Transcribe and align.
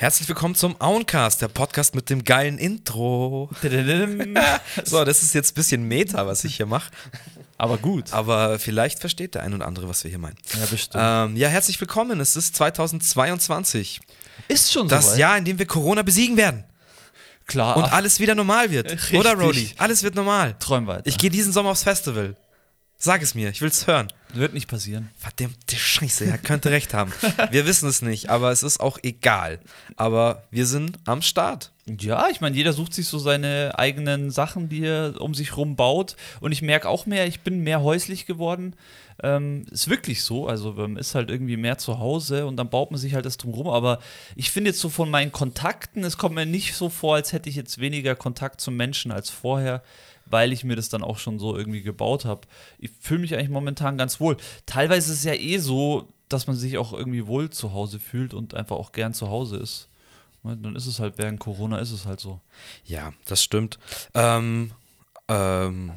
Herzlich 0.00 0.28
willkommen 0.28 0.54
zum 0.54 0.80
Auencast, 0.80 1.42
der 1.42 1.48
Podcast 1.48 1.96
mit 1.96 2.08
dem 2.08 2.22
geilen 2.22 2.56
Intro. 2.56 3.50
so, 4.84 5.04
das 5.04 5.24
ist 5.24 5.34
jetzt 5.34 5.50
ein 5.50 5.54
bisschen 5.54 5.82
Meta, 5.88 6.24
was 6.24 6.44
ich 6.44 6.54
hier 6.54 6.66
mache. 6.66 6.92
Aber 7.56 7.78
gut. 7.78 8.12
Aber 8.12 8.60
vielleicht 8.60 9.00
versteht 9.00 9.34
der 9.34 9.42
ein 9.42 9.54
oder 9.54 9.66
andere, 9.66 9.88
was 9.88 10.04
wir 10.04 10.08
hier 10.08 10.20
meinen. 10.20 10.36
Ja, 10.56 10.66
bestimmt. 10.66 11.02
Ähm, 11.04 11.36
ja, 11.36 11.48
herzlich 11.48 11.80
willkommen. 11.80 12.20
Es 12.20 12.36
ist 12.36 12.54
2022. 12.54 14.00
ist 14.46 14.72
schon 14.72 14.86
Das 14.86 15.06
soweit. 15.06 15.18
Jahr, 15.18 15.36
in 15.36 15.44
dem 15.44 15.58
wir 15.58 15.66
Corona 15.66 16.02
besiegen 16.02 16.36
werden. 16.36 16.62
Klar. 17.46 17.76
Und 17.76 17.92
alles 17.92 18.20
wieder 18.20 18.36
normal 18.36 18.70
wird. 18.70 18.92
Richtig. 18.92 19.18
Oder, 19.18 19.34
Rody? 19.34 19.72
Alles 19.78 20.04
wird 20.04 20.14
normal. 20.14 20.54
träum 20.60 20.86
weiter. 20.86 21.08
Ich 21.08 21.18
gehe 21.18 21.30
diesen 21.30 21.52
Sommer 21.52 21.70
aufs 21.70 21.82
Festival. 21.82 22.36
Sag 23.00 23.22
es 23.22 23.36
mir, 23.36 23.50
ich 23.50 23.62
will's 23.62 23.86
hören. 23.86 24.08
Wird 24.34 24.54
nicht 24.54 24.68
passieren. 24.68 25.08
Verdammte 25.16 25.76
Scheiße, 25.76 26.24
er 26.24 26.36
könnte 26.36 26.72
recht 26.72 26.94
haben. 26.94 27.12
Wir 27.52 27.64
wissen 27.64 27.88
es 27.88 28.02
nicht, 28.02 28.28
aber 28.28 28.50
es 28.50 28.64
ist 28.64 28.80
auch 28.80 28.98
egal. 29.04 29.60
Aber 29.94 30.42
wir 30.50 30.66
sind 30.66 30.98
am 31.06 31.22
Start. 31.22 31.70
Ja, 31.86 32.28
ich 32.28 32.40
meine, 32.40 32.56
jeder 32.56 32.72
sucht 32.72 32.92
sich 32.92 33.06
so 33.06 33.20
seine 33.20 33.78
eigenen 33.78 34.32
Sachen, 34.32 34.68
die 34.68 34.84
er 34.84 35.20
um 35.20 35.32
sich 35.32 35.56
rum 35.56 35.76
baut. 35.76 36.16
Und 36.40 36.50
ich 36.50 36.60
merke 36.60 36.88
auch 36.88 37.06
mehr, 37.06 37.28
ich 37.28 37.42
bin 37.42 37.60
mehr 37.60 37.82
häuslich 37.82 38.26
geworden. 38.26 38.74
Ähm, 39.22 39.64
ist 39.70 39.88
wirklich 39.88 40.24
so. 40.24 40.48
Also 40.48 40.72
man 40.72 40.96
ist 40.96 41.14
halt 41.14 41.30
irgendwie 41.30 41.56
mehr 41.56 41.78
zu 41.78 42.00
Hause 42.00 42.46
und 42.46 42.56
dann 42.56 42.68
baut 42.68 42.90
man 42.90 42.98
sich 42.98 43.14
halt 43.14 43.26
das 43.26 43.36
drumherum. 43.36 43.68
Aber 43.68 44.00
ich 44.34 44.50
finde 44.50 44.70
jetzt 44.70 44.80
so 44.80 44.88
von 44.88 45.08
meinen 45.08 45.30
Kontakten, 45.30 46.02
es 46.02 46.18
kommt 46.18 46.34
mir 46.34 46.46
nicht 46.46 46.74
so 46.74 46.88
vor, 46.88 47.14
als 47.14 47.32
hätte 47.32 47.48
ich 47.48 47.54
jetzt 47.54 47.78
weniger 47.78 48.16
Kontakt 48.16 48.60
zum 48.60 48.76
Menschen 48.76 49.12
als 49.12 49.30
vorher, 49.30 49.84
weil 50.30 50.52
ich 50.52 50.64
mir 50.64 50.76
das 50.76 50.88
dann 50.88 51.02
auch 51.02 51.18
schon 51.18 51.38
so 51.38 51.56
irgendwie 51.56 51.82
gebaut 51.82 52.24
habe. 52.24 52.42
Ich 52.78 52.90
fühle 53.00 53.20
mich 53.20 53.34
eigentlich 53.34 53.48
momentan 53.48 53.98
ganz 53.98 54.20
wohl. 54.20 54.36
Teilweise 54.66 55.12
ist 55.12 55.18
es 55.18 55.24
ja 55.24 55.34
eh 55.34 55.58
so, 55.58 56.08
dass 56.28 56.46
man 56.46 56.56
sich 56.56 56.78
auch 56.78 56.92
irgendwie 56.92 57.26
wohl 57.26 57.50
zu 57.50 57.72
Hause 57.72 57.98
fühlt 57.98 58.34
und 58.34 58.54
einfach 58.54 58.76
auch 58.76 58.92
gern 58.92 59.14
zu 59.14 59.28
Hause 59.28 59.56
ist. 59.56 59.88
Ne, 60.42 60.56
Dann 60.56 60.76
ist 60.76 60.86
es 60.86 61.00
halt 61.00 61.18
während 61.18 61.40
Corona 61.40 61.78
ist 61.78 61.92
es 61.92 62.06
halt 62.06 62.20
so. 62.20 62.40
Ja, 62.84 63.12
das 63.26 63.42
stimmt. 63.42 63.78
Ähm, 64.14 64.72
ähm, 65.28 65.92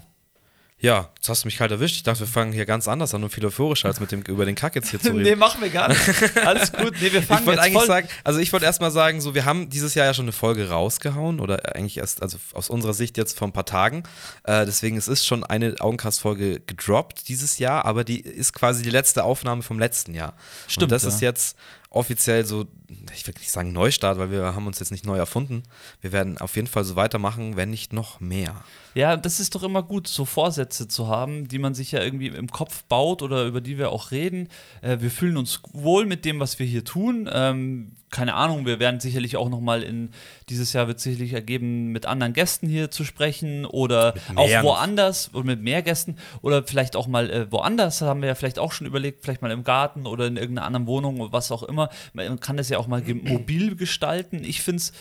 ja, 0.81 1.09
jetzt 1.15 1.29
hast 1.29 1.43
du 1.43 1.47
mich 1.47 1.57
kalt 1.57 1.69
erwischt. 1.69 1.95
Ich 1.95 2.03
dachte, 2.03 2.21
wir 2.21 2.27
fangen 2.27 2.51
hier 2.51 2.65
ganz 2.65 2.87
anders 2.87 3.13
an 3.13 3.23
und 3.23 3.29
viel 3.29 3.45
euphorischer, 3.45 3.87
als 3.87 3.99
mit 3.99 4.11
dem, 4.11 4.23
über 4.23 4.45
den 4.45 4.55
Kack 4.55 4.75
jetzt 4.75 4.89
hier 4.89 4.99
zu 5.01 5.13
reden. 5.13 5.37
machen 5.37 5.61
wir 5.61 5.69
gar 5.69 5.89
nicht. 5.89 6.01
Alles 6.43 6.71
gut. 6.73 6.95
Nee, 6.99 7.13
wir 7.13 7.21
fangen 7.21 7.43
ich 7.43 7.49
jetzt 7.49 7.59
eigentlich 7.59 7.73
voll. 7.73 7.85
sagen, 7.85 8.07
also 8.23 8.39
ich 8.39 8.51
wollte 8.51 8.65
erstmal 8.65 8.89
sagen, 8.89 9.21
so 9.21 9.35
wir 9.35 9.45
haben 9.45 9.69
dieses 9.69 9.93
Jahr 9.93 10.07
ja 10.07 10.13
schon 10.15 10.25
eine 10.25 10.31
Folge 10.31 10.69
rausgehauen 10.69 11.39
oder 11.39 11.75
eigentlich 11.75 11.97
erst, 11.97 12.23
also 12.23 12.39
aus 12.53 12.71
unserer 12.71 12.95
Sicht 12.95 13.15
jetzt 13.17 13.37
vor 13.37 13.47
ein 13.47 13.53
paar 13.53 13.65
Tagen. 13.65 14.01
Äh, 14.43 14.65
deswegen 14.65 14.97
es 14.97 15.07
ist 15.07 15.27
schon 15.27 15.43
eine 15.43 15.75
Augencast-Folge 15.79 16.61
gedroppt 16.61 17.27
dieses 17.27 17.59
Jahr, 17.59 17.85
aber 17.85 18.03
die 18.03 18.19
ist 18.19 18.53
quasi 18.53 18.81
die 18.81 18.89
letzte 18.89 19.23
Aufnahme 19.23 19.61
vom 19.61 19.77
letzten 19.77 20.15
Jahr. 20.15 20.33
Stimmt, 20.67 20.85
Und 20.85 20.91
das 20.93 21.03
ja. 21.03 21.09
ist 21.09 21.21
jetzt 21.21 21.57
offiziell 21.91 22.45
so, 22.45 22.65
ich 23.13 23.25
will 23.27 23.33
nicht 23.39 23.51
sagen 23.51 23.71
Neustart, 23.73 24.17
weil 24.17 24.31
wir 24.31 24.55
haben 24.55 24.67
uns 24.67 24.79
jetzt 24.79 24.91
nicht 24.91 25.05
neu 25.05 25.17
erfunden. 25.17 25.63
Wir 26.01 26.11
werden 26.11 26.37
auf 26.37 26.55
jeden 26.55 26.67
Fall 26.67 26.83
so 26.83 26.95
weitermachen, 26.95 27.55
wenn 27.55 27.69
nicht 27.69 27.93
noch 27.93 28.19
mehr. 28.19 28.63
Ja, 28.93 29.15
das 29.15 29.39
ist 29.39 29.55
doch 29.55 29.63
immer 29.63 29.83
gut, 29.83 30.07
so 30.07 30.25
Vorsätze 30.25 30.87
zu 30.87 31.07
haben, 31.07 31.47
die 31.47 31.59
man 31.59 31.73
sich 31.73 31.91
ja 31.91 32.01
irgendwie 32.01 32.27
im 32.27 32.49
Kopf 32.49 32.83
baut 32.83 33.21
oder 33.21 33.45
über 33.45 33.61
die 33.61 33.77
wir 33.77 33.91
auch 33.91 34.11
reden. 34.11 34.49
Äh, 34.81 34.97
wir 34.99 35.11
fühlen 35.11 35.37
uns 35.37 35.61
wohl 35.71 36.05
mit 36.05 36.25
dem, 36.25 36.39
was 36.39 36.59
wir 36.59 36.65
hier 36.65 36.83
tun. 36.83 37.29
Ähm, 37.31 37.95
keine 38.11 38.33
Ahnung, 38.33 38.65
wir 38.65 38.79
werden 38.79 38.99
sicherlich 38.99 39.37
auch 39.37 39.49
noch 39.49 39.61
mal 39.61 39.81
in 39.81 40.09
dieses 40.49 40.73
Jahr 40.73 40.87
wird 40.87 40.99
sicherlich 40.99 41.31
ergeben, 41.31 41.93
mit 41.93 42.05
anderen 42.05 42.33
Gästen 42.33 42.67
hier 42.67 42.91
zu 42.91 43.05
sprechen 43.05 43.65
oder 43.65 44.13
auch 44.35 44.49
woanders 44.63 45.33
oder 45.33 45.45
mit 45.45 45.61
mehr 45.61 45.81
Gästen 45.81 46.17
oder 46.41 46.63
vielleicht 46.63 46.97
auch 46.97 47.07
mal 47.07 47.29
äh, 47.29 47.51
woanders, 47.51 48.01
haben 48.01 48.21
wir 48.21 48.27
ja 48.27 48.35
vielleicht 48.35 48.59
auch 48.59 48.73
schon 48.73 48.85
überlegt, 48.85 49.23
vielleicht 49.23 49.41
mal 49.41 49.51
im 49.51 49.63
Garten 49.63 50.05
oder 50.05 50.27
in 50.27 50.35
irgendeiner 50.35 50.67
anderen 50.67 50.87
Wohnung 50.87 51.21
oder 51.21 51.31
was 51.31 51.51
auch 51.51 51.63
immer. 51.63 51.89
Man 52.13 52.39
kann 52.41 52.57
das 52.57 52.67
ja 52.67 52.77
auch 52.77 52.80
mal 52.87 53.01
ge- 53.01 53.13
mobil 53.15 53.75
gestalten. 53.75 54.43
Ich 54.43 54.61
finde 54.61 54.81
es 54.81 54.91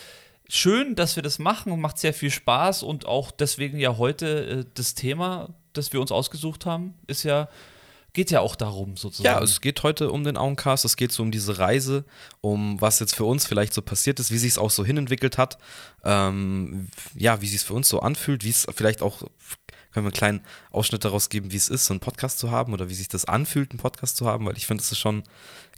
schön, 0.49 0.95
dass 0.95 1.17
wir 1.17 1.23
das 1.23 1.39
machen 1.39 1.73
und 1.73 1.81
macht 1.81 1.99
sehr 1.99 2.15
viel 2.15 2.31
Spaß 2.31 2.83
und 2.83 3.07
auch 3.07 3.31
deswegen 3.31 3.79
ja 3.79 3.97
heute 3.99 4.47
äh, 4.47 4.65
das 4.75 4.95
Thema, 4.95 5.51
das 5.73 5.93
wir 5.93 6.01
uns 6.01 6.11
ausgesucht 6.13 6.67
haben, 6.67 6.95
ist 7.07 7.23
ja 7.23 7.49
geht 8.13 8.33
ja 8.33 8.41
auch 8.41 8.57
darum 8.57 8.97
sozusagen. 8.97 9.39
Ja, 9.39 9.41
es 9.41 9.61
geht 9.61 9.85
heute 9.85 10.11
um 10.11 10.25
den 10.25 10.37
Augencast, 10.37 10.85
es 10.85 10.97
geht 10.97 11.13
so 11.13 11.23
um 11.23 11.31
diese 11.31 11.61
Reise, 11.61 12.05
um 12.41 12.81
was 12.81 12.99
jetzt 12.99 13.15
für 13.15 13.25
uns 13.25 13.47
vielleicht 13.47 13.73
so 13.73 13.83
passiert 13.83 14.19
ist, 14.19 14.33
wie 14.33 14.39
sich 14.39 14.51
es 14.51 14.59
auch 14.59 14.71
so 14.71 14.85
hinentwickelt 14.85 15.39
hat, 15.39 15.59
ähm, 16.03 16.89
ja, 17.15 17.41
wie 17.41 17.47
sich 17.47 17.59
es 17.59 17.63
für 17.63 17.75
uns 17.75 17.89
so 17.89 18.01
anfühlt, 18.01 18.43
wie 18.43 18.51
es 18.51 18.67
vielleicht 18.75 19.01
auch, 19.01 19.21
können 19.21 19.31
wir 19.95 20.01
einen 20.09 20.11
kleinen 20.13 20.41
Ausschnitt 20.73 21.05
daraus 21.05 21.29
geben, 21.29 21.53
wie 21.53 21.57
es 21.57 21.69
ist, 21.69 21.87
so 21.87 21.95
einen 21.95 22.01
Podcast 22.01 22.41
zu 22.41 22.51
haben 22.51 22.73
oder 22.73 22.89
wie 22.89 22.95
sich 22.95 23.07
das 23.07 23.27
anfühlt, 23.27 23.71
einen 23.71 23.79
Podcast 23.79 24.17
zu 24.17 24.27
haben, 24.27 24.45
weil 24.45 24.57
ich 24.57 24.67
finde, 24.67 24.83
das 24.83 24.91
ist 24.91 24.99
schon 24.99 25.23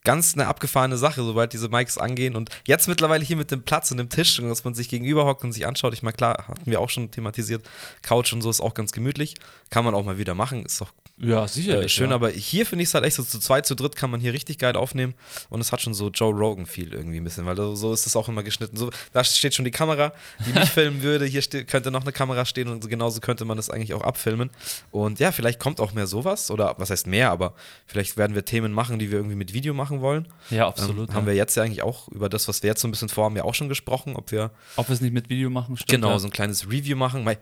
ganz 0.05 0.35
eine 0.35 0.47
abgefahrene 0.47 0.97
Sache, 0.97 1.23
sobald 1.23 1.53
diese 1.53 1.69
Mics 1.69 1.99
angehen. 1.99 2.37
Und 2.37 2.51
jetzt 2.67 2.89
mittlerweile 2.89 3.25
hier 3.25 3.37
mit 3.37 3.51
dem 3.51 3.63
Platz 3.63 3.91
und 3.91 3.99
dem 3.99 4.09
Tisch 4.09 4.39
und 4.39 4.49
dass 4.49 4.65
man 4.65 4.75
sich 4.75 4.89
gegenüber 4.89 5.25
hockt 5.25 5.45
und 5.45 5.53
sich 5.53 5.67
anschaut, 5.67 5.95
ich 5.95 6.03
meine, 6.03 6.17
klar, 6.17 6.45
hatten 6.49 6.71
wir 6.71 6.81
auch 6.81 6.91
schon 6.91 7.11
thematisiert, 7.11 7.69
Couch 8.03 8.33
und 8.33 8.43
so 8.43 8.51
ist 8.51 8.61
auch 8.61 8.75
ganz 8.75 8.93
gemütlich, 8.93 9.35
kann 9.71 9.85
man 9.85 9.95
auch 9.95 10.05
mal 10.05 10.19
wieder 10.19 10.35
machen, 10.35 10.65
ist 10.65 10.81
doch 10.81 10.93
ja 11.19 11.45
äh, 11.45 11.49
sicherlich. 11.49 11.93
schön, 11.93 12.11
ja. 12.11 12.17
aber 12.17 12.31
hier 12.31 12.67
finde 12.67 12.83
ich 12.83 12.89
es 12.89 12.95
halt 12.95 13.05
echt 13.05 13.17
so 13.17 13.23
zu 13.23 13.39
zweit, 13.39 13.67
zu 13.67 13.75
dritt 13.75 13.97
kann 13.97 14.11
man 14.11 14.21
hier 14.21 14.33
richtig 14.33 14.59
geil 14.59 14.77
aufnehmen 14.77 15.15
und 15.51 15.61
es 15.61 15.71
hat 15.73 15.81
schon 15.81 15.95
so 15.95 16.09
Joe 16.11 16.33
Rogan-Feel 16.33 16.93
irgendwie 16.95 17.19
ein 17.19 17.25
bisschen, 17.25 17.47
weil 17.47 17.57
so- 17.57 17.93
ist 17.93 18.07
es 18.07 18.17
auch 18.17 18.29
immer 18.29 18.43
geschnitten. 18.43 18.77
So, 18.77 18.91
da 19.13 19.23
steht 19.23 19.55
schon 19.55 19.65
die 19.65 19.71
Kamera, 19.71 20.13
die 20.47 20.53
mich 20.59 20.71
filmen 20.71 21.03
würde, 21.03 21.25
hier 21.27 21.43
ste 21.43 21.65
könnte 21.65 21.91
noch 21.91 22.03
eine 22.03 22.13
Kamera 22.13 22.45
stehen 22.45 22.69
und 22.69 22.89
genauso 22.89 23.21
könnte 23.21 23.45
man 23.45 23.57
das 23.57 23.71
eigentlich 23.71 23.95
auch 23.95 24.03
abfilmen. 24.03 24.51
Und 24.91 25.21
ja, 25.21 25.33
vielleicht 25.33 25.61
kommt 25.61 25.81
auch 25.81 25.93
mehr 25.93 26.07
sowas 26.07 26.51
oder 26.51 26.75
was 26.79 26.91
heißt 26.91 27.07
mehr, 27.07 27.31
aber 27.31 27.55
vielleicht 27.87 28.17
werden 28.17 28.35
wir 28.35 28.45
Themen 28.45 28.73
machen, 28.73 28.99
die 28.99 29.11
wir 29.11 29.19
irgendwie 29.19 29.37
mit 29.37 29.53
Video 29.53 29.75
machen 29.75 30.01
wollen. 30.01 30.29
ja, 30.51 30.67
absolut. 30.67 31.11
Ähm, 31.11 31.15
haben 31.15 31.25
ja. 31.25 31.33
wir 31.33 31.37
jetzt 31.37 31.57
ja 31.57 31.63
eigentlich 31.63 31.83
auch 31.83 32.09
über 32.09 32.29
das, 32.29 32.49
was 32.49 32.63
wir 32.63 32.69
jetzt 32.69 32.81
so 32.81 32.89
ein 32.89 32.91
bisschen 32.91 33.09
vorhaben, 33.09 33.37
ja 33.37 33.45
auch 33.45 33.55
schon 33.55 33.69
gesprochen, 33.69 34.17
ob 34.17 34.33
wir 34.33 34.51
Ob 34.77 34.89
wir 34.89 34.95
es 34.95 35.01
nicht 35.01 35.13
mit 35.13 35.29
Video 35.29 35.51
machen, 35.51 35.77
stimmt. 35.77 35.91
genau 36.03 36.19
so 36.19 36.27
ein 36.27 36.33
kleines 36.33 36.67
Review 36.71 36.97
machen. 36.97 37.25
Mei, 37.25 37.39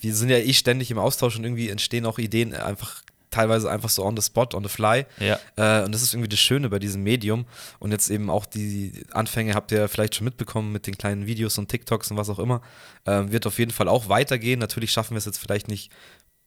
Wir 0.00 0.14
sind 0.14 0.30
ja 0.30 0.38
eh 0.38 0.52
ständig 0.52 0.90
im 0.90 0.98
Austausch 0.98 1.36
und 1.36 1.44
irgendwie 1.44 1.68
entstehen 1.68 2.06
auch 2.06 2.18
Ideen 2.18 2.54
einfach 2.54 3.02
teilweise 3.30 3.70
einfach 3.70 3.88
so 3.88 4.04
on 4.04 4.16
the 4.16 4.22
spot, 4.22 4.48
on 4.54 4.62
the 4.62 4.68
fly. 4.68 5.04
Ja. 5.18 5.38
Äh, 5.56 5.84
und 5.84 5.92
das 5.92 6.02
ist 6.02 6.14
irgendwie 6.14 6.28
das 6.28 6.40
Schöne 6.40 6.68
bei 6.68 6.78
diesem 6.78 7.02
Medium. 7.02 7.46
Und 7.78 7.92
jetzt 7.92 8.10
eben 8.10 8.30
auch 8.30 8.46
die 8.46 8.92
Anfänge 9.12 9.54
habt 9.54 9.72
ihr 9.72 9.88
vielleicht 9.88 10.14
schon 10.14 10.24
mitbekommen 10.24 10.72
mit 10.72 10.86
den 10.86 10.96
kleinen 10.96 11.26
Videos 11.26 11.58
und 11.58 11.68
TikToks 11.68 12.10
und 12.10 12.16
was 12.16 12.30
auch 12.30 12.38
immer. 12.38 12.62
Ähm, 13.06 13.30
wird 13.32 13.46
auf 13.46 13.58
jeden 13.58 13.70
Fall 13.70 13.88
auch 13.88 14.08
weitergehen. 14.08 14.58
Natürlich 14.58 14.92
schaffen 14.92 15.14
wir 15.14 15.18
es 15.18 15.26
jetzt 15.26 15.38
vielleicht 15.38 15.68
nicht 15.68 15.90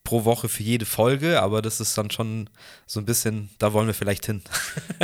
pro 0.04 0.26
Woche 0.26 0.50
für 0.50 0.64
jede 0.64 0.86
Folge, 0.86 1.42
aber 1.42 1.62
das 1.62 1.80
ist 1.80 1.98
dann 1.98 2.10
schon 2.10 2.50
so 2.88 3.00
ein 3.00 3.06
bisschen, 3.06 3.50
da 3.60 3.72
wollen 3.72 3.88
wir 3.88 3.94
vielleicht 3.94 4.26
hin. 4.26 4.42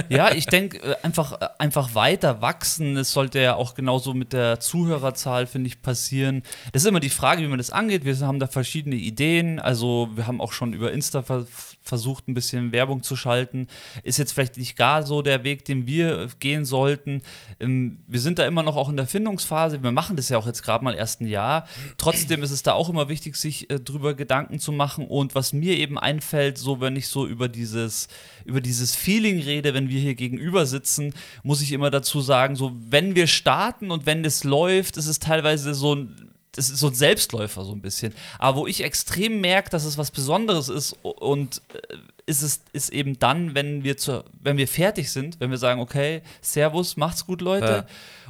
Ja, 0.10 0.32
ich 0.32 0.46
denke, 0.46 0.78
äh, 0.80 0.96
einfach, 1.04 1.42
äh, 1.42 1.48
einfach 1.58 1.94
weiter 1.96 2.42
wachsen. 2.42 2.96
Es 2.98 3.12
sollte 3.12 3.40
ja 3.40 3.56
auch 3.56 3.74
genauso 3.74 4.14
mit 4.14 4.32
der 4.32 4.60
Zuhörerzahl, 4.60 5.48
finde 5.48 5.68
ich, 5.68 5.82
passieren. 5.82 6.44
Das 6.72 6.84
ist 6.84 6.88
immer 6.88 7.00
die 7.00 7.10
Frage, 7.10 7.42
wie 7.42 7.48
man 7.48 7.58
das 7.58 7.72
angeht. 7.72 8.06
Wir 8.06 8.18
haben 8.20 8.40
da 8.40 8.48
verschiedene 8.48 8.96
Ideen. 8.96 9.60
Also, 9.60 10.10
wir 10.16 10.28
haben 10.28 10.40
auch 10.40 10.54
schon 10.54 10.74
über 10.74 10.92
Insta 10.92 11.24
ver 11.24 11.46
versucht, 11.88 12.28
ein 12.28 12.34
bisschen 12.34 12.72
Werbung 12.72 13.04
zu 13.04 13.16
schalten. 13.16 13.68
Ist 14.04 14.18
jetzt 14.18 14.34
vielleicht 14.34 14.58
nicht 14.58 14.76
gar 14.76 15.04
so 15.04 15.22
der 15.22 15.44
Weg, 15.44 15.66
den 15.66 15.88
wir 15.88 16.28
gehen 16.40 16.66
sollten. 16.66 17.22
Ähm, 17.60 18.00
wir 18.08 18.20
sind 18.20 18.40
da 18.40 18.46
immer 18.46 18.64
noch 18.64 18.76
auch 18.76 18.90
in 18.90 18.98
der 18.98 19.08
Findungsphase. 19.08 19.82
Wir 19.84 19.92
machen 19.92 20.16
das 20.16 20.30
ja 20.30 20.38
auch 20.38 20.46
jetzt 20.46 20.64
gerade 20.64 20.84
mal 20.84 20.94
erst 20.94 21.22
ein 21.22 21.28
Jahr. 21.28 21.68
Trotzdem 21.98 22.44
ist 22.44 22.52
es 22.52 22.64
da 22.64 22.74
auch 22.74 22.90
immer 22.90 23.10
wichtig, 23.10 23.36
sich 23.36 23.70
äh, 23.70 23.80
drüber 23.80 24.14
Gedanken 24.14 24.60
zu 24.60 24.72
machen. 24.72 25.08
Und 25.08 25.36
was 25.36 25.54
mir 25.54 25.78
eben 25.78 25.98
einfällt, 25.98 26.58
so 26.58 26.82
wenn 26.82 26.96
ich 26.96 27.08
so 27.08 27.26
über 27.26 27.48
dieses, 27.48 28.08
über 28.46 28.62
dieses 28.62 28.96
Feeling 28.96 29.40
rede, 29.42 29.74
wenn 29.74 29.90
wir 29.90 30.00
hier 30.00 30.16
gegenüber 30.16 30.66
sitzen, 30.66 31.14
muss 31.44 31.62
ich 31.62 31.72
immer 31.72 31.90
dazu 31.90 32.22
sagen, 32.22 32.56
so 32.56 32.72
wenn 32.90 33.16
wir 33.16 33.28
starten 33.28 33.92
und 33.92 34.06
wenn 34.06 34.24
das 34.24 34.44
läuft, 34.44 34.98
ist 34.98 35.08
es 35.08 35.20
teilweise 35.20 35.74
so 35.74 35.96
ein 35.96 36.27
das 36.58 36.70
ist 36.70 36.80
so 36.80 36.88
ein 36.88 36.96
Selbstläufer 36.96 37.64
so 37.64 37.72
ein 37.72 37.82
bisschen. 37.82 38.14
Aber 38.40 38.58
wo 38.58 38.68
ich 38.68 38.84
extrem 38.84 39.42
merke, 39.42 39.70
dass 39.70 39.86
es 39.86 39.98
was 39.98 40.12
Besonderes 40.12 40.70
ist 40.70 40.96
und 41.04 41.62
äh, 41.74 41.98
ist 42.26 42.42
es 42.42 42.62
ist 42.74 42.90
eben 42.90 43.20
dann, 43.20 43.56
wenn 43.56 43.84
wir 43.84 43.96
zu, 43.98 44.24
wenn 44.42 44.58
wir 44.58 44.68
fertig 44.68 45.12
sind, 45.12 45.40
wenn 45.40 45.52
wir 45.52 45.58
sagen, 45.58 45.80
okay, 45.80 46.22
Servus, 46.42 46.98
macht's 46.98 47.26
gut, 47.26 47.42
Leute. 47.42 47.66
Ja. 47.66 47.86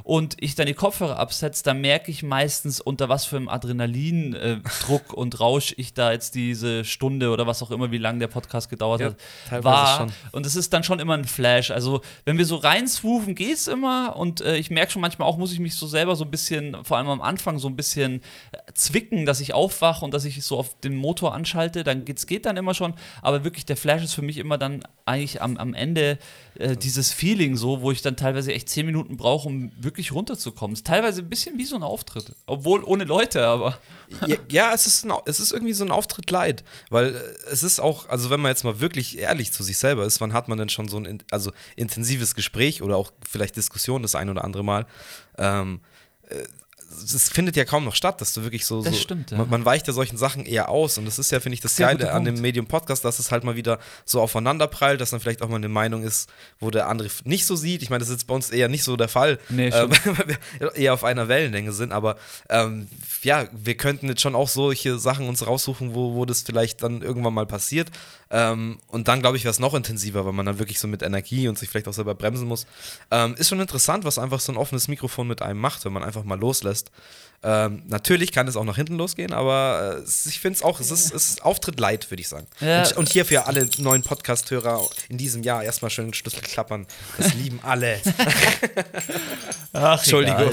Und 0.08 0.36
ich 0.40 0.54
dann 0.54 0.66
die 0.66 0.72
Kopfhörer 0.72 1.18
absetze, 1.18 1.62
dann 1.64 1.82
merke 1.82 2.10
ich 2.10 2.22
meistens, 2.22 2.80
unter 2.80 3.10
was 3.10 3.26
für 3.26 3.36
einem 3.36 3.50
Adrenalindruck 3.50 5.12
und 5.12 5.38
Rausch 5.38 5.74
ich 5.76 5.92
da 5.92 6.12
jetzt 6.12 6.34
diese 6.34 6.86
Stunde 6.86 7.30
oder 7.30 7.46
was 7.46 7.62
auch 7.62 7.70
immer, 7.70 7.90
wie 7.90 7.98
lange 7.98 8.20
der 8.20 8.28
Podcast 8.28 8.70
gedauert 8.70 9.02
Ja, 9.02 9.12
hat, 9.50 9.64
war. 9.64 9.98
schon. 9.98 10.12
Und 10.32 10.46
es 10.46 10.56
ist 10.56 10.72
dann 10.72 10.82
schon 10.82 10.98
immer 10.98 11.12
ein 11.12 11.26
Flash. 11.26 11.70
Also, 11.70 12.00
wenn 12.24 12.38
wir 12.38 12.46
so 12.46 12.56
reinswoofen, 12.56 13.34
geht's 13.34 13.66
immer. 13.66 14.16
Und 14.16 14.40
äh, 14.40 14.56
ich 14.56 14.70
merke 14.70 14.92
schon 14.92 15.02
manchmal 15.02 15.28
auch, 15.28 15.36
muss 15.36 15.52
ich 15.52 15.60
mich 15.60 15.74
so 15.74 15.86
selber 15.86 16.16
so 16.16 16.24
ein 16.24 16.30
bisschen, 16.30 16.82
vor 16.86 16.96
allem 16.96 17.10
am 17.10 17.20
Anfang, 17.20 17.58
so 17.58 17.68
ein 17.68 17.76
bisschen 17.76 18.22
äh, 18.52 18.72
zwicken, 18.72 19.26
dass 19.26 19.40
ich 19.40 19.52
aufwache 19.52 20.06
und 20.06 20.14
dass 20.14 20.24
ich 20.24 20.42
so 20.42 20.56
auf 20.56 20.80
den 20.80 20.96
Motor 20.96 21.34
anschalte. 21.34 21.84
Dann 21.84 22.06
geht's 22.06 22.26
geht 22.26 22.46
dann 22.46 22.56
immer 22.56 22.72
schon. 22.72 22.94
Aber 23.20 23.44
wirklich, 23.44 23.66
der 23.66 23.76
Flash 23.76 24.04
ist 24.04 24.14
für 24.14 24.22
mich 24.22 24.38
immer 24.38 24.56
dann 24.56 24.84
eigentlich 25.04 25.42
am, 25.42 25.58
am 25.58 25.74
Ende 25.74 26.16
äh, 26.58 26.76
dieses 26.76 27.12
Feeling 27.12 27.56
so, 27.56 27.80
wo 27.80 27.90
ich 27.90 28.02
dann 28.02 28.16
teilweise 28.16 28.52
echt 28.52 28.68
zehn 28.68 28.84
Minuten 28.86 29.16
brauche, 29.16 29.48
um 29.48 29.72
wirklich 29.80 30.12
runterzukommen. 30.12 30.74
Ist 30.74 30.86
teilweise 30.86 31.22
ein 31.22 31.28
bisschen 31.28 31.56
wie 31.58 31.64
so 31.64 31.76
ein 31.76 31.82
Auftritt. 31.82 32.34
Obwohl 32.46 32.84
ohne 32.84 33.04
Leute, 33.04 33.46
aber. 33.46 33.78
Ja, 34.26 34.36
ja, 34.50 34.72
es, 34.74 34.86
ist 34.86 35.04
ein, 35.04 35.12
es 35.26 35.40
ist 35.40 35.52
irgendwie 35.52 35.72
so 35.72 35.84
ein 35.84 35.90
Auftritt 35.90 36.30
leid. 36.30 36.64
Weil 36.90 37.14
äh, 37.14 37.20
es 37.50 37.62
ist 37.62 37.80
auch, 37.80 38.08
also 38.08 38.30
wenn 38.30 38.40
man 38.40 38.50
jetzt 38.50 38.64
mal 38.64 38.80
wirklich 38.80 39.18
ehrlich 39.18 39.52
zu 39.52 39.62
sich 39.62 39.78
selber 39.78 40.04
ist, 40.04 40.20
wann 40.20 40.32
hat 40.32 40.48
man 40.48 40.58
denn 40.58 40.68
schon 40.68 40.88
so 40.88 40.96
ein 40.98 41.04
in- 41.04 41.22
also 41.30 41.52
intensives 41.76 42.34
Gespräch 42.34 42.82
oder 42.82 42.96
auch 42.96 43.12
vielleicht 43.26 43.56
Diskussion 43.56 44.02
das 44.02 44.14
ein 44.14 44.28
oder 44.28 44.44
andere 44.44 44.64
Mal? 44.64 44.86
Ähm, 45.38 45.80
äh, 46.28 46.44
es 46.90 47.28
findet 47.28 47.56
ja 47.56 47.64
kaum 47.64 47.84
noch 47.84 47.94
statt, 47.94 48.20
dass 48.20 48.32
du 48.32 48.42
wirklich 48.42 48.64
so. 48.64 48.82
Das 48.82 48.94
so 48.94 49.00
stimmt, 49.00 49.30
ja. 49.30 49.38
man, 49.38 49.50
man 49.50 49.64
weicht 49.64 49.86
ja 49.86 49.92
solchen 49.92 50.16
Sachen 50.16 50.46
eher 50.46 50.68
aus. 50.68 50.98
Und 50.98 51.04
das 51.04 51.18
ist 51.18 51.30
ja, 51.30 51.40
finde 51.40 51.54
ich, 51.54 51.60
das 51.60 51.76
Sehr 51.76 51.86
Geile 51.86 52.12
an 52.12 52.24
dem. 52.24 52.38
Medium 52.40 52.66
Podcast, 52.66 53.04
dass 53.04 53.18
es 53.18 53.30
halt 53.32 53.44
mal 53.44 53.56
wieder 53.56 53.78
so 54.04 54.20
aufeinander 54.20 54.68
prallt, 54.68 55.00
dass 55.00 55.10
dann 55.10 55.20
vielleicht 55.20 55.42
auch 55.42 55.48
mal 55.48 55.56
eine 55.56 55.68
Meinung 55.68 56.02
ist, 56.02 56.30
wo 56.60 56.70
der 56.70 56.88
andere 56.88 57.08
nicht 57.24 57.46
so 57.46 57.56
sieht. 57.56 57.82
Ich 57.82 57.90
meine, 57.90 58.00
das 58.00 58.08
ist 58.08 58.20
jetzt 58.20 58.26
bei 58.26 58.34
uns 58.34 58.50
eher 58.50 58.68
nicht 58.68 58.84
so 58.84 58.96
der 58.96 59.08
Fall, 59.08 59.38
Nee, 59.48 59.68
ähm, 59.68 59.90
weil 60.04 60.38
wir 60.58 60.74
eher 60.76 60.94
auf 60.94 61.04
einer 61.04 61.28
Wellenlänge 61.28 61.72
sind. 61.72 61.92
Aber 61.92 62.16
ähm, 62.48 62.88
ja, 63.22 63.46
wir 63.52 63.76
könnten 63.76 64.08
jetzt 64.08 64.20
schon 64.20 64.34
auch 64.34 64.48
solche 64.48 64.98
Sachen 64.98 65.28
uns 65.28 65.46
raussuchen, 65.46 65.94
wo, 65.94 66.14
wo 66.14 66.24
das 66.24 66.42
vielleicht 66.42 66.82
dann 66.82 67.02
irgendwann 67.02 67.34
mal 67.34 67.46
passiert. 67.46 67.90
Ähm, 68.30 68.78
und 68.88 69.08
dann, 69.08 69.20
glaube 69.20 69.36
ich, 69.36 69.44
wäre 69.44 69.50
es 69.50 69.58
noch 69.58 69.74
intensiver, 69.74 70.26
weil 70.26 70.32
man 70.32 70.46
dann 70.46 70.58
wirklich 70.58 70.78
so 70.78 70.86
mit 70.86 71.02
Energie 71.02 71.48
und 71.48 71.58
sich 71.58 71.68
vielleicht 71.68 71.88
auch 71.88 71.94
selber 71.94 72.14
bremsen 72.14 72.46
muss. 72.46 72.66
Ähm, 73.10 73.34
ist 73.36 73.48
schon 73.48 73.60
interessant, 73.60 74.04
was 74.04 74.18
einfach 74.18 74.40
so 74.40 74.52
ein 74.52 74.58
offenes 74.58 74.86
Mikrofon 74.88 75.26
mit 75.26 75.42
einem 75.42 75.60
macht, 75.60 75.84
wenn 75.84 75.92
man 75.92 76.04
einfach 76.04 76.24
mal 76.24 76.38
loslässt. 76.38 76.77
Ähm, 77.40 77.84
natürlich 77.86 78.32
kann 78.32 78.48
es 78.48 78.56
auch 78.56 78.64
nach 78.64 78.74
hinten 78.74 78.96
losgehen, 78.96 79.32
aber 79.32 80.00
äh, 80.00 80.28
ich 80.28 80.40
finde 80.40 80.56
es 80.56 80.62
auch, 80.62 80.80
es 80.80 80.90
ist, 80.90 81.12
ist 81.12 81.44
Auftritt 81.44 81.78
leid, 81.78 82.10
würde 82.10 82.20
ich 82.20 82.26
sagen. 82.26 82.48
Ja. 82.58 82.82
Und, 82.82 82.96
und 82.96 83.08
hier 83.10 83.24
für 83.24 83.46
alle 83.46 83.68
neuen 83.78 84.02
Podcast-Hörer 84.02 84.84
in 85.08 85.18
diesem 85.18 85.44
Jahr 85.44 85.62
erstmal 85.62 85.90
schön 85.92 86.12
Schlüssel 86.14 86.40
klappern. 86.40 86.88
Das 87.16 87.34
lieben 87.34 87.60
alle. 87.62 88.00
Ach, 89.72 89.98
Entschuldigung. 90.02 90.50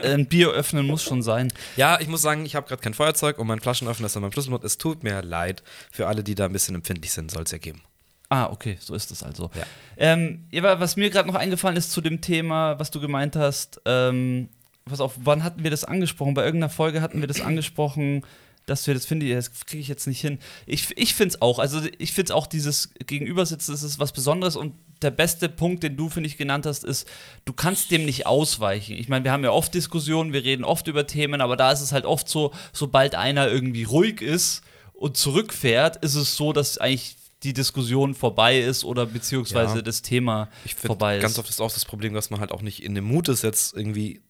Ein 0.00 0.26
Bier 0.26 0.50
öffnen 0.50 0.86
muss 0.86 1.02
schon 1.02 1.22
sein. 1.22 1.52
Ja, 1.76 1.98
ich 2.00 2.06
muss 2.06 2.22
sagen, 2.22 2.46
ich 2.46 2.54
habe 2.54 2.68
gerade 2.68 2.80
kein 2.80 2.94
Feuerzeug 2.94 3.38
und 3.38 3.48
mein 3.48 3.60
Flaschenöffner 3.60 4.06
ist 4.06 4.16
an 4.16 4.22
meinem 4.22 4.32
Schlüsselbund. 4.32 4.62
Es 4.62 4.78
tut 4.78 5.02
mir 5.02 5.22
leid. 5.22 5.64
Für 5.90 6.06
alle, 6.06 6.22
die 6.22 6.36
da 6.36 6.44
ein 6.44 6.52
bisschen 6.52 6.76
empfindlich 6.76 7.12
sind, 7.12 7.32
soll 7.32 7.42
es 7.42 7.50
ja 7.50 7.58
geben. 7.58 7.82
Ah, 8.28 8.46
okay, 8.46 8.78
so 8.80 8.94
ist 8.94 9.10
es 9.10 9.22
also. 9.22 9.50
Ja. 9.54 9.64
Ähm, 9.96 10.46
was 10.52 10.96
mir 10.96 11.10
gerade 11.10 11.28
noch 11.28 11.34
eingefallen 11.34 11.76
ist 11.76 11.90
zu 11.90 12.00
dem 12.00 12.20
Thema, 12.20 12.78
was 12.78 12.90
du 12.90 13.00
gemeint 13.00 13.36
hast, 13.36 13.80
ähm, 13.84 14.48
pass 14.84 15.00
auf, 15.00 15.14
wann 15.22 15.42
hatten 15.44 15.62
wir 15.62 15.70
das 15.70 15.84
angesprochen? 15.84 16.34
Bei 16.34 16.44
irgendeiner 16.44 16.70
Folge 16.70 17.00
hatten 17.00 17.20
wir 17.20 17.28
das 17.28 17.40
angesprochen, 17.40 18.22
dass 18.66 18.86
wir 18.86 18.94
das, 18.94 19.04
finde 19.04 19.26
ich, 19.26 19.32
das 19.32 19.50
kriege 19.66 19.80
ich 19.82 19.88
jetzt 19.88 20.06
nicht 20.06 20.20
hin. 20.20 20.38
Ich, 20.66 20.96
ich 20.96 21.14
finde 21.14 21.34
es 21.34 21.42
auch, 21.42 21.58
also 21.58 21.80
ich 21.98 22.12
finde 22.12 22.28
es 22.28 22.30
auch, 22.30 22.46
dieses 22.46 22.90
Gegenübersitzen, 23.06 23.72
das 23.74 23.82
ist 23.82 23.98
was 23.98 24.12
Besonderes 24.12 24.56
und 24.56 24.74
der 25.02 25.10
beste 25.10 25.50
Punkt, 25.50 25.82
den 25.82 25.96
du, 25.98 26.08
finde 26.08 26.28
ich, 26.28 26.38
genannt 26.38 26.64
hast, 26.64 26.82
ist, 26.84 27.06
du 27.44 27.52
kannst 27.52 27.90
dem 27.90 28.06
nicht 28.06 28.26
ausweichen. 28.26 28.96
Ich 28.96 29.08
meine, 29.08 29.24
wir 29.24 29.32
haben 29.32 29.44
ja 29.44 29.50
oft 29.50 29.74
Diskussionen, 29.74 30.32
wir 30.32 30.44
reden 30.44 30.64
oft 30.64 30.86
über 30.86 31.06
Themen, 31.06 31.42
aber 31.42 31.56
da 31.56 31.72
ist 31.72 31.82
es 31.82 31.92
halt 31.92 32.06
oft 32.06 32.26
so, 32.28 32.52
sobald 32.72 33.14
einer 33.14 33.48
irgendwie 33.48 33.82
ruhig 33.84 34.22
ist 34.22 34.62
und 34.94 35.18
zurückfährt, 35.18 36.02
ist 36.02 36.14
es 36.14 36.36
so, 36.36 36.54
dass 36.54 36.78
eigentlich 36.78 37.16
die 37.42 37.52
Diskussion 37.52 38.14
vorbei 38.14 38.60
ist 38.60 38.84
oder 38.84 39.04
beziehungsweise 39.04 39.76
Ja. 39.76 39.82
das 39.82 40.00
Thema 40.00 40.48
Ich 40.64 40.74
vorbei 40.74 41.16
ist. 41.18 41.22
ganz 41.22 41.38
oft 41.38 41.50
ist 41.50 41.60
auch 41.60 41.72
das 41.72 41.84
Problem, 41.84 42.14
dass 42.14 42.30
man 42.30 42.40
halt 42.40 42.50
auch 42.52 42.62
nicht 42.62 42.82
in 42.82 42.94
dem 42.94 43.04
Mut 43.04 43.28
ist, 43.28 43.42
jetzt 43.42 43.74
irgendwie 43.76 44.22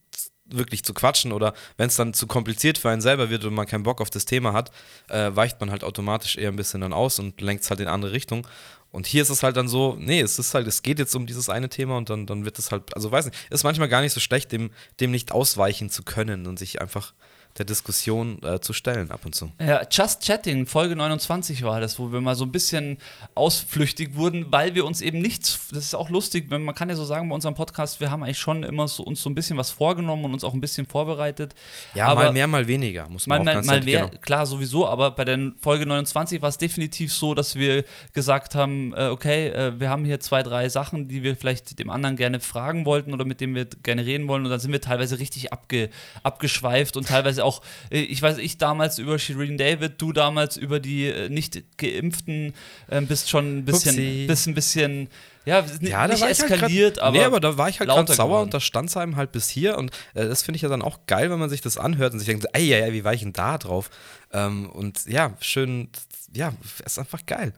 wirklich 0.57 0.85
zu 0.85 0.95
quatschen 0.95 1.33
oder 1.33 1.55
wenn 1.77 1.89
es 1.89 1.97
dann 1.97 2.15
zu 2.15 2.27
kompliziert 2.27 2.79
für 2.79 2.91
einen 2.91 3.01
selber 3.01 3.31
wird 3.31 3.45
und 3.45 3.55
man 3.55 3.67
keinen 3.67 3.83
Bock 3.83 4.01
auf 4.01 4.11
das 4.11 4.25
Thema 4.25 4.53
hat, 4.53 4.71
äh, 5.09 5.31
weicht 5.35 5.61
man 5.61 5.71
halt 5.71 5.85
automatisch 5.85 6.37
eher 6.37 6.51
ein 6.51 6.57
bisschen 6.57 6.81
dann 6.81 6.93
aus 6.93 7.19
und 7.19 7.41
lenkt 7.41 7.65
es 7.65 7.71
halt 7.71 7.81
in 7.81 7.89
andere 7.89 8.13
Richtung. 8.13 8.47
Und 8.91 9.09
hier 9.09 9.23
ist 9.23 9.31
es 9.31 9.43
halt 9.43 9.57
dann 9.57 9.67
so, 9.67 9.97
nee, 9.99 10.21
es 10.21 10.39
ist 10.39 10.55
halt, 10.55 10.69
es 10.69 10.83
geht 10.83 11.01
jetzt 11.01 11.17
um 11.17 11.27
dieses 11.27 11.49
eine 11.49 11.69
Thema 11.69 11.97
und 11.97 12.11
dann, 12.11 12.27
dann 12.27 12.45
wird 12.45 12.61
es 12.61 12.71
halt, 12.71 12.95
also 12.95 13.11
weiß 13.11 13.25
nicht, 13.25 13.37
ist 13.51 13.65
manchmal 13.65 13.89
gar 13.89 14.03
nicht 14.03 14.13
so 14.13 14.21
schlecht, 14.21 14.53
dem, 14.53 14.71
dem 15.01 15.11
nicht 15.11 15.33
ausweichen 15.33 15.91
zu 15.91 16.05
können 16.05 16.47
und 16.47 16.61
sich 16.61 16.81
einfach 16.81 17.13
der 17.59 17.65
Diskussion 17.65 18.43
äh, 18.43 18.61
zu 18.61 18.73
stellen 18.73 19.13
ab 19.13 19.21
und 19.25 19.35
zu. 19.35 19.53
Ja, 19.61 19.83
Just 19.89 20.23
Chatting, 20.23 20.67
Folge 20.67 20.97
29 20.97 21.63
war 21.63 21.81
das, 21.81 22.01
wo 22.01 22.11
wir 22.11 22.21
mal 22.21 22.35
so 22.35 22.45
ein 22.45 22.51
bisschen 22.51 22.99
ausflüchtig 23.37 24.17
wurden, 24.17 24.47
weil 24.51 24.75
wir 24.75 24.85
uns 24.85 25.01
eben 25.01 25.21
nichts, 25.21 25.69
das 25.71 25.85
ist 25.85 25.95
auch 25.95 26.11
lustig, 26.11 26.47
wenn 26.51 26.63
man 26.65 26.75
kann 26.75 26.89
ja 26.89 26.97
so 26.97 27.05
sagen 27.05 27.29
bei 27.29 27.35
unserem 27.35 27.55
Podcast, 27.55 28.01
wir 28.01 28.11
haben 28.11 28.25
eigentlich 28.25 28.39
schon 28.39 28.65
immer 28.65 28.89
so, 28.89 29.05
uns 29.05 29.23
so 29.23 29.31
ein 29.31 29.37
bisschen 29.37 29.57
was 29.57 29.71
vorgenommen 29.71 30.25
und 30.25 30.35
uns 30.35 30.43
auch 30.43 30.53
ein 30.53 30.61
bisschen 30.61 30.87
vorbereitet. 30.87 31.55
Ja, 31.95 32.07
aber 32.09 32.25
mal 32.25 32.33
mehr, 32.33 32.49
mal 32.49 32.67
weniger, 32.67 33.09
muss 33.09 33.29
man 33.29 33.45
Mal, 33.45 33.51
auch 33.51 33.55
ganz 33.55 33.67
mal 33.69 33.83
mehr, 33.83 34.09
genau. 34.09 34.21
klar, 34.21 34.47
sowieso, 34.47 34.89
aber 34.89 35.13
bei 35.13 35.25
der 35.25 35.53
Folge 35.61 35.87
29 35.87 36.43
war 36.43 36.49
es 36.49 36.59
definitiv 36.59 37.13
so, 37.13 37.35
dass 37.35 37.55
wir 37.55 37.85
gesagt 38.13 38.57
haben, 38.57 38.93
äh, 38.95 39.07
okay, 39.07 39.49
äh, 39.49 39.79
wir 39.79 39.91
haben 39.91 40.05
hier 40.05 40.19
zwei, 40.19 40.43
drei 40.43 40.69
Sachen, 40.69 41.07
die 41.07 41.23
wir 41.23 41.37
vielleicht 41.37 41.79
dem 41.79 41.91
anderen 41.91 42.17
gerne 42.17 42.41
fragen 42.41 42.85
wollten 42.85 43.13
oder 43.13 43.25
mit 43.25 43.41
denen 43.41 43.55
wir 43.55 43.67
gerne 43.67 44.05
reden 44.05 44.27
wollen 44.27 44.45
und 44.45 44.51
dann 44.51 44.59
sind 44.59 44.73
wir 44.73 44.81
teilweise 44.81 45.21
richtig 45.21 45.53
abge, 45.53 45.89
abgeschweift 46.25 46.97
und 46.97 47.07
teilweise 47.07 47.44
auch, 47.45 47.63
äh, 47.91 48.01
ich 48.01 48.21
weiß, 48.21 48.39
ich 48.39 48.59
damals 48.59 48.99
über 48.99 49.19
Shireen 49.19 49.57
David, 49.59 49.95
du 49.99 50.13
damals 50.13 50.57
über 50.57 50.81
die 50.81 51.07
äh, 51.07 51.29
nicht 51.29 51.63
geimpften, 51.79 52.55
äh, 52.89 53.01
bist 53.03 53.31
schon 53.31 53.59
ein 53.59 53.65
bisschen, 53.65 53.95
Upsi. 53.95 54.25
bist 54.27 54.47
ein 54.49 54.55
bisschen, 54.55 55.09
ja, 55.45 55.65
Ja, 55.81 56.09
da 56.09 56.19
war 56.21 56.31
ich 56.31 56.41
eskaliert, 56.41 56.61
halt 56.63 56.95
grad, 56.97 56.99
aber, 57.01 57.19
Nee, 57.19 57.25
aber 57.25 57.41
da 57.41 57.57
war 57.59 57.69
ich 57.69 57.79
halt 57.79 57.89
gerade 57.89 58.01
lauter 58.01 58.15
sauer 58.15 58.29
geworden. 58.29 58.43
und 58.45 58.55
da 58.55 58.61
stand 58.61 58.89
es 58.89 58.97
einem 58.97 59.17
halt 59.17 59.31
bis 59.33 59.49
hier. 59.49 59.77
Und 59.79 59.91
äh, 60.15 60.27
das 60.27 60.43
finde 60.43 60.57
ich 60.57 60.63
ja 60.63 60.69
dann 60.71 60.83
auch 60.83 61.01
geil, 61.07 61.31
wenn 61.31 61.39
man 61.39 61.51
sich 61.51 61.61
das 61.61 61.77
anhört 61.79 62.13
und 62.15 62.19
sich 62.19 62.29
denkt, 62.29 62.47
ey, 62.55 62.65
ja, 62.67 62.79
ja, 62.79 62.93
wie 62.93 63.05
war 63.05 63.13
ich 63.15 63.21
denn 63.21 63.33
da 63.35 63.59
drauf? 63.59 63.91
Ähm, 64.33 64.71
und 64.71 65.05
ja, 65.07 65.35
schön, 65.41 65.89
ja, 66.33 66.53
ist 66.85 66.99
einfach 66.99 67.27
geil. 67.27 67.53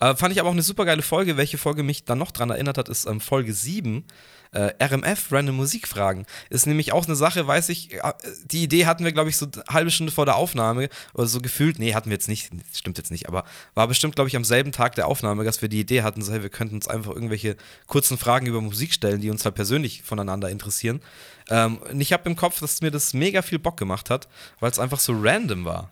Äh, 0.00 0.14
fand 0.16 0.32
ich 0.32 0.40
aber 0.40 0.48
auch 0.50 0.54
eine 0.54 0.62
super 0.62 0.84
geile 0.84 1.02
Folge. 1.02 1.36
Welche 1.36 1.58
Folge 1.58 1.82
mich 1.82 2.04
dann 2.04 2.18
noch 2.18 2.30
dran 2.30 2.50
erinnert 2.50 2.78
hat, 2.78 2.88
ist 2.88 3.06
ähm, 3.06 3.20
Folge 3.20 3.52
7. 3.54 4.04
Äh, 4.52 4.72
RMF, 4.82 5.30
Random 5.30 5.54
Musikfragen. 5.54 6.26
Ist 6.48 6.66
nämlich 6.66 6.92
auch 6.92 7.06
eine 7.06 7.14
Sache, 7.14 7.46
weiß 7.46 7.68
ich, 7.68 7.94
äh, 7.94 8.12
die 8.44 8.64
Idee 8.64 8.86
hatten 8.86 9.04
wir, 9.04 9.12
glaube 9.12 9.30
ich, 9.30 9.36
so 9.36 9.46
eine 9.46 9.64
halbe 9.68 9.92
Stunde 9.92 10.12
vor 10.12 10.26
der 10.26 10.34
Aufnahme 10.34 10.88
oder 11.14 11.28
so 11.28 11.40
gefühlt. 11.40 11.78
Nee, 11.78 11.94
hatten 11.94 12.10
wir 12.10 12.16
jetzt 12.16 12.28
nicht, 12.28 12.50
stimmt 12.74 12.98
jetzt 12.98 13.12
nicht, 13.12 13.28
aber 13.28 13.44
war 13.74 13.86
bestimmt, 13.86 14.16
glaube 14.16 14.26
ich, 14.28 14.34
am 14.34 14.44
selben 14.44 14.72
Tag 14.72 14.96
der 14.96 15.06
Aufnahme, 15.06 15.44
dass 15.44 15.62
wir 15.62 15.68
die 15.68 15.78
Idee 15.78 16.02
hatten, 16.02 16.20
so, 16.20 16.32
hey, 16.32 16.42
wir 16.42 16.50
könnten 16.50 16.74
uns 16.74 16.88
einfach 16.88 17.12
irgendwelche 17.12 17.56
kurzen 17.86 18.18
Fragen 18.18 18.46
über 18.46 18.60
Musik 18.60 18.92
stellen, 18.92 19.20
die 19.20 19.30
uns 19.30 19.44
halt 19.44 19.54
persönlich 19.54 20.02
voneinander 20.02 20.50
interessieren. 20.50 21.00
Ähm, 21.48 21.78
und 21.78 22.00
ich 22.00 22.12
habe 22.12 22.28
im 22.28 22.34
Kopf, 22.34 22.58
dass 22.58 22.80
mir 22.80 22.90
das 22.90 23.14
mega 23.14 23.42
viel 23.42 23.60
Bock 23.60 23.76
gemacht 23.76 24.10
hat, 24.10 24.26
weil 24.58 24.70
es 24.72 24.80
einfach 24.80 24.98
so 24.98 25.12
random 25.16 25.64
war. 25.64 25.90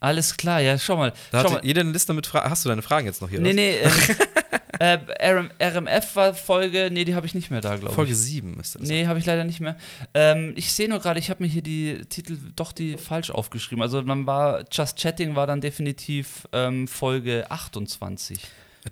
alles 0.00 0.36
klar, 0.36 0.60
ja, 0.60 0.78
schau 0.78 0.96
mal. 0.96 1.12
Da 1.30 1.42
schau 1.42 1.50
mal. 1.50 1.60
jeder 1.62 1.82
eine 1.82 1.92
Liste 1.92 2.14
mit 2.14 2.26
Fragen. 2.26 2.48
Hast 2.50 2.64
du 2.64 2.70
deine 2.70 2.82
Fragen 2.82 3.06
jetzt 3.06 3.20
noch 3.20 3.28
hier? 3.28 3.40
Nee, 3.40 3.50
oder? 3.50 3.56
nee, 3.56 3.76
ähm, 3.80 3.92
äh, 4.78 4.98
RM, 5.30 5.50
RMF 5.60 6.16
war 6.16 6.34
Folge, 6.34 6.88
nee, 6.92 7.04
die 7.04 7.14
habe 7.14 7.26
ich 7.26 7.34
nicht 7.34 7.50
mehr 7.50 7.60
da, 7.60 7.76
glaube 7.76 7.88
ich. 7.90 7.94
Folge 7.94 8.14
7 8.14 8.56
müsste 8.56 8.78
das 8.78 8.88
Nee, 8.88 9.06
habe 9.06 9.18
ich 9.18 9.26
leider 9.26 9.44
nicht 9.44 9.60
mehr. 9.60 9.76
Ähm, 10.14 10.52
ich 10.56 10.72
sehe 10.72 10.88
nur 10.88 10.98
gerade, 11.00 11.18
ich 11.18 11.30
habe 11.30 11.42
mir 11.42 11.48
hier 11.48 11.62
die 11.62 12.04
Titel 12.08 12.38
doch 12.56 12.72
die 12.72 12.96
falsch 12.96 13.30
aufgeschrieben. 13.30 13.82
Also 13.82 14.00
dann 14.02 14.26
war 14.26 14.64
Just 14.70 14.96
Chatting 14.98 15.34
war 15.36 15.46
dann 15.46 15.60
definitiv 15.60 16.46
ähm, 16.52 16.88
Folge 16.88 17.50
28. 17.50 18.38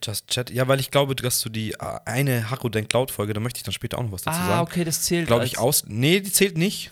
Just 0.05 0.29
Chat. 0.29 0.51
Ja, 0.51 0.69
weil 0.69 0.79
ich 0.81 0.91
glaube, 0.91 1.15
dass 1.17 1.41
du 1.41 1.49
die 1.49 1.73
äh, 1.73 1.77
eine 2.05 2.51
Harro 2.51 2.69
Denk 2.69 2.93
Laut 2.93 3.11
Folge, 3.11 3.33
da 3.33 3.41
möchte 3.41 3.59
ich 3.59 3.63
dann 3.63 3.73
später 3.73 3.97
auch 3.99 4.03
noch 4.03 4.13
was 4.13 4.23
dazu 4.23 4.39
Ah, 4.39 4.47
sagen. 4.49 4.61
okay, 4.63 4.85
das 4.85 5.03
zählt. 5.03 5.27
Glaube 5.27 5.47
ich 5.47 5.59
aus. 5.59 5.85
Nee, 5.87 6.21
die 6.21 6.31
zählt 6.33 6.59
nicht. 6.59 6.91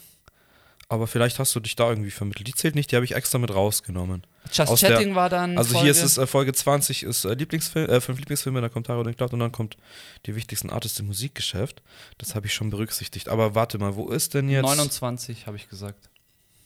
Aber 0.88 1.06
vielleicht 1.06 1.38
hast 1.38 1.54
du 1.54 1.60
dich 1.60 1.76
da 1.76 1.88
irgendwie 1.88 2.10
vermittelt. 2.10 2.46
Die 2.46 2.54
zählt 2.54 2.74
nicht, 2.74 2.90
die 2.92 2.96
habe 2.96 3.04
ich 3.04 3.14
extra 3.14 3.38
mit 3.38 3.52
rausgenommen. 3.52 4.26
Just 4.52 4.70
aus 4.70 4.80
Chatting 4.80 5.08
der- 5.08 5.14
war 5.16 5.28
dann. 5.30 5.56
Also 5.56 5.70
Folge, 5.72 5.84
hier 5.84 5.90
ist 5.92 6.02
es 6.02 6.18
äh, 6.18 6.26
Folge 6.26 6.52
20 6.52 7.02
ist 7.04 7.24
äh, 7.24 7.32
Lieblingsfilm, 7.34 7.88
äh, 7.88 8.00
fünf 8.00 8.18
Lieblingsfilme, 8.18 8.60
da 8.60 8.68
kommt 8.68 8.88
Harro 8.88 9.02
Denk 9.02 9.18
Laut 9.18 9.32
und 9.32 9.40
dann 9.40 9.50
kommt 9.52 9.76
die 10.26 10.36
wichtigsten 10.36 10.68
Artists 10.70 11.00
im 11.00 11.06
Musikgeschäft. 11.06 11.82
Das 12.18 12.34
habe 12.34 12.46
ich 12.46 12.54
schon 12.54 12.68
berücksichtigt. 12.70 13.28
Aber 13.30 13.54
warte 13.54 13.78
mal, 13.78 13.96
wo 13.96 14.08
ist 14.10 14.34
denn 14.34 14.48
jetzt? 14.50 14.62
29, 14.62 15.46
habe 15.46 15.56
ich 15.56 15.68
gesagt. 15.70 16.10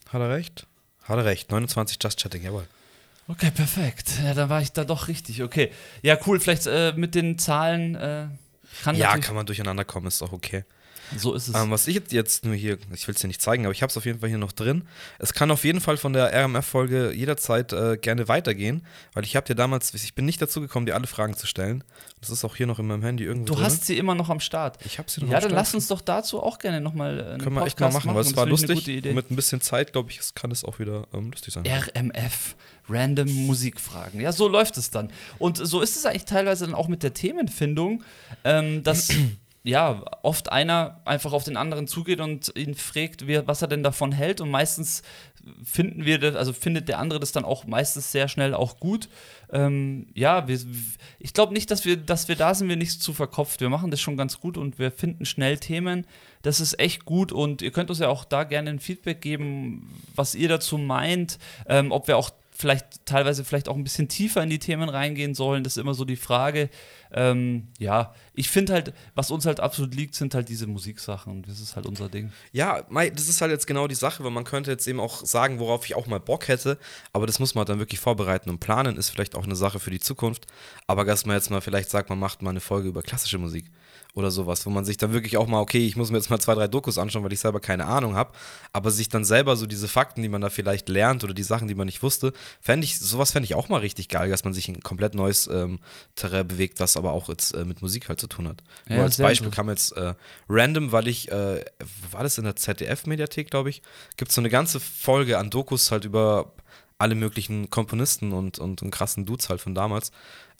Hat 0.08 0.20
er 0.20 0.30
recht? 0.30 0.66
Hat 1.04 1.16
er 1.18 1.24
recht. 1.24 1.50
29 1.50 1.98
Just 2.02 2.20
Chatting, 2.20 2.42
jawohl. 2.42 2.66
Okay, 3.28 3.50
perfekt. 3.50 4.10
Ja, 4.24 4.34
da 4.34 4.48
war 4.48 4.62
ich 4.62 4.72
da 4.72 4.84
doch 4.84 5.06
richtig. 5.06 5.42
Okay. 5.42 5.70
Ja, 6.02 6.18
cool. 6.26 6.40
Vielleicht 6.40 6.66
äh, 6.66 6.92
mit 6.96 7.14
den 7.14 7.38
Zahlen. 7.38 7.94
Äh, 7.94 8.26
kann 8.82 8.96
Ja, 8.96 9.16
kann 9.18 9.34
man 9.34 9.46
durcheinander 9.46 9.84
kommen, 9.84 10.06
ist 10.06 10.22
auch 10.22 10.32
okay. 10.32 10.64
So 11.16 11.34
ist 11.34 11.48
es. 11.48 11.54
Ähm, 11.54 11.70
was 11.70 11.86
ich 11.88 12.00
jetzt, 12.10 12.44
nur 12.44 12.54
hier, 12.54 12.78
ich 12.92 13.06
will 13.08 13.14
es 13.14 13.20
dir 13.20 13.26
nicht 13.28 13.40
zeigen, 13.42 13.64
aber 13.64 13.72
ich 13.72 13.82
habe 13.82 13.90
es 13.90 13.96
auf 13.96 14.04
jeden 14.04 14.20
Fall 14.20 14.28
hier 14.28 14.38
noch 14.38 14.52
drin. 14.52 14.82
Es 15.18 15.32
kann 15.32 15.50
auf 15.50 15.64
jeden 15.64 15.80
Fall 15.80 15.96
von 15.96 16.12
der 16.12 16.32
RMF-Folge 16.32 17.12
jederzeit 17.12 17.72
äh, 17.72 17.96
gerne 17.96 18.28
weitergehen, 18.28 18.84
weil 19.14 19.24
ich 19.24 19.36
habe 19.36 19.46
dir 19.46 19.54
damals, 19.54 19.94
ich 19.94 20.14
bin 20.14 20.24
nicht 20.26 20.40
dazu 20.42 20.60
gekommen, 20.60 20.86
dir 20.86 20.94
alle 20.94 21.06
Fragen 21.06 21.36
zu 21.36 21.46
stellen. 21.46 21.84
Das 22.20 22.30
ist 22.30 22.44
auch 22.44 22.56
hier 22.56 22.66
noch 22.66 22.78
in 22.78 22.86
meinem 22.86 23.02
Handy 23.02 23.24
irgendwo 23.24 23.46
du 23.46 23.54
drin. 23.54 23.64
hast 23.64 23.86
sie 23.86 23.96
immer 23.96 24.14
noch 24.14 24.28
am 24.28 24.40
Start. 24.40 24.78
ich 24.84 24.98
habe 24.98 25.08
sie 25.10 25.20
noch 25.20 25.28
Ja, 25.30 25.36
am 25.36 25.42
dann 25.42 25.50
Start. 25.50 25.60
lass 25.60 25.74
uns 25.74 25.86
doch 25.86 26.00
dazu 26.00 26.42
auch 26.42 26.58
gerne 26.58 26.80
nochmal 26.80 27.20
einen 27.24 27.40
Können 27.42 27.54
wir 27.56 27.64
echt 27.66 27.78
mal 27.78 27.86
Podcast 27.90 28.06
machen, 28.06 28.14
weil 28.16 28.22
es 28.24 28.36
war 28.36 28.46
lustig. 28.46 29.04
Mit 29.14 29.30
ein 29.30 29.36
bisschen 29.36 29.60
Zeit, 29.60 29.92
glaube 29.92 30.10
ich, 30.10 30.20
kann 30.34 30.50
es 30.50 30.64
auch 30.64 30.78
wieder 30.78 31.06
ähm, 31.14 31.30
lustig 31.30 31.54
sein. 31.54 31.64
RMF, 31.66 32.56
Random 32.88 33.28
Musikfragen. 33.46 34.20
Ja, 34.20 34.32
so 34.32 34.48
läuft 34.48 34.76
es 34.78 34.90
dann. 34.90 35.10
Und 35.38 35.58
so 35.58 35.80
ist 35.80 35.96
es 35.96 36.06
eigentlich 36.06 36.24
teilweise 36.24 36.64
dann 36.66 36.74
auch 36.74 36.88
mit 36.88 37.02
der 37.02 37.14
Themenfindung, 37.14 38.02
ähm, 38.44 38.82
dass, 38.82 39.10
ja, 39.68 40.02
oft 40.22 40.50
einer 40.50 41.02
einfach 41.04 41.32
auf 41.32 41.44
den 41.44 41.58
anderen 41.58 41.86
zugeht 41.86 42.20
und 42.20 42.52
ihn 42.56 42.74
fragt, 42.74 43.26
was 43.46 43.60
er 43.60 43.68
denn 43.68 43.82
davon 43.82 44.12
hält. 44.12 44.40
Und 44.40 44.50
meistens 44.50 45.02
finden 45.62 46.06
wir 46.06 46.18
das, 46.18 46.36
also 46.36 46.54
findet 46.54 46.88
der 46.88 46.98
andere 46.98 47.20
das 47.20 47.32
dann 47.32 47.44
auch 47.44 47.66
meistens 47.66 48.10
sehr 48.10 48.28
schnell 48.28 48.54
auch 48.54 48.80
gut. 48.80 49.10
Ähm, 49.52 50.06
ja, 50.14 50.48
wir, 50.48 50.58
ich 51.18 51.34
glaube 51.34 51.52
nicht, 51.52 51.70
dass 51.70 51.84
wir, 51.84 51.98
dass 51.98 52.28
wir 52.28 52.36
da 52.36 52.54
sind 52.54 52.70
wir 52.70 52.76
nicht 52.76 53.02
zu 53.02 53.12
verkopft. 53.12 53.60
Wir 53.60 53.68
machen 53.68 53.90
das 53.90 54.00
schon 54.00 54.16
ganz 54.16 54.40
gut 54.40 54.56
und 54.56 54.78
wir 54.78 54.90
finden 54.90 55.26
schnell 55.26 55.58
Themen. 55.58 56.06
Das 56.40 56.60
ist 56.60 56.78
echt 56.80 57.04
gut 57.04 57.30
und 57.30 57.60
ihr 57.60 57.70
könnt 57.70 57.90
uns 57.90 57.98
ja 57.98 58.08
auch 58.08 58.24
da 58.24 58.44
gerne 58.44 58.70
ein 58.70 58.80
Feedback 58.80 59.20
geben, 59.20 59.94
was 60.14 60.34
ihr 60.34 60.48
dazu 60.48 60.78
meint, 60.78 61.38
ähm, 61.66 61.92
ob 61.92 62.08
wir 62.08 62.16
auch 62.16 62.30
vielleicht 62.60 63.06
teilweise 63.06 63.44
vielleicht 63.44 63.68
auch 63.68 63.76
ein 63.76 63.84
bisschen 63.84 64.08
tiefer 64.08 64.42
in 64.42 64.50
die 64.50 64.58
Themen 64.58 64.88
reingehen 64.88 65.34
sollen. 65.34 65.62
Das 65.62 65.76
ist 65.76 65.80
immer 65.80 65.94
so 65.94 66.04
die 66.04 66.16
Frage. 66.16 66.70
Ähm, 67.12 67.68
ja, 67.78 68.12
ich 68.34 68.50
finde 68.50 68.72
halt, 68.72 68.92
was 69.14 69.30
uns 69.30 69.46
halt 69.46 69.60
absolut 69.60 69.94
liegt, 69.94 70.16
sind 70.16 70.34
halt 70.34 70.48
diese 70.48 70.66
Musiksachen. 70.66 71.42
Das 71.42 71.60
ist 71.60 71.76
halt 71.76 71.86
unser 71.86 72.08
Ding. 72.08 72.32
Ja, 72.50 72.82
das 72.82 73.28
ist 73.28 73.40
halt 73.40 73.52
jetzt 73.52 73.68
genau 73.68 73.86
die 73.86 73.94
Sache, 73.94 74.24
weil 74.24 74.32
man 74.32 74.42
könnte 74.42 74.72
jetzt 74.72 74.88
eben 74.88 74.98
auch 74.98 75.24
sagen, 75.24 75.60
worauf 75.60 75.86
ich 75.86 75.94
auch 75.94 76.08
mal 76.08 76.18
Bock 76.18 76.48
hätte, 76.48 76.78
aber 77.12 77.28
das 77.28 77.38
muss 77.38 77.54
man 77.54 77.64
dann 77.64 77.78
wirklich 77.78 78.00
vorbereiten 78.00 78.50
und 78.50 78.58
planen, 78.58 78.96
ist 78.96 79.10
vielleicht 79.10 79.36
auch 79.36 79.44
eine 79.44 79.56
Sache 79.56 79.78
für 79.78 79.90
die 79.90 80.00
Zukunft. 80.00 80.46
Aber 80.88 81.04
dass 81.04 81.26
man 81.26 81.36
jetzt 81.36 81.50
mal 81.50 81.60
vielleicht 81.60 81.90
sagt, 81.90 82.10
man 82.10 82.18
macht 82.18 82.42
mal 82.42 82.50
eine 82.50 82.60
Folge 82.60 82.88
über 82.88 83.02
klassische 83.02 83.38
Musik 83.38 83.70
oder 84.18 84.32
sowas, 84.32 84.66
wo 84.66 84.70
man 84.70 84.84
sich 84.84 84.96
dann 84.96 85.12
wirklich 85.12 85.36
auch 85.36 85.46
mal, 85.46 85.60
okay, 85.60 85.86
ich 85.86 85.96
muss 85.96 86.10
mir 86.10 86.18
jetzt 86.18 86.28
mal 86.28 86.40
zwei, 86.40 86.54
drei 86.54 86.66
Dokus 86.66 86.98
anschauen, 86.98 87.22
weil 87.22 87.32
ich 87.32 87.38
selber 87.38 87.60
keine 87.60 87.86
Ahnung 87.86 88.16
habe, 88.16 88.32
aber 88.72 88.90
sich 88.90 89.08
dann 89.08 89.24
selber 89.24 89.56
so 89.56 89.66
diese 89.66 89.86
Fakten, 89.86 90.22
die 90.22 90.28
man 90.28 90.40
da 90.40 90.50
vielleicht 90.50 90.88
lernt 90.88 91.22
oder 91.22 91.34
die 91.34 91.44
Sachen, 91.44 91.68
die 91.68 91.76
man 91.76 91.86
nicht 91.86 92.02
wusste, 92.02 92.32
fände 92.60 92.84
ich, 92.84 92.98
sowas 92.98 93.30
fände 93.30 93.44
ich 93.44 93.54
auch 93.54 93.68
mal 93.68 93.78
richtig 93.78 94.08
geil, 94.08 94.28
dass 94.28 94.42
man 94.42 94.52
sich 94.52 94.68
ein 94.68 94.80
komplett 94.80 95.14
neues 95.14 95.46
ähm, 95.46 95.78
Terrain 96.16 96.46
bewegt, 96.48 96.80
was 96.80 96.96
aber 96.96 97.12
auch 97.12 97.28
jetzt 97.28 97.52
äh, 97.54 97.64
mit 97.64 97.80
Musik 97.80 98.08
halt 98.08 98.20
zu 98.20 98.26
tun 98.26 98.48
hat. 98.48 98.62
Ja, 98.88 98.96
Nur 98.96 99.04
als 99.04 99.18
Beispiel 99.18 99.50
kam 99.50 99.68
jetzt 99.68 99.96
äh, 99.96 100.14
random, 100.48 100.90
weil 100.90 101.06
ich, 101.06 101.30
äh, 101.30 101.64
war 102.10 102.24
das 102.24 102.38
in 102.38 102.44
der 102.44 102.56
ZDF-Mediathek, 102.56 103.50
glaube 103.50 103.70
ich, 103.70 103.82
gibt 104.16 104.30
es 104.30 104.34
so 104.34 104.40
eine 104.40 104.50
ganze 104.50 104.80
Folge 104.80 105.38
an 105.38 105.50
Dokus 105.50 105.92
halt 105.92 106.04
über 106.04 106.52
alle 106.98 107.14
möglichen 107.14 107.70
Komponisten 107.70 108.32
und, 108.32 108.58
und, 108.58 108.82
und 108.82 108.90
krassen 108.90 109.24
Dudes 109.24 109.48
halt 109.48 109.60
von 109.60 109.74
damals 109.74 110.10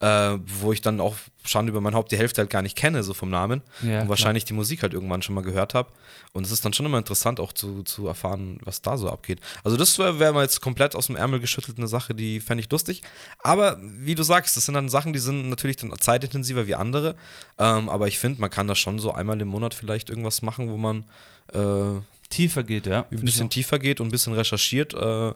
äh, 0.01 0.39
wo 0.61 0.73
ich 0.73 0.81
dann 0.81 1.01
auch 1.01 1.17
schon 1.45 1.67
über 1.67 1.81
mein 1.81 1.95
Haupt 1.95 2.13
die 2.13 2.17
Hälfte 2.19 2.41
halt 2.41 2.51
gar 2.51 2.63
nicht 2.63 2.77
kenne, 2.77 3.03
so 3.03 3.15
vom 3.15 3.31
Namen. 3.31 3.63
Ja, 3.83 4.03
und 4.03 4.09
wahrscheinlich 4.09 4.45
klar. 4.45 4.49
die 4.49 4.55
Musik 4.55 4.83
halt 4.83 4.95
irgendwann 4.95 5.23
schon 5.23 5.35
mal 5.35 5.43
gehört 5.43 5.75
habe. 5.75 5.91
Und 6.33 6.45
es 6.45 6.53
ist 6.53 6.65
dann 6.65 6.73
schon 6.73 6.87
immer 6.87 6.99
interessant, 6.99 7.41
auch 7.41 7.53
zu, 7.53 7.83
zu 7.83 8.07
erfahren, 8.07 8.59
was 8.63 8.83
da 8.83 8.97
so 8.97 9.09
abgeht. 9.09 9.41
Also, 9.65 9.77
das 9.77 9.99
wäre 9.99 10.21
wär 10.21 10.33
mal 10.33 10.43
jetzt 10.43 10.61
komplett 10.61 10.95
aus 10.95 11.07
dem 11.07 11.17
Ärmel 11.17 11.41
geschüttelt 11.41 11.79
eine 11.79 11.89
Sache, 11.89 12.15
die 12.15 12.41
fände 12.41 12.63
ich 12.63 12.71
lustig. 12.71 13.03
Aber 13.43 13.79
wie 13.81 14.15
du 14.15 14.23
sagst, 14.23 14.57
das 14.57 14.67
sind 14.67 14.75
dann 14.75 14.89
Sachen, 14.89 15.13
die 15.13 15.19
sind 15.19 15.49
natürlich 15.49 15.77
dann 15.77 15.93
zeitintensiver 15.99 16.67
wie 16.67 16.75
andere. 16.75 17.17
Ähm, 17.59 17.89
aber 17.89 18.07
ich 18.09 18.19
finde, 18.19 18.41
man 18.41 18.51
kann 18.51 18.69
da 18.69 18.75
schon 18.75 18.99
so 18.99 19.13
einmal 19.13 19.41
im 19.41 19.49
Monat 19.49 19.75
vielleicht 19.75 20.11
irgendwas 20.11 20.43
machen, 20.43 20.71
wo 20.71 20.77
man. 20.77 21.05
Äh, 21.53 22.01
tiefer 22.29 22.63
geht, 22.63 22.87
ja. 22.87 23.07
Ein 23.11 23.21
bisschen 23.21 23.51
tiefer 23.51 23.79
geht 23.79 24.01
und 24.01 24.09
ein 24.09 24.11
bisschen 24.11 24.33
recherchiert. 24.33 24.95
Äh, 24.95 25.33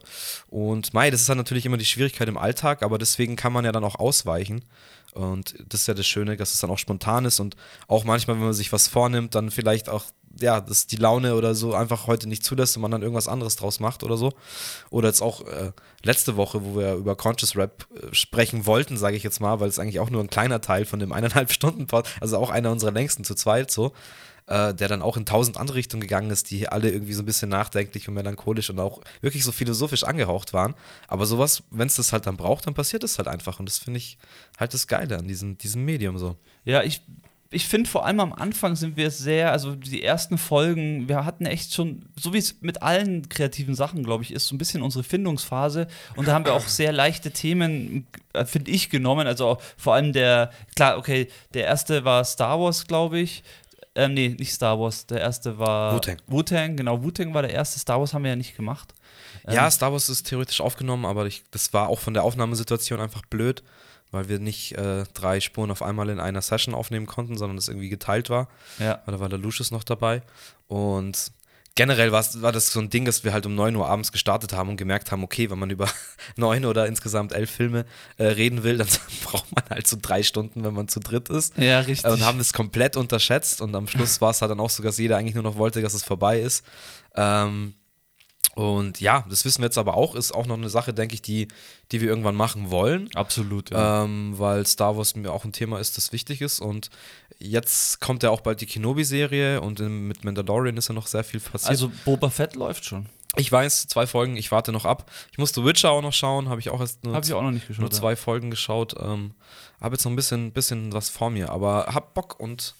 und 0.49 0.93
Mai, 0.95 1.11
das 1.11 1.21
ist 1.21 1.29
dann 1.29 1.39
natürlich 1.39 1.67
immer 1.67 1.77
die 1.77 1.85
Schwierigkeit 1.85 2.29
im 2.29 2.39
Alltag, 2.39 2.83
aber 2.83 2.99
deswegen 2.99 3.37
kann 3.37 3.53
man 3.53 3.65
ja 3.65 3.73
dann 3.73 3.85
auch 3.85 3.97
ausweichen. 3.97 4.65
Und 5.13 5.55
das 5.69 5.83
ist 5.83 5.87
ja 5.89 5.95
das 5.95 6.07
Schöne, 6.07 6.37
dass 6.37 6.55
es 6.55 6.61
dann 6.61 6.71
auch 6.71 6.79
spontan 6.79 7.27
ist 7.27 7.39
und 7.39 7.55
auch 7.87 8.05
manchmal, 8.05 8.37
wenn 8.37 8.45
man 8.45 8.55
sich 8.55 8.73
was 8.73 8.89
vornimmt, 8.89 9.35
dann 9.35 9.51
vielleicht 9.51 9.91
auch, 9.91 10.05
ja, 10.41 10.63
dass 10.63 10.87
die 10.87 10.97
Laune 10.97 11.35
oder 11.35 11.55
so 11.55 11.75
einfach 11.75 12.07
heute 12.07 12.29
nicht 12.29 12.43
zulässt 12.43 12.77
und 12.77 12.83
man 12.83 12.91
dann 12.91 13.03
irgendwas 13.03 13.29
anderes 13.29 13.57
draus 13.57 13.79
macht 13.79 14.05
oder 14.05 14.17
so. 14.17 14.33
Oder 14.89 15.09
jetzt 15.09 15.21
auch 15.21 15.47
äh, 15.47 15.73
letzte 16.03 16.37
Woche, 16.37 16.65
wo 16.65 16.79
wir 16.79 16.95
über 16.95 17.15
Conscious 17.15 17.57
Rap 17.57 17.87
äh, 17.95 18.15
sprechen 18.15 18.65
wollten, 18.65 18.97
sage 18.97 19.17
ich 19.17 19.23
jetzt 19.23 19.41
mal, 19.41 19.61
weil 19.61 19.69
es 19.69 19.79
eigentlich 19.79 20.01
auch 20.01 20.09
nur 20.09 20.23
ein 20.23 20.31
kleiner 20.31 20.63
Teil 20.63 20.87
von 20.87 20.99
dem 20.99 21.13
eineinhalb 21.13 21.53
Stunden, 21.53 21.87
also 22.21 22.39
auch 22.39 22.49
einer 22.49 22.71
unserer 22.71 22.93
längsten 22.93 23.25
zu 23.25 23.35
zweit 23.35 23.71
so 23.71 23.93
äh, 24.52 24.75
der 24.75 24.88
dann 24.88 25.00
auch 25.00 25.16
in 25.16 25.25
tausend 25.25 25.56
andere 25.56 25.78
Richtungen 25.78 26.02
gegangen 26.02 26.30
ist, 26.30 26.50
die 26.50 26.68
alle 26.68 26.90
irgendwie 26.90 27.14
so 27.14 27.23
ein 27.23 27.26
bisschen 27.26 27.49
nachdenklich 27.49 28.06
und 28.06 28.14
melancholisch 28.14 28.68
und 28.68 28.78
auch 28.80 29.00
wirklich 29.23 29.44
so 29.44 29.52
philosophisch 29.52 30.04
angehaucht 30.04 30.52
waren. 30.52 30.75
Aber 31.09 31.25
sowas, 31.25 31.62
wenn 31.71 31.87
es 31.87 31.97
das 31.97 32.12
halt 32.12 32.26
dann 32.26 32.37
braucht, 32.37 32.66
dann 32.66 32.75
passiert 32.75 33.02
es 33.02 33.16
halt 33.16 33.28
einfach. 33.28 33.61
Und 33.61 33.66
das 33.66 33.78
finde 33.78 33.97
ich 33.97 34.18
halt 34.59 34.75
das 34.75 34.87
Geile 34.87 35.16
an 35.18 35.26
diesem, 35.26 35.56
diesem 35.56 35.87
Medium 35.87 36.18
so. 36.18 36.37
Ja, 36.66 36.82
ich 36.82 37.00
ich 37.52 37.66
finde 37.66 37.88
vor 37.88 38.06
allem 38.06 38.18
am 38.21 38.32
Anfang 38.32 38.76
sind 38.76 38.97
wir 38.97 39.11
sehr, 39.11 39.52
also 39.52 39.75
die 39.76 40.02
ersten 40.02 40.38
Folgen, 40.38 41.09
wir 41.09 41.25
hatten 41.25 41.44
echt 41.44 41.75
schon, 41.75 42.06
so 42.18 42.32
wie 42.32 42.38
es 42.38 42.62
mit 42.62 42.82
allen 42.82 43.28
kreativen 43.28 43.75
Sachen, 43.75 44.02
glaube 44.02 44.25
ich, 44.25 44.32
ist, 44.32 44.47
so 44.47 44.54
ein 44.54 44.59
bisschen 44.59 44.82
unsere 44.82 45.04
Findungsphase. 45.04 45.87
Und 46.16 46.28
da 46.28 46.32
haben 46.32 46.47
wir 46.47 46.54
auch 46.54 46.61
sehr 46.66 46.92
leichte 46.92 47.30
Themen, 47.30 48.06
äh, 48.32 48.47
finde 48.47 48.71
ich, 48.71 48.88
genommen. 48.88 49.26
Also 49.26 49.59
vor 49.76 49.94
allem 49.94 50.14
der, 50.14 50.50
klar, 50.75 50.97
okay, 50.97 51.28
der 51.52 51.66
erste 51.66 52.04
war 52.04 52.25
Star 52.25 52.59
Wars, 52.59 52.87
glaube 52.87 53.21
ich. 53.21 53.42
Ähm, 53.95 54.15
nee, 54.15 54.29
nicht 54.31 54.53
Star 54.53 54.79
Wars. 54.81 55.07
Der 55.07 55.21
erste 55.21 55.59
war. 55.59 55.95
Wu-Tang. 55.95 56.17
Wu-Tang, 56.27 56.77
genau. 56.77 57.03
Wu-Tang 57.03 57.35
war 57.35 57.43
der 57.43 57.53
erste. 57.53 57.79
Star 57.79 58.01
Wars 58.01 58.15
haben 58.15 58.23
wir 58.25 58.31
ja 58.31 58.37
nicht 58.37 58.57
gemacht. 58.57 58.95
Ähm, 59.47 59.55
ja, 59.55 59.71
Star 59.71 59.93
Wars 59.93 60.09
ist 60.09 60.27
theoretisch 60.27 60.61
aufgenommen, 60.61 61.05
aber 61.05 61.27
ich, 61.27 61.45
das 61.51 61.73
war 61.73 61.89
auch 61.89 61.99
von 61.99 62.15
der 62.15 62.23
Aufnahmesituation 62.23 63.01
einfach 63.01 63.23
blöd, 63.27 63.63
weil 64.11 64.29
wir 64.29 64.39
nicht 64.39 64.73
äh, 64.73 65.05
drei 65.15 65.41
Spuren 65.41 65.71
auf 65.71 65.83
einmal 65.83 66.09
in 66.09 66.21
einer 66.21 66.43
Session 66.43 66.75
aufnehmen 66.75 67.07
konnten, 67.07 67.37
sondern 67.37 67.59
es 67.59 67.69
irgendwie 67.69 67.91
geteilt 67.91 68.31
war. 68.31 68.49
Ja. 68.79 69.03
Weil 69.05 69.15
da 69.15 69.21
war 69.21 69.29
der 69.29 69.39
Lucius 69.39 69.71
noch 69.71 69.85
dabei. 69.85 70.23
Und 70.69 71.33
generell 71.75 72.12
war 72.12 72.52
das 72.52 72.69
so 72.69 72.81
ein 72.81 72.91
Ding, 72.91 73.05
dass 73.05 73.25
wir 73.25 73.33
halt 73.33 73.47
um 73.47 73.55
9 73.55 73.75
Uhr 73.76 73.88
abends 73.88 74.12
gestartet 74.12 74.52
haben 74.52 74.71
und 74.71 74.76
gemerkt 74.76 75.11
haben, 75.11 75.25
okay, 75.25 75.50
wenn 75.50 75.59
man 75.59 75.71
über 75.71 75.88
neun 76.37 76.64
oder 76.64 76.87
insgesamt 76.87 77.33
elf 77.33 77.50
Filme 77.50 77.87
äh, 78.19 78.25
reden 78.25 78.62
will, 78.62 78.79
dann 78.79 78.88
braucht 79.25 79.55
man 79.55 79.64
halt 79.71 79.87
so 79.87 79.97
drei 80.00 80.23
Stunden, 80.23 80.64
wenn 80.64 80.75
man 80.75 80.88
zu 80.88 81.00
dritt 81.00 81.29
ist. 81.29 81.57
Ja, 81.57 81.81
richtig. 81.81 82.11
Und 82.11 82.25
haben 82.25 82.38
das 82.38 82.52
komplett 82.52 82.97
unterschätzt 82.97 83.61
und 83.61 83.75
am 83.75 83.88
Schluss 83.88 84.21
war 84.21 84.31
es 84.31 84.43
halt 84.43 84.50
dann 84.50 84.61
auch 84.61 84.71
so, 84.71 84.83
dass 84.83 84.99
jeder 84.99 85.17
eigentlich 85.17 85.35
nur 85.35 85.45
noch 85.45 85.57
wollte, 85.57 85.81
dass 85.83 85.95
es 85.95 86.05
vorbei 86.05 86.41
ist. 86.41 86.64
Ähm, 87.14 87.75
und 88.55 89.00
ja, 89.00 89.25
das 89.31 89.47
wissen 89.47 89.62
wir 89.62 89.67
jetzt 89.67 89.79
aber 89.79 89.97
auch, 89.97 90.14
ist 90.14 90.33
auch 90.33 90.47
noch 90.47 90.59
eine 90.59 90.69
Sache, 90.69 90.93
denke 90.93 91.14
ich, 91.14 91.23
die, 91.23 91.49
die 91.91 92.02
wir 92.02 92.09
irgendwann 92.09 92.35
machen 92.35 92.71
wollen. 92.71 93.09
Absolut, 93.14 93.71
ja. 93.71 94.05
Ähm, 94.05 94.35
weil 94.37 94.67
Star 94.67 94.97
Wars 94.97 95.17
mir 95.17 95.33
auch 95.33 95.47
ein 95.47 95.52
Thema 95.52 95.81
ist, 95.81 95.97
das 95.97 96.12
wichtig 96.12 96.43
ist. 96.43 96.61
Und 96.61 96.91
jetzt 97.39 98.01
kommt 98.01 98.23
ja 98.23 98.31
auch 98.31 98.41
bald 98.41 98.61
die 98.61 98.67
Kenobi-Serie 98.67 99.61
und 99.61 99.81
mit 99.81 100.25
Mandalorian 100.25 100.77
ist 100.77 100.89
ja 100.89 100.95
noch 100.95 101.07
sehr 101.07 101.25
viel 101.25 101.41
passiert. 101.41 101.71
Also 101.71 101.91
Boba 102.05 102.31
Fett 102.31 102.55
läuft 102.55 102.85
schon. 102.85 103.07
Ich 103.37 103.51
weiß, 103.51 103.87
zwei 103.87 104.07
Folgen, 104.07 104.37
ich 104.37 104.53
warte 104.53 104.73
noch 104.73 104.85
ab. 104.85 105.11
Ich 105.31 105.39
musste 105.39 105.65
Witcher 105.65 105.91
auch 105.91 106.03
noch 106.03 106.12
schauen, 106.12 106.51
habe 106.51 106.61
ich 106.61 106.69
auch 106.69 106.81
erst 106.81 107.03
nur, 107.03 107.19
ich 107.19 107.33
auch 107.33 107.43
noch 107.43 107.53
geschaut, 107.53 107.79
nur 107.79 107.91
zwei 107.91 108.11
ja. 108.11 108.17
Folgen 108.17 108.51
geschaut. 108.51 108.95
Ähm, 109.01 109.33
habe 109.81 109.95
jetzt 109.95 110.05
noch 110.05 110.12
ein 110.12 110.17
bisschen, 110.17 110.53
bisschen 110.53 110.93
was 110.93 111.09
vor 111.09 111.31
mir, 111.31 111.51
aber 111.51 111.87
hab 111.95 112.12
Bock 112.12 112.39
und 112.39 112.75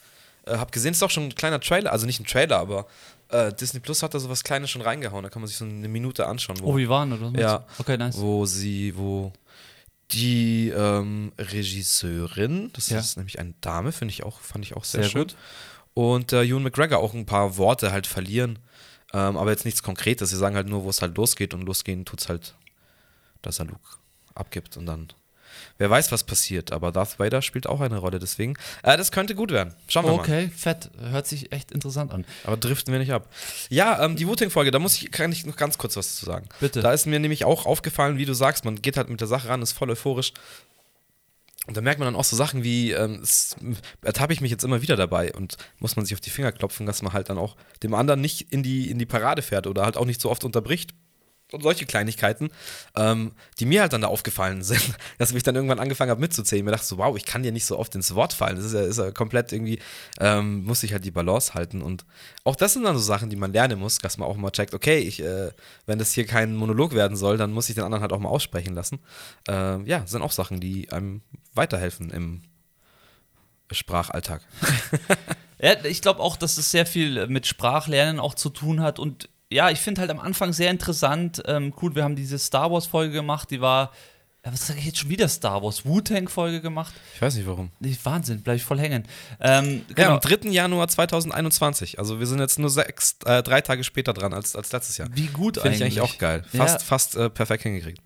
äh, 0.47 0.57
hab 0.57 0.71
gesehen, 0.71 0.91
es 0.91 0.99
ist 0.99 1.03
auch 1.03 1.11
schon 1.11 1.25
ein 1.25 1.35
kleiner 1.35 1.59
Trailer, 1.59 1.91
also 1.91 2.05
nicht 2.05 2.21
ein 2.21 2.27
Trailer, 2.27 2.59
aber 2.59 2.87
äh, 3.33 3.53
Disney 3.53 3.81
Plus 3.81 4.03
hat 4.03 4.13
da 4.13 4.19
so 4.19 4.29
was 4.29 4.45
Kleines 4.45 4.71
schon 4.71 4.83
reingehauen. 4.83 5.23
Da 5.23 5.31
kann 5.31 5.41
man 5.41 5.49
sich 5.49 5.57
so 5.57 5.65
eine 5.65 5.89
Minute 5.89 6.27
anschauen. 6.27 6.59
Wo, 6.61 6.73
oh, 6.73 6.77
wie 6.77 6.89
waren 6.89 7.13
oder? 7.13 7.41
Ja. 7.41 7.65
Okay, 7.79 7.97
nice. 7.97 8.21
Wo 8.21 8.45
sie, 8.45 8.97
wo 8.97 9.33
die 10.13 10.69
ähm, 10.69 11.33
Regisseurin, 11.39 12.71
das 12.73 12.91
ja. 12.91 12.99
ist 12.99 13.17
nämlich 13.17 13.39
eine 13.39 13.55
Dame, 13.61 13.93
finde 13.93 14.13
ich 14.13 14.25
auch, 14.25 14.41
fand 14.41 14.65
ich 14.65 14.77
auch 14.77 14.85
sehr, 14.85 15.03
sehr 15.03 15.11
schön. 15.11 15.23
Gut. 15.23 15.37
Und 15.95 16.33
äh, 16.33 16.43
Ewan 16.43 16.63
McGregor 16.63 16.99
auch 16.99 17.15
ein 17.15 17.27
paar 17.27 17.57
Worte 17.57 17.93
halt 17.93 18.07
verlieren. 18.07 18.59
Ähm, 19.13 19.37
aber 19.37 19.51
jetzt 19.51 19.65
nichts 19.65 19.83
Konkretes. 19.83 20.31
Sie 20.31 20.37
sagen 20.37 20.57
halt 20.57 20.69
nur, 20.69 20.85
wo 20.85 20.91
es 20.91 21.03
halt 21.03 21.17
losgeht 21.17 21.53
und 21.55 21.63
losgehen 21.63 22.05
tut 22.05 22.21
es 22.21 22.29
halt, 22.29 22.55
dass 23.43 23.59
er 23.59 23.67
Luke 23.67 23.99
abgibt 24.35 24.77
und 24.77 24.87
dann 24.87 25.09
wer 25.79 25.91
weiß, 25.91 26.13
was 26.13 26.25
passiert. 26.25 26.73
Aber 26.73 26.93
Darth 26.93 27.19
Vader 27.19 27.43
spielt 27.43 27.67
auch 27.67 27.81
eine 27.81 27.99
Rolle, 27.99 28.19
deswegen. 28.19 28.55
Äh, 28.83 28.97
das 28.97 29.13
könnte 29.13 29.35
gut 29.35 29.51
werden. 29.51 29.75
Schauen 29.89 30.05
wir 30.05 30.13
okay, 30.13 30.31
mal. 30.31 30.45
Okay, 30.45 30.53
fett. 30.57 30.91
Hört 31.01 31.27
sich 31.27 31.53
echt 31.53 31.71
interessant 31.71 32.13
an. 32.13 32.25
Aber 32.45 32.57
driften 32.57 32.93
wir 32.93 33.01
nicht 33.01 33.13
ab. 33.13 33.29
Ja, 33.69 34.05
ähm, 34.05 34.17
die 34.17 34.27
Wu-Tang-Folge, 34.27 34.71
da 34.71 34.79
muss 34.79 35.01
ich, 35.01 35.11
kann 35.11 35.33
ich 35.33 35.47
noch 35.47 35.57
ganz 35.57 35.79
kurz 35.79 35.97
was 35.97 36.17
zu 36.17 36.25
sagen. 36.25 36.49
Bitte. 36.61 36.81
Da 36.81 36.93
ist 36.93 37.07
mir 37.07 37.21
nämlich 37.21 37.45
auch 37.45 37.67
aufgefallen, 37.67 38.19
wie 38.19 38.25
du 38.25 38.35
sagst, 38.35 38.65
man 38.65 38.81
geht 38.81 38.97
halt 38.97 39.09
mit 39.09 39.21
der 39.21 39.29
Sache 39.29 39.49
ran, 39.49 39.63
ist 39.63 39.73
voll 39.73 39.91
euphorisch. 39.91 40.33
Und 41.69 41.77
da 41.77 41.81
merkt 41.81 42.01
man 42.01 42.07
dann 42.07 42.17
auch 42.17 42.25
so 42.25 42.35
Sachen 42.35 42.65
wie, 42.65 42.91
ähm, 42.91 43.21
es, 43.23 43.55
ertappe 44.03 44.33
ich 44.33 44.41
mich 44.41 44.51
jetzt 44.51 44.65
immer 44.65 44.83
wieder 44.83 44.97
dabei 44.97 45.33
und 45.33 45.57
muss 45.79 45.95
man 45.95 46.05
sich 46.05 46.15
auf 46.15 46.21
die 46.21 46.31
Finger 46.31 46.51
klopfen, 46.51 46.87
dass 46.87 47.03
man 47.03 47.13
halt 47.13 47.29
dann 47.29 47.39
auch 47.39 47.57
dem 47.85 47.95
anderen 47.95 48.21
nicht 48.21 48.53
in 48.53 48.65
die, 48.65 48.91
in 48.91 48.99
die 48.99 49.07
Parade 49.07 49.43
fährt 49.43 49.69
oder 49.69 49.85
halt 49.85 49.97
auch 49.97 50.05
nicht 50.05 50.21
so 50.21 50.29
oft 50.29 50.43
unterbricht 50.43 50.93
und 51.53 51.63
solche 51.63 51.87
Kleinigkeiten, 51.87 52.51
ähm, 52.97 53.33
die 53.59 53.67
mir 53.67 53.83
halt 53.83 53.93
dann 53.93 54.01
da 54.01 54.09
aufgefallen 54.09 54.63
sind, 54.63 54.83
dass 55.19 55.33
ich 55.33 55.43
dann 55.43 55.55
irgendwann 55.55 55.79
angefangen 55.79 56.11
habe 56.11 56.21
mitzuzählen. 56.21 56.65
Mir 56.65 56.73
dachte 56.73 56.87
so, 56.87 56.99
wow, 56.99 57.17
ich 57.17 57.25
kann 57.25 57.43
dir 57.43 57.53
nicht 57.53 57.67
so 57.67 57.79
oft 57.79 57.95
ins 57.95 58.15
Wort 58.15 58.33
fallen. 58.33 58.57
Das 58.57 58.65
ist 58.65 58.75
ja, 58.75 58.83
ist 58.83 58.99
ja 58.99 59.11
komplett 59.11 59.53
irgendwie, 59.53 59.79
ähm, 60.21 60.65
muss 60.65 60.83
ich 60.83 60.93
halt 60.93 61.05
die 61.05 61.11
Balance 61.11 61.55
halten. 61.55 61.83
Und 61.83 62.05
auch 62.45 62.57
das 62.57 62.73
sind 62.73 62.85
dann 62.85 62.97
so 62.97 63.03
Sachen, 63.03 63.31
die 63.31 63.37
man 63.37 63.53
lernen 63.53 63.79
muss, 63.79 63.99
dass 63.99 64.19
man 64.19 64.29
auch 64.29 64.37
mal 64.37 64.51
checkt, 64.51 64.75
okay, 64.75 64.99
ich, 64.99 65.23
äh, 65.23 65.51
wenn 65.87 65.99
das 65.99 66.13
hier 66.13 66.27
kein 66.27 66.57
Monolog 66.57 66.95
werden 66.95 67.17
soll, 67.17 67.37
dann 67.37 67.53
muss 67.53 67.69
ich 67.69 67.75
den 67.75 67.85
anderen 67.85 68.03
halt 68.03 68.13
auch 68.13 68.21
mal 68.21 68.29
aussprechen 68.29 68.75
lassen. 68.75 69.01
Äh, 69.49 69.83
ja, 69.83 70.07
sind 70.07 70.23
auch 70.23 70.33
Sachen, 70.33 70.61
die 70.61 70.91
einem 70.91 71.23
weiterhelfen 71.55 72.11
im 72.11 72.43
Sprachalltag. 73.71 74.43
ja, 75.59 75.85
ich 75.85 76.03
glaube 76.03 76.21
auch, 76.21 76.37
dass 76.37 76.59
es 76.59 76.71
sehr 76.71 76.87
viel 76.87 77.27
mit 77.27 77.47
Sprachlernen 77.47 78.21
auch 78.21 78.35
zu 78.35 78.51
tun 78.51 78.81
hat 78.81 78.99
und 78.99 79.29
ja, 79.53 79.71
ich 79.71 79.79
finde 79.79 80.01
halt 80.01 80.11
am 80.11 80.21
Anfang 80.21 80.53
sehr 80.53 80.71
interessant. 80.71 81.43
Ähm, 81.47 81.73
cool, 81.83 81.95
wir 81.95 82.05
haben 82.05 82.17
diese 82.17 82.39
Star 82.39 82.71
Wars-Folge 82.71 83.13
gemacht, 83.13 83.51
die 83.51 83.61
war 83.61 83.93
ja, 84.45 84.53
was 84.53 84.67
sage 84.67 84.81
ich 84.81 84.87
jetzt 84.87 84.99
schon 84.99 85.09
wieder 85.09 85.29
Star 85.29 85.63
Wars 85.63 85.87
Wu-Tang-Folge 85.87 86.61
gemacht. 86.61 86.93
Ich 87.15 87.23
weiß 87.23 87.37
nicht 87.37 87.47
warum. 87.47 87.71
Nee, 87.79 87.97
Wahnsinn, 88.03 88.41
bleib 88.43 88.57
ich 88.57 88.65
voll 88.65 88.81
hängen. 88.81 89.05
Ähm, 89.41 89.83
Ja, 89.91 89.95
genau. 89.95 90.15
am 90.15 90.21
3. 90.21 90.49
Januar 90.51 90.89
2021. 90.89 92.01
Also 92.01 92.19
wir 92.19 92.27
sind 92.27 92.41
jetzt 92.41 92.59
nur 92.59 92.69
sechs, 92.69 93.17
äh, 93.25 93.45
drei 93.45 93.61
Tage 93.61 93.85
später 93.85 94.13
dran 94.13 94.35
als, 94.35 94.57
als 94.57 94.73
letztes 94.73 94.97
Jahr. 94.99 95.09
Wie 95.15 95.29
gut 95.29 95.59
Finde 95.61 95.77
ich 95.77 95.83
eigentlich. 95.85 96.01
eigentlich 96.01 96.15
auch 96.17 96.19
geil. 96.19 96.43
Fast, 96.53 96.81
Ja. 96.81 96.87
fast 96.87 97.15
äh, 97.17 97.31
perfekt 97.31 97.63
hingekriegt. 97.63 98.01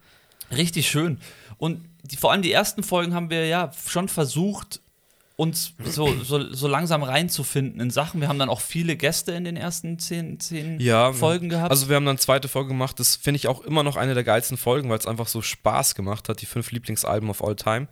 Richtig 0.50 0.91
schön. 0.91 1.19
Und 1.57 1.88
die, 2.03 2.19
vor 2.19 2.33
allem 2.33 2.43
die 2.43 2.53
ersten 2.53 2.83
Folgen 2.83 3.15
haben 3.15 3.31
wir 3.31 3.47
ja 3.47 3.73
schon 3.88 4.09
versucht, 4.09 4.83
uns 5.37 5.75
so, 5.85 6.14
so, 6.25 6.52
so 6.52 6.66
langsam 6.66 7.02
reinzufinden 7.02 7.78
in 7.81 7.90
Sachen. 7.90 8.23
Wir 8.23 8.28
haben 8.28 8.38
dann 8.38 8.49
auch 8.49 8.62
viele 8.62 8.97
Gäste 8.97 9.33
in 9.33 9.45
den 9.45 9.57
ersten 9.57 9.99
zehn, 9.99 10.40
zehn 10.40 10.81
Ja, 10.81 11.12
Folgen 11.12 11.50
gehabt. 11.50 11.71
Also 11.71 11.88
wir 11.90 11.97
haben 11.97 12.07
dann 12.07 12.14
eine 12.14 12.19
zweite 12.19 12.49
Folge 12.49 12.69
gemacht. 12.69 12.99
Das 12.99 13.16
finde 13.16 13.37
ich 13.37 13.47
auch 13.47 13.61
immer 13.61 13.83
noch 13.83 13.97
eine 13.97 14.14
der 14.14 14.25
geilsten 14.25 14.57
Folgen, 14.57 14.88
weil 14.88 14.99
es 14.99 15.07
einfach 15.07 15.28
so 15.28 15.43
Spaß 15.43 15.95
gemacht 15.95 16.31
hat. 16.31 16.40
Die 16.40 16.47
fünf 16.47 16.71
Lieblingsalben 16.73 17.28
of 17.28 17.45
all 17.45 17.55
time. 17.55 17.87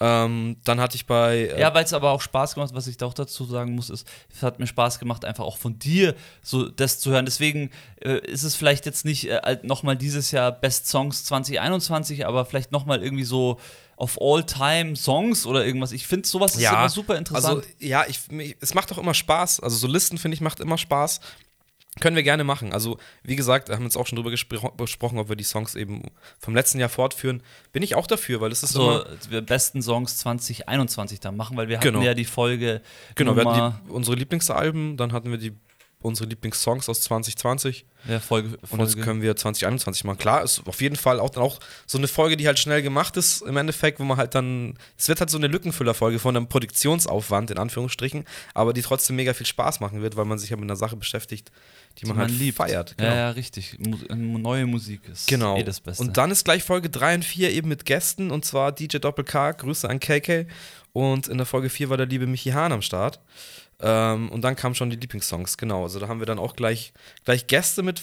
Ähm, 0.00 0.58
dann 0.62 0.80
hatte 0.80 0.94
ich 0.94 1.06
bei 1.06 1.48
äh, 1.48 1.60
ja, 1.60 1.74
weil 1.74 1.84
es 1.84 1.92
aber 1.92 2.12
auch 2.12 2.20
Spaß 2.20 2.54
gemacht, 2.54 2.70
was 2.72 2.86
ich 2.86 2.96
da 2.96 3.06
auch 3.06 3.14
dazu 3.14 3.44
sagen 3.44 3.74
muss, 3.74 3.90
ist, 3.90 4.06
es 4.32 4.44
hat 4.44 4.60
mir 4.60 4.68
Spaß 4.68 5.00
gemacht, 5.00 5.24
einfach 5.24 5.42
auch 5.44 5.56
von 5.56 5.80
dir 5.80 6.14
so 6.40 6.68
das 6.68 7.00
zu 7.00 7.10
hören. 7.10 7.24
Deswegen 7.24 7.70
äh, 8.00 8.18
ist 8.20 8.44
es 8.44 8.54
vielleicht 8.54 8.86
jetzt 8.86 9.04
nicht 9.04 9.28
äh, 9.28 9.58
nochmal 9.64 9.96
dieses 9.96 10.30
Jahr 10.30 10.52
Best 10.52 10.86
Songs 10.86 11.24
2021, 11.24 12.26
aber 12.26 12.44
vielleicht 12.44 12.70
nochmal 12.70 13.02
irgendwie 13.02 13.24
so 13.24 13.58
auf 13.98 14.16
All-Time 14.20 14.94
Songs 14.94 15.44
oder 15.44 15.66
irgendwas. 15.66 15.90
Ich 15.90 16.06
finde 16.06 16.26
sowas 16.26 16.54
ist 16.54 16.62
immer 16.62 16.88
super 16.88 17.16
interessant. 17.16 17.64
Also 17.64 17.68
ja, 17.80 18.04
ich, 18.06 18.20
es 18.60 18.72
macht 18.74 18.92
auch 18.92 18.98
immer 18.98 19.12
Spaß. 19.12 19.58
Also 19.60 19.76
so 19.76 19.88
Listen 19.88 20.18
finde 20.18 20.36
ich 20.36 20.40
macht 20.40 20.60
immer 20.60 20.78
Spaß. 20.78 21.20
Können 21.98 22.14
wir 22.14 22.22
gerne 22.22 22.44
machen. 22.44 22.72
Also 22.72 22.98
wie 23.24 23.34
gesagt, 23.34 23.68
wir 23.68 23.74
haben 23.74 23.82
jetzt 23.82 23.96
auch 23.96 24.06
schon 24.06 24.14
drüber 24.14 24.30
gespro 24.30 24.70
besprochen, 24.76 25.18
ob 25.18 25.28
wir 25.28 25.34
die 25.34 25.42
Songs 25.42 25.74
eben 25.74 26.02
vom 26.38 26.54
letzten 26.54 26.78
Jahr 26.78 26.88
fortführen. 26.88 27.42
Bin 27.72 27.82
ich 27.82 27.96
auch 27.96 28.06
dafür, 28.06 28.40
weil 28.40 28.52
es 28.52 28.62
ist 28.62 28.72
so 28.72 29.00
immer 29.02 29.16
wir 29.30 29.40
besten 29.40 29.82
Songs 29.82 30.16
2021 30.18 31.18
dann 31.18 31.36
machen, 31.36 31.56
weil 31.56 31.66
wir 31.68 31.78
hatten 31.78 31.88
Genau. 31.88 32.02
ja 32.02 32.14
die 32.14 32.24
Folge 32.24 32.82
genau. 33.16 33.34
Wir 33.34 33.44
hatten 33.44 33.80
die, 33.88 33.90
unsere 33.90 34.14
Lieblingsalben, 34.16 34.96
dann 34.96 35.12
hatten 35.12 35.32
wir 35.32 35.38
die 35.38 35.56
unsere 36.00 36.28
Lieblingssongs 36.28 36.88
aus 36.88 37.00
2020 37.02 37.84
ja, 38.08 38.20
Folge, 38.20 38.50
und 38.50 38.68
Folge. 38.68 38.84
jetzt 38.84 39.02
können 39.02 39.20
wir 39.20 39.34
2021 39.34 40.04
machen. 40.04 40.18
Klar, 40.18 40.44
ist 40.44 40.62
auf 40.66 40.80
jeden 40.80 40.94
Fall 40.94 41.18
auch 41.18 41.30
dann 41.30 41.42
auch 41.42 41.58
so 41.86 41.98
eine 41.98 42.06
Folge, 42.06 42.36
die 42.36 42.46
halt 42.46 42.58
schnell 42.60 42.82
gemacht 42.82 43.16
ist 43.16 43.42
im 43.42 43.56
Endeffekt, 43.56 43.98
wo 43.98 44.04
man 44.04 44.16
halt 44.16 44.36
dann 44.36 44.78
es 44.96 45.08
wird 45.08 45.18
halt 45.18 45.28
so 45.30 45.38
eine 45.38 45.48
Lückenfüllerfolge 45.48 46.20
von 46.20 46.36
einem 46.36 46.48
Produktionsaufwand 46.48 47.50
in 47.50 47.58
Anführungsstrichen, 47.58 48.24
aber 48.54 48.72
die 48.72 48.82
trotzdem 48.82 49.16
mega 49.16 49.34
viel 49.34 49.46
Spaß 49.46 49.80
machen 49.80 50.00
wird, 50.00 50.16
weil 50.16 50.24
man 50.24 50.38
sich 50.38 50.50
ja 50.50 50.56
mit 50.56 50.64
einer 50.64 50.76
Sache 50.76 50.96
beschäftigt, 50.96 51.50
die, 51.98 52.06
man, 52.06 52.16
halt 52.18 52.30
liebt. 52.30 52.58
feiert. 52.58 52.94
Ja, 53.00 53.14
ja, 53.14 53.30
richtig. 53.30 53.76
Mu 53.80 54.38
neue 54.38 54.66
Musik 54.66 55.00
ist 55.08 55.26
Genau. 55.26 55.56
eh 55.58 55.64
das 55.64 55.80
Beste. 55.80 56.02
Und 56.04 56.16
dann 56.16 56.30
ist 56.30 56.44
gleich 56.44 56.62
Folge 56.62 56.90
3 56.90 57.16
und 57.16 57.24
4 57.24 57.50
eben 57.50 57.68
mit 57.68 57.84
Gästen 57.84 58.30
und 58.30 58.44
zwar 58.44 58.70
DJ 58.70 58.98
Doppel 58.98 59.24
K, 59.24 59.50
Grüße 59.52 59.88
an 59.88 59.98
KK. 59.98 60.46
Und 60.92 61.26
in 61.28 61.36
der 61.38 61.46
Folge 61.46 61.68
4 61.68 61.90
war 61.90 61.96
der 61.96 62.06
liebe 62.06 62.26
Michi 62.26 62.50
Hahn 62.50 62.72
am 62.72 62.82
Start. 62.82 63.20
Ähm, 63.80 64.28
und 64.30 64.42
dann 64.42 64.56
kamen 64.56 64.74
schon 64.74 64.90
die 64.90 64.96
Lieblingssongs, 64.96 65.56
genau. 65.56 65.84
Also 65.84 66.00
da 66.00 66.08
haben 66.08 66.20
wir 66.20 66.26
dann 66.26 66.38
auch 66.38 66.56
gleich, 66.56 66.92
gleich 67.24 67.46
Gäste 67.46 67.82
mit 67.82 68.02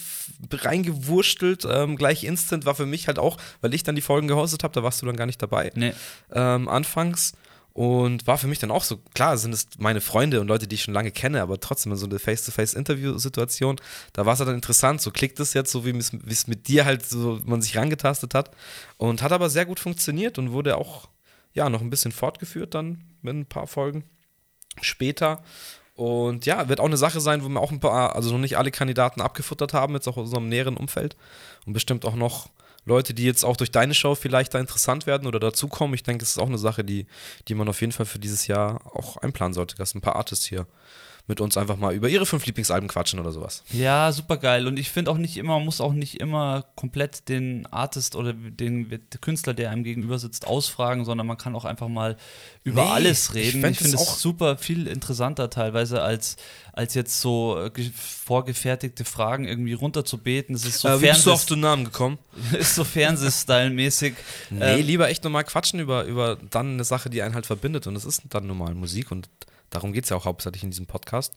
reingewurstelt. 0.51 1.65
Ähm, 1.70 1.98
gleich 1.98 2.24
instant 2.24 2.65
war 2.65 2.75
für 2.75 2.86
mich 2.86 3.08
halt 3.08 3.20
auch, 3.20 3.38
weil 3.62 3.74
ich 3.74 3.84
dann 3.84 3.96
die 3.96 4.01
Folgen 4.01 4.27
gehostet 4.27 4.63
habe, 4.63 4.74
da 4.74 4.84
warst 4.84 5.01
du 5.01 5.05
dann 5.05 5.17
gar 5.17 5.25
nicht 5.25 5.41
dabei. 5.41 5.72
nee. 5.75 5.94
Ähm, 6.32 6.70
anfangs. 6.70 7.34
Und 7.74 8.25
war 8.25 8.38
für 8.38 8.48
mich 8.48 8.60
dann 8.60 8.72
auch 8.72 8.86
so, 8.86 9.01
klar, 9.13 9.38
sind 9.38 9.53
es 9.53 9.67
meine 9.77 10.00
Freunde 10.00 10.39
und 10.39 10.48
Leute, 10.48 10.65
die 10.65 10.75
ich 10.75 10.84
schon 10.84 10.94
lange 10.94 11.12
kenne, 11.12 11.41
aber 11.41 11.60
trotzdem 11.60 11.94
so 11.98 12.05
eine 12.05 12.20
Face-to-Face-Interview-Situation, 12.20 13.75
da 14.13 14.25
war 14.25 14.32
es 14.32 14.39
halt 14.39 14.48
dann 14.48 14.55
interessant, 14.55 15.01
so 15.01 15.12
klickt 15.12 15.41
es 15.41 15.53
jetzt, 15.53 15.74
so 15.74 15.86
wie 15.86 15.89
es 15.89 16.13
wie 16.13 16.32
es 16.32 16.48
mit 16.48 16.70
dir 16.70 16.86
halt 16.86 17.05
so 17.05 17.41
man 17.44 17.62
sich 17.62 17.75
rangetastet 17.75 18.34
hat. 18.34 18.51
Und 18.96 19.22
hat 19.22 19.34
aber 19.34 19.50
sehr 19.50 19.65
gut 19.65 19.82
funktioniert 19.82 20.38
und 20.38 20.53
wurde 20.53 20.77
auch, 20.77 21.10
ja, 21.51 21.70
noch 21.70 21.82
ein 21.82 21.89
bisschen 21.89 22.13
fortgeführt 22.13 22.74
dann 22.74 23.03
mit 23.22 23.36
ein 23.36 23.46
paar 23.46 23.67
Folgen 23.67 24.05
später. 24.82 25.44
Und 25.96 26.46
ja, 26.46 26.67
wird 26.67 26.79
auch 26.79 26.86
eine 26.86 26.98
Sache 26.98 27.22
sein, 27.22 27.44
wo 27.44 27.48
wir 27.48 27.62
auch 27.62 27.72
ein 27.72 27.79
paar, 27.79 28.15
also 28.15 28.32
noch 28.32 28.39
nicht 28.39 28.58
alle 28.58 28.72
Kandidaten 28.72 29.22
abgefuttert 29.22 29.74
haben, 29.74 29.94
jetzt 29.94 30.08
auch 30.08 30.17
aus 30.17 30.25
unserem 30.25 30.50
näheren 30.50 30.75
Umfeld. 30.75 31.15
Und 31.65 31.74
bestimmt 31.74 32.05
auch 32.05 32.15
noch 32.15 32.50
Leute, 32.86 33.13
die 33.13 33.24
jetzt 33.24 33.44
auch 33.44 33.58
durch 33.58 33.72
deine 33.72 33.94
Show 33.94 34.13
vielleicht 34.15 34.53
da 34.53 34.60
interessant 34.60 35.08
werden 35.08 35.27
oder 35.27 35.39
dazukommen. 35.39 35.96
Ich 35.96 36.03
denke, 36.03 36.24
es 36.24 36.32
ist 36.32 36.38
auch 36.38 36.48
eine 36.48 36.58
Sache, 36.58 36.84
die, 36.84 37.08
die 37.48 37.55
man 37.55 37.67
auf 37.67 37.82
jeden 37.82 37.94
Fall 37.94 38.05
für 38.05 38.20
dieses 38.20 38.48
Jahr 38.48 38.82
auch 38.96 39.17
einplanen 39.17 39.53
sollte, 39.53 39.75
dass 39.75 39.96
ein 39.96 40.01
paar 40.01 40.17
Artists 40.17 40.46
hier 40.46 40.67
mit 41.27 41.41
uns 41.41 41.58
einfach 41.58 41.77
mal 41.77 41.94
über 41.96 42.08
ihre 42.08 42.25
fünf 42.27 42.46
Lieblingsalben 42.46 42.88
quatschen 42.88 43.20
oder 43.20 43.32
sowas. 43.32 43.63
Ja, 43.74 44.12
super 44.12 44.38
geil. 44.38 44.67
Und 44.67 44.77
ich 44.77 44.91
finde 44.91 45.10
auch 45.10 45.17
nicht 45.17 45.38
immer, 45.38 45.55
man 45.58 45.65
muss 45.65 45.82
auch 45.82 45.94
nicht 45.94 46.20
immer 46.20 46.65
komplett 46.75 47.29
den 47.29 47.65
Artist 47.72 48.15
oder 48.15 48.34
den, 48.34 49.00
Künstler, 49.22 49.55
der 49.55 49.72
einem 49.72 49.84
gegenüber 49.84 50.20
sitzt, 50.20 50.46
ausfragen, 50.46 51.03
sondern 51.03 51.25
man 51.25 51.38
kann 51.39 51.55
auch 51.55 51.65
einfach 51.65 51.88
mal 51.88 52.15
über 52.63 52.84
Nee, 52.86 52.91
alles 52.91 53.34
reden. 53.34 53.65
Ich, 53.65 53.77
finde 53.79 53.96
es 53.96 54.01
auch- 54.01 54.15
super 54.17 54.58
viel 54.58 54.86
interessanter 54.88 55.50
teilweise 55.50 56.03
als, 56.03 56.38
als 56.74 56.94
jetzt 56.94 57.20
so 57.22 57.59
äh, 57.59 57.70
ge- 57.72 57.90
vorgefertigte 57.96 59.03
Fragen 59.05 59.46
irgendwie 59.46 59.74
runterzubeten. 59.74 60.53
Das 60.53 60.66
ist 60.66 60.79
so, 60.81 60.90
äh, 60.90 61.01
wie 61.01 61.07
bist 61.07 61.25
du 61.25 61.31
auf 61.31 61.46
den 61.46 61.59
Namen 61.61 61.85
gekommen? 61.85 62.20
ist 62.59 62.75
so 62.75 62.83
Fernsehstyle-mäßig. 62.83 64.14
Nee, 64.51 64.79
Ähm, 64.79 64.85
lieber 64.85 65.09
echt 65.09 65.24
nochmal 65.24 65.44
quatschen 65.44 65.79
über, 65.79 66.03
über 66.05 66.38
dann 66.51 66.74
eine 66.74 66.83
Sache, 66.83 67.09
die 67.09 67.22
einen 67.22 67.33
halt 67.35 67.46
verbindet. 67.46 67.88
Und 67.88 67.96
das 67.96 68.05
ist 68.05 68.22
dann 68.29 68.48
normal 68.48 68.75
Musik 68.75 69.11
und 69.11 69.29
darum 69.70 69.94
geht 69.94 70.04
es 70.06 70.10
ja 70.10 70.18
auch 70.18 70.25
hauptsächlich 70.25 70.64
in 70.64 70.72
diesem 70.72 70.86
Podcast. 70.88 71.34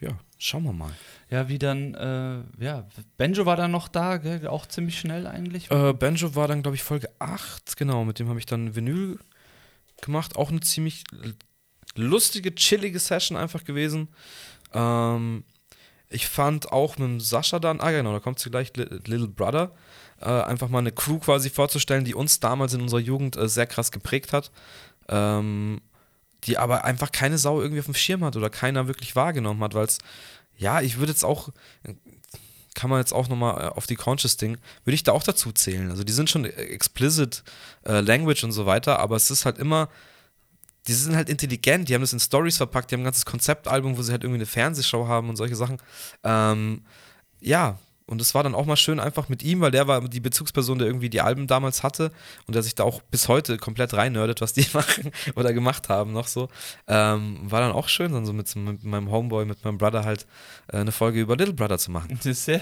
Ja, 0.00 0.18
schauen 0.38 0.64
wir 0.64 0.72
mal. 0.72 0.90
Ja, 1.28 1.48
wie 1.48 1.58
dann, 1.58 1.94
äh, 1.94 2.64
ja, 2.64 2.88
Benjo 3.18 3.44
war 3.44 3.56
dann 3.56 3.70
noch 3.70 3.88
da, 3.88 4.16
gell? 4.16 4.46
auch 4.48 4.64
ziemlich 4.66 4.98
schnell 4.98 5.26
eigentlich. 5.26 5.70
Äh, 5.70 5.92
Banjo 5.92 6.34
war 6.34 6.48
dann, 6.48 6.62
glaube 6.62 6.76
ich, 6.76 6.82
Folge 6.82 7.10
8, 7.18 7.76
genau, 7.76 8.04
mit 8.04 8.18
dem 8.18 8.28
habe 8.28 8.38
ich 8.38 8.46
dann 8.46 8.74
Vinyl 8.74 9.18
gemacht. 10.00 10.36
Auch 10.36 10.50
eine 10.50 10.60
ziemlich 10.60 11.04
lustige, 11.96 12.54
chillige 12.54 12.98
Session 12.98 13.36
einfach 13.36 13.64
gewesen. 13.64 14.08
Ähm, 14.72 15.44
ich 16.08 16.26
fand 16.28 16.72
auch 16.72 16.96
mit 16.96 17.06
dem 17.06 17.20
Sascha 17.20 17.58
dann, 17.58 17.80
ah 17.80 17.90
genau, 17.90 18.12
da 18.12 18.20
kommt 18.20 18.38
sie 18.38 18.50
gleich, 18.50 18.74
Li- 18.76 18.88
Little 19.04 19.28
Brother, 19.28 19.72
äh, 20.20 20.24
einfach 20.24 20.68
mal 20.70 20.78
eine 20.78 20.92
Crew 20.92 21.18
quasi 21.18 21.50
vorzustellen, 21.50 22.04
die 22.04 22.14
uns 22.14 22.40
damals 22.40 22.72
in 22.72 22.80
unserer 22.80 23.00
Jugend 23.00 23.36
äh, 23.36 23.48
sehr 23.48 23.66
krass 23.66 23.92
geprägt 23.92 24.32
hat. 24.32 24.50
Ähm, 25.08 25.82
die 26.44 26.58
aber 26.58 26.84
einfach 26.84 27.12
keine 27.12 27.38
Sau 27.38 27.60
irgendwie 27.60 27.80
auf 27.80 27.86
dem 27.86 27.94
Schirm 27.94 28.24
hat 28.24 28.36
oder 28.36 28.50
keiner 28.50 28.86
wirklich 28.86 29.16
wahrgenommen 29.16 29.62
hat, 29.62 29.74
weil 29.74 29.84
es, 29.84 29.98
ja, 30.56 30.80
ich 30.80 30.98
würde 30.98 31.12
jetzt 31.12 31.24
auch, 31.24 31.50
kann 32.74 32.90
man 32.90 33.00
jetzt 33.00 33.12
auch 33.12 33.28
nochmal 33.28 33.70
auf 33.70 33.86
die 33.86 33.96
Conscious 33.96 34.36
Ding, 34.36 34.58
würde 34.84 34.94
ich 34.94 35.02
da 35.02 35.12
auch 35.12 35.22
dazu 35.22 35.52
zählen. 35.52 35.90
Also 35.90 36.04
die 36.04 36.12
sind 36.12 36.30
schon 36.30 36.44
explicit 36.44 37.42
äh, 37.84 38.00
Language 38.00 38.44
und 38.44 38.52
so 38.52 38.66
weiter, 38.66 38.98
aber 38.98 39.16
es 39.16 39.30
ist 39.30 39.44
halt 39.44 39.58
immer, 39.58 39.88
die 40.86 40.94
sind 40.94 41.14
halt 41.14 41.28
intelligent, 41.28 41.88
die 41.88 41.94
haben 41.94 42.00
das 42.02 42.12
in 42.12 42.20
Stories 42.20 42.56
verpackt, 42.56 42.90
die 42.90 42.94
haben 42.94 43.02
ein 43.02 43.04
ganzes 43.04 43.26
Konzeptalbum, 43.26 43.96
wo 43.96 44.02
sie 44.02 44.12
halt 44.12 44.24
irgendwie 44.24 44.38
eine 44.38 44.46
Fernsehshow 44.46 45.06
haben 45.06 45.28
und 45.28 45.36
solche 45.36 45.56
Sachen. 45.56 45.78
Ähm, 46.24 46.82
ja, 47.40 47.78
und 48.10 48.20
es 48.20 48.34
war 48.34 48.42
dann 48.42 48.54
auch 48.54 48.66
mal 48.66 48.76
schön 48.76 49.00
einfach 49.00 49.28
mit 49.28 49.42
ihm, 49.42 49.60
weil 49.60 49.70
der 49.70 49.86
war 49.86 50.06
die 50.08 50.20
Bezugsperson, 50.20 50.78
der 50.78 50.88
irgendwie 50.88 51.08
die 51.08 51.20
Alben 51.20 51.46
damals 51.46 51.82
hatte 51.82 52.10
und 52.46 52.54
der 52.54 52.62
sich 52.62 52.74
da 52.74 52.84
auch 52.84 53.00
bis 53.02 53.28
heute 53.28 53.56
komplett 53.56 53.94
reinnördet, 53.94 54.40
was 54.40 54.52
die 54.52 54.66
machen 54.72 55.10
oder 55.36 55.52
gemacht 55.52 55.88
haben 55.88 56.12
noch 56.12 56.26
so. 56.26 56.48
Ähm, 56.88 57.38
war 57.50 57.60
dann 57.60 57.72
auch 57.72 57.88
schön, 57.88 58.12
dann 58.12 58.26
so 58.26 58.32
mit, 58.32 58.54
mit 58.56 58.84
meinem 58.84 59.10
Homeboy, 59.10 59.44
mit 59.44 59.64
meinem 59.64 59.78
Brother 59.78 60.04
halt 60.04 60.26
äh, 60.72 60.78
eine 60.78 60.92
Folge 60.92 61.20
über 61.20 61.36
Little 61.36 61.54
Brother 61.54 61.78
zu 61.78 61.90
machen. 61.90 62.08
Das 62.16 62.26
ist 62.26 62.44
sehr 62.44 62.60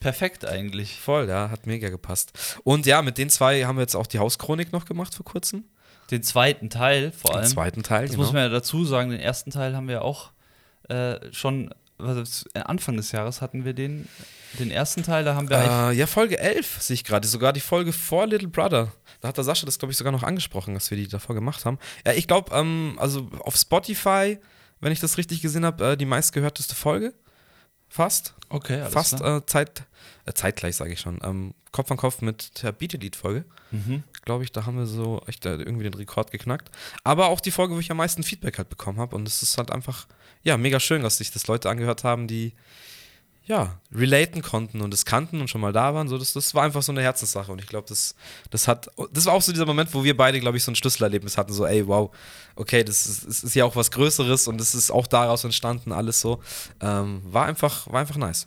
perfekt 0.00 0.46
eigentlich. 0.46 0.98
Voll, 0.98 1.28
ja, 1.28 1.50
hat 1.50 1.66
mega 1.66 1.88
gepasst. 1.88 2.58
Und 2.64 2.86
ja, 2.86 3.02
mit 3.02 3.18
den 3.18 3.30
zwei 3.30 3.64
haben 3.64 3.76
wir 3.76 3.82
jetzt 3.82 3.96
auch 3.96 4.06
die 4.06 4.18
Hauschronik 4.18 4.72
noch 4.72 4.84
gemacht 4.84 5.14
vor 5.14 5.24
kurzem. 5.24 5.64
Den 6.10 6.22
zweiten 6.22 6.68
Teil 6.70 7.12
vor 7.12 7.30
Den 7.32 7.38
allem. 7.40 7.48
zweiten 7.48 7.82
Teil, 7.82 8.02
Das 8.02 8.12
genau. 8.12 8.22
muss 8.24 8.32
man 8.32 8.42
ja 8.42 8.48
dazu 8.50 8.84
sagen, 8.84 9.10
den 9.10 9.20
ersten 9.20 9.50
Teil 9.50 9.74
haben 9.74 9.88
wir 9.88 10.02
auch 10.02 10.32
äh, 10.88 11.32
schon, 11.32 11.74
was 11.98 12.16
ist, 12.16 12.56
Anfang 12.56 12.96
des 12.96 13.12
Jahres 13.12 13.40
hatten 13.40 13.64
wir 13.64 13.72
den, 13.72 14.08
den 14.58 14.70
ersten 14.70 15.02
Teil, 15.02 15.24
da 15.24 15.34
haben 15.34 15.48
wir 15.48 15.90
Äh, 15.90 15.96
ja, 15.96 16.06
Folge 16.06 16.38
11 16.38 16.82
sehe 16.82 16.94
ich 16.94 17.04
gerade, 17.04 17.26
sogar 17.26 17.52
die 17.52 17.60
Folge 17.60 17.92
vor 17.92 18.26
Little 18.26 18.48
Brother. 18.48 18.92
Da 19.20 19.28
hat 19.28 19.36
der 19.36 19.44
Sascha 19.44 19.66
das, 19.66 19.78
glaube 19.78 19.92
ich, 19.92 19.98
sogar 19.98 20.12
noch 20.12 20.22
angesprochen, 20.22 20.74
dass 20.74 20.90
wir 20.90 20.98
die 20.98 21.08
davor 21.08 21.34
gemacht 21.34 21.64
haben. 21.64 21.78
Ja, 22.06 22.12
ich 22.12 22.26
glaube, 22.26 22.54
ähm, 22.54 22.96
also 22.98 23.30
auf 23.40 23.56
Spotify, 23.56 24.38
wenn 24.80 24.92
ich 24.92 25.00
das 25.00 25.18
richtig 25.18 25.40
gesehen 25.40 25.64
habe, 25.64 25.92
äh, 25.92 25.96
die 25.96 26.06
meistgehörteste 26.06 26.74
Folge. 26.74 27.14
Fast. 27.88 28.34
okay, 28.48 28.80
alles 28.80 28.92
Fast 28.92 29.20
äh, 29.20 29.46
Zeit, 29.46 29.84
äh, 30.26 30.32
zeitgleich, 30.32 30.74
sage 30.74 30.92
ich 30.92 31.00
schon. 31.00 31.20
Ähm, 31.22 31.54
Kopf 31.70 31.90
an 31.92 31.96
Kopf 31.96 32.22
mit 32.22 32.62
der 32.62 32.72
Beat-Elite-Folge. 32.72 33.44
Mhm. 33.70 34.02
Glaube 34.24 34.42
ich, 34.42 34.50
da 34.50 34.66
haben 34.66 34.78
wir 34.78 34.86
so 34.86 35.22
echt 35.26 35.46
äh, 35.46 35.54
irgendwie 35.54 35.84
den 35.84 35.94
Rekord 35.94 36.32
geknackt. 36.32 36.70
Aber 37.04 37.28
auch 37.28 37.40
die 37.40 37.52
Folge, 37.52 37.74
wo 37.74 37.78
ich 37.78 37.90
am 37.92 37.96
meisten 37.96 38.24
Feedback 38.24 38.58
halt 38.58 38.68
bekommen 38.68 38.98
habe. 38.98 39.14
Und 39.14 39.28
es 39.28 39.42
ist 39.42 39.58
halt 39.58 39.70
einfach, 39.70 40.08
ja, 40.44 40.56
mega 40.56 40.78
schön, 40.78 41.02
dass 41.02 41.18
sich 41.18 41.30
das 41.30 41.46
Leute 41.46 41.68
angehört 41.68 42.04
haben, 42.04 42.28
die 42.28 42.52
ja, 43.46 43.78
relaten 43.92 44.40
konnten 44.40 44.80
und 44.80 44.94
es 44.94 45.04
kannten 45.04 45.40
und 45.40 45.48
schon 45.48 45.60
mal 45.60 45.72
da 45.72 45.92
waren. 45.92 46.08
So, 46.08 46.16
das, 46.16 46.32
das 46.32 46.54
war 46.54 46.62
einfach 46.62 46.82
so 46.82 46.92
eine 46.92 47.02
Herzenssache. 47.02 47.52
Und 47.52 47.60
ich 47.60 47.66
glaube, 47.66 47.86
das, 47.86 48.14
das 48.50 48.66
hat, 48.66 48.88
das 49.12 49.26
war 49.26 49.34
auch 49.34 49.42
so 49.42 49.52
dieser 49.52 49.66
Moment, 49.66 49.92
wo 49.92 50.02
wir 50.02 50.16
beide, 50.16 50.40
glaube 50.40 50.56
ich, 50.56 50.64
so 50.64 50.72
ein 50.72 50.76
Schlüsselerlebnis 50.76 51.36
hatten. 51.36 51.52
So, 51.52 51.66
ey, 51.66 51.86
wow, 51.86 52.10
okay, 52.56 52.82
das 52.84 53.06
ist, 53.06 53.44
ist 53.44 53.54
ja 53.54 53.66
auch 53.66 53.76
was 53.76 53.90
Größeres 53.90 54.48
und 54.48 54.60
es 54.62 54.74
ist 54.74 54.90
auch 54.90 55.06
daraus 55.06 55.44
entstanden, 55.44 55.92
alles 55.92 56.20
so. 56.22 56.42
Ähm, 56.80 57.20
war 57.24 57.44
einfach, 57.44 57.86
war 57.92 58.00
einfach 58.00 58.16
nice. 58.16 58.46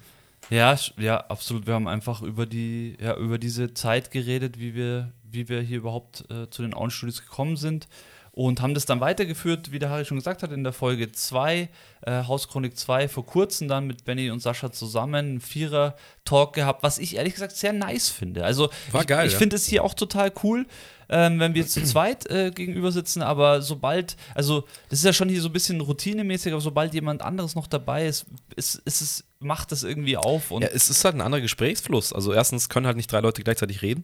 Ja, 0.49 0.75
ja, 0.97 1.17
absolut. 1.17 1.67
Wir 1.67 1.75
haben 1.75 1.87
einfach 1.87 2.23
über 2.23 2.47
die, 2.47 2.97
ja, 2.99 3.15
über 3.17 3.37
diese 3.37 3.75
Zeit 3.75 4.09
geredet, 4.09 4.57
wie 4.57 4.73
wir, 4.73 5.11
wie 5.29 5.47
wir 5.47 5.61
hier 5.61 5.77
überhaupt 5.77 6.23
äh, 6.31 6.49
zu 6.49 6.63
den 6.63 6.73
Auenstudios 6.73 7.21
gekommen 7.21 7.55
sind 7.55 7.87
und 8.37 8.61
haben 8.61 8.75
das 8.75 8.85
dann 8.85 8.99
weitergeführt, 8.99 9.71
wie 9.71 9.79
der 9.79 9.89
Harry 9.89 10.05
schon 10.05 10.17
gesagt 10.17 10.43
hat, 10.43 10.51
in 10.51 10.63
der 10.63 10.71
Folge 10.71 11.11
2, 11.11 11.69
äh, 12.01 12.23
Hauschronik 12.27 12.77
2, 12.77 13.07
vor 13.07 13.25
kurzem 13.25 13.67
dann 13.67 13.87
mit 13.87 14.05
Benny 14.05 14.29
und 14.29 14.41
Sascha 14.41 14.71
zusammen 14.71 15.15
einen 15.15 15.41
Vierer-Talk 15.41 16.53
gehabt, 16.53 16.83
was 16.83 16.99
ich 16.99 17.15
ehrlich 17.15 17.33
gesagt 17.33 17.57
sehr 17.57 17.73
nice 17.73 18.09
finde. 18.09 18.45
Also 18.45 18.69
War 18.91 19.01
ich, 19.01 19.07
geil, 19.07 19.25
ich 19.25 19.33
ja. 19.33 19.39
finde 19.39 19.55
es 19.55 19.65
hier 19.65 19.83
auch 19.83 19.95
total 19.95 20.31
cool, 20.43 20.67
ähm, 21.09 21.39
wenn 21.39 21.55
wir 21.55 21.65
zu 21.65 21.83
zweit 21.83 22.29
äh, 22.29 22.51
gegenüber 22.51 22.91
sitzen, 22.91 23.23
aber 23.23 23.63
sobald, 23.63 24.15
also 24.35 24.65
das 24.89 24.99
ist 24.99 25.05
ja 25.05 25.13
schon 25.13 25.29
hier 25.29 25.41
so 25.41 25.49
ein 25.49 25.53
bisschen 25.53 25.81
routinemäßig, 25.81 26.53
aber 26.53 26.61
sobald 26.61 26.93
jemand 26.93 27.23
anderes 27.23 27.55
noch 27.55 27.65
dabei 27.65 28.05
ist, 28.05 28.27
ist, 28.55 28.75
ist 28.85 29.01
es, 29.01 29.23
macht 29.39 29.71
das 29.71 29.81
irgendwie 29.81 30.15
auf 30.15 30.51
und 30.51 30.61
Ja, 30.61 30.67
es 30.71 30.91
ist 30.91 31.03
halt 31.03 31.15
ein 31.15 31.21
anderer 31.21 31.41
Gesprächsfluss. 31.41 32.13
Also 32.13 32.33
erstens 32.33 32.69
können 32.69 32.85
halt 32.85 32.97
nicht 32.97 33.11
drei 33.11 33.21
Leute 33.21 33.41
gleichzeitig 33.41 33.81
reden. 33.81 34.03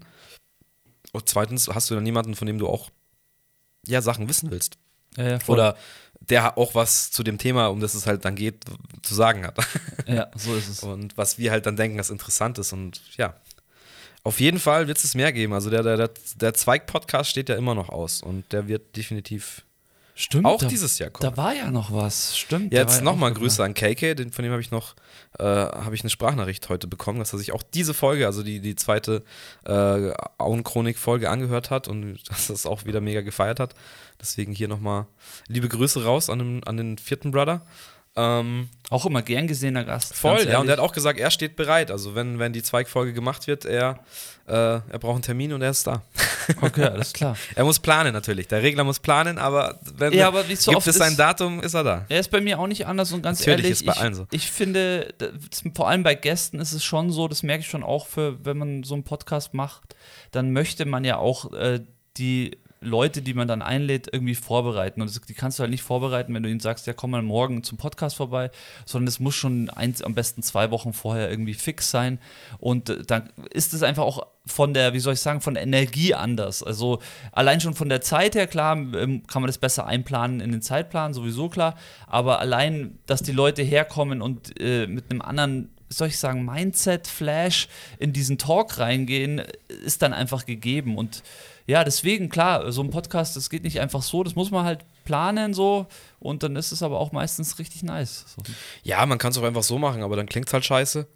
Und 1.12 1.30
zweitens 1.30 1.68
hast 1.68 1.92
du 1.92 1.94
dann 1.94 2.04
niemanden, 2.04 2.34
von 2.34 2.48
dem 2.48 2.58
du 2.58 2.68
auch 2.68 2.90
ja, 3.86 4.02
Sachen 4.02 4.30
wissen 4.30 4.52
willst. 4.52 4.78
Ja, 5.18 5.32
ja. 5.32 5.40
Oder 5.48 5.78
der 6.30 6.58
auch 6.58 6.76
was 6.76 7.12
zu 7.12 7.24
dem 7.24 7.38
Thema, 7.38 7.68
um 7.68 7.80
das 7.80 7.96
es 7.96 8.08
halt 8.08 8.24
dann 8.26 8.36
geht, 8.36 8.66
zu 9.02 9.16
sagen 9.16 9.46
hat. 9.46 9.58
Ja, 10.06 10.30
so 10.36 10.54
ist 10.54 10.68
es. 10.68 10.84
Und 10.84 11.18
was 11.18 11.38
wir 11.38 11.52
halt 11.52 11.66
dann 11.66 11.78
denken, 11.78 11.98
das 11.98 12.10
interessant 12.10 12.58
ist. 12.58 12.74
Und 12.74 13.02
ja, 13.16 13.36
auf 14.24 14.42
jeden 14.42 14.60
Fall 14.60 14.88
wird 14.88 15.02
es 15.02 15.16
mehr 15.16 15.32
geben. 15.32 15.54
Also 15.54 15.70
der, 15.70 15.82
der, 15.82 15.96
der, 15.96 16.10
der 16.36 16.54
Zweig-Podcast 16.54 17.30
steht 17.30 17.48
ja 17.48 17.56
immer 17.56 17.74
noch 17.74 17.88
aus. 17.88 18.22
Und 18.22 18.52
der 18.52 18.68
wird 18.68 18.98
definitiv 18.98 19.64
Stimmt. 20.16 20.46
auch 20.46 20.60
da, 20.60 20.68
dieses 20.68 21.00
Jahr 21.00 21.10
kommen. 21.10 21.30
Da 21.30 21.38
war 21.38 21.54
ja 21.54 21.72
noch 21.72 21.92
was. 21.92 22.38
Stimmt. 22.38 22.72
war 22.72 22.80
Jetzt 22.80 22.98
ja 22.98 23.04
nochmal 23.04 23.34
Grüße 23.34 23.64
an 23.64 23.74
KK, 23.74 24.14
den, 24.16 24.32
von 24.32 24.44
dem 24.44 24.52
habe 24.52 24.62
ich 24.62 24.72
noch 24.72 24.96
äh, 25.40 25.44
habe 25.44 25.96
ich 25.96 26.02
eine 26.02 26.10
Sprachnachricht 26.10 26.70
heute 26.70 26.88
bekommen, 26.88 27.20
dass 27.20 27.34
er 27.34 27.40
sich 27.40 27.52
auch 27.52 27.64
diese 27.64 27.94
Folge, 27.94 28.28
also 28.28 28.44
die, 28.44 28.60
die 28.60 28.76
zweite 28.76 29.24
äh, 29.66 30.12
Auenchronik-Folge 30.38 31.30
angehört 31.30 31.72
hat 31.72 31.88
und 31.88 32.20
dass 32.30 32.50
er 32.50 32.56
es 32.56 32.66
auch 32.66 32.86
wieder 32.86 33.02
mega 33.02 33.22
gefeiert 33.22 33.60
hat. 33.60 33.74
Deswegen 34.22 34.54
hier 34.54 34.68
nochmal 34.68 35.08
liebe 35.48 35.68
Grüße 35.68 36.04
raus 36.04 36.30
an 36.30 36.40
den, 36.40 36.64
an 36.66 36.78
den 36.78 36.98
vierten 36.98 37.32
Brother. 37.32 37.66
Ähm, 38.16 38.70
Auch 38.92 39.08
immer 39.08 39.24
gern 39.24 39.48
gesehener 39.48 39.84
Gast. 39.84 40.14
voll, 40.16 40.48
ja, 40.48 40.60
und 40.60 40.68
er 40.68 40.74
hat 40.74 40.80
auch 40.80 40.94
gesagt, 40.94 41.20
er 41.20 41.32
steht 41.32 41.56
bereit. 41.56 41.90
Also 41.90 42.14
wenn, 42.14 42.38
wenn 42.38 42.54
die 42.54 42.62
Zweigfolge 42.62 43.12
gemacht 43.12 43.48
wird, 43.48 43.66
er, 43.66 44.00
äh, 44.48 44.54
er 44.54 45.00
braucht 45.00 45.16
einen 45.16 45.22
Termin 45.24 45.52
und 45.54 45.62
er 45.64 45.72
ist 45.72 45.88
da. 45.88 46.04
Okay, 46.62 46.84
alles 46.84 47.14
klar. 47.14 47.38
Er 47.56 47.64
muss 47.64 47.80
planen 47.80 48.12
natürlich. 48.14 48.48
Der 48.50 48.62
Regler 48.62 48.84
muss 48.84 49.00
planen, 49.00 49.38
aber 49.40 49.80
wenn 49.96 50.12
Ja, 50.14 50.28
aber 50.28 50.44
so 50.56 50.72
gibt 50.74 50.86
es 50.88 51.00
ein 51.02 51.12
ist- 51.14 51.18
Datum, 51.20 51.62
ist 51.62 51.74
er 51.74 51.84
da. 51.86 52.06
Er 52.10 52.20
ist 52.20 52.30
bei 52.30 52.42
mir 52.42 52.60
auch 52.60 52.68
nicht 52.68 52.86
anders 52.86 53.14
und 53.14 53.22
ganz 53.24 53.40
Natürlich 53.40 53.60
ehrlich, 53.66 53.72
ist 53.80 53.86
bei 53.86 53.94
ich, 53.94 54.00
allen 54.00 54.14
so. 54.14 54.28
ich 54.30 54.52
finde, 54.52 55.14
das, 55.18 55.30
vor 55.74 55.88
allem 55.88 56.04
bei 56.04 56.14
Gästen 56.16 56.60
ist 56.60 56.74
es 56.74 56.84
schon 56.84 57.12
so, 57.12 57.28
das 57.30 57.44
merke 57.44 57.62
ich 57.62 57.68
schon 57.70 57.82
auch, 57.82 58.08
für, 58.08 58.44
wenn 58.46 58.58
man 58.58 58.84
so 58.84 58.94
einen 58.94 59.06
Podcast 59.06 59.54
macht, 59.54 59.96
dann 60.32 60.52
möchte 60.52 60.86
man 60.86 61.04
ja 61.06 61.16
auch 61.18 61.52
äh, 61.54 61.80
die 62.18 62.58
Leute, 62.84 63.22
die 63.22 63.34
man 63.34 63.48
dann 63.48 63.62
einlädt, 63.62 64.10
irgendwie 64.12 64.36
vorbereiten. 64.36 65.02
Und 65.02 65.10
das, 65.10 65.22
die 65.22 65.34
kannst 65.34 65.60
du 65.60 65.62
halt 65.62 65.72
nicht 65.72 65.84
vorbereiten, 65.84 66.34
wenn 66.34 66.44
du 66.44 66.50
ihnen 66.50 66.60
sagst, 66.60 66.88
ja, 66.88 66.94
komm 66.94 67.12
mal 67.12 67.22
morgen 67.22 67.64
zum 67.64 67.78
Podcast 67.78 68.16
vorbei, 68.16 68.52
sondern 68.86 69.08
es 69.08 69.20
muss 69.20 69.36
schon 69.36 69.70
eins, 69.70 70.02
am 70.02 70.16
besten 70.16 70.44
zwei 70.44 70.72
Wochen 70.72 70.94
vorher 70.94 71.30
irgendwie 71.30 71.54
fix 71.54 71.92
sein. 71.92 72.20
Und 72.60 72.90
äh, 72.90 73.04
dann 73.04 73.30
ist 73.52 73.74
es 73.74 73.84
einfach 73.84 74.04
auch 74.04 74.28
von 74.46 74.74
der, 74.74 74.94
wie 74.94 75.00
soll 75.00 75.14
ich 75.14 75.22
sagen, 75.22 75.42
von 75.42 75.54
der 75.54 75.64
Energie 75.64 76.14
anders. 76.14 76.64
Also 76.64 77.00
allein 77.32 77.62
schon 77.62 77.74
von 77.74 77.90
der 77.90 78.02
Zeit 78.02 78.36
her, 78.36 78.48
klar, 78.48 78.76
ähm, 78.76 79.26
kann 79.28 79.42
man 79.42 79.48
das 79.48 79.58
besser 79.58 79.86
einplanen 79.86 80.42
in 80.42 80.52
den 80.52 80.62
Zeitplan, 80.62 81.14
sowieso 81.14 81.50
klar. 81.50 81.76
Aber 82.08 82.40
allein, 82.40 83.00
dass 83.06 83.24
die 83.24 83.32
Leute 83.32 83.64
herkommen 83.64 84.22
und 84.22 84.60
äh, 84.60 84.88
mit 84.88 85.10
einem 85.10 85.22
anderen, 85.22 85.70
soll 85.90 86.10
ich 86.10 86.18
sagen, 86.18 86.44
Mindset-Flash 86.46 87.68
in 88.00 88.14
diesen 88.14 88.38
Talk 88.38 88.80
reingehen, 88.80 89.42
ist 89.86 90.02
dann 90.02 90.14
einfach 90.14 90.46
gegeben. 90.46 90.98
Und 90.98 91.24
ja, 91.66 91.84
deswegen, 91.84 92.30
klar, 92.30 92.72
so 92.72 92.82
ein 92.82 92.90
Podcast, 92.90 93.36
das 93.36 93.50
geht 93.50 93.64
nicht 93.64 93.80
einfach 93.80 94.02
so, 94.02 94.24
das 94.24 94.36
muss 94.36 94.52
man 94.52 94.66
halt 94.66 94.86
planen 95.06 95.54
so 95.54 95.88
und 96.24 96.42
dann 96.42 96.56
ist 96.56 96.72
es 96.72 96.82
aber 96.82 97.00
auch 97.00 97.12
meistens 97.12 97.60
richtig 97.60 97.84
nice. 97.84 98.26
So. 98.36 98.42
Ja, 98.84 99.06
man 99.06 99.18
kann 99.18 99.32
es 99.32 99.38
auch 99.38 99.44
einfach 99.44 99.64
so 99.64 99.78
machen, 99.78 100.02
aber 100.04 100.16
dann 100.16 100.26
klingt 100.26 100.48
es 100.48 100.54
halt 100.54 100.66
scheiße. 100.66 101.08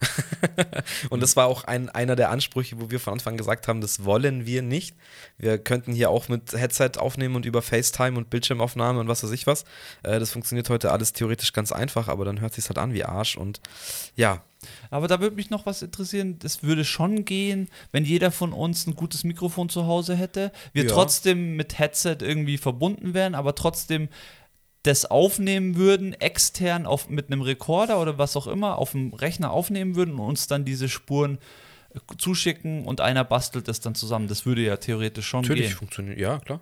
und 1.10 1.22
das 1.24 1.36
war 1.36 1.48
auch 1.48 1.64
ein, 1.64 1.90
einer 1.90 2.16
der 2.16 2.30
Ansprüche, 2.30 2.80
wo 2.80 2.92
wir 2.92 3.00
von 3.00 3.14
Anfang 3.14 3.38
gesagt 3.38 3.68
haben, 3.68 3.82
das 3.82 4.06
wollen 4.06 4.46
wir 4.46 4.62
nicht. 4.62 4.96
Wir 5.38 5.58
könnten 5.58 5.94
hier 5.94 6.10
auch 6.10 6.28
mit 6.30 6.54
Headset 6.54 6.92
aufnehmen 6.98 7.36
und 7.36 7.46
über 7.46 7.62
FaceTime 7.62 8.18
und 8.18 8.30
Bildschirmaufnahme 8.30 9.00
und 9.00 9.08
was 9.08 9.24
weiß 9.24 9.32
ich 9.32 9.48
was. 9.48 9.64
Äh, 10.04 10.20
das 10.20 10.32
funktioniert 10.32 10.70
heute 10.70 10.92
alles 10.92 11.14
theoretisch 11.14 11.54
ganz 11.54 11.72
einfach, 11.72 12.08
aber 12.08 12.26
dann 12.26 12.42
hört 12.42 12.54
sich 12.54 12.68
halt 12.68 12.78
an 12.78 12.94
wie 12.94 13.04
Arsch 13.04 13.38
und 13.38 13.62
ja. 14.16 14.44
Aber 14.90 15.08
da 15.08 15.20
würde 15.22 15.36
mich 15.36 15.52
noch 15.52 15.66
was 15.68 15.84
interessieren. 15.84 16.40
Das 16.40 16.64
würde 16.64 16.84
schon 16.84 17.26
gehen, 17.26 17.70
wenn 17.92 18.04
jeder 18.04 18.32
von 18.32 18.54
uns 18.54 18.88
ein 18.88 18.96
gutes 18.96 19.24
Mikrofon 19.24 19.70
zu 19.70 19.86
Hause 19.86 20.16
hätte. 20.16 20.52
Wir 20.74 20.84
Ja. 20.86 20.90
trotzdem 20.90 21.56
mit 21.56 21.78
Headset 21.78 22.18
irgendwie 22.22 22.58
verbunden 22.58 23.14
wären, 23.14 23.36
aber 23.36 23.54
trotzdem 23.56 24.10
das 24.88 25.06
aufnehmen 25.06 25.76
würden, 25.76 26.14
extern 26.14 26.86
auf, 26.86 27.10
mit 27.10 27.28
einem 27.28 27.42
Rekorder 27.42 28.02
oder 28.02 28.18
was 28.18 28.38
auch 28.38 28.48
immer, 28.48 28.78
auf 28.78 28.92
dem 28.92 29.14
Rechner 29.14 29.52
aufnehmen 29.52 29.96
würden 29.96 30.14
und 30.16 30.22
uns 30.22 30.48
dann 30.48 30.64
diese 30.64 30.88
Spuren 30.88 31.40
äh, 31.94 32.00
zuschicken 32.18 32.86
und 32.86 33.02
einer 33.02 33.24
bastelt 33.24 33.68
das 33.68 33.82
dann 33.82 33.96
zusammen. 33.96 34.28
Das 34.28 34.46
würde 34.46 34.62
ja 34.62 34.78
theoretisch 34.78 35.28
schon 35.28 35.42
Natürlich 35.42 35.70
gehen. 35.70 35.78
funktioniert, 35.78 36.20
ja, 36.20 36.40
klar. 36.40 36.62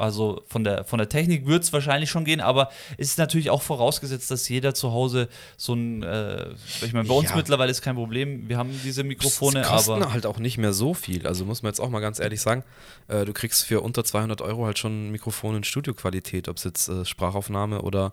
Also 0.00 0.42
von 0.46 0.64
der, 0.64 0.84
von 0.84 0.98
der 0.98 1.08
Technik 1.08 1.46
wird 1.46 1.62
es 1.62 1.72
wahrscheinlich 1.72 2.10
schon 2.10 2.24
gehen, 2.24 2.40
aber 2.40 2.70
es 2.98 3.08
ist 3.10 3.18
natürlich 3.18 3.50
auch 3.50 3.62
vorausgesetzt, 3.62 4.30
dass 4.30 4.48
jeder 4.48 4.74
zu 4.74 4.92
Hause 4.92 5.28
so 5.56 5.74
ein, 5.74 6.02
äh, 6.02 6.46
ich 6.82 6.92
meine, 6.92 7.06
bei 7.08 7.14
uns 7.14 7.30
Ja. 7.30 7.36
mittlerweile 7.36 7.70
ist 7.70 7.82
kein 7.82 7.94
Problem, 7.94 8.48
wir 8.48 8.56
haben 8.58 8.70
diese 8.82 9.04
Mikrofone, 9.04 9.60
das 9.60 9.68
kosten 9.70 9.90
aber 9.92 10.12
halt 10.12 10.26
auch 10.26 10.38
nicht 10.38 10.58
mehr 10.58 10.72
so 10.72 10.94
viel. 10.94 11.26
Also 11.26 11.44
muss 11.44 11.62
man 11.62 11.70
jetzt 11.70 11.80
auch 11.80 11.90
mal 11.90 12.00
ganz 12.00 12.18
ehrlich 12.18 12.40
sagen, 12.40 12.64
äh, 13.08 13.24
du 13.24 13.32
kriegst 13.32 13.64
für 13.64 13.80
unter 13.82 14.02
200 14.04 14.40
Euro 14.40 14.66
halt 14.66 14.78
schon 14.78 15.08
ein 15.08 15.10
Mikrofon 15.12 15.56
in 15.56 15.64
Studioqualität, 15.64 16.48
ob 16.48 16.56
es 16.56 16.64
jetzt 16.64 16.88
äh, 16.88 17.04
Sprachaufnahme 17.04 17.82
oder, 17.82 18.12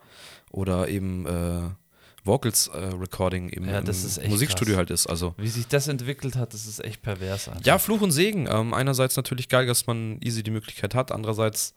oder 0.52 0.88
eben 0.89 1.26
äh, 1.26 1.69
Vocals 2.27 2.67
äh, 2.67 2.77
Recording 2.77 3.49
im, 3.49 3.67
Ja, 3.67 3.79
im 3.79 4.29
Musikstudio 4.29 4.73
krass. 4.73 4.77
halt 4.77 4.91
ist. 4.91 5.07
Also 5.07 5.33
wie 5.37 5.47
sich 5.47 5.67
das 5.67 5.87
entwickelt 5.87 6.35
hat, 6.35 6.53
das 6.53 6.67
ist 6.67 6.83
echt 6.83 7.01
pervers. 7.01 7.47
Einfach. 7.47 7.65
ja, 7.65 7.79
Fluch 7.79 8.01
und 8.01 8.11
Segen. 8.11 8.47
Ähm, 8.49 8.73
einerseits 8.73 9.15
natürlich 9.15 9.49
geil, 9.49 9.65
dass 9.65 9.87
man 9.87 10.19
easy 10.21 10.43
die 10.43 10.51
Möglichkeit 10.51 10.93
hat. 10.93 11.11
Andererseits, 11.11 11.73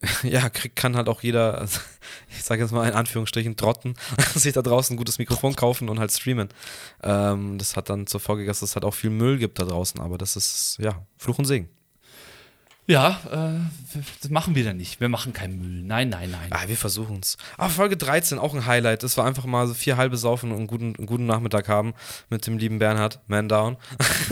ja, 0.22 0.50
krieg, 0.50 0.76
kann 0.76 0.96
halt 0.96 1.08
auch 1.08 1.22
jeder, 1.22 1.66
ich 2.30 2.42
sage 2.44 2.62
jetzt 2.62 2.72
mal 2.72 2.86
in 2.86 2.94
Anführungsstrichen, 2.94 3.56
trotten, 3.56 3.94
sich 4.34 4.52
da 4.52 4.62
draußen 4.62 4.94
ein 4.94 4.98
gutes 4.98 5.18
Mikrofon 5.18 5.56
kaufen 5.56 5.88
und 5.88 5.98
halt 6.00 6.12
streamen. 6.12 6.48
Ähm, 7.02 7.56
das 7.58 7.76
hat 7.76 7.88
dann 7.88 8.06
zur 8.06 8.20
Folge, 8.20 8.44
dass 8.44 8.60
es 8.62 8.74
halt 8.76 8.84
auch 8.84 8.94
viel 8.94 9.10
Müll 9.10 9.38
gibt 9.38 9.58
da 9.58 9.64
draußen. 9.64 10.00
Aber 10.00 10.18
das 10.18 10.36
ist, 10.36 10.76
ja, 10.80 11.06
Fluch 11.16 11.38
und 11.38 11.46
Segen. 11.46 11.68
Ja, 12.86 13.18
äh, 13.30 13.98
das 14.20 14.30
machen 14.30 14.54
wir 14.54 14.62
dann 14.62 14.76
nicht. 14.76 15.00
Wir 15.00 15.08
machen 15.08 15.32
keinen 15.32 15.58
Müll. 15.58 15.82
Nein, 15.82 16.10
nein, 16.10 16.30
nein. 16.30 16.48
Ah, 16.50 16.64
wir 16.66 16.76
versuchen 16.76 17.20
es. 17.22 17.38
Ah, 17.56 17.70
Folge 17.70 17.96
13, 17.96 18.38
auch 18.38 18.52
ein 18.52 18.66
Highlight. 18.66 19.02
Das 19.02 19.16
war 19.16 19.24
einfach 19.24 19.46
mal 19.46 19.66
so 19.66 19.72
vier 19.72 19.96
halbe 19.96 20.18
Saufen 20.18 20.50
und 20.50 20.58
einen 20.58 20.66
guten, 20.66 20.94
einen 20.96 21.06
guten 21.06 21.24
Nachmittag 21.24 21.68
haben 21.68 21.94
mit 22.28 22.46
dem 22.46 22.58
lieben 22.58 22.78
Bernhard, 22.78 23.20
Man 23.26 23.48
Down. 23.48 23.78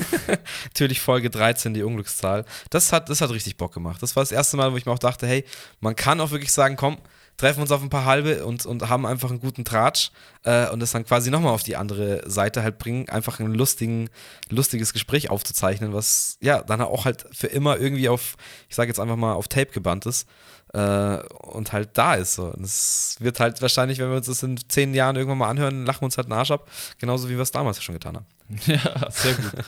Natürlich 0.64 1.00
Folge 1.00 1.30
13, 1.30 1.72
die 1.72 1.82
Unglückszahl. 1.82 2.44
Das 2.68 2.92
hat, 2.92 3.08
das 3.08 3.22
hat 3.22 3.30
richtig 3.30 3.56
Bock 3.56 3.72
gemacht. 3.72 4.02
Das 4.02 4.16
war 4.16 4.22
das 4.22 4.32
erste 4.32 4.58
Mal, 4.58 4.70
wo 4.72 4.76
ich 4.76 4.84
mir 4.84 4.92
auch 4.92 4.98
dachte, 4.98 5.26
hey, 5.26 5.44
man 5.80 5.96
kann 5.96 6.20
auch 6.20 6.30
wirklich 6.30 6.52
sagen, 6.52 6.76
komm, 6.76 6.98
treffen 7.36 7.60
uns 7.60 7.72
auf 7.72 7.82
ein 7.82 7.90
paar 7.90 8.04
halbe 8.04 8.44
und, 8.44 8.66
und 8.66 8.88
haben 8.88 9.06
einfach 9.06 9.30
einen 9.30 9.40
guten 9.40 9.64
Tratsch 9.64 10.10
äh, 10.44 10.68
und 10.70 10.80
das 10.80 10.92
dann 10.92 11.04
quasi 11.04 11.30
nochmal 11.30 11.52
auf 11.52 11.62
die 11.62 11.76
andere 11.76 12.28
Seite 12.28 12.62
halt 12.62 12.78
bringen, 12.78 13.08
einfach 13.08 13.40
ein 13.40 13.54
lustigen, 13.54 14.10
lustiges 14.48 14.92
Gespräch 14.92 15.30
aufzuzeichnen, 15.30 15.92
was 15.92 16.38
ja 16.40 16.62
dann 16.62 16.80
auch 16.82 17.04
halt 17.04 17.26
für 17.32 17.48
immer 17.48 17.78
irgendwie 17.78 18.08
auf, 18.08 18.36
ich 18.68 18.76
sage 18.76 18.88
jetzt 18.88 19.00
einfach 19.00 19.16
mal, 19.16 19.32
auf 19.32 19.48
Tape 19.48 19.72
gebannt 19.72 20.06
ist 20.06 20.28
äh, 20.72 21.18
und 21.18 21.72
halt 21.72 21.90
da 21.94 22.14
ist. 22.14 22.34
So. 22.34 22.46
Und 22.46 22.64
es 22.64 23.16
wird 23.18 23.40
halt 23.40 23.60
wahrscheinlich, 23.62 23.98
wenn 23.98 24.08
wir 24.08 24.16
uns 24.16 24.26
das 24.26 24.42
in 24.42 24.58
zehn 24.68 24.94
Jahren 24.94 25.16
irgendwann 25.16 25.38
mal 25.38 25.48
anhören, 25.48 25.84
lachen 25.84 26.02
wir 26.02 26.06
uns 26.06 26.16
halt 26.16 26.28
den 26.28 26.32
Arsch 26.32 26.50
ab, 26.50 26.70
genauso 26.98 27.28
wie 27.28 27.34
wir 27.34 27.42
es 27.42 27.50
damals 27.50 27.82
schon 27.82 27.94
getan 27.94 28.16
haben. 28.16 28.26
Ja, 28.66 29.10
sehr 29.10 29.34
gut. 29.34 29.64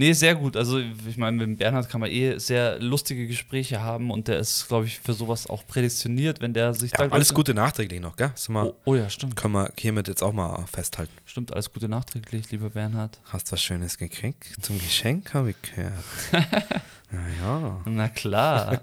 Nee, 0.00 0.12
sehr 0.12 0.36
gut. 0.36 0.56
Also, 0.56 0.78
ich 0.78 1.16
meine, 1.16 1.44
mit 1.44 1.58
Bernhard 1.58 1.90
kann 1.90 2.00
man 2.00 2.08
eh 2.08 2.38
sehr 2.38 2.78
lustige 2.78 3.26
Gespräche 3.26 3.82
haben 3.82 4.12
und 4.12 4.28
der 4.28 4.38
ist, 4.38 4.68
glaube 4.68 4.86
ich, 4.86 5.00
für 5.00 5.12
sowas 5.12 5.48
auch 5.48 5.66
prädestiniert, 5.66 6.40
wenn 6.40 6.54
der 6.54 6.72
sich 6.72 6.92
Ja, 6.92 7.08
da. 7.08 7.12
alles 7.12 7.34
Gute 7.34 7.52
nachträglich 7.52 8.00
noch, 8.00 8.14
gell? 8.14 8.30
Wir, 8.46 8.64
Oh, 8.66 8.74
oh 8.84 8.94
ja, 8.94 9.10
stimmt. 9.10 9.34
Können 9.34 9.54
wir 9.54 9.72
hiermit 9.76 10.06
jetzt 10.06 10.22
auch 10.22 10.32
mal 10.32 10.64
festhalten. 10.72 11.12
Stimmt, 11.26 11.52
alles 11.52 11.72
Gute 11.72 11.88
nachträglich, 11.88 12.48
lieber 12.52 12.70
Bernhard. 12.70 13.18
Hast 13.24 13.50
was 13.50 13.60
Schönes 13.60 13.98
gekriegt? 13.98 14.46
Zum 14.62 14.78
Geschenk 14.78 15.34
habe 15.34 15.50
ich 15.50 15.56
gehört. 15.62 15.92
Naja. 17.10 17.80
Na 17.86 18.08
klar. 18.08 18.82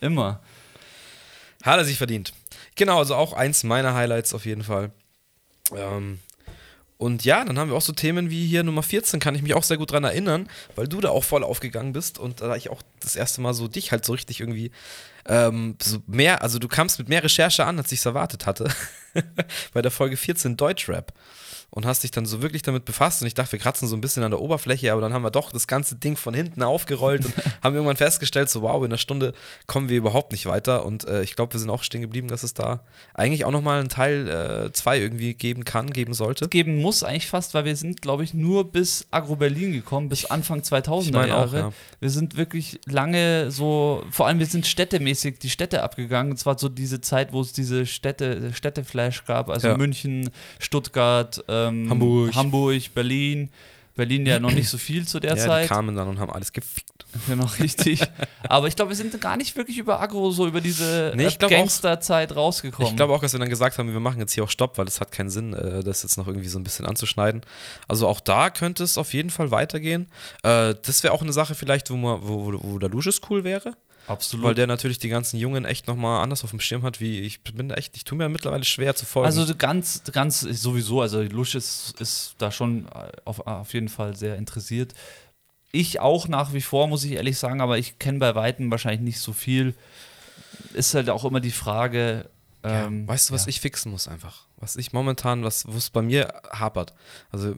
Immer. 0.00 0.40
Hat 1.64 1.76
er 1.78 1.84
sich 1.84 1.98
verdient. 1.98 2.32
Genau, 2.76 2.98
also 2.98 3.16
auch 3.16 3.32
eins 3.32 3.64
meiner 3.64 3.94
Highlights 3.94 4.32
auf 4.32 4.46
jeden 4.46 4.62
Fall. 4.62 4.92
Ähm, 5.76 6.20
und 6.98 7.24
ja, 7.24 7.44
dann 7.44 7.58
haben 7.58 7.70
wir 7.70 7.76
auch 7.76 7.82
so 7.82 7.92
Themen 7.92 8.28
wie 8.28 8.46
hier 8.46 8.64
Nummer 8.64 8.82
14, 8.82 9.20
kann 9.20 9.36
ich 9.36 9.42
mich 9.42 9.54
auch 9.54 9.62
sehr 9.62 9.76
gut 9.76 9.92
dran 9.92 10.02
erinnern, 10.02 10.48
weil 10.74 10.88
du 10.88 11.00
da 11.00 11.10
auch 11.10 11.22
voll 11.22 11.44
aufgegangen 11.44 11.92
bist 11.92 12.18
und 12.18 12.40
da 12.40 12.56
ich 12.56 12.70
auch 12.70 12.82
das 12.98 13.14
erste 13.14 13.40
Mal 13.40 13.54
so 13.54 13.68
dich 13.68 13.92
halt 13.92 14.04
so 14.04 14.12
richtig 14.12 14.40
irgendwie 14.40 14.72
ähm, 15.24 15.76
so 15.80 15.98
mehr, 16.08 16.42
also 16.42 16.58
du 16.58 16.66
kamst 16.66 16.98
mit 16.98 17.08
mehr 17.08 17.22
Recherche 17.22 17.64
an, 17.64 17.78
als 17.78 17.92
ich 17.92 18.00
es 18.00 18.06
erwartet 18.06 18.46
hatte. 18.46 18.68
Bei 19.72 19.80
der 19.80 19.92
Folge 19.92 20.16
14 20.16 20.56
Deutschrap. 20.56 21.12
Und 21.70 21.84
hast 21.84 22.02
dich 22.02 22.10
dann 22.10 22.24
so 22.24 22.40
wirklich 22.40 22.62
damit 22.62 22.84
befasst. 22.84 23.20
Und 23.20 23.28
ich 23.28 23.34
dachte, 23.34 23.52
wir 23.52 23.58
kratzen 23.58 23.88
so 23.88 23.96
ein 23.96 24.00
bisschen 24.00 24.22
an 24.22 24.30
der 24.30 24.40
Oberfläche, 24.40 24.90
aber 24.90 25.02
dann 25.02 25.12
haben 25.12 25.22
wir 25.22 25.30
doch 25.30 25.52
das 25.52 25.66
ganze 25.66 25.96
Ding 25.96 26.16
von 26.16 26.32
hinten 26.32 26.62
aufgerollt 26.62 27.26
und 27.26 27.34
haben 27.62 27.74
irgendwann 27.74 27.96
festgestellt, 27.96 28.48
so 28.48 28.62
wow, 28.62 28.82
in 28.82 28.90
einer 28.90 28.98
Stunde 28.98 29.34
kommen 29.66 29.88
wir 29.88 29.98
überhaupt 29.98 30.32
nicht 30.32 30.46
weiter. 30.46 30.86
Und 30.86 31.06
äh, 31.06 31.22
ich 31.22 31.36
glaube, 31.36 31.52
wir 31.52 31.60
sind 31.60 31.68
auch 31.70 31.82
stehen 31.82 32.00
geblieben, 32.00 32.28
dass 32.28 32.42
es 32.42 32.54
da 32.54 32.80
eigentlich 33.12 33.44
auch 33.44 33.50
nochmal 33.50 33.80
einen 33.80 33.90
Teil 33.90 34.70
2 34.72 34.96
äh, 34.96 35.02
irgendwie 35.02 35.34
geben 35.34 35.64
kann, 35.64 35.90
geben 35.90 36.14
sollte. 36.14 36.48
Geben 36.48 36.80
muss 36.80 37.02
eigentlich 37.02 37.28
fast, 37.28 37.52
weil 37.52 37.66
wir 37.66 37.76
sind, 37.76 38.00
glaube 38.00 38.24
ich, 38.24 38.32
nur 38.32 38.70
bis 38.70 39.06
Agro 39.10 39.36
Berlin 39.36 39.72
gekommen, 39.72 40.08
bis 40.08 40.24
Anfang 40.24 40.60
2000er 40.60 41.26
Jahre. 41.26 41.58
Auch, 41.58 41.70
ja. 41.70 41.72
Wir 42.00 42.10
sind 42.10 42.36
wirklich 42.36 42.80
lange 42.86 43.50
so, 43.50 44.04
vor 44.10 44.26
allem 44.26 44.38
wir 44.38 44.46
sind 44.46 44.66
städtemäßig 44.66 45.38
die 45.38 45.50
Städte 45.50 45.82
abgegangen. 45.82 46.32
Und 46.32 46.38
zwar 46.38 46.58
so 46.58 46.68
diese 46.68 47.00
Zeit, 47.02 47.32
wo 47.32 47.42
es 47.42 47.52
diese 47.52 47.84
Städte, 47.84 48.52
Städteflash 48.54 49.24
gab, 49.26 49.50
also 49.50 49.68
ja. 49.68 49.76
München, 49.76 50.30
Stuttgart, 50.58 51.44
ähm, 51.66 51.90
Hamburg. 51.90 52.34
Hamburg, 52.34 52.94
Berlin. 52.94 53.50
Berlin 53.98 54.26
ja 54.26 54.38
noch 54.38 54.52
nicht 54.52 54.68
so 54.68 54.78
viel 54.78 55.08
zu 55.08 55.18
der 55.18 55.36
ja, 55.36 55.44
Zeit. 55.44 55.64
Die 55.64 55.68
kamen 55.68 55.96
dann 55.96 56.06
und 56.06 56.20
haben 56.20 56.30
alles 56.30 56.52
gefickt. 56.52 57.04
Genau, 57.26 57.46
richtig. 57.58 58.00
Aber 58.48 58.68
ich 58.68 58.76
glaube, 58.76 58.90
wir 58.90 58.96
sind 58.96 59.20
gar 59.20 59.36
nicht 59.36 59.56
wirklich 59.56 59.76
über 59.76 60.00
Agro, 60.00 60.30
so 60.30 60.46
über 60.46 60.60
diese 60.60 61.12
nee, 61.16 61.28
Gangsterzeit 61.36 62.36
rausgekommen. 62.36 62.92
Ich 62.92 62.96
glaube 62.96 63.12
auch, 63.12 63.20
dass 63.20 63.32
wir 63.32 63.40
dann 63.40 63.48
gesagt 63.48 63.76
haben, 63.76 63.92
wir 63.92 63.98
machen 63.98 64.20
jetzt 64.20 64.34
hier 64.34 64.44
auch 64.44 64.50
Stopp, 64.50 64.78
weil 64.78 64.86
es 64.86 65.00
hat 65.00 65.10
keinen 65.10 65.30
Sinn, 65.30 65.52
äh, 65.52 65.82
das 65.82 66.04
jetzt 66.04 66.16
noch 66.16 66.28
irgendwie 66.28 66.48
so 66.48 66.60
ein 66.60 66.64
bisschen 66.64 66.86
anzuschneiden. 66.86 67.40
Also 67.88 68.06
auch 68.06 68.20
da 68.20 68.50
könnte 68.50 68.84
es 68.84 68.98
auf 68.98 69.12
jeden 69.14 69.30
Fall 69.30 69.50
weitergehen. 69.50 70.06
Äh, 70.44 70.76
das 70.80 71.02
wäre 71.02 71.12
auch 71.12 71.22
eine 71.22 71.32
Sache 71.32 71.56
vielleicht, 71.56 71.90
wo, 71.90 71.96
man, 71.96 72.20
wo, 72.22 72.54
wo 72.56 72.78
der 72.78 72.90
Lucius 72.90 73.20
cool 73.28 73.42
wäre. 73.42 73.74
Absolut. 74.08 74.46
Weil 74.46 74.54
der 74.54 74.66
natürlich 74.66 74.98
die 74.98 75.08
ganzen 75.08 75.38
Jungen 75.38 75.64
echt 75.64 75.86
nochmal 75.86 76.22
anders 76.22 76.42
auf 76.42 76.50
dem 76.50 76.60
Schirm 76.60 76.82
hat, 76.82 77.00
wie 77.00 77.20
ich 77.20 77.42
bin 77.42 77.70
echt, 77.70 77.94
ich 77.96 78.04
tue 78.04 78.16
mir 78.16 78.28
mittlerweile 78.28 78.64
schwer 78.64 78.96
zu 78.96 79.04
folgen. 79.04 79.26
Also 79.26 79.54
ganz, 79.54 80.02
ganz 80.12 80.40
sowieso, 80.40 81.02
also 81.02 81.22
Lusch 81.22 81.54
ist, 81.54 82.00
ist 82.00 82.34
da 82.38 82.50
schon 82.50 82.88
auf, 83.24 83.46
auf 83.46 83.74
jeden 83.74 83.88
Fall 83.88 84.16
sehr 84.16 84.36
interessiert. 84.36 84.94
Ich 85.70 86.00
auch 86.00 86.26
nach 86.26 86.54
wie 86.54 86.62
vor, 86.62 86.88
muss 86.88 87.04
ich 87.04 87.12
ehrlich 87.12 87.38
sagen, 87.38 87.60
aber 87.60 87.76
ich 87.76 87.98
kenne 87.98 88.18
bei 88.18 88.34
Weitem 88.34 88.70
wahrscheinlich 88.70 89.02
nicht 89.02 89.20
so 89.20 89.34
viel. 89.34 89.74
Ist 90.72 90.94
halt 90.94 91.10
auch 91.10 91.24
immer 91.26 91.40
die 91.40 91.50
Frage. 91.50 92.30
Ähm, 92.62 93.02
ja, 93.02 93.08
weißt 93.08 93.28
du, 93.28 93.34
was 93.34 93.44
ja. 93.44 93.50
ich 93.50 93.60
fixen 93.60 93.92
muss 93.92 94.08
einfach? 94.08 94.46
Was 94.56 94.76
ich 94.76 94.94
momentan, 94.94 95.44
was 95.44 95.66
es 95.66 95.90
bei 95.90 96.00
mir 96.00 96.32
hapert. 96.50 96.94
Also 97.30 97.56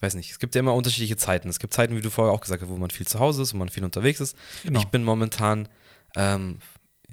weiß 0.00 0.14
nicht, 0.14 0.30
es 0.30 0.38
gibt 0.38 0.54
ja 0.54 0.60
immer 0.60 0.74
unterschiedliche 0.74 1.16
Zeiten. 1.16 1.48
Es 1.48 1.58
gibt 1.58 1.74
Zeiten, 1.74 1.96
wie 1.96 2.00
du 2.00 2.10
vorher 2.10 2.32
auch 2.32 2.40
gesagt 2.40 2.62
hast, 2.62 2.68
wo 2.68 2.76
man 2.76 2.90
viel 2.90 3.06
zu 3.06 3.18
Hause 3.18 3.42
ist, 3.42 3.52
wo 3.52 3.58
man 3.58 3.68
viel 3.68 3.84
unterwegs 3.84 4.20
ist. 4.20 4.36
Genau. 4.64 4.78
Ich 4.78 4.86
bin 4.86 5.04
momentan 5.04 5.68
ähm, 6.16 6.58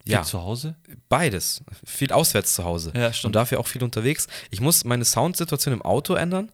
ja, 0.06 0.24
zu 0.24 0.42
Hause? 0.42 0.76
Beides. 1.10 1.62
Viel 1.86 2.12
auswärts 2.12 2.54
zu 2.54 2.64
Hause. 2.64 2.94
Ja, 2.96 3.12
stimmt. 3.12 3.30
Und 3.30 3.36
dafür 3.36 3.60
auch 3.60 3.68
viel 3.68 3.84
unterwegs. 3.84 4.28
Ich 4.52 4.62
muss 4.62 4.86
meine 4.86 5.06
Soundsituation 5.06 5.74
im 5.74 5.82
Auto 5.82 6.14
ändern. 6.16 6.52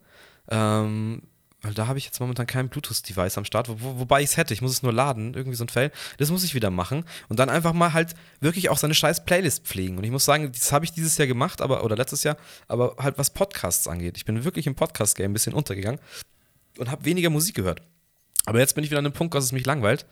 Ähm, 0.50 1.22
weil 1.64 1.74
da 1.74 1.88
habe 1.88 1.98
ich 1.98 2.04
jetzt 2.06 2.20
momentan 2.20 2.46
kein 2.46 2.68
Bluetooth-Device 2.68 3.38
am 3.38 3.46
Start, 3.46 3.70
wo, 3.70 4.00
wobei 4.00 4.22
ich 4.22 4.32
es 4.32 4.38
hätte. 4.38 4.54
Ich 4.54 4.62
muss 4.62 4.72
es 4.72 4.84
nur 4.84 4.92
laden, 4.92 5.34
irgendwie 5.34 5.56
so 5.56 5.64
ein 5.64 5.70
Fail. 5.70 5.92
Das 6.18 6.30
muss 6.30 6.44
ich 6.44 6.54
wieder 6.56 6.70
machen. 6.70 7.06
Und 7.30 7.40
dann 7.40 7.50
einfach 7.50 7.72
mal 7.72 7.94
halt 7.94 8.16
wirklich 8.42 8.70
auch 8.70 8.78
seine 8.78 8.94
scheiß 8.94 9.24
Playlist 9.24 9.66
pflegen. 9.66 9.98
Und 9.98 10.04
ich 10.04 10.12
muss 10.12 10.26
sagen, 10.26 10.52
das 10.52 10.74
habe 10.74 10.84
ich 10.84 10.92
dieses 10.92 11.18
Jahr 11.18 11.28
gemacht, 11.28 11.62
aber, 11.62 11.86
oder 11.86 11.96
letztes 11.96 12.24
Jahr, 12.24 12.36
aber 12.68 12.98
halt 13.00 13.18
was 13.18 13.30
Podcasts 13.30 13.88
angeht. 13.88 14.18
Ich 14.18 14.26
bin 14.26 14.44
wirklich 14.44 14.68
im 14.68 14.76
Podcast-Game 14.76 15.32
ein 15.32 15.34
bisschen 15.34 15.54
untergegangen 15.54 16.02
und 16.78 16.92
habe 16.92 17.06
weniger 17.06 17.30
Musik 17.30 17.56
gehört. 17.56 17.82
Aber 18.46 18.60
jetzt 18.60 18.76
bin 18.76 18.84
ich 18.84 18.90
wieder 18.90 19.00
an 19.00 19.06
einem 19.06 19.14
Punkt, 19.14 19.34
dass 19.34 19.46
es 19.46 19.54
mich 19.54 19.66
langweilt. 19.66 20.06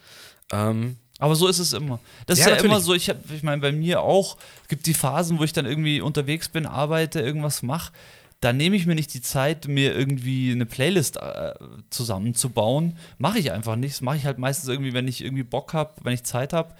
Ähm, 0.54 0.96
aber 1.21 1.36
so 1.36 1.47
ist 1.47 1.60
es 1.60 1.73
immer. 1.73 1.99
Das 2.25 2.39
ja, 2.39 2.45
ist 2.45 2.49
ja 2.49 2.55
natürlich. 2.55 2.71
immer 2.71 2.81
so, 2.81 2.95
ich, 2.95 3.13
ich 3.31 3.43
meine, 3.43 3.62
bei 3.62 3.71
mir 3.71 4.01
auch, 4.01 4.38
es 4.63 4.69
gibt 4.69 4.88
die 4.88 4.95
Phasen, 4.95 5.38
wo 5.38 5.43
ich 5.43 5.53
dann 5.53 5.67
irgendwie 5.67 6.01
unterwegs 6.01 6.49
bin, 6.49 6.65
arbeite, 6.65 7.21
irgendwas 7.21 7.62
mache. 7.62 7.93
Da 8.39 8.53
nehme 8.53 8.75
ich 8.75 8.88
mir 8.88 8.95
nicht 8.95 9.13
die 9.13 9.21
Zeit, 9.21 9.67
mir 9.67 9.95
irgendwie 9.95 10.51
eine 10.51 10.65
Playlist 10.65 11.17
äh, 11.17 11.53
zusammenzubauen. 11.91 12.97
Mache 13.19 13.38
ich 13.38 13.51
einfach 13.51 13.75
nicht. 13.75 13.93
Das 13.93 14.01
mache 14.01 14.17
ich 14.17 14.25
halt 14.25 14.39
meistens 14.39 14.67
irgendwie, 14.67 14.93
wenn 14.95 15.07
ich 15.07 15.23
irgendwie 15.23 15.43
Bock 15.43 15.75
habe, 15.75 15.91
wenn 16.01 16.13
ich 16.13 16.23
Zeit 16.23 16.53
habe. 16.53 16.73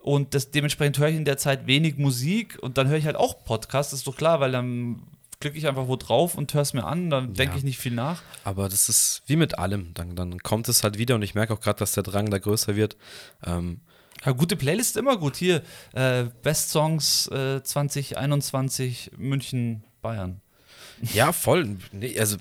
Und 0.00 0.34
das, 0.34 0.50
dementsprechend 0.50 0.98
höre 0.98 1.08
ich 1.08 1.16
in 1.16 1.24
der 1.24 1.38
Zeit 1.38 1.66
wenig 1.66 1.96
Musik 1.96 2.58
und 2.60 2.76
dann 2.76 2.88
höre 2.88 2.98
ich 2.98 3.06
halt 3.06 3.16
auch 3.16 3.42
Podcasts, 3.42 3.94
ist 3.94 4.06
doch 4.06 4.16
klar, 4.16 4.38
weil 4.40 4.52
dann 4.52 5.00
klicke 5.40 5.56
ich 5.56 5.68
einfach 5.68 5.88
wo 5.88 5.96
drauf 5.96 6.34
und 6.34 6.52
höre 6.52 6.62
es 6.62 6.72
mir 6.72 6.84
an, 6.84 7.10
dann 7.10 7.34
denke 7.34 7.52
ja. 7.54 7.58
ich 7.58 7.64
nicht 7.64 7.78
viel 7.78 7.94
nach. 7.94 8.22
Aber 8.44 8.68
das 8.68 8.88
ist 8.88 9.22
wie 9.26 9.36
mit 9.36 9.58
allem. 9.58 9.94
Dann, 9.94 10.16
dann 10.16 10.38
kommt 10.40 10.68
es 10.68 10.82
halt 10.82 10.98
wieder 10.98 11.14
und 11.14 11.22
ich 11.22 11.34
merke 11.34 11.52
auch 11.52 11.60
gerade, 11.60 11.78
dass 11.78 11.92
der 11.92 12.02
Drang 12.02 12.30
da 12.30 12.38
größer 12.38 12.76
wird. 12.76 12.96
Ähm, 13.44 13.80
ja, 14.24 14.32
gute 14.32 14.56
Playlist 14.56 14.96
immer 14.96 15.16
gut. 15.16 15.36
Hier, 15.36 15.62
äh, 15.92 16.24
Best 16.42 16.70
Songs 16.70 17.28
äh, 17.28 17.62
2021 17.62 19.12
München, 19.16 19.84
Bayern. 20.02 20.40
Ja, 21.14 21.32
voll. 21.32 21.76
Nee, 21.92 22.18
also 22.18 22.36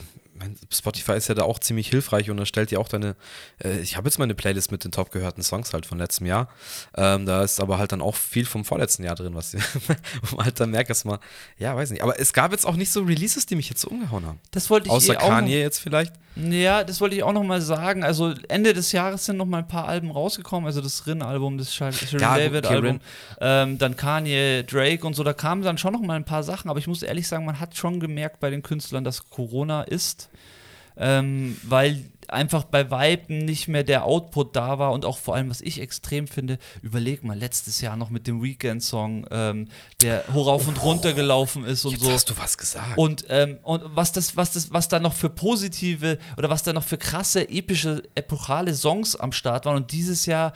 Spotify 0.71 1.13
ist 1.13 1.27
ja 1.27 1.35
da 1.35 1.43
auch 1.43 1.59
ziemlich 1.59 1.89
hilfreich 1.89 2.29
und 2.29 2.37
erstellt 2.37 2.71
ja 2.71 2.79
auch 2.79 2.87
deine, 2.87 3.15
äh, 3.63 3.79
ich 3.79 3.97
habe 3.97 4.07
jetzt 4.07 4.19
meine 4.19 4.35
Playlist 4.35 4.71
mit 4.71 4.83
den 4.83 4.91
top 4.91 5.11
gehörten 5.11 5.43
Songs 5.43 5.73
halt 5.73 5.85
von 5.85 5.97
letztem 5.97 6.27
Jahr. 6.27 6.49
Ähm, 6.95 7.25
da 7.25 7.43
ist 7.43 7.59
aber 7.59 7.77
halt 7.77 7.91
dann 7.91 8.01
auch 8.01 8.15
viel 8.15 8.45
vom 8.45 8.65
vorletzten 8.65 9.03
Jahr 9.03 9.15
drin, 9.15 9.35
was 9.35 9.53
man 10.35 10.45
halt 10.45 10.59
dann 10.59 10.71
merkt, 10.71 10.89
dass 10.89 11.05
man, 11.05 11.19
ja, 11.57 11.75
weiß 11.75 11.91
nicht. 11.91 12.03
Aber 12.03 12.19
es 12.19 12.33
gab 12.33 12.51
jetzt 12.51 12.65
auch 12.65 12.75
nicht 12.75 12.91
so 12.91 13.01
Releases, 13.01 13.45
die 13.45 13.55
mich 13.55 13.69
jetzt 13.69 13.81
so 13.81 13.89
umgehauen 13.89 14.25
haben. 14.25 14.39
Das 14.51 14.69
wollte 14.69 14.87
ich 14.87 14.91
Außer 14.91 15.13
eh 15.13 15.17
Kanye 15.17 15.59
jetzt 15.59 15.79
vielleicht. 15.79 16.13
Ja, 16.35 16.83
das 16.83 17.01
wollte 17.01 17.15
ich 17.15 17.23
auch 17.23 17.33
noch 17.33 17.43
mal 17.43 17.61
sagen. 17.61 18.03
Also 18.03 18.33
Ende 18.47 18.73
des 18.73 18.91
Jahres 18.91 19.25
sind 19.25 19.37
noch 19.37 19.45
mal 19.45 19.59
ein 19.59 19.67
paar 19.67 19.87
Alben 19.87 20.11
rausgekommen. 20.11 20.67
Also 20.67 20.81
das 20.81 21.07
Rin-Album, 21.07 21.57
das 21.57 21.73
Sharon 21.73 21.93
ja, 22.19 22.37
David-Album, 22.37 22.99
ähm, 23.41 23.77
dann 23.77 23.95
Kanye, 23.95 24.63
Drake 24.63 25.05
und 25.05 25.15
so. 25.15 25.23
Da 25.23 25.33
kamen 25.33 25.63
dann 25.63 25.77
schon 25.77 25.93
noch 25.93 26.01
mal 26.01 26.15
ein 26.15 26.25
paar 26.25 26.43
Sachen. 26.43 26.69
Aber 26.69 26.79
ich 26.79 26.87
muss 26.87 27.01
ehrlich 27.01 27.27
sagen, 27.27 27.45
man 27.45 27.59
hat 27.59 27.75
schon 27.75 27.99
gemerkt 27.99 28.39
bei 28.39 28.49
den 28.49 28.61
Künstlern, 28.61 29.03
dass 29.03 29.29
Corona 29.29 29.83
ist 29.83 30.26
ähm, 30.97 31.57
weil 31.63 32.05
einfach 32.27 32.65
bei 32.65 32.91
Weitem 32.91 33.39
nicht 33.39 33.67
mehr 33.67 33.83
der 33.83 34.03
Output 34.03 34.55
da 34.55 34.79
war 34.79 34.91
und 34.91 35.05
auch 35.05 35.17
vor 35.17 35.35
allem, 35.35 35.49
was 35.49 35.61
ich 35.61 35.79
extrem 35.79 36.27
finde, 36.27 36.59
überleg 36.81 37.23
mal, 37.23 37.37
letztes 37.37 37.81
Jahr 37.81 37.95
noch 37.95 38.09
mit 38.09 38.27
dem 38.27 38.43
Weekend-Song, 38.43 39.25
ähm, 39.31 39.69
der 40.01 40.25
hochauf 40.33 40.67
und 40.67 40.81
runter 40.83 41.13
gelaufen 41.13 41.63
ist 41.63 41.85
und 41.85 41.93
Jetzt 41.93 42.03
so. 42.03 42.11
hast 42.11 42.29
du 42.29 42.37
was 42.37 42.57
gesagt. 42.57 42.97
Und, 42.97 43.25
ähm, 43.29 43.57
und 43.63 43.83
was 43.95 44.11
das, 44.11 44.35
was 44.35 44.51
das, 44.51 44.73
was 44.73 44.89
da 44.89 44.99
noch 44.99 45.13
für 45.13 45.29
positive 45.29 46.17
oder 46.37 46.49
was 46.49 46.63
da 46.63 46.73
noch 46.73 46.83
für 46.83 46.97
krasse, 46.97 47.47
epische, 47.49 48.03
epochale 48.15 48.75
Songs 48.75 49.15
am 49.15 49.31
Start 49.31 49.65
waren 49.65 49.77
und 49.77 49.91
dieses 49.91 50.25
Jahr 50.25 50.53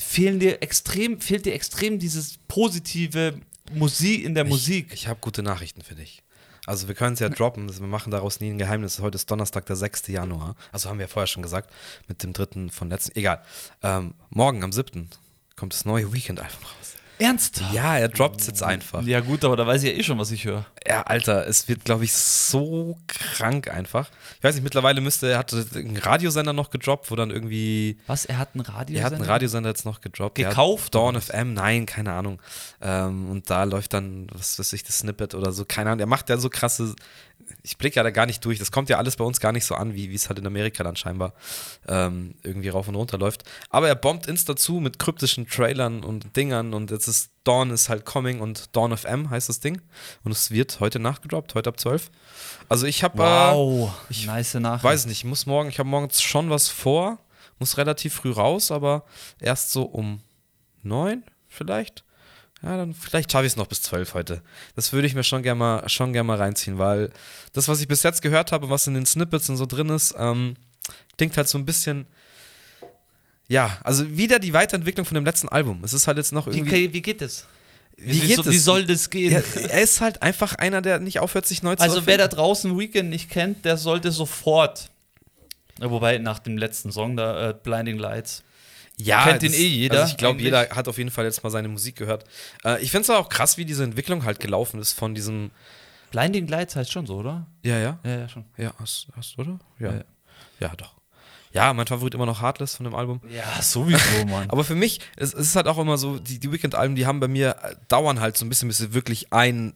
fehlen 0.00 0.40
dir 0.40 0.62
extrem, 0.62 1.20
fehlt 1.20 1.46
dir 1.46 1.54
extrem 1.54 1.98
dieses 1.98 2.38
positive 2.48 3.34
Musik 3.72 4.24
in 4.24 4.34
der 4.34 4.44
ich, 4.44 4.50
Musik. 4.50 4.88
Ich 4.92 5.06
habe 5.06 5.20
gute 5.20 5.42
Nachrichten 5.42 5.82
für 5.82 5.94
dich. 5.94 6.21
Also 6.66 6.86
wir 6.86 6.94
können 6.94 7.14
es 7.14 7.20
ja 7.20 7.28
droppen, 7.28 7.68
wir 7.68 7.86
machen 7.86 8.12
daraus 8.12 8.40
nie 8.40 8.50
ein 8.50 8.58
Geheimnis. 8.58 9.00
Heute 9.00 9.16
ist 9.16 9.28
Donnerstag, 9.30 9.66
der 9.66 9.74
6. 9.74 10.06
Januar. 10.08 10.54
Also 10.70 10.88
haben 10.88 10.98
wir 10.98 11.04
ja 11.04 11.08
vorher 11.08 11.26
schon 11.26 11.42
gesagt, 11.42 11.72
mit 12.06 12.22
dem 12.22 12.32
dritten 12.32 12.70
von 12.70 12.88
letzten. 12.88 13.18
Egal. 13.18 13.42
Ähm, 13.82 14.14
morgen 14.30 14.62
am 14.62 14.70
7. 14.70 15.10
kommt 15.56 15.72
das 15.72 15.84
neue 15.84 16.12
Weekend-Album 16.12 16.60
raus. 16.62 16.91
Ernst? 17.22 17.62
Ja, 17.72 17.96
er 17.96 18.08
droppt 18.08 18.40
es 18.40 18.46
jetzt 18.48 18.62
einfach. 18.62 19.02
Ja, 19.04 19.20
gut, 19.20 19.44
aber 19.44 19.56
da 19.56 19.66
weiß 19.66 19.82
ich 19.82 19.92
ja 19.92 19.96
eh 19.98 20.02
schon, 20.02 20.18
was 20.18 20.30
ich 20.30 20.44
höre. 20.44 20.66
Ja, 20.86 21.02
Alter, 21.02 21.46
es 21.46 21.68
wird, 21.68 21.84
glaube 21.84 22.04
ich, 22.04 22.12
so 22.12 22.98
krank 23.06 23.68
einfach. 23.68 24.10
Ich 24.38 24.44
weiß 24.44 24.54
nicht, 24.56 24.64
mittlerweile 24.64 25.00
müsste 25.00 25.30
er 25.30 25.38
hatte 25.38 25.64
einen 25.74 25.96
Radiosender 25.96 26.52
noch 26.52 26.70
gedroppt, 26.70 27.10
wo 27.10 27.16
dann 27.16 27.30
irgendwie. 27.30 27.98
Was? 28.06 28.24
Er 28.24 28.38
hat 28.38 28.50
einen 28.54 28.62
Radiosender? 28.62 29.00
Er 29.00 29.04
hat 29.04 29.12
einen 29.14 29.24
Radiosender 29.24 29.70
jetzt 29.70 29.84
noch 29.84 30.00
gedroppt. 30.00 30.34
Gekauft? 30.34 30.94
Dawn 30.94 31.20
FM, 31.20 31.54
nein, 31.54 31.86
keine 31.86 32.12
Ahnung. 32.12 32.40
Ähm, 32.80 33.30
und 33.30 33.48
da 33.48 33.64
läuft 33.64 33.94
dann, 33.94 34.26
was 34.32 34.58
weiß 34.58 34.72
ich, 34.72 34.82
das 34.82 34.98
Snippet 34.98 35.34
oder 35.34 35.52
so, 35.52 35.64
keine 35.64 35.90
Ahnung. 35.90 36.00
Er 36.00 36.06
macht 36.06 36.28
ja 36.28 36.36
so 36.38 36.48
krasse 36.50 36.94
ich 37.62 37.78
blicke 37.78 37.96
ja 37.96 38.02
da 38.02 38.10
gar 38.10 38.26
nicht 38.26 38.44
durch. 38.44 38.58
Das 38.58 38.72
kommt 38.72 38.88
ja 38.88 38.98
alles 38.98 39.16
bei 39.16 39.24
uns 39.24 39.40
gar 39.40 39.52
nicht 39.52 39.64
so 39.64 39.74
an, 39.74 39.94
wie 39.94 40.12
es 40.14 40.28
halt 40.28 40.38
in 40.38 40.46
Amerika 40.46 40.82
dann 40.84 40.96
scheinbar 40.96 41.34
ähm, 41.86 42.34
irgendwie 42.42 42.68
rauf 42.68 42.88
und 42.88 42.94
runter 42.94 43.18
läuft. 43.18 43.44
Aber 43.70 43.88
er 43.88 43.94
bombt 43.94 44.26
Insta 44.26 44.56
zu 44.56 44.74
mit 44.74 44.98
kryptischen 44.98 45.46
Trailern 45.46 46.02
und 46.04 46.36
Dingern 46.36 46.74
und 46.74 46.90
jetzt 46.90 47.08
ist 47.08 47.30
Dawn 47.44 47.70
is 47.70 47.88
halt 47.88 48.04
coming 48.04 48.40
und 48.40 48.74
Dawn 48.76 48.92
of 48.92 49.04
M 49.04 49.30
heißt 49.30 49.48
das 49.48 49.60
Ding. 49.60 49.80
Und 50.24 50.32
es 50.32 50.50
wird 50.50 50.80
heute 50.80 50.98
nachgedroppt, 50.98 51.54
heute 51.54 51.70
ab 51.70 51.80
12. 51.80 52.10
Also 52.68 52.86
ich 52.86 53.02
habe. 53.02 53.18
Wow, 53.18 53.90
äh, 53.90 54.12
ich 54.12 54.26
nice 54.26 54.54
Nachricht. 54.54 54.84
weiß 54.84 55.06
nicht, 55.06 55.18
ich 55.18 55.24
muss 55.24 55.46
morgen, 55.46 55.68
ich 55.68 55.78
habe 55.78 55.88
morgens 55.88 56.22
schon 56.22 56.50
was 56.50 56.68
vor, 56.68 57.18
muss 57.58 57.76
relativ 57.76 58.14
früh 58.14 58.30
raus, 58.30 58.70
aber 58.70 59.04
erst 59.40 59.72
so 59.72 59.82
um 59.82 60.20
neun 60.82 61.24
vielleicht. 61.48 62.04
Ja, 62.62 62.76
dann 62.76 62.94
vielleicht 62.94 63.32
schaffe 63.32 63.44
ich 63.44 63.52
es 63.52 63.56
noch 63.56 63.66
bis 63.66 63.82
zwölf 63.82 64.14
heute. 64.14 64.40
Das 64.76 64.92
würde 64.92 65.06
ich 65.06 65.14
mir 65.14 65.24
schon 65.24 65.42
gerne 65.42 65.58
mal, 65.58 65.86
gern 66.12 66.26
mal 66.26 66.36
reinziehen, 66.38 66.78
weil 66.78 67.10
das, 67.52 67.68
was 67.68 67.80
ich 67.80 67.88
bis 67.88 68.02
jetzt 68.04 68.22
gehört 68.22 68.52
habe, 68.52 68.70
was 68.70 68.86
in 68.86 68.94
den 68.94 69.04
Snippets 69.04 69.48
und 69.48 69.56
so 69.56 69.66
drin 69.66 69.88
ist, 69.88 70.14
ähm, 70.16 70.54
klingt 71.16 71.36
halt 71.36 71.48
so 71.48 71.58
ein 71.58 71.66
bisschen. 71.66 72.06
Ja, 73.48 73.78
also 73.82 74.16
wieder 74.16 74.38
die 74.38 74.52
Weiterentwicklung 74.52 75.04
von 75.04 75.16
dem 75.16 75.24
letzten 75.24 75.48
Album. 75.48 75.82
Es 75.84 75.92
ist 75.92 76.06
halt 76.06 76.16
jetzt 76.18 76.32
noch 76.32 76.46
irgendwie. 76.46 76.70
Wie, 76.70 76.92
wie 76.92 77.02
geht 77.02 77.20
es? 77.20 77.46
Wie, 77.96 78.20
geht 78.20 78.36
so, 78.36 78.50
wie 78.50 78.58
soll 78.58 78.86
das 78.86 79.10
gehen? 79.10 79.32
Ja, 79.32 79.40
er 79.68 79.82
ist 79.82 80.00
halt 80.00 80.22
einfach 80.22 80.54
einer, 80.54 80.82
der 80.82 80.98
nicht 80.98 81.20
aufhört, 81.20 81.46
sich 81.46 81.62
neu 81.62 81.76
zu 81.76 81.82
Also, 81.82 82.06
wer 82.06 82.18
da 82.18 82.28
draußen 82.28 82.78
Weekend 82.78 83.10
nicht 83.10 83.28
kennt, 83.28 83.64
der 83.64 83.76
sollte 83.76 84.10
sofort. 84.10 84.90
Wobei, 85.78 86.18
nach 86.18 86.38
dem 86.38 86.56
letzten 86.56 86.92
Song 86.92 87.16
da, 87.16 87.50
äh, 87.50 87.54
Blinding 87.54 87.98
Lights, 87.98 88.42
ja, 89.04 89.24
kennt 89.24 89.42
den 89.42 89.52
eh 89.52 89.66
jeder. 89.66 90.00
Also 90.02 90.12
ich 90.12 90.16
glaube, 90.16 90.40
jeder 90.40 90.70
hat 90.70 90.88
auf 90.88 90.98
jeden 90.98 91.10
Fall 91.10 91.24
jetzt 91.24 91.42
mal 91.42 91.50
seine 91.50 91.68
Musik 91.68 91.96
gehört. 91.96 92.24
Äh, 92.64 92.82
ich 92.82 92.90
finde 92.90 93.02
es 93.02 93.10
auch 93.10 93.28
krass, 93.28 93.58
wie 93.58 93.64
diese 93.64 93.84
Entwicklung 93.84 94.24
halt 94.24 94.40
gelaufen 94.40 94.80
ist 94.80 94.92
von 94.92 95.14
diesem 95.14 95.50
Blinding 96.12 96.46
Lights 96.46 96.76
heißt 96.76 96.92
schon 96.92 97.06
so, 97.06 97.16
oder? 97.16 97.46
Ja, 97.62 97.78
ja. 97.78 97.98
Ja, 98.04 98.18
ja, 98.18 98.28
schon. 98.28 98.44
Ja, 98.56 98.72
hast, 98.78 99.08
hast 99.16 99.38
oder? 99.38 99.58
Ja. 99.78 99.94
Ja. 99.94 100.04
ja. 100.60 100.72
doch. 100.76 100.94
Ja, 101.52 101.72
mein 101.74 101.86
Favorit 101.86 102.14
immer 102.14 102.26
noch 102.26 102.40
Heartless 102.40 102.76
von 102.76 102.84
dem 102.84 102.94
Album. 102.94 103.20
Ja, 103.28 103.60
sowieso, 103.60 104.24
Mann. 104.26 104.48
Aber 104.48 104.64
für 104.64 104.74
mich, 104.74 105.00
es, 105.16 105.34
es 105.34 105.48
ist 105.48 105.56
halt 105.56 105.66
auch 105.66 105.78
immer 105.78 105.98
so, 105.98 106.18
die, 106.18 106.38
die 106.38 106.50
Weekend-Alben, 106.50 106.94
die 106.94 107.06
haben 107.06 107.20
bei 107.20 107.28
mir, 107.28 107.56
äh, 107.62 107.74
dauern 107.88 108.20
halt 108.20 108.36
so 108.36 108.44
ein 108.44 108.48
bisschen, 108.48 108.68
bis 108.68 108.78
sie 108.78 108.94
wirklich 108.94 109.32
ein, 109.32 109.74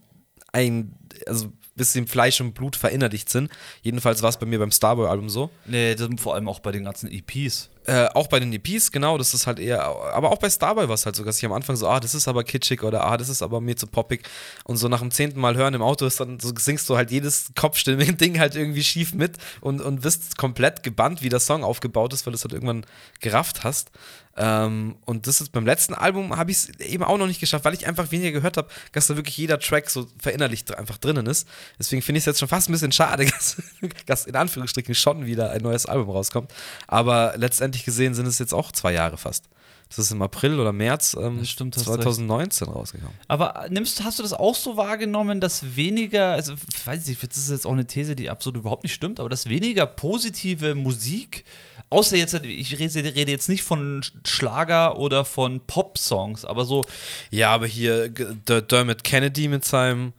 ein, 0.53 0.95
also 1.27 1.53
bis 1.75 1.93
sie 1.93 1.99
im 1.99 2.07
Fleisch 2.07 2.41
und 2.41 2.55
Blut 2.55 2.77
verinnerlicht 2.77 3.29
sind. 3.29 3.51
Jedenfalls 3.83 4.23
war 4.23 4.31
es 4.31 4.39
bei 4.39 4.47
mir 4.47 4.59
beim 4.59 4.73
Starboy-Album 4.73 5.29
so. 5.29 5.51
nee, 5.67 5.95
das 5.95 6.09
vor 6.19 6.35
allem 6.35 6.49
auch 6.49 6.61
bei 6.61 6.73
den 6.73 6.85
ganzen 6.85 7.11
EPs. 7.11 7.69
Äh, 7.87 8.09
auch 8.15 8.27
bei 8.27 8.41
den 8.41 8.53
EPs, 8.53 8.91
genau, 8.91 9.17
das 9.17 9.33
ist 9.33 9.47
halt 9.47 9.61
eher, 9.61 9.85
aber 9.85 10.33
auch 10.33 10.39
bei 10.39 10.51
Starboy 10.51 10.89
war 10.89 10.95
es 10.95 11.07
halt 11.07 11.15
so, 11.15 11.23
dass 11.23 11.39
ich 11.39 11.45
am 11.45 11.53
Anfang 11.53 11.77
so, 11.77 11.87
ah, 11.89 12.01
das 12.01 12.17
ist 12.17 12.27
aber 12.27 12.43
kitschig 12.43 12.83
oder 12.83 13.05
ah, 13.05 13.17
das 13.17 13.29
ist 13.29 13.43
aber 13.43 13.61
mir 13.61 13.77
zu 13.77 13.87
poppig. 13.87 14.29
Und 14.65 14.77
so 14.77 14.89
nach 14.89 14.99
dem 14.99 15.13
zehnten 15.13 15.39
Mal 15.39 15.57
hören 15.57 15.73
im 15.73 15.83
Auto 15.83 16.05
ist 16.05 16.19
dann, 16.19 16.41
so 16.41 16.53
singst 16.57 16.89
du 16.89 16.97
halt 16.97 17.13
jedes 17.13 17.53
Kopfstimme-Ding 17.55 18.41
halt 18.41 18.57
irgendwie 18.57 18.83
schief 18.83 19.15
mit 19.15 19.39
und, 19.61 19.81
und 19.81 20.01
bist 20.03 20.37
komplett 20.37 20.83
gebannt, 20.83 21.23
wie 21.23 21.29
der 21.29 21.39
Song 21.39 21.63
aufgebaut 21.63 22.13
ist, 22.13 22.27
weil 22.27 22.33
du 22.33 22.37
es 22.37 22.43
halt 22.45 22.55
irgendwann 22.55 22.85
gerafft 23.21 23.63
hast. 23.63 23.93
Ähm, 24.39 24.97
und 25.07 25.27
das 25.27 25.41
ist 25.41 25.53
beim 25.53 25.65
letzten 25.65 25.95
Album 25.95 26.37
habe 26.37 26.51
ich 26.51 26.59
es 26.59 26.69
eben 26.81 27.03
auch 27.03 27.17
noch 27.17 27.27
nicht 27.27 27.41
geschafft, 27.41 27.65
weil 27.65 27.73
ich 27.73 27.87
einfach 27.87 28.11
weniger 28.11 28.33
gehört 28.33 28.59
habe, 28.59 28.69
dass 28.93 29.07
da 29.07 29.17
wirklich 29.17 29.37
jeder 29.39 29.59
Track 29.59 29.89
so 29.89 30.07
verinnerlicht 30.19 30.77
einfach 30.77 30.99
drinnen 30.99 31.27
ist. 31.27 31.49
Deswegen 31.79 32.03
finde 32.03 32.19
ich 32.19 32.23
es 32.23 32.27
jetzt 32.27 32.41
schon 32.41 32.49
fast 32.49 32.69
ein 32.69 32.73
bisschen 32.73 32.93
schade, 32.93 33.25
dass, 33.31 33.57
dass 34.05 34.27
in 34.27 34.37
Anführungsstrichen 34.37 34.95
schon 34.95 35.25
wieder 35.25 35.51
ein 35.53 35.63
neues 35.63 35.87
Album 35.87 36.11
rauskommt. 36.11 36.53
Aber 36.87 37.35
letztendlich 37.37 37.76
gesehen 37.85 38.15
sind 38.15 38.27
es 38.27 38.39
jetzt 38.39 38.55
auch 38.55 38.73
zwei 38.73 38.93
Jahre 38.93 39.17
fast. 39.17 39.49
Das 39.89 39.99
ist 40.01 40.11
im 40.11 40.21
April 40.21 40.59
oder 40.59 40.73
März 40.73 41.17
ähm, 41.21 41.45
stimmt, 41.45 41.77
hast 41.77 41.85
2019 41.85 42.67
rausgekommen. 42.67 43.15
Aber 43.29 43.67
nimmst, 43.71 44.03
hast 44.03 44.19
du 44.19 44.25
das 44.25 44.33
auch 44.33 44.57
so 44.57 44.77
wahrgenommen, 44.77 45.41
dass 45.41 45.77
weniger, 45.77 46.33
also 46.33 46.55
ich 46.55 46.87
weiß 46.87 47.07
nicht, 47.07 47.23
das 47.23 47.37
ist 47.37 47.51
jetzt 47.51 47.67
auch 47.67 47.73
eine 47.73 47.87
These, 47.87 48.17
die 48.17 48.29
absolut 48.29 48.63
überhaupt 48.63 48.83
nicht 48.83 48.95
stimmt, 48.95 49.21
aber 49.21 49.29
dass 49.29 49.49
weniger 49.49 49.87
positive 49.87 50.75
Musik, 50.75 51.45
außer 51.91 52.17
jetzt, 52.17 52.35
ich 52.35 52.79
rede, 52.81 53.15
rede 53.15 53.31
jetzt 53.31 53.49
nicht 53.49 53.63
von 53.63 54.05
Schlager 54.27 54.99
oder 54.99 55.25
von 55.25 55.61
Pop-Songs, 55.61 56.45
aber 56.45 56.65
so, 56.65 56.85
Ja, 57.31 57.51
aber 57.51 57.69
hier 57.69 58.09
der 58.09 58.63
Dermot 58.63 59.05
Kennedy 59.05 59.47
mit 59.47 59.65
seinem 59.65 60.15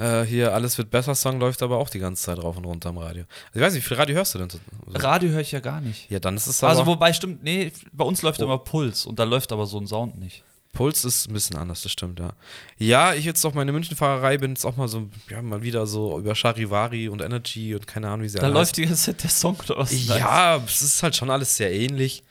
äh, 0.00 0.24
hier 0.24 0.54
Alles 0.54 0.78
wird 0.78 0.90
besser 0.90 1.14
Song 1.14 1.38
läuft 1.38 1.62
aber 1.62 1.78
auch 1.78 1.88
die 1.88 1.98
ganze 1.98 2.22
Zeit 2.24 2.38
rauf 2.38 2.56
und 2.56 2.64
runter 2.64 2.88
am 2.88 2.98
Radio. 2.98 3.24
Also 3.48 3.60
ich 3.60 3.60
weiß 3.60 3.74
nicht, 3.74 3.84
wie 3.84 3.88
viel 3.88 3.96
Radio 3.96 4.16
hörst 4.16 4.34
du 4.34 4.38
denn? 4.38 4.50
So? 4.50 4.58
Radio 4.94 5.30
höre 5.30 5.40
ich 5.40 5.52
ja 5.52 5.60
gar 5.60 5.80
nicht. 5.80 6.10
Ja, 6.10 6.18
dann 6.18 6.36
ist 6.36 6.46
es 6.46 6.62
aber. 6.62 6.70
Also 6.70 6.86
wobei 6.86 7.12
stimmt, 7.12 7.42
nee, 7.42 7.72
bei 7.92 8.04
uns 8.04 8.22
läuft 8.22 8.40
Oh. 8.40 8.44
immer 8.44 8.58
Puls 8.58 9.06
und 9.06 9.18
da 9.18 9.24
läuft 9.24 9.52
aber 9.52 9.66
so 9.66 9.78
ein 9.78 9.86
Sound 9.86 10.18
nicht. 10.18 10.42
Puls 10.72 11.04
ist 11.04 11.28
ein 11.28 11.32
bisschen 11.32 11.56
anders, 11.56 11.82
das 11.82 11.90
stimmt, 11.90 12.20
ja. 12.20 12.30
Ja, 12.78 13.12
ich 13.14 13.24
jetzt 13.24 13.44
auf 13.44 13.54
meine 13.54 13.72
Münchenfahrerei 13.72 14.38
bin 14.38 14.52
jetzt 14.52 14.64
auch 14.64 14.76
mal 14.76 14.86
so, 14.86 15.08
ja, 15.28 15.42
mal 15.42 15.62
wieder 15.62 15.84
so 15.84 16.16
über 16.18 16.36
Charivari 16.36 17.08
und 17.08 17.20
Energy 17.22 17.74
und 17.74 17.88
keine 17.88 18.06
Ahnung, 18.06 18.22
wie 18.22 18.28
sie 18.28 18.38
Da 18.38 18.46
läuft 18.46 18.76
die 18.76 18.86
ganze 18.86 19.06
Zeit 19.06 19.22
der 19.24 19.30
Song 19.30 19.56
oder 19.68 19.78
was? 19.78 20.06
Ja, 20.06 20.58
es 20.64 20.80
ist 20.80 21.02
halt 21.02 21.16
schon 21.16 21.28
alles 21.28 21.56
sehr 21.56 21.72
ähnlich. 21.72 22.22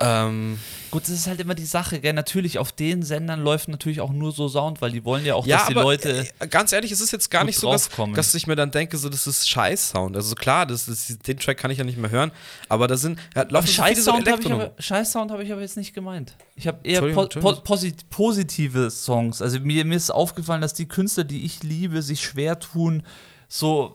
Ähm, 0.00 0.58
Gut, 0.90 1.02
das 1.04 1.10
ist 1.10 1.26
halt 1.28 1.38
immer 1.40 1.54
die 1.54 1.66
Sache, 1.66 2.00
gell? 2.00 2.12
Natürlich, 2.14 2.58
auf 2.58 2.72
den 2.72 3.02
Sendern 3.02 3.42
läuft 3.42 3.68
natürlich 3.68 4.00
auch 4.00 4.10
nur 4.10 4.32
so 4.32 4.48
Sound, 4.48 4.80
weil 4.80 4.90
die 4.90 5.04
wollen 5.04 5.24
ja 5.24 5.34
auch, 5.36 5.46
ja, 5.46 5.58
dass 5.58 5.68
die 5.68 5.74
Leute. 5.74 6.26
äh, 6.40 6.48
ganz 6.48 6.72
ehrlich, 6.72 6.90
es 6.90 7.00
ist 7.00 7.12
jetzt 7.12 7.30
gar 7.30 7.44
nicht 7.44 7.58
so, 7.58 7.70
dass, 7.70 7.88
dass 8.14 8.34
ich 8.34 8.46
mir 8.48 8.56
dann 8.56 8.70
denke, 8.72 8.96
so, 8.96 9.08
das 9.08 9.26
ist 9.28 9.48
Scheiß-Sound. 9.48 10.16
Also 10.16 10.34
klar, 10.34 10.66
das 10.66 10.88
ist, 10.88 11.28
den 11.28 11.38
Track 11.38 11.58
kann 11.58 11.70
ich 11.70 11.78
ja 11.78 11.84
nicht 11.84 11.98
mehr 11.98 12.10
hören, 12.10 12.32
aber 12.68 12.88
da 12.88 12.96
sind, 12.96 13.20
ja, 13.36 13.42
laufen 13.48 13.66
so 13.68 13.72
Scheiß-Sound 13.74 14.16
habe 14.16 14.20
ich, 14.22 14.26
Elektronummern. 14.28 14.66
aber- 14.68 14.82
Scheiß-Sound 14.82 15.30
hab 15.30 15.40
ich 15.40 15.52
aber 15.52 15.60
jetzt 15.60 15.76
nicht 15.76 15.94
gemeint. 15.94 16.34
Ich 16.56 16.66
habe 16.66 16.78
eher 16.82 17.02
po 17.02 17.26
po 17.26 17.52
posit 17.62 18.10
positive 18.10 18.90
Songs. 18.90 19.40
Also 19.42 19.60
mir, 19.60 19.84
mir 19.84 19.96
ist 19.96 20.10
aufgefallen, 20.10 20.60
dass 20.62 20.74
die 20.74 20.86
Künstler, 20.88 21.24
die 21.24 21.44
ich 21.44 21.62
liebe, 21.62 22.02
sich 22.02 22.20
schwer 22.22 22.58
tun, 22.58 23.04
so 23.48 23.94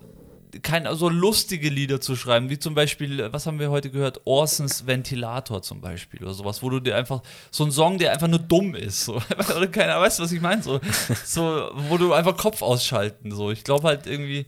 kein, 0.61 0.87
so 0.95 1.09
lustige 1.09 1.69
Lieder 1.69 2.01
zu 2.01 2.15
schreiben, 2.15 2.49
wie 2.49 2.59
zum 2.59 2.75
Beispiel, 2.75 3.31
was 3.31 3.45
haben 3.45 3.59
wir 3.59 3.69
heute 3.71 3.89
gehört? 3.89 4.21
Orsons 4.25 4.87
Ventilator 4.87 5.61
zum 5.61 5.81
Beispiel 5.81 6.23
oder 6.23 6.33
sowas, 6.33 6.61
wo 6.61 6.69
du 6.69 6.79
dir 6.79 6.95
einfach, 6.95 7.21
so 7.51 7.65
ein 7.65 7.71
Song, 7.71 7.97
der 7.97 8.11
einfach 8.11 8.27
nur 8.27 8.39
dumm 8.39 8.75
ist, 8.75 9.05
so, 9.05 9.15
oder 9.55 9.67
keiner 9.67 9.99
weiß, 9.99 10.19
was 10.19 10.31
ich 10.31 10.41
meine, 10.41 10.61
so, 10.63 10.79
so, 11.23 11.69
wo 11.89 11.97
du 11.97 12.13
einfach 12.13 12.37
Kopf 12.37 12.61
ausschalten, 12.61 13.31
so, 13.31 13.51
ich 13.51 13.63
glaube 13.63 13.87
halt 13.87 14.07
irgendwie, 14.07 14.45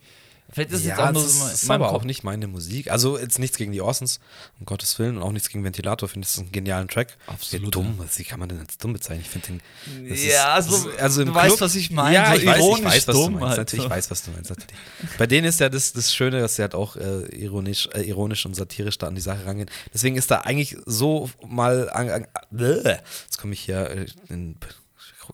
vielleicht 0.51 0.71
ist 0.71 0.79
es 0.79 0.86
jetzt 0.86 0.97
Ja, 0.97 1.10
auch 1.10 1.13
nur 1.13 1.23
das 1.23 1.39
so 1.39 1.47
ist 1.47 1.69
aber 1.69 1.88
Kopf. 1.89 1.95
auch 1.97 2.03
nicht 2.03 2.23
meine 2.23 2.47
Musik. 2.47 2.89
Also 2.91 3.17
jetzt 3.19 3.39
nichts 3.39 3.57
gegen 3.57 3.71
die 3.71 3.81
Orsons, 3.81 4.19
um 4.60 4.65
Gottes 4.65 4.97
Willen, 4.99 5.17
und 5.17 5.23
auch 5.23 5.31
nichts 5.31 5.49
gegen 5.49 5.63
Ventilator. 5.63 6.07
Finde 6.10 6.25
ich 6.25 6.31
das 6.33 6.39
einen 6.41 6.51
genialen 6.51 6.88
Track. 6.88 7.17
Absolut, 7.27 7.65
Ja, 7.65 7.71
dumm, 7.71 7.99
also, 8.01 8.19
wie 8.19 8.23
kann 8.23 8.39
man 8.39 8.49
denn 8.49 8.60
als 8.60 8.77
dumm 8.77 8.93
bezeichnen? 8.93 9.21
Ich 9.23 9.29
finde 9.29 9.47
den. 9.47 10.10
das 10.10 10.23
Ja, 10.23 10.57
ist, 10.57 10.69
so- 10.69 10.89
ist- 10.89 10.99
also 10.99 11.21
im 11.21 11.27
du 11.29 11.33
weißt, 11.36 11.47
Club, 11.47 11.62
was 11.62 11.75
ich 11.75 11.91
meine, 11.91 12.15
Ja, 12.15 12.31
so 12.33 12.39
ich, 12.39 12.45
weiß, 12.45 12.57
ich 12.79 12.83
weiß, 12.86 13.07
was 13.07 13.15
du 13.15 13.21
dumm 13.23 13.33
meinst. 13.33 13.47
halt, 13.49 13.57
Natürlich, 13.57 13.81
so. 13.83 13.88
ich 13.88 13.91
weiß, 13.95 14.12
was 14.12 14.23
du 14.23 14.31
meinst. 14.31 14.49
Natürlich. 14.49 14.75
Bei 15.17 15.27
denen 15.27 15.47
ist 15.47 15.60
ja 15.60 15.69
das, 15.69 15.93
das 15.93 16.13
Schöne, 16.13 16.39
dass 16.41 16.55
sie 16.55 16.62
halt 16.62 16.75
auch 16.75 16.95
äh, 16.95 17.25
ironisch, 17.36 17.89
äh, 17.93 18.01
ironisch 18.01 18.45
und 18.45 18.55
satirisch 18.55 18.97
da 18.97 19.07
an 19.07 19.15
die 19.15 19.21
Sache 19.21 19.45
rangehen. 19.45 19.69
Deswegen 19.93 20.15
ist 20.17 20.31
da 20.31 20.38
eigentlich 20.41 20.77
so 20.86 21.29
mal. 21.45 21.89
An, 21.89 22.10
an, 22.10 22.27
Bäh. 22.51 22.97
jetzt 23.25 23.38
komme 23.39 23.53
ich 23.53 23.60
hier 23.62 23.89
äh, 23.89 24.05
in 24.29 24.55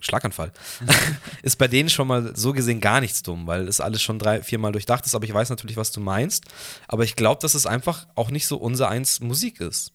Schlaganfall. 0.01 0.51
ist 1.43 1.57
bei 1.57 1.67
denen 1.67 1.89
schon 1.89 2.07
mal 2.07 2.35
so 2.35 2.53
gesehen 2.53 2.81
gar 2.81 3.01
nichts 3.01 3.23
dumm, 3.23 3.47
weil 3.47 3.67
es 3.67 3.81
alles 3.81 4.01
schon 4.01 4.19
drei, 4.19 4.41
viermal 4.41 4.71
durchdacht 4.71 5.05
ist. 5.05 5.15
Aber 5.15 5.25
ich 5.25 5.33
weiß 5.33 5.49
natürlich, 5.49 5.77
was 5.77 5.91
du 5.91 5.99
meinst. 5.99 6.45
Aber 6.87 7.03
ich 7.03 7.15
glaube, 7.15 7.41
dass 7.41 7.53
es 7.53 7.65
einfach 7.65 8.07
auch 8.15 8.31
nicht 8.31 8.47
so 8.47 8.57
unser 8.57 8.89
eins 8.89 9.19
Musik 9.19 9.59
ist. 9.59 9.91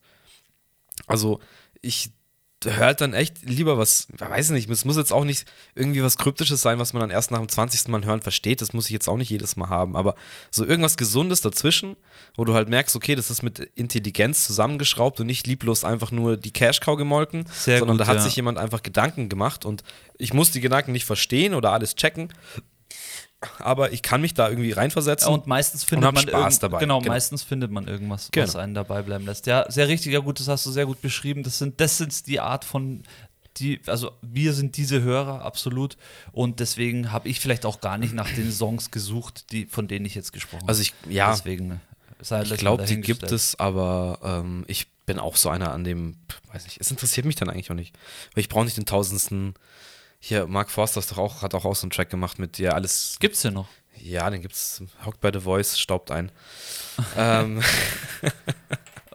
Also, 1.06 1.40
ich 1.80 2.10
höre 2.64 2.86
halt 2.86 3.00
dann 3.00 3.14
echt 3.14 3.42
lieber 3.42 3.78
was, 3.78 4.08
ich 4.12 4.20
weiß 4.20 4.50
nicht, 4.50 4.68
es 4.68 4.84
muss 4.84 4.96
jetzt 4.96 5.12
auch 5.12 5.24
nicht 5.24 5.44
irgendwie 5.74 6.02
was 6.02 6.16
Kryptisches 6.16 6.60
sein, 6.60 6.78
was 6.78 6.92
man 6.92 7.00
dann 7.00 7.10
erst 7.10 7.30
nach 7.30 7.38
dem 7.38 7.48
20. 7.48 7.88
Mal 7.88 8.04
hören 8.04 8.20
versteht. 8.20 8.60
Das 8.60 8.72
muss 8.72 8.86
ich 8.86 8.90
jetzt 8.90 9.08
auch 9.08 9.16
nicht 9.16 9.30
jedes 9.30 9.56
Mal 9.56 9.68
haben. 9.68 9.96
Aber 9.96 10.16
so 10.50 10.64
irgendwas 10.64 10.96
Gesundes 10.96 11.40
dazwischen, 11.40 11.96
wo 12.36 12.44
du 12.44 12.54
halt 12.54 12.68
merkst, 12.68 12.96
okay, 12.96 13.14
das 13.14 13.30
ist 13.30 13.42
mit 13.42 13.60
Intelligenz 13.76 14.44
zusammengeschraubt 14.44 15.20
und 15.20 15.26
nicht 15.26 15.46
lieblos 15.46 15.84
einfach 15.84 16.10
nur 16.10 16.36
die 16.36 16.50
Cash-Cow 16.50 16.96
gemolken, 16.96 17.46
Sehr 17.52 17.78
sondern 17.78 17.98
gut, 17.98 18.06
da 18.06 18.10
hat 18.10 18.16
ja. 18.16 18.22
sich 18.22 18.34
jemand 18.36 18.58
einfach 18.58 18.82
Gedanken 18.82 19.28
gemacht 19.28 19.64
und 19.64 19.84
ich 20.16 20.34
muss 20.34 20.50
die 20.50 20.60
Gedanken 20.60 20.92
nicht 20.92 21.04
verstehen 21.04 21.54
oder 21.54 21.72
alles 21.72 21.94
checken. 21.94 22.32
Aber 23.60 23.92
ich 23.92 24.02
kann 24.02 24.20
mich 24.20 24.34
da 24.34 24.48
irgendwie 24.48 24.72
reinversetzen. 24.72 25.28
Ja, 25.28 25.34
und 25.34 25.46
meistens 25.46 25.84
findet 25.84 26.06
hab 26.06 26.14
man 26.14 26.26
Spaß 26.28 26.58
dabei. 26.58 26.80
Genau, 26.80 26.98
Genau. 26.98 27.12
meistens 27.12 27.42
findet 27.44 27.70
man 27.70 27.86
irgendwas, 27.86 28.30
Genau. 28.32 28.46
was 28.46 28.56
einen 28.56 28.74
dabei 28.74 29.02
bleiben 29.02 29.26
lässt. 29.26 29.46
Ja, 29.46 29.70
sehr 29.70 29.86
richtig, 29.88 30.12
ja 30.12 30.18
gut, 30.18 30.40
das 30.40 30.48
hast 30.48 30.66
du 30.66 30.70
sehr 30.70 30.86
gut 30.86 31.00
beschrieben. 31.00 31.44
Das 31.44 31.58
sind, 31.58 31.80
das 31.80 31.98
sind 31.98 32.26
die 32.26 32.40
Art 32.40 32.64
von 32.64 33.04
die, 33.58 33.80
also 33.86 34.12
wir 34.22 34.52
sind 34.54 34.76
diese 34.76 35.02
Hörer, 35.02 35.42
absolut. 35.42 35.96
Und 36.32 36.60
deswegen 36.60 37.12
habe 37.12 37.28
ich 37.28 37.40
vielleicht 37.40 37.66
auch 37.66 37.80
gar 37.80 37.98
nicht 37.98 38.12
nach 38.14 38.30
den 38.30 38.52
Songs 38.52 38.90
gesucht, 38.90 39.50
die, 39.52 39.66
von 39.66 39.88
denen 39.88 40.04
ich 40.04 40.14
jetzt 40.14 40.32
gesprochen 40.32 40.62
habe. 40.62 40.68
also 40.68 40.82
ich, 40.82 40.94
ja, 41.08 41.30
Deswegen, 41.32 41.68
ne, 41.68 41.80
sei 42.20 42.42
Ich 42.42 42.56
glaube, 42.56 42.84
die 42.84 43.00
gibt 43.00 43.30
es, 43.30 43.58
aber 43.58 44.18
ähm, 44.22 44.64
ich 44.68 44.86
bin 45.06 45.18
auch 45.18 45.36
so 45.36 45.48
einer 45.48 45.72
an 45.72 45.84
dem, 45.84 46.16
weiß 46.52 46.64
nicht, 46.64 46.80
es 46.80 46.90
interessiert 46.90 47.26
mich 47.26 47.36
dann 47.36 47.48
eigentlich 47.50 47.70
auch 47.70 47.74
nicht. 47.74 47.96
Weil 48.34 48.42
ich 48.42 48.48
brauche 48.48 48.64
nicht 48.64 48.76
den 48.76 48.86
tausendsten. 48.86 49.54
Hier, 50.20 50.46
Mark 50.46 50.70
Forster 50.70 51.00
ist 51.00 51.12
doch 51.12 51.18
auch, 51.18 51.42
hat 51.42 51.54
auch, 51.54 51.64
auch 51.64 51.76
so 51.76 51.84
einen 51.84 51.90
Track 51.90 52.10
gemacht 52.10 52.38
mit 52.38 52.58
dir 52.58 52.74
alles. 52.74 53.16
Gibt's 53.20 53.42
ja 53.42 53.50
noch. 53.50 53.68
Ja, 54.00 54.28
den 54.30 54.42
gibt's. 54.42 54.82
Hockt 55.04 55.20
bei 55.20 55.30
The 55.32 55.40
Voice, 55.40 55.78
staubt 55.78 56.10
ein. 56.10 56.30
ähm, 57.16 57.62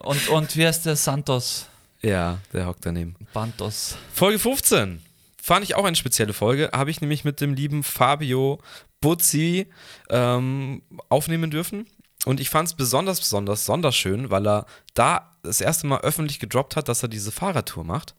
Und, 0.03 0.27
und 0.27 0.57
wie 0.57 0.67
heißt 0.67 0.85
der 0.85 0.97
Santos 0.97 1.67
ja, 2.03 2.39
der 2.51 2.67
hockt 2.67 2.85
daneben. 2.85 3.15
Bantos? 3.31 3.95
Folge 4.13 4.37
15. 4.37 5.01
Fand 5.41 5.63
ich 5.63 5.75
auch 5.75 5.85
eine 5.85 5.95
spezielle 5.95 6.33
Folge. 6.33 6.69
Habe 6.73 6.91
ich 6.91 6.99
nämlich 6.99 7.23
mit 7.23 7.39
dem 7.39 7.53
lieben 7.53 7.81
Fabio 7.81 8.59
Buzzi 8.99 9.67
ähm, 10.09 10.81
aufnehmen 11.07 11.49
dürfen. 11.49 11.87
Und 12.25 12.41
ich 12.41 12.49
fand 12.49 12.67
es 12.67 12.73
besonders, 12.73 13.19
besonders, 13.19 13.65
sonderschön, 13.65 14.29
weil 14.29 14.45
er 14.47 14.65
da 14.93 15.31
das 15.43 15.61
erste 15.61 15.87
Mal 15.87 16.01
öffentlich 16.01 16.39
gedroppt 16.39 16.75
hat, 16.75 16.89
dass 16.89 17.03
er 17.03 17.09
diese 17.09 17.31
Fahrradtour 17.31 17.85
macht. 17.85 18.15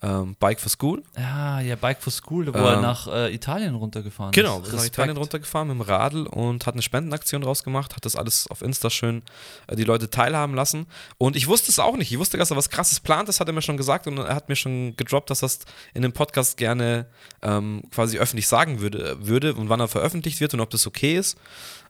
Ähm, 0.00 0.36
Bike 0.38 0.60
for 0.60 0.70
School. 0.70 1.02
Ja, 1.16 1.60
ja, 1.60 1.74
Bike 1.74 2.00
for 2.00 2.12
School, 2.12 2.46
wo 2.46 2.58
er 2.58 2.76
Ähm, 2.76 2.82
nach 2.82 3.08
äh, 3.08 3.34
Italien 3.34 3.74
runtergefahren 3.74 4.30
Genau, 4.32 4.60
ist. 4.60 4.68
ist 4.68 4.74
nach. 4.74 4.84
Italien 4.84 5.16
runtergefahren 5.16 5.68
mit 5.68 5.76
dem 5.76 5.80
Radl 5.80 6.26
und 6.26 6.66
hat 6.66 6.74
eine 6.74 6.82
Spendenaktion 6.82 7.42
draus 7.42 7.64
gemacht, 7.64 7.96
hat 7.96 8.04
das 8.04 8.14
alles 8.14 8.46
auf 8.48 8.62
Insta 8.62 8.90
schön 8.90 9.22
äh, 9.66 9.74
die 9.74 9.82
Leute 9.84 10.08
teilhaben 10.08 10.54
lassen. 10.54 10.86
Und 11.18 11.34
ich 11.34 11.48
wusste 11.48 11.70
es 11.72 11.78
auch 11.80 11.96
nicht. 11.96 12.12
Ich 12.12 12.18
wusste, 12.18 12.38
dass 12.38 12.50
er 12.52 12.56
was 12.56 12.70
krasses 12.70 13.00
plant, 13.00 13.28
das 13.28 13.40
hat 13.40 13.48
er 13.48 13.52
mir 13.52 13.62
schon 13.62 13.76
gesagt 13.76 14.06
und 14.06 14.18
er 14.18 14.34
hat 14.36 14.48
mir 14.48 14.56
schon 14.56 14.94
gedroppt, 14.96 15.30
dass 15.30 15.42
er 15.42 15.46
es 15.46 15.60
in 15.94 16.02
dem 16.02 16.12
Podcast 16.12 16.56
gerne 16.58 17.06
ähm, 17.42 17.82
quasi 17.90 18.18
öffentlich 18.18 18.46
sagen 18.46 18.80
würde, 18.80 19.16
würde 19.26 19.54
und 19.54 19.68
wann 19.68 19.80
er 19.80 19.88
veröffentlicht 19.88 20.40
wird 20.40 20.54
und 20.54 20.60
ob 20.60 20.70
das 20.70 20.86
okay 20.86 21.16
ist. 21.16 21.36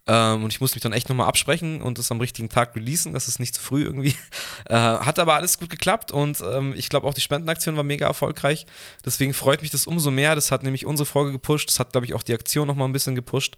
Ähm, 0.09 0.42
und 0.42 0.53
ich 0.53 0.61
musste 0.61 0.77
mich 0.77 0.83
dann 0.83 0.94
echt 0.94 1.11
nochmal 1.11 1.29
absprechen 1.29 1.83
und 1.83 1.99
das 1.99 2.11
am 2.11 2.18
richtigen 2.18 2.49
Tag 2.49 2.75
releasen, 2.75 3.12
das 3.12 3.29
ist 3.29 3.38
nicht 3.38 3.55
zu 3.55 3.61
früh 3.61 3.85
irgendwie. 3.85 4.14
Äh, 4.68 4.75
hat 4.75 5.18
aber 5.18 5.35
alles 5.35 5.59
gut 5.59 5.71
geklappt 5.71 6.12
und 6.12 6.42
ähm, 6.42 6.75
ich 6.77 6.90
glaube 6.90 7.07
auch 7.07 7.14
die 7.14 7.23
Spendenaktion 7.23 7.77
war 7.77 7.85
mega 7.85 8.07
erfolgreich. 8.07 8.66
Deswegen 9.05 9.33
freut 9.33 9.62
mich 9.62 9.71
das 9.71 9.87
umso 9.87 10.11
mehr. 10.11 10.35
Das 10.35 10.51
hat 10.51 10.62
nämlich 10.62 10.85
unsere 10.85 11.07
Folge 11.07 11.33
gepusht. 11.33 11.71
Das 11.71 11.81
hat, 11.81 11.92
glaube 11.92 12.05
ich, 12.05 12.12
auch 12.12 12.23
die 12.23 12.35
Aktion 12.35 12.66
nochmal 12.66 12.87
ein 12.87 12.92
bisschen 12.92 13.14
gepusht. 13.14 13.57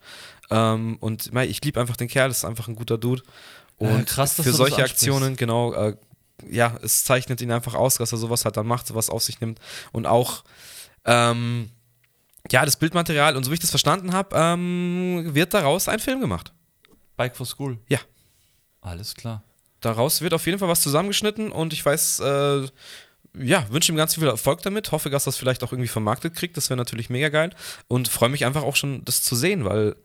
Ähm, 0.51 0.99
und 1.01 1.33
mei, 1.33 1.47
ich 1.47 1.65
liebe 1.65 1.81
einfach 1.81 1.97
den 1.97 2.07
Kerl, 2.07 2.29
das 2.29 2.39
ist 2.39 2.45
einfach 2.45 2.69
ein 2.69 2.77
guter 2.77 2.97
Dude. 2.97 3.23
Und 3.79 3.91
Ja, 3.91 4.03
krass, 4.05 4.35
für 4.35 4.53
solche. 4.53 4.85
Aktionen, 4.85 5.37
genau, 5.37 5.73
äh, 5.73 5.97
ja, 6.49 6.77
es 6.83 7.03
zeichnet 7.05 7.41
ihn 7.41 7.51
einfach 7.51 7.75
aus, 7.75 7.97
dass 7.97 8.13
er 8.13 8.19
sowas 8.19 8.45
halt 8.45 8.57
dann 8.57 8.67
macht, 8.67 8.87
sowas 8.87 9.11
auf 9.11 9.23
sich 9.23 9.41
nimmt. 9.41 9.59
Und 9.91 10.07
auch, 10.07 10.45
ähm, 11.07 11.71
ja, 12.53 12.65
das 12.65 12.77
Bildmaterial 12.77 13.37
und 13.37 13.45
so 13.45 13.51
wie 13.51 13.55
ich 13.55 13.61
das 13.61 13.71
verstanden 13.71 14.13
habe, 14.13 14.37
ähm, 14.37 15.31
wird 15.35 15.55
daraus 15.55 15.89
ein 15.89 16.01
Film 16.01 16.21
gemacht. 16.21 16.53
Bike 17.17 17.37
for 17.37 17.47
School. 17.47 17.79
Ja. 17.89 17.99
Alles 18.81 19.15
klar. 19.15 19.43
Daraus 19.81 20.21
wird 20.21 20.35
auf 20.35 20.47
jeden 20.47 20.59
Fall 20.59 20.69
was 20.69 20.83
zusammengeschnitten 20.83 21.53
und 21.53 21.73
ich 21.73 21.85
weiß, 21.85 22.21
äh, 22.21 22.67
ja, 23.39 23.67
wünsche 23.71 23.93
ihm 23.93 23.97
ganz 23.97 24.15
viel 24.15 24.27
Erfolg 24.27 24.63
damit. 24.63 24.93
Hoffe, 24.93 25.11
dass 25.11 25.25
das 25.25 25.37
vielleicht 25.37 25.63
auch 25.63 25.73
irgendwie 25.73 25.89
vermarktet 25.89 26.35
kriegt. 26.35 26.57
Das 26.57 26.69
wäre 26.69 26.77
natürlich 26.77 27.11
mega 27.11 27.29
geil. 27.29 27.51
Und 27.89 28.09
freue 28.09 28.29
mich 28.29 28.45
einfach 28.45 28.63
auch 28.63 28.77
schon, 28.77 29.05
das 29.05 29.23
zu 29.23 29.37
sehen, 29.37 29.65
weil 29.65 29.97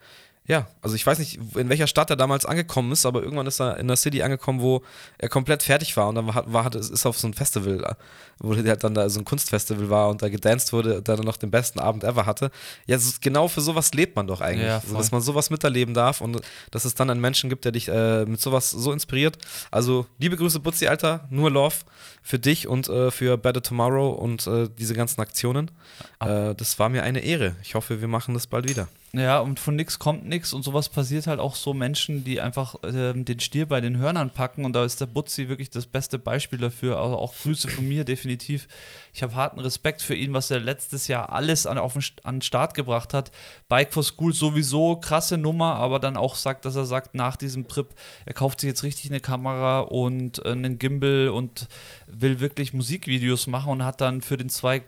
ja, 0.47 0.67
also 0.81 0.95
ich 0.95 1.05
weiß 1.05 1.17
nicht, 1.17 1.39
in 1.55 1.69
welcher 1.69 1.87
Stadt 1.87 2.11
er 2.11 2.15
damals 2.15 2.45
angekommen 2.45 2.91
ist, 2.91 3.05
aber 3.07 3.23
irgendwann 3.23 3.47
ist 3.47 3.59
er 3.59 3.77
in 3.77 3.87
der 3.87 3.97
City 3.97 4.21
angekommen, 4.21 4.61
wo 4.61 4.83
er 5.17 5.27
komplett 5.27 5.63
fertig 5.63 5.97
war 5.97 6.07
und 6.07 6.15
dann 6.15 6.27
war, 6.27 6.51
war 6.53 6.75
ist 6.75 7.05
auf 7.07 7.17
so 7.17 7.27
ein 7.27 7.33
Festival, 7.33 7.95
wo 8.37 8.53
der 8.53 8.75
dann 8.75 8.93
da 8.93 9.09
so 9.09 9.19
ein 9.19 9.25
Kunstfestival 9.25 9.89
war 9.89 10.09
und 10.09 10.21
da 10.21 10.29
gedanced 10.29 10.71
wurde, 10.71 10.97
und 10.97 11.07
dann 11.07 11.19
noch 11.21 11.37
den 11.37 11.49
besten 11.49 11.79
Abend 11.79 12.03
ever 12.03 12.27
hatte. 12.27 12.51
Ja, 12.85 12.97
genau 13.21 13.47
für 13.47 13.61
sowas 13.61 13.91
lebt 13.95 14.15
man 14.15 14.27
doch 14.27 14.41
eigentlich, 14.41 14.67
ja, 14.67 14.77
also, 14.77 14.95
dass 14.95 15.11
man 15.11 15.21
sowas 15.21 15.49
miterleben 15.49 15.95
darf 15.95 16.21
und 16.21 16.39
dass 16.69 16.85
es 16.85 16.93
dann 16.93 17.09
einen 17.09 17.21
Menschen 17.21 17.49
gibt, 17.49 17.65
der 17.65 17.71
dich 17.71 17.87
äh, 17.87 18.25
mit 18.25 18.39
sowas 18.39 18.69
so 18.69 18.91
inspiriert. 18.91 19.39
Also 19.71 20.05
liebe 20.19 20.37
Grüße 20.37 20.59
Butzi, 20.59 20.85
Alter, 20.87 21.27
nur 21.31 21.49
Love 21.49 21.75
für 22.21 22.37
dich 22.37 22.67
und 22.67 22.87
äh, 22.87 23.09
für 23.09 23.37
Better 23.37 23.63
Tomorrow 23.63 24.11
und 24.11 24.45
äh, 24.45 24.69
diese 24.77 24.93
ganzen 24.93 25.21
Aktionen. 25.21 25.71
Äh, 26.19 26.53
das 26.53 26.77
war 26.77 26.89
mir 26.89 27.01
eine 27.01 27.21
Ehre. 27.21 27.55
Ich 27.63 27.73
hoffe, 27.73 27.99
wir 27.99 28.07
machen 28.07 28.35
das 28.35 28.45
bald 28.45 28.69
wieder. 28.69 28.87
Ja, 29.17 29.39
und 29.39 29.61
von 29.61 29.77
nichts 29.77 29.97
kommt 29.97 30.25
nichts 30.25 30.51
und 30.51 30.63
sowas 30.63 30.89
passiert 30.89 31.25
halt 31.25 31.39
auch 31.39 31.55
so 31.55 31.73
Menschen, 31.73 32.25
die 32.25 32.41
einfach 32.41 32.75
äh, 32.83 33.13
den 33.13 33.39
Stier 33.39 33.65
bei 33.65 33.79
den 33.79 33.97
Hörnern 33.97 34.29
packen 34.29 34.65
und 34.65 34.73
da 34.73 34.83
ist 34.83 34.99
der 34.99 35.05
Butzi 35.05 35.47
wirklich 35.47 35.69
das 35.69 35.85
beste 35.85 36.19
Beispiel 36.19 36.59
dafür. 36.59 36.99
Also 36.99 37.17
auch 37.17 37.33
Grüße 37.33 37.69
von 37.69 37.87
mir 37.87 38.03
definitiv. 38.03 38.67
Ich 39.15 39.23
habe 39.23 39.33
harten 39.33 39.61
Respekt 39.61 40.01
für 40.01 40.13
ihn, 40.13 40.33
was 40.33 40.51
er 40.51 40.59
letztes 40.59 41.07
Jahr 41.07 41.31
alles 41.31 41.65
an, 41.65 41.77
auf 41.77 41.93
den, 41.93 42.03
an 42.23 42.35
den 42.35 42.41
Start 42.41 42.73
gebracht 42.73 43.13
hat. 43.13 43.31
Bike 43.69 43.93
for 43.93 44.03
School 44.03 44.33
sowieso 44.33 44.97
krasse 44.97 45.37
Nummer, 45.37 45.75
aber 45.75 45.99
dann 45.99 46.17
auch 46.17 46.35
sagt, 46.35 46.65
dass 46.65 46.75
er 46.75 46.83
sagt, 46.83 47.15
nach 47.15 47.37
diesem 47.37 47.69
Trip, 47.69 47.87
er 48.25 48.33
kauft 48.33 48.59
sich 48.59 48.67
jetzt 48.67 48.83
richtig 48.83 49.09
eine 49.09 49.21
Kamera 49.21 49.79
und 49.79 50.43
äh, 50.43 50.49
einen 50.51 50.79
Gimbal 50.79 51.29
und 51.29 51.69
will 52.07 52.41
wirklich 52.41 52.73
Musikvideos 52.73 53.47
machen 53.47 53.71
und 53.71 53.85
hat 53.85 54.01
dann 54.01 54.21
für 54.21 54.35
den 54.35 54.49
Zweig 54.49 54.83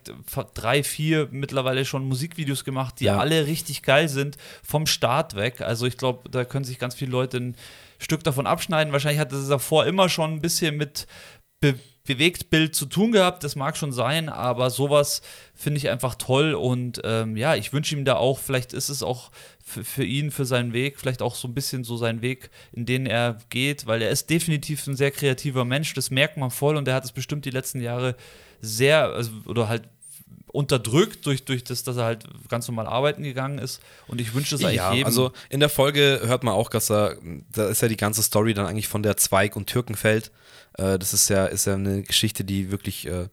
drei, 0.53 0.83
vier 0.83 1.29
mittlerweile 1.31 1.85
schon 1.85 2.05
Musikvideos 2.05 2.65
gemacht, 2.65 2.95
die 2.99 3.05
ja. 3.05 3.19
alle 3.19 3.47
richtig 3.47 3.81
geil 3.81 4.09
sind, 4.09 4.35
vom 4.61 4.87
Start 4.87 5.37
weg. 5.37 5.61
Also 5.61 5.85
ich 5.85 5.97
glaube, 5.97 6.29
da 6.29 6.43
können 6.43 6.65
sich 6.65 6.79
ganz 6.79 6.95
viele 6.95 7.11
Leute 7.11 7.37
ein 7.37 7.55
Stück 7.99 8.23
davon 8.23 8.45
abschneiden. 8.45 8.93
Wahrscheinlich 8.93 9.19
hat 9.19 9.31
es 9.31 9.47
davor 9.47 9.85
immer 9.85 10.09
schon 10.09 10.33
ein 10.33 10.41
bisschen 10.41 10.77
mit 10.77 11.07
Be 11.59 11.75
Bewegtbild 12.07 12.73
zu 12.73 12.85
tun 12.85 13.11
gehabt, 13.11 13.43
das 13.43 13.57
mag 13.57 13.75
schon 13.75 13.91
sein, 13.91 14.29
aber 14.29 14.69
sowas 14.69 15.21
finde 15.53 15.77
ich 15.77 15.89
einfach 15.89 16.15
toll 16.15 16.53
und 16.53 17.01
ähm, 17.03 17.35
ja, 17.35 17.55
ich 17.55 17.73
wünsche 17.73 17.97
ihm 17.97 18.05
da 18.05 18.15
auch, 18.15 18.39
vielleicht 18.39 18.71
ist 18.71 18.87
es 18.87 19.03
auch 19.03 19.29
für, 19.61 20.05
ihn, 20.05 20.31
für 20.31 20.45
seinen 20.45 20.71
Weg, 20.71 20.97
vielleicht 20.97 21.21
auch 21.21 21.35
so 21.35 21.49
ein 21.49 21.53
bisschen 21.53 21.83
so 21.83 21.97
sein 21.97 22.21
Weg, 22.21 22.49
in 22.71 22.85
den 22.85 23.05
er 23.07 23.39
geht, 23.49 23.87
weil 23.87 24.01
er 24.01 24.09
ist 24.09 24.29
definitiv 24.29 24.87
ein 24.87 24.95
sehr 24.95 25.11
kreativer 25.11 25.65
Mensch, 25.65 25.93
das 25.95 26.09
merkt 26.09 26.37
man 26.37 26.49
voll 26.49 26.77
und 26.77 26.87
er 26.87 26.93
hat 26.93 27.03
es 27.03 27.11
bestimmt 27.11 27.43
die 27.43 27.49
letzten 27.49 27.81
Jahre 27.81 28.15
sehr, 28.61 29.09
also, 29.09 29.31
oder 29.45 29.67
halt 29.67 29.89
unterdrückt 30.47 31.25
durch, 31.25 31.45
durch 31.45 31.63
das, 31.63 31.83
dass 31.83 31.97
er 31.97 32.05
halt 32.05 32.25
ganz 32.49 32.67
normal 32.67 32.87
arbeiten 32.87 33.23
gegangen 33.23 33.59
ist. 33.59 33.81
Und 34.07 34.21
ich 34.21 34.33
wünsche 34.33 34.55
es 34.55 34.63
eigentlich 34.63 34.77
ja, 34.77 34.93
jedem. 34.93 35.05
Also 35.05 35.31
in 35.49 35.59
der 35.59 35.69
Folge 35.69 36.21
hört 36.23 36.43
man 36.43 36.53
auch, 36.53 36.69
dass 36.69 36.89
er, 36.89 37.17
da 37.51 37.67
ist 37.69 37.81
ja 37.81 37.87
die 37.87 37.97
ganze 37.97 38.23
Story 38.23 38.53
dann 38.53 38.65
eigentlich 38.65 38.87
von 38.87 39.03
der 39.03 39.17
Zweig 39.17 39.55
und 39.55 39.67
Türkenfeld 39.67 40.31
äh, 40.77 40.97
das 40.97 41.13
ist 41.13 41.29
ja, 41.29 41.45
ist 41.45 41.65
ja 41.65 41.73
eine 41.73 42.03
Geschichte, 42.03 42.43
die 42.43 42.71
wirklich 42.71 43.07
äh, 43.07 43.27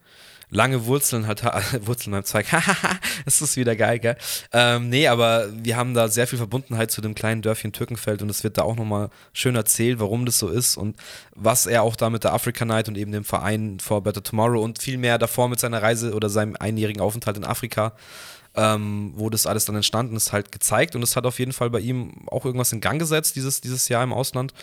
lange 0.55 0.87
Wurzeln 0.87 1.27
hat. 1.27 1.43
Wurzeln 1.87 2.13
beim 2.13 2.25
Zweig. 2.25 2.47
das 3.25 3.43
ist 3.43 3.57
wieder 3.57 3.77
geil, 3.77 3.99
gell? 3.99 4.17
Ähm, 4.53 4.89
nee, 4.89 5.09
aber 5.09 5.49
wir 5.53 5.77
haben 5.77 5.95
da 5.95 6.09
sehr 6.09 6.27
viel 6.27 6.39
Verbundenheit 6.39 6.91
zu 6.91 7.01
dem 7.01 7.15
kleinen 7.15 7.43
Dörfchen 7.43 7.73
Türkenfeld 7.73 8.23
und 8.23 8.31
es 8.31 8.45
wird 8.45 8.57
da 8.57 8.63
auch 8.63 8.77
nochmal 8.77 9.11
schön 9.33 9.57
erzählt, 9.57 9.99
warum 10.01 10.25
das 10.25 10.39
so 10.39 10.49
ist 10.49 10.77
und 10.77 10.97
was 11.35 11.67
er 11.67 11.83
auch 11.83 11.97
da 11.97 12.09
mit 12.09 12.25
der 12.25 12.33
Africa 12.33 12.65
Night 12.65 12.89
und 12.89 12.97
eben 12.97 13.13
dem 13.13 13.25
Verein 13.25 13.79
For 13.81 14.03
Better 14.03 14.23
Tomorrow 14.23 14.63
und 14.63 14.81
viel 14.81 14.97
mehr 14.97 15.19
davor 15.19 15.49
mit 15.49 15.61
seiner 15.61 15.83
Reise 15.83 16.15
oder 16.15 16.31
seinem 16.31 16.57
einjährigen 16.59 17.03
Aufenthalt 17.03 17.37
in 17.37 17.45
Afrika 17.45 17.93
ähm, 18.57 19.13
wo 19.17 19.31
das 19.31 19.47
alles 19.47 19.65
dann 19.65 19.77
entstanden 19.77 20.17
ist, 20.17 20.33
halt 20.33 20.53
gezeigt. 20.53 20.95
Und 20.95 21.03
es 21.03 21.17
hat 21.17 21.27
auf 21.27 21.39
jeden 21.39 21.53
Fall 21.53 21.71
bei 21.71 21.81
ihm 21.81 22.29
auch 22.29 22.45
irgendwas 22.45 22.73
in 22.73 22.81
Gang 22.81 22.99
gesetzt, 23.01 23.37
dieses, 23.37 23.61
dieses 23.61 23.89
Jahr 23.89 24.05
im 24.05 24.13
Ausland. 24.13 24.55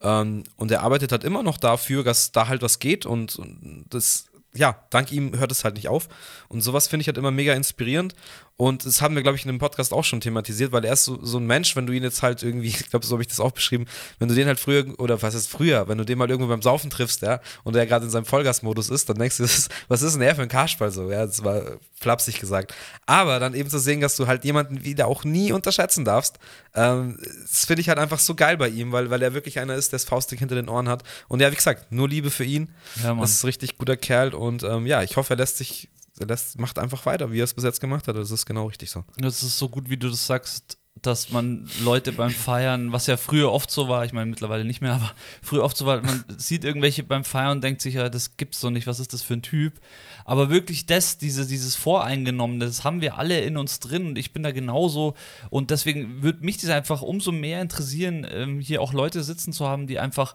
Ähm, 0.00 0.44
und 0.56 0.70
er 0.70 0.82
arbeitet 0.82 1.12
halt 1.12 1.24
immer 1.24 1.42
noch 1.42 1.58
dafür, 1.58 2.04
dass 2.04 2.32
da 2.32 2.48
halt 2.48 2.62
was 2.62 2.78
geht 2.78 3.04
und, 3.04 3.36
und 3.36 3.84
das 3.90 4.26
ja, 4.56 4.84
dank 4.90 5.12
ihm 5.12 5.36
hört 5.36 5.50
es 5.50 5.64
halt 5.64 5.74
nicht 5.74 5.88
auf. 5.88 6.08
Und 6.48 6.60
sowas 6.60 6.86
finde 6.86 7.02
ich 7.02 7.08
halt 7.08 7.18
immer 7.18 7.30
mega 7.30 7.54
inspirierend. 7.54 8.14
Und 8.56 8.86
das 8.86 9.02
haben 9.02 9.16
wir, 9.16 9.22
glaube 9.22 9.36
ich, 9.36 9.44
in 9.44 9.48
dem 9.48 9.58
Podcast 9.58 9.92
auch 9.92 10.04
schon 10.04 10.20
thematisiert, 10.20 10.70
weil 10.70 10.84
er 10.84 10.92
ist 10.92 11.04
so, 11.04 11.18
so 11.24 11.38
ein 11.38 11.46
Mensch, 11.46 11.74
wenn 11.74 11.86
du 11.86 11.92
ihn 11.92 12.04
jetzt 12.04 12.22
halt 12.22 12.44
irgendwie, 12.44 12.68
ich 12.80 12.88
glaube, 12.88 13.04
so 13.04 13.14
habe 13.14 13.22
ich 13.22 13.28
das 13.28 13.40
auch 13.40 13.50
beschrieben, 13.50 13.86
wenn 14.20 14.28
du 14.28 14.34
den 14.34 14.46
halt 14.46 14.60
früher, 14.60 14.86
oder 15.00 15.20
was 15.22 15.34
ist 15.34 15.48
früher, 15.48 15.88
wenn 15.88 15.98
du 15.98 16.04
den 16.04 16.18
mal 16.18 16.30
irgendwo 16.30 16.48
beim 16.48 16.62
Saufen 16.62 16.88
triffst, 16.88 17.22
ja, 17.22 17.40
und 17.64 17.74
er 17.74 17.86
gerade 17.86 18.04
in 18.04 18.12
seinem 18.12 18.26
Vollgasmodus 18.26 18.90
ist, 18.90 19.08
dann 19.08 19.18
denkst 19.18 19.38
du, 19.38 19.44
was 19.88 20.02
ist 20.02 20.14
denn 20.14 20.22
er 20.22 20.36
für 20.36 20.42
ein 20.42 20.48
Karschball 20.48 20.92
so, 20.92 21.10
ja, 21.10 21.26
das 21.26 21.42
war 21.42 21.78
flapsig 22.00 22.38
gesagt. 22.38 22.74
Aber 23.06 23.40
dann 23.40 23.54
eben 23.54 23.68
zu 23.68 23.80
sehen, 23.80 24.00
dass 24.00 24.14
du 24.14 24.28
halt 24.28 24.44
jemanden 24.44 24.84
wieder 24.84 25.08
auch 25.08 25.24
nie 25.24 25.50
unterschätzen 25.50 26.04
darfst, 26.04 26.38
ähm, 26.74 27.18
das 27.20 27.64
finde 27.64 27.80
ich 27.80 27.88
halt 27.88 27.98
einfach 27.98 28.20
so 28.20 28.36
geil 28.36 28.56
bei 28.56 28.68
ihm, 28.68 28.92
weil, 28.92 29.10
weil 29.10 29.22
er 29.22 29.34
wirklich 29.34 29.58
einer 29.58 29.74
ist, 29.74 29.90
der 29.90 29.98
das 29.98 30.04
Faustdick 30.04 30.38
hinter 30.38 30.54
den 30.54 30.68
Ohren 30.68 30.88
hat. 30.88 31.02
Und 31.26 31.40
ja, 31.40 31.50
wie 31.50 31.56
gesagt, 31.56 31.90
nur 31.90 32.08
Liebe 32.08 32.30
für 32.30 32.44
ihn. 32.44 32.68
Ja, 33.02 33.14
das 33.14 33.30
ist 33.30 33.42
ein 33.42 33.46
richtig 33.46 33.78
guter 33.78 33.96
Kerl 33.96 34.34
und 34.34 34.62
ähm, 34.62 34.86
ja, 34.86 35.02
ich 35.02 35.16
hoffe, 35.16 35.34
er 35.34 35.38
lässt 35.38 35.58
sich 35.58 35.88
lässt, 36.18 36.58
macht 36.58 36.78
einfach 36.78 37.04
weiter, 37.06 37.32
wie 37.32 37.40
er 37.40 37.44
es 37.44 37.54
bis 37.54 37.64
jetzt 37.64 37.80
gemacht 37.80 38.08
hat. 38.08 38.16
Das 38.16 38.30
ist 38.30 38.46
genau 38.46 38.66
richtig 38.66 38.90
so. 38.90 39.04
Das 39.16 39.42
ist 39.42 39.58
so 39.58 39.68
gut, 39.68 39.88
wie 39.90 39.96
du 39.96 40.08
das 40.08 40.26
sagst, 40.26 40.78
dass 41.02 41.30
man 41.30 41.68
Leute 41.82 42.12
beim 42.12 42.30
Feiern, 42.30 42.92
was 42.92 43.06
ja 43.06 43.16
früher 43.16 43.52
oft 43.52 43.70
so 43.70 43.88
war, 43.88 44.04
ich 44.04 44.12
meine 44.12 44.30
mittlerweile 44.30 44.64
nicht 44.64 44.80
mehr, 44.80 44.94
aber 44.94 45.12
früher 45.42 45.64
oft 45.64 45.76
so 45.76 45.86
war, 45.86 46.00
man 46.00 46.24
sieht 46.38 46.64
irgendwelche 46.64 47.02
beim 47.02 47.24
Feiern 47.24 47.52
und 47.52 47.64
denkt 47.64 47.82
sich, 47.82 47.94
ja, 47.94 48.08
das 48.08 48.36
gibt's 48.36 48.60
doch 48.60 48.70
nicht, 48.70 48.86
was 48.86 49.00
ist 49.00 49.12
das 49.12 49.22
für 49.22 49.34
ein 49.34 49.42
Typ? 49.42 49.80
Aber 50.24 50.50
wirklich 50.50 50.86
das, 50.86 51.18
diese, 51.18 51.46
dieses 51.46 51.74
Voreingenommene, 51.74 52.64
das 52.64 52.84
haben 52.84 53.00
wir 53.00 53.18
alle 53.18 53.40
in 53.40 53.56
uns 53.56 53.80
drin 53.80 54.06
und 54.06 54.18
ich 54.18 54.32
bin 54.32 54.42
da 54.42 54.52
genauso 54.52 55.14
und 55.50 55.70
deswegen 55.70 56.22
würde 56.22 56.44
mich 56.44 56.58
das 56.58 56.70
einfach 56.70 57.02
umso 57.02 57.32
mehr 57.32 57.60
interessieren, 57.60 58.26
ähm, 58.30 58.60
hier 58.60 58.80
auch 58.80 58.92
Leute 58.92 59.24
sitzen 59.24 59.52
zu 59.52 59.66
haben, 59.66 59.86
die 59.86 59.98
einfach, 59.98 60.34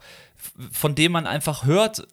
von 0.72 0.94
denen 0.94 1.14
man 1.14 1.26
einfach 1.26 1.66
hört, 1.66 2.06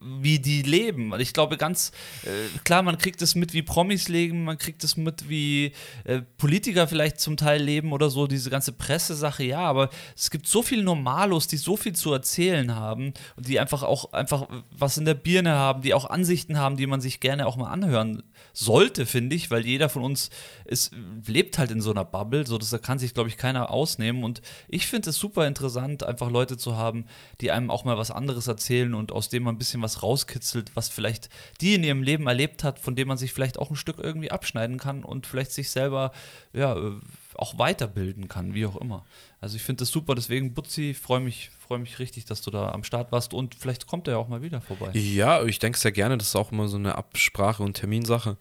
wie 0.00 0.38
die 0.38 0.62
leben. 0.62 1.12
Ich 1.18 1.32
glaube 1.32 1.56
ganz 1.56 1.92
äh, 2.24 2.58
klar, 2.64 2.82
man 2.82 2.98
kriegt 2.98 3.20
es 3.22 3.34
mit, 3.34 3.52
wie 3.52 3.62
Promis 3.62 4.08
leben, 4.08 4.44
man 4.44 4.58
kriegt 4.58 4.82
es 4.84 4.96
mit, 4.96 5.28
wie 5.28 5.72
äh, 6.04 6.22
Politiker 6.38 6.88
vielleicht 6.88 7.20
zum 7.20 7.36
Teil 7.36 7.62
leben 7.62 7.92
oder 7.92 8.10
so, 8.10 8.26
diese 8.26 8.50
ganze 8.50 8.72
Pressesache, 8.72 9.44
ja, 9.44 9.60
aber 9.60 9.90
es 10.16 10.30
gibt 10.30 10.46
so 10.46 10.62
viele 10.62 10.82
Normalos, 10.82 11.46
die 11.46 11.56
so 11.56 11.76
viel 11.76 11.94
zu 11.94 12.12
erzählen 12.12 12.74
haben 12.74 13.12
und 13.36 13.48
die 13.48 13.60
einfach 13.60 13.82
auch 13.82 14.12
einfach 14.12 14.48
was 14.70 14.96
in 14.96 15.04
der 15.04 15.14
Birne 15.14 15.54
haben, 15.54 15.82
die 15.82 15.94
auch 15.94 16.08
Ansichten 16.08 16.58
haben, 16.58 16.76
die 16.76 16.86
man 16.86 17.00
sich 17.00 17.20
gerne 17.20 17.46
auch 17.46 17.56
mal 17.56 17.70
anhören 17.70 18.22
sollte, 18.60 19.06
finde 19.06 19.34
ich, 19.36 19.50
weil 19.50 19.64
jeder 19.64 19.88
von 19.88 20.02
uns 20.02 20.28
ist, 20.66 20.92
lebt 21.26 21.56
halt 21.56 21.70
in 21.70 21.80
so 21.80 21.90
einer 21.90 22.04
Bubble, 22.04 22.46
so 22.46 22.58
dass 22.58 22.68
da 22.68 22.78
kann 22.78 22.98
sich, 22.98 23.14
glaube 23.14 23.30
ich, 23.30 23.38
keiner 23.38 23.70
ausnehmen. 23.70 24.22
Und 24.22 24.42
ich 24.68 24.86
finde 24.86 25.10
es 25.10 25.16
super 25.16 25.46
interessant, 25.46 26.02
einfach 26.02 26.30
Leute 26.30 26.58
zu 26.58 26.76
haben, 26.76 27.06
die 27.40 27.50
einem 27.50 27.70
auch 27.70 27.84
mal 27.84 27.96
was 27.96 28.10
anderes 28.10 28.48
erzählen 28.48 28.92
und 28.92 29.12
aus 29.12 29.30
dem 29.30 29.44
man 29.44 29.54
ein 29.54 29.58
bisschen 29.58 29.80
was 29.80 30.02
rauskitzelt, 30.02 30.76
was 30.76 30.90
vielleicht 30.90 31.30
die 31.62 31.74
in 31.74 31.84
ihrem 31.84 32.02
Leben 32.02 32.26
erlebt 32.26 32.62
hat, 32.62 32.78
von 32.78 32.94
dem 32.94 33.08
man 33.08 33.16
sich 33.16 33.32
vielleicht 33.32 33.58
auch 33.58 33.70
ein 33.70 33.76
Stück 33.76 33.98
irgendwie 33.98 34.30
abschneiden 34.30 34.78
kann 34.78 35.04
und 35.04 35.26
vielleicht 35.26 35.52
sich 35.52 35.70
selber 35.70 36.12
ja, 36.52 36.76
äh, 36.76 36.92
auch 37.40 37.58
weiterbilden 37.58 38.28
kann, 38.28 38.54
wie 38.54 38.66
auch 38.66 38.76
immer. 38.76 39.04
Also 39.40 39.56
ich 39.56 39.62
finde 39.62 39.80
das 39.80 39.88
super, 39.88 40.14
deswegen 40.14 40.52
Butzi, 40.52 40.94
freue 40.94 41.20
mich, 41.20 41.50
freue 41.58 41.78
mich 41.78 41.98
richtig, 41.98 42.26
dass 42.26 42.42
du 42.42 42.50
da 42.50 42.70
am 42.70 42.84
Start 42.84 43.12
warst 43.12 43.32
und 43.32 43.54
vielleicht 43.54 43.86
kommt 43.86 44.08
er 44.08 44.14
ja 44.14 44.18
auch 44.18 44.28
mal 44.28 44.42
wieder 44.42 44.60
vorbei. 44.60 44.90
Ja, 44.92 45.42
ich 45.44 45.58
denke 45.58 45.78
sehr 45.78 45.92
gerne, 45.92 46.18
das 46.18 46.28
ist 46.28 46.36
auch 46.36 46.52
immer 46.52 46.68
so 46.68 46.76
eine 46.76 46.96
Absprache 46.96 47.62
und 47.62 47.74
Terminsache. 47.74 48.36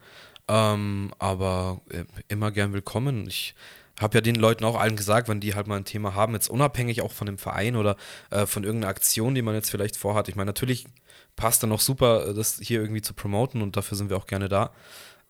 Ähm, 0.50 1.14
aber 1.20 1.82
äh, 1.90 2.06
immer 2.28 2.52
gern 2.52 2.74
willkommen. 2.74 3.28
Ich 3.28 3.56
habe 4.00 4.18
ja 4.18 4.22
den 4.22 4.36
Leuten 4.36 4.66
auch 4.66 4.80
allen 4.80 4.96
gesagt, 4.96 5.30
wenn 5.30 5.40
die 5.40 5.56
halt 5.56 5.68
mal 5.68 5.78
ein 5.78 5.86
Thema 5.86 6.16
haben, 6.16 6.34
jetzt 6.34 6.50
unabhängig 6.50 7.02
auch 7.02 7.12
von 7.12 7.28
dem 7.28 7.38
Verein 7.38 7.76
oder 7.76 7.96
äh, 8.32 8.46
von 8.46 8.64
irgendeiner 8.64 8.90
Aktion, 8.90 9.36
die 9.36 9.42
man 9.42 9.56
jetzt 9.56 9.70
vielleicht 9.70 9.96
vorhat. 9.96 10.28
Ich 10.28 10.36
meine, 10.36 10.48
natürlich 10.48 10.88
passt 11.36 11.64
dann 11.64 11.72
auch 11.72 11.82
super, 11.82 12.34
das 12.34 12.60
hier 12.62 12.82
irgendwie 12.82 13.02
zu 13.02 13.14
promoten 13.14 13.62
und 13.62 13.78
dafür 13.78 13.96
sind 13.98 14.10
wir 14.10 14.18
auch 14.18 14.28
gerne 14.28 14.50
da. 14.50 14.72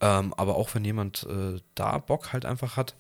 Ähm, 0.01 0.33
aber 0.37 0.55
auch 0.55 0.73
wenn 0.73 0.85
jemand 0.85 1.27
äh, 1.29 1.59
da 1.75 1.97
Bock 1.97 2.31
halt 2.31 2.45
einfach 2.45 2.77
hat, 2.77 2.95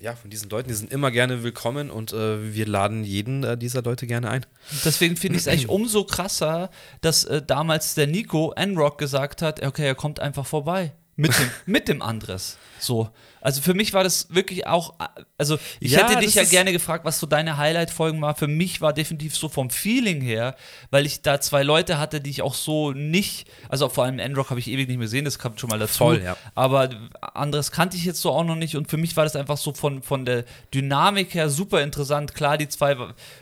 ja, 0.00 0.14
von 0.14 0.30
diesen 0.30 0.50
Leuten, 0.50 0.68
die 0.68 0.74
sind 0.74 0.92
immer 0.92 1.10
gerne 1.10 1.42
willkommen 1.42 1.90
und 1.90 2.12
äh, 2.12 2.54
wir 2.54 2.66
laden 2.66 3.04
jeden 3.04 3.44
äh, 3.44 3.56
dieser 3.56 3.82
Leute 3.82 4.06
gerne 4.06 4.30
ein. 4.30 4.46
Deswegen 4.84 5.16
finde 5.16 5.36
ich 5.36 5.42
es 5.42 5.48
eigentlich 5.48 5.68
umso 5.70 6.04
krasser, 6.04 6.70
dass 7.00 7.24
äh, 7.24 7.42
damals 7.42 7.94
der 7.94 8.06
Nico 8.06 8.52
N-Rock 8.52 8.98
gesagt 8.98 9.42
hat, 9.42 9.64
okay, 9.64 9.86
er 9.86 9.94
kommt 9.94 10.20
einfach 10.20 10.46
vorbei. 10.46 10.92
mit 11.16 11.36
dem, 11.38 11.50
mit 11.64 11.88
dem 11.88 12.02
Andres. 12.02 12.58
So. 12.78 13.08
Also 13.46 13.62
für 13.62 13.74
mich 13.74 13.92
war 13.92 14.02
das 14.02 14.34
wirklich 14.34 14.66
auch, 14.66 14.94
also 15.38 15.56
ich 15.78 15.92
Ja, 15.92 16.08
hätte 16.08 16.18
dich 16.18 16.34
ja 16.34 16.42
gerne 16.42 16.72
gefragt, 16.72 17.04
was 17.04 17.20
so 17.20 17.28
deine 17.28 17.56
Highlight-Folgen 17.58 18.20
war. 18.20 18.34
Für 18.34 18.48
mich 18.48 18.80
war 18.80 18.92
definitiv 18.92 19.36
so 19.36 19.48
vom 19.48 19.70
Feeling 19.70 20.20
her, 20.20 20.56
weil 20.90 21.06
ich 21.06 21.22
da 21.22 21.40
zwei 21.40 21.62
Leute 21.62 22.00
hatte, 22.00 22.20
die 22.20 22.30
ich 22.30 22.42
auch 22.42 22.54
so 22.54 22.90
nicht, 22.90 23.46
also 23.68 23.88
vor 23.88 24.02
allem 24.02 24.18
Endrock 24.18 24.50
habe 24.50 24.58
ich 24.58 24.66
ewig 24.66 24.88
nicht 24.88 24.96
mehr 24.96 25.04
gesehen, 25.04 25.24
das 25.24 25.38
kommt 25.38 25.60
schon 25.60 25.70
mal 25.70 25.78
dazu. 25.78 25.98
Voll, 25.98 26.24
ja. 26.24 26.36
Aber 26.56 26.90
anderes 27.20 27.70
kannte 27.70 27.96
ich 27.96 28.04
jetzt 28.04 28.20
so 28.20 28.32
auch 28.32 28.42
noch 28.42 28.56
nicht 28.56 28.74
und 28.74 28.90
für 28.90 28.96
mich 28.96 29.16
war 29.16 29.22
das 29.22 29.36
einfach 29.36 29.58
so 29.58 29.72
von, 29.72 30.02
von 30.02 30.24
der 30.24 30.44
Dynamik 30.74 31.32
her 31.32 31.48
super 31.48 31.84
interessant. 31.84 32.34
Klar, 32.34 32.58
die 32.58 32.68
zwei 32.68 32.96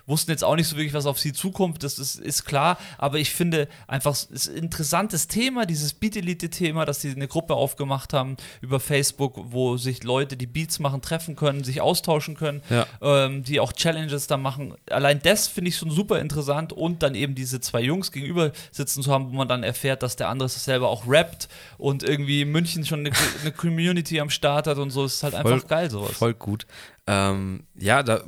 wussten 0.05 0.33
jetzt 0.33 0.45
auch 0.45 0.57
nicht 0.57 0.69
so 0.69 0.77
wirklich, 0.77 0.93
was 0.93 1.07
auf 1.07 1.19
sie 1.19 1.33
zukommt, 1.33 1.83
das 1.83 1.99
ist, 1.99 2.17
ist 2.17 2.45
klar, 2.45 2.77
aber 2.99 3.21
ich 3.21 3.31
finde 3.31 3.69
einfach, 3.87 4.13
es 4.13 4.25
ist 4.25 4.51
ein 4.51 4.65
interessantes 4.65 5.29
Thema, 5.29 5.65
dieses 5.65 5.95
Beat-Elite-Thema, 5.95 6.85
dass 6.85 7.01
sie 7.01 7.13
eine 7.13 7.27
Gruppe 7.27 7.55
aufgemacht 7.55 8.13
haben 8.13 8.37
über 8.61 8.81
Facebook, 8.81 9.41
wo 9.47 9.79
sich 9.79 9.94
Leute, 10.03 10.37
die 10.37 10.47
Beats 10.47 10.81
machen, 10.81 11.01
treffen 11.03 11.37
können, 11.37 11.63
sich 11.63 11.81
austauschen 11.81 12.35
können, 12.37 12.63
Ja. 12.71 12.87
ähm, 13.01 13.45
die 13.45 13.61
auch 13.61 13.73
Challenges 13.73 14.27
da 14.27 14.37
machen. 14.37 14.75
Allein 14.91 15.21
das 15.23 15.47
finde 15.47 15.69
ich 15.69 15.77
schon 15.77 15.91
super 15.91 16.19
interessant 16.19 16.73
und 16.73 17.03
dann 17.05 17.15
eben 17.15 17.35
diese 17.37 17.61
zwei 17.61 17.83
Jungs 17.83 18.11
gegenüber 18.11 18.51
sitzen 18.73 19.03
zu 19.03 19.13
haben, 19.13 19.31
wo 19.31 19.37
man 19.37 19.47
dann 19.47 19.63
erfährt, 19.63 20.03
dass 20.03 20.17
der 20.17 20.29
andere 20.29 20.49
selber 20.49 20.89
auch 20.89 21.07
rappt 21.07 21.49
und 21.79 22.03
irgendwie 22.03 22.41
in 22.43 22.51
München 22.51 22.85
schon 22.85 23.01
eine, 23.01 23.11
eine 23.43 23.53
Community 23.53 24.19
am 24.21 24.31
Start 24.31 24.67
hat 24.67 24.79
und 24.79 24.91
so, 24.91 25.05
ist 25.05 25.23
halt 25.23 25.35
einfach 25.35 25.51
Voll- 25.51 25.69
geil 25.69 25.91
sowas. 25.91 26.13
Voll 26.17 26.35
gut. 26.35 26.67
Ähm, 27.07 27.65
ja, 27.79 28.03
da 28.03 28.23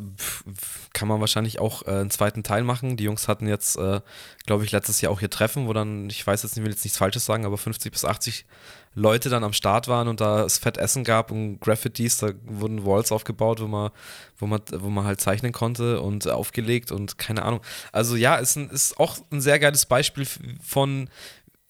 kann 0.92 1.08
man 1.08 1.18
wahrscheinlich 1.20 1.58
auch 1.60 1.86
äh, 1.86 1.90
einen 1.92 2.10
zweiten 2.10 2.42
Teil 2.42 2.62
machen. 2.62 2.98
Die 2.98 3.04
Jungs 3.04 3.26
hatten 3.26 3.48
jetzt, 3.48 3.76
äh, 3.78 4.00
glaube 4.44 4.64
ich, 4.64 4.72
letztes 4.72 5.00
Jahr 5.00 5.12
auch 5.12 5.20
hier 5.20 5.30
Treffen, 5.30 5.66
wo 5.66 5.72
dann, 5.72 6.10
ich 6.10 6.26
weiß 6.26 6.42
jetzt 6.42 6.56
nicht, 6.56 6.64
will 6.64 6.72
jetzt 6.72 6.84
nichts 6.84 6.98
Falsches 6.98 7.24
sagen, 7.24 7.46
aber 7.46 7.56
50 7.56 7.90
bis 7.90 8.04
80 8.04 8.44
Leute 8.96 9.28
dann 9.28 9.44
am 9.44 9.52
Start 9.52 9.88
waren 9.88 10.08
und 10.08 10.22
da 10.22 10.42
es 10.44 10.56
fett 10.56 10.78
Essen 10.78 11.04
gab 11.04 11.30
und 11.30 11.60
Graffitis, 11.60 12.16
da 12.16 12.30
wurden 12.44 12.84
Walls 12.84 13.12
aufgebaut, 13.12 13.60
wo 13.60 13.66
man, 13.66 13.90
wo 14.38 14.46
man, 14.46 14.62
wo 14.72 14.88
man 14.88 15.04
halt 15.04 15.20
zeichnen 15.20 15.52
konnte 15.52 16.00
und 16.00 16.26
aufgelegt 16.26 16.90
und 16.90 17.18
keine 17.18 17.42
Ahnung. 17.42 17.60
Also 17.92 18.16
ja, 18.16 18.36
ist, 18.36 18.56
ist 18.56 18.98
auch 18.98 19.18
ein 19.30 19.42
sehr 19.42 19.58
geiles 19.58 19.84
Beispiel 19.84 20.26
von 20.62 21.10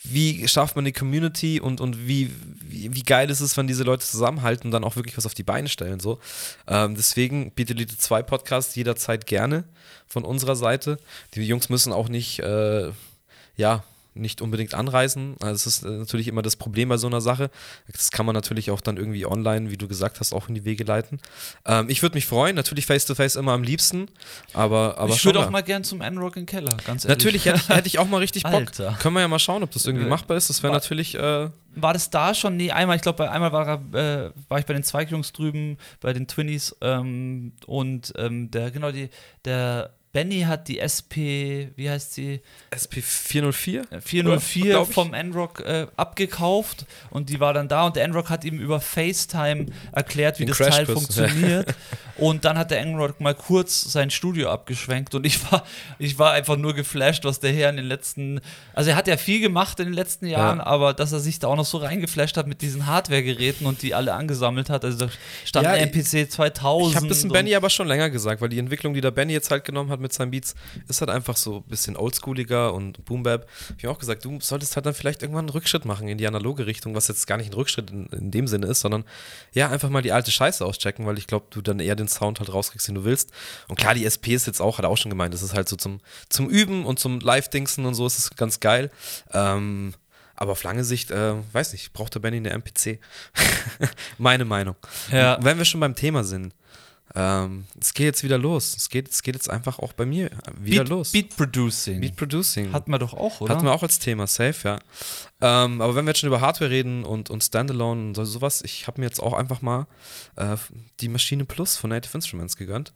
wie 0.05 0.47
schafft 0.47 0.77
man 0.77 0.85
die 0.85 0.93
Community 0.93 1.61
und, 1.61 1.81
und 1.81 2.07
wie, 2.07 2.31
wie, 2.63 2.95
wie 2.95 3.03
geil 3.03 3.29
ist 3.29 3.41
es, 3.41 3.57
wenn 3.57 3.67
diese 3.67 3.83
Leute 3.83 4.07
zusammenhalten 4.07 4.69
und 4.69 4.71
dann 4.71 4.85
auch 4.85 4.95
wirklich 4.95 5.17
was 5.17 5.27
auf 5.27 5.35
die 5.35 5.43
Beine 5.43 5.69
stellen. 5.69 5.99
So. 5.99 6.21
Ähm, 6.69 6.95
deswegen 6.95 7.51
Beat 7.53 7.71
Elite 7.71 7.97
2 7.97 8.23
Podcast 8.23 8.77
jederzeit 8.77 9.27
gerne 9.27 9.65
von 10.07 10.25
unserer 10.25 10.55
Seite. 10.55 10.99
Die 11.35 11.43
Jungs 11.43 11.71
müssen 11.71 11.93
auch 11.93 12.09
nicht, 12.09 12.39
äh, 12.39 12.93
ja, 13.57 13.83
nicht 14.17 14.41
unbedingt 14.43 14.75
anreisen. 14.75 15.37
Also 15.41 15.55
es 15.55 15.67
ist 15.67 15.83
äh, 15.85 15.89
natürlich 15.91 16.29
immer 16.29 16.43
das 16.43 16.57
Problem 16.57 16.89
bei 16.89 16.97
so 16.97 17.07
einer 17.07 17.21
Sache. 17.21 17.51
Das 17.93 18.11
kann 18.11 18.27
man 18.27 18.35
natürlich 18.35 18.71
auch 18.71 18.81
dann 18.81 18.97
irgendwie 18.97 19.27
online, 19.27 19.71
wie 19.71 19.77
du 19.77 19.89
gesagt 19.89 20.21
hast, 20.21 20.33
auch 20.33 20.49
in 20.49 20.55
die 20.55 20.65
Wege 20.65 20.85
leiten. 20.85 21.21
Ähm, 21.65 21.89
ich 21.89 22.03
würde 22.03 22.15
mich 22.17 22.27
freuen, 22.27 22.57
natürlich 22.57 22.87
face-to-face 22.87 23.37
immer 23.37 23.53
am 23.53 23.63
liebsten, 23.63 24.09
aber, 24.53 24.99
aber 24.99 25.15
ich 25.15 25.25
würde 25.25 25.41
auch 25.41 25.51
mal- 25.51 25.63
gern 25.63 25.85
zum 25.85 26.01
N-Rock 26.01 26.37
in 26.37 26.47
Keller, 26.47 26.77
ganz 26.87 27.05
ehrlich. 27.05 27.19
Natürlich 27.19 27.45
hätte 27.47 27.59
ich, 27.59 27.69
hätte 27.69 27.87
ich 27.89 27.99
auch 27.99 28.09
mal 28.09 28.19
richtig 28.19 28.43
Bock. 28.43 28.53
Alter. 28.55 28.97
Können 29.01 29.15
wir 29.15 29.21
ja 29.21 29.29
mal 29.29 29.39
schauen, 29.39 29.63
ob 29.63 29.71
das 29.71 29.87
irgendwie 29.87 30.07
machbar 30.07 30.37
ist. 30.37 30.49
Das 30.51 30.63
wäre 30.63 30.73
war- 30.73 30.79
natürlich, 30.81 31.15
äh, 31.15 31.51
War 31.79 31.93
das 31.93 32.09
da 32.11 32.35
schon? 32.35 32.57
Nee, 32.57 32.71
einmal, 32.71 32.97
ich 32.97 33.03
glaube, 33.03 33.31
einmal 33.31 33.53
war, 33.53 33.67
er, 33.93 34.27
äh, 34.27 34.31
war 34.49 34.59
ich 34.59 34.65
bei 34.67 34.73
den 34.75 34.83
Zweigjungs 34.83 35.33
drüben, 35.33 35.77
bei 36.01 36.13
den 36.13 36.27
Twinnies 36.27 36.75
ähm, 36.81 37.53
und 37.67 38.13
ähm, 38.17 38.51
der, 38.51 38.71
genau, 38.71 38.93
die, 38.93 39.11
der 39.45 39.91
Benny 40.17 40.41
hat 40.45 40.69
die 40.69 40.79
SP, 40.81 41.77
wie 41.77 41.91
heißt 41.91 42.15
sie? 42.15 42.41
SP404. 42.75 43.93
Äh, 43.93 44.01
404 44.01 44.65
glaub 44.71 44.89
ich. 44.89 44.95
vom 44.95 45.13
N-Rock 45.13 45.61
äh, 45.61 45.89
abgekauft 45.95 46.87
und 47.11 47.29
die 47.29 47.39
war 47.39 47.53
dann 47.53 47.69
da 47.69 47.85
und 47.85 47.97
der 47.97 48.05
N-Rock 48.05 48.31
hat 48.31 48.47
ihm 48.47 48.59
über 48.59 48.81
FaceTime 48.81 49.67
erklärt, 49.93 50.39
wie 50.39 50.47
Den 50.47 50.55
das 50.55 50.57
Teil 50.57 50.87
Crashkurs, 50.87 50.95
funktioniert. 50.95 51.75
und 52.19 52.45
dann 52.45 52.57
hat 52.59 52.71
der 52.71 52.81
N-Rock 52.81 53.21
mal 53.21 53.35
kurz 53.35 53.83
sein 53.93 54.11
Studio 54.11 54.51
abgeschwenkt 54.51 55.15
und 55.15 55.25
ich 55.27 55.51
war, 55.51 55.65
ich 55.99 56.19
war 56.19 56.33
einfach 56.33 56.57
nur 56.57 56.75
geflasht, 56.75 57.25
was 57.25 57.41
der 57.41 57.53
Herr 57.53 57.71
in 57.71 57.77
den 57.77 57.87
letzten, 57.87 58.41
also 58.75 58.91
er 58.91 58.97
hat 58.97 59.07
ja 59.09 59.17
viel 59.17 59.41
gemacht 59.41 59.79
in 59.81 59.87
den 59.87 59.95
letzten 59.95 60.27
Jahren, 60.27 60.59
Ja. 60.59 60.67
aber 60.67 60.95
dass 60.95 61.13
er 61.13 61.21
sich 61.21 61.39
da 61.39 61.49
auch 61.49 61.57
noch 61.57 61.65
so 61.67 61.79
reingeflasht 61.79 62.37
hat 62.37 62.47
mit 62.47 62.63
diesen 62.63 62.87
Hardware-Geräten 62.87 63.67
und 63.67 63.83
die 63.83 63.95
alle 63.95 64.15
angesammelt 64.15 64.71
hat, 64.71 64.85
also 64.85 65.07
da 65.07 65.09
stand 65.45 65.65
Ja, 65.65 65.73
ein 65.73 65.89
NPC 65.93 66.31
2000. 66.31 66.91
Ich 66.91 66.97
habe 66.97 67.09
das 67.09 67.23
in 67.25 67.31
Benny 67.31 67.55
aber 67.55 67.71
schon 67.71 67.87
länger 67.89 68.11
gesagt, 68.11 68.41
weil 68.41 68.49
die 68.49 68.59
Entwicklung, 68.59 68.95
die 68.95 69.01
der 69.01 69.11
Benny 69.11 69.33
jetzt 69.33 69.51
halt 69.51 69.65
genommen 69.65 69.91
hat 69.91 70.01
mit 70.01 70.13
seinen 70.13 70.31
Beats, 70.31 70.55
ist 70.89 71.01
halt 71.01 71.11
einfach 71.11 71.37
so 71.37 71.57
ein 71.59 71.63
bisschen 71.65 71.97
oldschooliger 71.97 72.73
und 72.75 73.05
Boom 73.05 73.23
Bap. 73.23 73.49
Ich 73.77 73.85
habe 73.85 73.95
auch 73.95 73.99
gesagt, 73.99 74.25
du 74.25 74.39
solltest 74.41 74.77
halt 74.77 74.87
dann 74.87 74.95
vielleicht 74.95 75.23
irgendwann 75.23 75.45
einen 75.47 75.51
Rückschritt 75.51 75.85
machen 75.85 76.09
in 76.09 76.19
die 76.19 76.27
analoge 76.27 76.67
Richtung, 76.67 76.95
was 76.95 77.09
jetzt 77.09 77.27
gar 77.27 77.37
nicht 77.37 77.51
ein 77.51 77.55
Rückschritt 77.55 77.91
in, 77.91 78.07
in 78.07 78.31
dem 78.31 78.47
Sinne 78.47 78.67
ist, 78.67 78.81
sondern 78.81 79.05
ja, 79.53 79.69
einfach 79.71 79.89
mal 79.91 80.03
die 80.03 80.13
alte 80.13 80.31
Scheiße 80.31 80.65
auschecken, 80.65 81.07
weil 81.07 81.19
ich 81.19 81.27
glaube, 81.27 81.47
du 81.51 81.61
dann 81.61 81.81
eher 81.81 81.95
den 81.97 82.06
Sound 82.09 82.39
halt 82.39 82.53
rauskriegst, 82.53 82.89
den 82.89 82.97
du 82.97 83.05
willst. 83.05 83.31
Und 83.69 83.77
klar, 83.77 83.95
die 83.95 84.05
SP 84.05 84.35
ist 84.35 84.47
jetzt 84.47 84.61
auch, 84.61 84.79
hat 84.79 84.85
er 84.85 84.91
auch 84.91 84.97
schon 84.97 85.11
gemeint, 85.11 85.35
das 85.35 85.43
ist 85.43 85.55
halt 85.55 85.69
so 85.69 85.77
zum, 85.77 86.01
zum 86.29 86.49
Üben 86.49 86.85
und 86.85 86.99
zum 86.99 87.21
Live-Dingsen 87.21 87.85
und 87.87 87.95
so 87.95 88.07
ist 88.07 88.19
es 88.19 88.31
ganz 88.31 88.61
geil. 88.61 88.91
Ähm, 89.33 89.95
aber 90.35 90.53
auf 90.53 90.63
lange 90.63 90.85
Sicht, 90.85 91.11
äh, 91.11 91.35
weiß 91.53 91.73
nicht, 91.73 91.93
braucht 91.93 92.15
der 92.15 92.21
Benny 92.21 92.37
eine 92.37 92.51
MPC. 92.51 93.01
Meine 94.19 94.45
Meinung. 94.45 94.77
Ja. 95.11 95.39
Wenn 95.43 95.59
wir 95.59 95.65
schon 95.65 95.81
beim 95.81 95.95
Thema 95.95 96.25
sind, 96.25 96.55
ähm, 97.19 97.65
es 97.81 97.95
geht 97.95 98.05
jetzt 98.05 98.23
wieder 98.25 98.37
los. 98.37 98.77
Es 98.77 98.91
geht, 98.91 99.09
es 99.09 99.23
geht 99.23 99.35
jetzt 99.35 99.49
einfach 99.49 99.79
auch 99.79 99.95
bei 99.95 100.05
mir 100.05 100.31
wieder 100.61 100.83
Beat, 100.83 100.89
los. 100.91 101.13
Beat 101.13 101.35
Producing. 101.35 102.01
Beat 102.01 102.15
Producing. 102.15 102.75
Hatten 102.75 102.91
wir 102.91 102.99
doch 102.99 103.15
auch, 103.15 103.41
oder? 103.41 103.55
Hatten 103.55 103.65
wir 103.65 103.73
auch 103.73 103.83
als 103.83 103.99
Thema, 103.99 104.27
safe, 104.27 104.69
ja. 104.69 104.79
Ähm, 105.41 105.81
aber 105.81 105.95
wenn 105.95 106.05
wir 106.05 106.11
jetzt 106.11 106.21
schon 106.21 106.29
über 106.29 106.43
Hardware 106.43 106.71
reden 106.71 107.05
und, 107.05 107.31
und 107.31 107.43
Standalone 107.43 108.09
und 108.09 108.15
so, 108.15 108.27
sowas, 108.27 108.61
ich 108.63 108.87
habe 108.87 109.01
mir 109.01 109.07
jetzt 109.07 109.21
auch 109.21 109.33
einfach 109.33 109.63
mal 109.63 109.87
äh, 110.37 110.57
die 111.01 111.09
Maschine 111.09 111.47
Plus 111.47 111.79
von 111.79 111.89
Native 111.89 112.15
Instruments 112.19 112.57
gegönnt. 112.59 112.93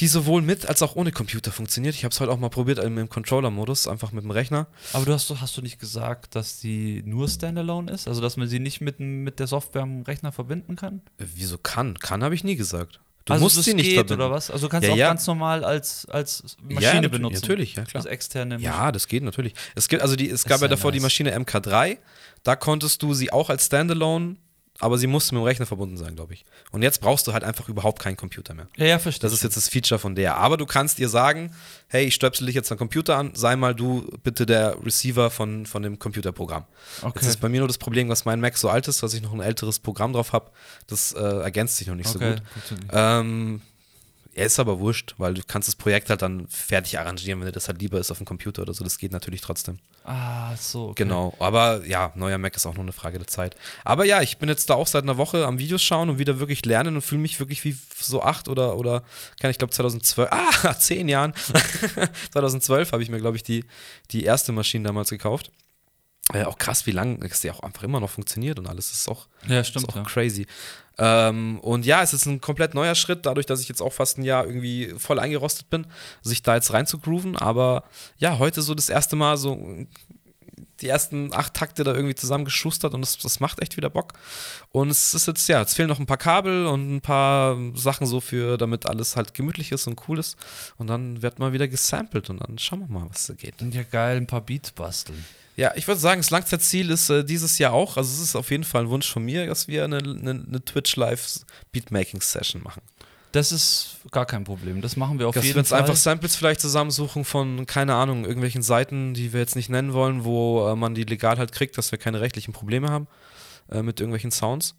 Die 0.00 0.06
sowohl 0.06 0.40
mit 0.40 0.66
als 0.66 0.80
auch 0.80 0.96
ohne 0.96 1.12
Computer 1.12 1.52
funktioniert. 1.52 1.94
Ich 1.96 2.04
habe 2.04 2.12
es 2.12 2.20
heute 2.20 2.32
auch 2.32 2.38
mal 2.38 2.48
probiert 2.48 2.78
im, 2.78 2.96
im 2.96 3.08
Controller-Modus, 3.10 3.88
einfach 3.88 4.12
mit 4.12 4.24
dem 4.24 4.30
Rechner. 4.30 4.68
Aber 4.94 5.04
du 5.04 5.12
hast, 5.12 5.28
hast 5.40 5.56
du 5.56 5.60
nicht 5.60 5.80
gesagt, 5.80 6.34
dass 6.34 6.60
die 6.60 7.02
nur 7.04 7.28
Standalone 7.28 7.90
ist? 7.90 8.08
Also, 8.08 8.22
dass 8.22 8.38
man 8.38 8.48
sie 8.48 8.60
nicht 8.60 8.80
mit, 8.80 9.00
mit 9.00 9.38
der 9.38 9.48
Software 9.48 9.82
am 9.82 10.02
Rechner 10.02 10.32
verbinden 10.32 10.76
kann? 10.76 11.02
Äh, 11.18 11.24
wieso 11.34 11.58
kann? 11.58 11.98
Kann 11.98 12.22
habe 12.22 12.34
ich 12.34 12.44
nie 12.44 12.56
gesagt. 12.56 13.00
Du 13.28 13.34
also, 13.34 13.44
musst 13.44 13.62
sie 13.62 13.74
nicht 13.74 13.84
geht, 13.86 13.94
verbinden. 13.94 14.22
oder 14.22 14.30
was? 14.32 14.50
Also, 14.50 14.66
du 14.66 14.70
kannst 14.70 14.86
Ja, 14.88 14.94
auch 14.94 14.98
ja. 14.98 15.08
ganz 15.08 15.26
normal 15.26 15.64
als, 15.64 16.06
als 16.06 16.56
Maschine 16.62 17.02
Ja, 17.02 17.08
benutzen. 17.08 17.40
Natürlich, 17.42 17.74
ja 17.74 17.84
klar. 17.84 18.02
Als 18.02 18.06
externe 18.10 18.54
Maschine. 18.56 18.72
Ja, 18.74 18.90
das 18.90 19.06
geht 19.06 19.22
natürlich. 19.22 19.54
Es 19.74 19.88
gibt 19.88 20.02
also 20.02 20.16
die, 20.16 20.28
es 20.30 20.44
gab 20.44 20.60
ja 20.60 20.68
davor 20.68 20.90
die 20.92 20.98
nice. 20.98 21.04
Maschine 21.04 21.38
MK3, 21.38 21.98
da 22.42 22.56
konntest 22.56 23.02
du 23.02 23.14
sie 23.14 23.32
auch 23.32 23.50
als 23.50 23.66
Standalone, 23.66 24.36
aber 24.80 24.96
sie 24.96 25.06
musste 25.06 25.34
mit 25.34 25.42
dem 25.42 25.44
Rechner 25.44 25.66
verbunden 25.66 25.96
sein, 25.96 26.14
glaube 26.14 26.34
ich. 26.34 26.44
Und 26.70 26.82
jetzt 26.82 27.00
brauchst 27.00 27.26
du 27.26 27.32
halt 27.32 27.42
einfach 27.42 27.68
überhaupt 27.68 28.00
keinen 28.00 28.16
Computer 28.16 28.54
mehr. 28.54 28.68
Ja, 28.76 28.86
ja, 28.86 28.98
verstehe. 28.98 29.22
Das 29.22 29.32
ist 29.32 29.42
jetzt 29.42 29.56
das 29.56 29.68
Feature 29.68 29.98
von 29.98 30.14
der. 30.14 30.36
Aber 30.36 30.56
du 30.56 30.66
kannst 30.66 30.98
ihr 31.00 31.08
sagen, 31.08 31.52
hey, 31.88 32.04
ich 32.04 32.14
stöpsel 32.14 32.46
dich 32.46 32.54
jetzt 32.54 32.70
am 32.70 32.78
Computer 32.78 33.16
an, 33.16 33.32
sei 33.34 33.56
mal 33.56 33.74
du 33.74 34.08
bitte 34.22 34.46
der 34.46 34.76
Receiver 34.84 35.30
von, 35.30 35.66
von 35.66 35.82
dem 35.82 35.98
Computerprogramm. 35.98 36.64
Okay. 37.02 37.12
Jetzt 37.16 37.28
ist 37.28 37.40
bei 37.40 37.48
mir 37.48 37.58
nur 37.58 37.68
das 37.68 37.78
Problem, 37.78 38.08
dass 38.08 38.24
mein 38.24 38.40
Mac 38.40 38.56
so 38.56 38.68
alt 38.68 38.86
ist, 38.86 39.02
dass 39.02 39.14
ich 39.14 39.22
noch 39.22 39.32
ein 39.32 39.40
älteres 39.40 39.80
Programm 39.80 40.12
drauf 40.12 40.32
habe. 40.32 40.50
Das 40.86 41.12
äh, 41.12 41.18
ergänzt 41.18 41.76
sich 41.76 41.88
noch 41.88 41.96
nicht 41.96 42.08
so 42.08 42.18
okay. 42.18 42.34
gut. 42.34 42.42
funktioniert. 42.52 42.90
Ähm, 42.92 43.62
er 44.38 44.46
ist 44.46 44.58
aber 44.58 44.78
wurscht, 44.78 45.14
weil 45.18 45.34
du 45.34 45.42
kannst 45.46 45.68
das 45.68 45.76
Projekt 45.76 46.08
halt 46.10 46.22
dann 46.22 46.46
fertig 46.48 46.98
arrangieren, 46.98 47.40
wenn 47.40 47.46
dir 47.46 47.52
das 47.52 47.68
halt 47.68 47.80
lieber 47.80 47.98
ist 47.98 48.10
auf 48.10 48.18
dem 48.18 48.26
Computer 48.26 48.62
oder 48.62 48.72
so. 48.72 48.84
Das 48.84 48.96
geht 48.98 49.12
natürlich 49.12 49.40
trotzdem. 49.40 49.78
Ah, 50.04 50.56
so. 50.56 50.88
Okay. 50.90 51.02
Genau. 51.04 51.34
Aber 51.38 51.84
ja, 51.86 52.12
neuer 52.14 52.38
Mac 52.38 52.56
ist 52.56 52.64
auch 52.66 52.74
nur 52.74 52.84
eine 52.84 52.92
Frage 52.92 53.18
der 53.18 53.26
Zeit. 53.26 53.56
Aber 53.84 54.04
ja, 54.04 54.22
ich 54.22 54.38
bin 54.38 54.48
jetzt 54.48 54.70
da 54.70 54.74
auch 54.74 54.86
seit 54.86 55.02
einer 55.02 55.16
Woche 55.18 55.44
am 55.46 55.58
Videos 55.58 55.82
schauen 55.82 56.08
und 56.08 56.18
wieder 56.18 56.38
wirklich 56.38 56.64
lernen 56.64 56.94
und 56.96 57.02
fühle 57.02 57.20
mich 57.20 57.38
wirklich 57.40 57.64
wie 57.64 57.76
so 58.00 58.22
acht 58.22 58.48
oder, 58.48 58.76
oder 58.76 59.02
kann 59.40 59.50
ich 59.50 59.58
glaube 59.58 59.72
2012, 59.72 60.28
ah, 60.32 60.74
zehn 60.78 61.08
Jahren. 61.08 61.34
2012 62.32 62.92
habe 62.92 63.02
ich 63.02 63.10
mir, 63.10 63.18
glaube 63.18 63.36
ich, 63.36 63.42
die, 63.42 63.64
die 64.10 64.24
erste 64.24 64.52
Maschine 64.52 64.84
damals 64.86 65.10
gekauft. 65.10 65.50
Äh, 66.32 66.44
auch 66.44 66.58
krass, 66.58 66.84
wie 66.86 66.90
lange 66.90 67.18
es 67.26 67.42
ja 67.42 67.52
auch 67.54 67.60
einfach 67.60 67.82
immer 67.82 68.00
noch 68.00 68.10
funktioniert 68.10 68.58
und 68.58 68.66
alles. 68.66 68.90
Das 68.90 69.00
ist 69.00 69.08
auch 69.08 69.26
Ja, 69.46 69.56
das 69.56 69.68
stimmt. 69.68 69.84
ist 69.88 69.92
auch 69.92 69.96
Ja. 69.96 70.02
crazy. 70.02 70.46
Ähm, 70.98 71.60
und 71.60 71.86
ja, 71.86 72.02
es 72.02 72.12
ist 72.12 72.26
ein 72.26 72.40
komplett 72.40 72.74
neuer 72.74 72.94
Schritt, 72.94 73.24
dadurch, 73.24 73.46
dass 73.46 73.60
ich 73.60 73.68
jetzt 73.68 73.80
auch 73.80 73.92
fast 73.92 74.18
ein 74.18 74.24
Jahr 74.24 74.44
irgendwie 74.44 74.94
voll 74.98 75.20
eingerostet 75.20 75.70
bin, 75.70 75.86
sich 76.22 76.42
da 76.42 76.56
jetzt 76.56 76.72
rein 76.72 76.86
zu 76.86 76.98
grooven. 76.98 77.36
Aber 77.36 77.84
ja, 78.18 78.38
heute 78.38 78.62
so 78.62 78.74
das 78.74 78.88
erste 78.88 79.14
Mal 79.14 79.36
so 79.36 79.86
die 80.80 80.88
ersten 80.88 81.32
acht 81.34 81.54
Takte 81.54 81.84
da 81.84 81.94
irgendwie 81.94 82.14
zusammengeschustert 82.14 82.94
und 82.94 83.00
das, 83.00 83.18
das 83.18 83.40
macht 83.40 83.60
echt 83.60 83.76
wieder 83.76 83.90
Bock. 83.90 84.14
Und 84.70 84.90
es 84.90 85.14
ist 85.14 85.26
jetzt, 85.26 85.48
ja, 85.48 85.62
es 85.62 85.74
fehlen 85.74 85.88
noch 85.88 85.98
ein 85.98 86.06
paar 86.06 86.16
Kabel 86.16 86.66
und 86.66 86.96
ein 86.96 87.00
paar 87.00 87.56
Sachen 87.74 88.06
so 88.06 88.20
für, 88.20 88.56
damit 88.56 88.86
alles 88.86 89.16
halt 89.16 89.34
gemütlich 89.34 89.72
ist 89.72 89.86
und 89.86 90.00
cool 90.08 90.18
ist. 90.18 90.36
Und 90.76 90.88
dann 90.88 91.22
wird 91.22 91.38
mal 91.38 91.52
wieder 91.52 91.68
gesampelt 91.68 92.30
und 92.30 92.38
dann 92.38 92.58
schauen 92.58 92.80
wir 92.80 92.88
mal, 92.88 93.06
was 93.10 93.26
da 93.26 93.34
geht. 93.34 93.54
Ja, 93.60 93.82
geil, 93.82 94.16
ein 94.16 94.26
paar 94.26 94.40
Beats 94.40 94.70
basteln. 94.70 95.24
Ja, 95.56 95.72
ich 95.74 95.88
würde 95.88 96.00
sagen, 96.00 96.20
das 96.20 96.30
Langzeitziel 96.30 96.88
ist 96.90 97.10
äh, 97.10 97.24
dieses 97.24 97.58
Jahr 97.58 97.72
auch, 97.72 97.96
also 97.96 98.08
es 98.12 98.20
ist 98.20 98.36
auf 98.36 98.52
jeden 98.52 98.62
Fall 98.62 98.82
ein 98.82 98.90
Wunsch 98.90 99.10
von 99.10 99.24
mir, 99.24 99.44
dass 99.48 99.66
wir 99.66 99.82
eine, 99.82 99.98
eine, 99.98 100.30
eine 100.30 100.64
Twitch 100.64 100.94
Live 100.94 101.40
Beatmaking 101.72 102.20
Session 102.20 102.62
machen. 102.62 102.80
Das 103.32 103.52
ist 103.52 103.96
gar 104.10 104.24
kein 104.24 104.44
Problem. 104.44 104.80
Das 104.80 104.96
machen 104.96 105.18
wir 105.18 105.28
auf 105.28 105.34
wir 105.34 105.42
jeden 105.42 105.58
uns 105.58 105.68
Fall. 105.68 105.80
einfach 105.80 105.96
Samples 105.96 106.34
vielleicht 106.34 106.60
zusammensuchen 106.60 107.24
von, 107.24 107.66
keine 107.66 107.94
Ahnung, 107.94 108.24
irgendwelchen 108.24 108.62
Seiten, 108.62 109.12
die 109.14 109.32
wir 109.32 109.40
jetzt 109.40 109.54
nicht 109.54 109.68
nennen 109.68 109.92
wollen, 109.92 110.24
wo 110.24 110.66
äh, 110.68 110.74
man 110.76 110.94
die 110.94 111.04
legal 111.04 111.38
halt 111.38 111.52
kriegt, 111.52 111.76
dass 111.76 111.90
wir 111.92 111.98
keine 111.98 112.20
rechtlichen 112.20 112.52
Probleme 112.52 112.88
haben. 112.90 113.06
äh, 113.70 113.82
mit 113.82 114.00
irgendwelchen 114.00 114.30
Sounds. 114.30 114.74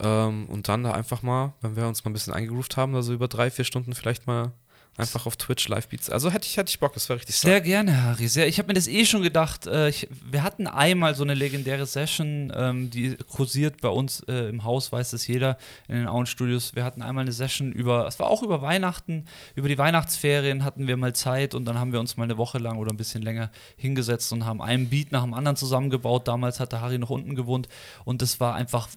Ähm, 0.00 0.46
und 0.46 0.68
dann 0.68 0.84
da 0.84 0.92
einfach 0.92 1.22
mal, 1.22 1.54
wenn 1.60 1.76
wir 1.76 1.86
uns 1.86 2.04
mal 2.04 2.10
ein 2.10 2.14
bisschen 2.14 2.32
eingegroovt 2.32 2.76
haben, 2.76 2.94
also 2.94 3.12
über 3.12 3.28
drei, 3.28 3.50
vier 3.50 3.64
Stunden 3.64 3.94
vielleicht 3.94 4.26
mal 4.26 4.52
einfach 4.96 5.26
auf 5.26 5.36
Twitch 5.36 5.68
Live-Beats. 5.68 6.10
Also 6.10 6.30
hätte 6.30 6.46
ich, 6.46 6.56
hätte 6.56 6.70
ich 6.70 6.80
Bock, 6.80 6.94
das 6.94 7.08
wäre 7.08 7.18
richtig 7.18 7.36
Sehr 7.36 7.60
gerne, 7.60 8.02
Harry. 8.04 8.28
Sehr. 8.28 8.48
Ich 8.48 8.58
habe 8.58 8.68
mir 8.68 8.74
das 8.74 8.88
eh 8.88 9.04
schon 9.04 9.22
gedacht. 9.22 9.66
Äh, 9.66 9.88
ich, 9.88 10.08
wir 10.30 10.42
hatten 10.42 10.66
einmal 10.66 11.14
so 11.14 11.22
eine 11.22 11.34
legendäre 11.34 11.86
Session, 11.86 12.52
ähm, 12.54 12.90
die 12.90 13.16
kursiert 13.28 13.80
bei 13.80 13.88
uns 13.88 14.20
äh, 14.28 14.48
im 14.48 14.64
Haus, 14.64 14.92
weiß 14.92 15.12
es 15.12 15.26
jeder, 15.26 15.58
in 15.88 15.96
den 15.96 16.08
Auenstudios. 16.08 16.74
Wir 16.74 16.84
hatten 16.84 17.02
einmal 17.02 17.22
eine 17.22 17.32
Session 17.32 17.72
über, 17.72 18.06
es 18.06 18.18
war 18.18 18.28
auch 18.28 18.42
über 18.42 18.62
Weihnachten, 18.62 19.26
über 19.54 19.68
die 19.68 19.78
Weihnachtsferien 19.78 20.64
hatten 20.64 20.86
wir 20.86 20.96
mal 20.96 21.14
Zeit 21.14 21.54
und 21.54 21.64
dann 21.64 21.78
haben 21.78 21.92
wir 21.92 22.00
uns 22.00 22.16
mal 22.16 22.24
eine 22.24 22.38
Woche 22.38 22.58
lang 22.58 22.78
oder 22.78 22.92
ein 22.92 22.96
bisschen 22.96 23.22
länger 23.22 23.50
hingesetzt 23.76 24.32
und 24.32 24.44
haben 24.46 24.62
einen 24.62 24.88
Beat 24.88 25.12
nach 25.12 25.22
dem 25.22 25.34
anderen 25.34 25.56
zusammengebaut. 25.56 26.28
Damals 26.28 26.60
hatte 26.60 26.80
Harry 26.80 26.98
noch 26.98 27.10
unten 27.10 27.34
gewohnt 27.34 27.68
und 28.04 28.22
das 28.22 28.40
war 28.40 28.54
einfach 28.54 28.88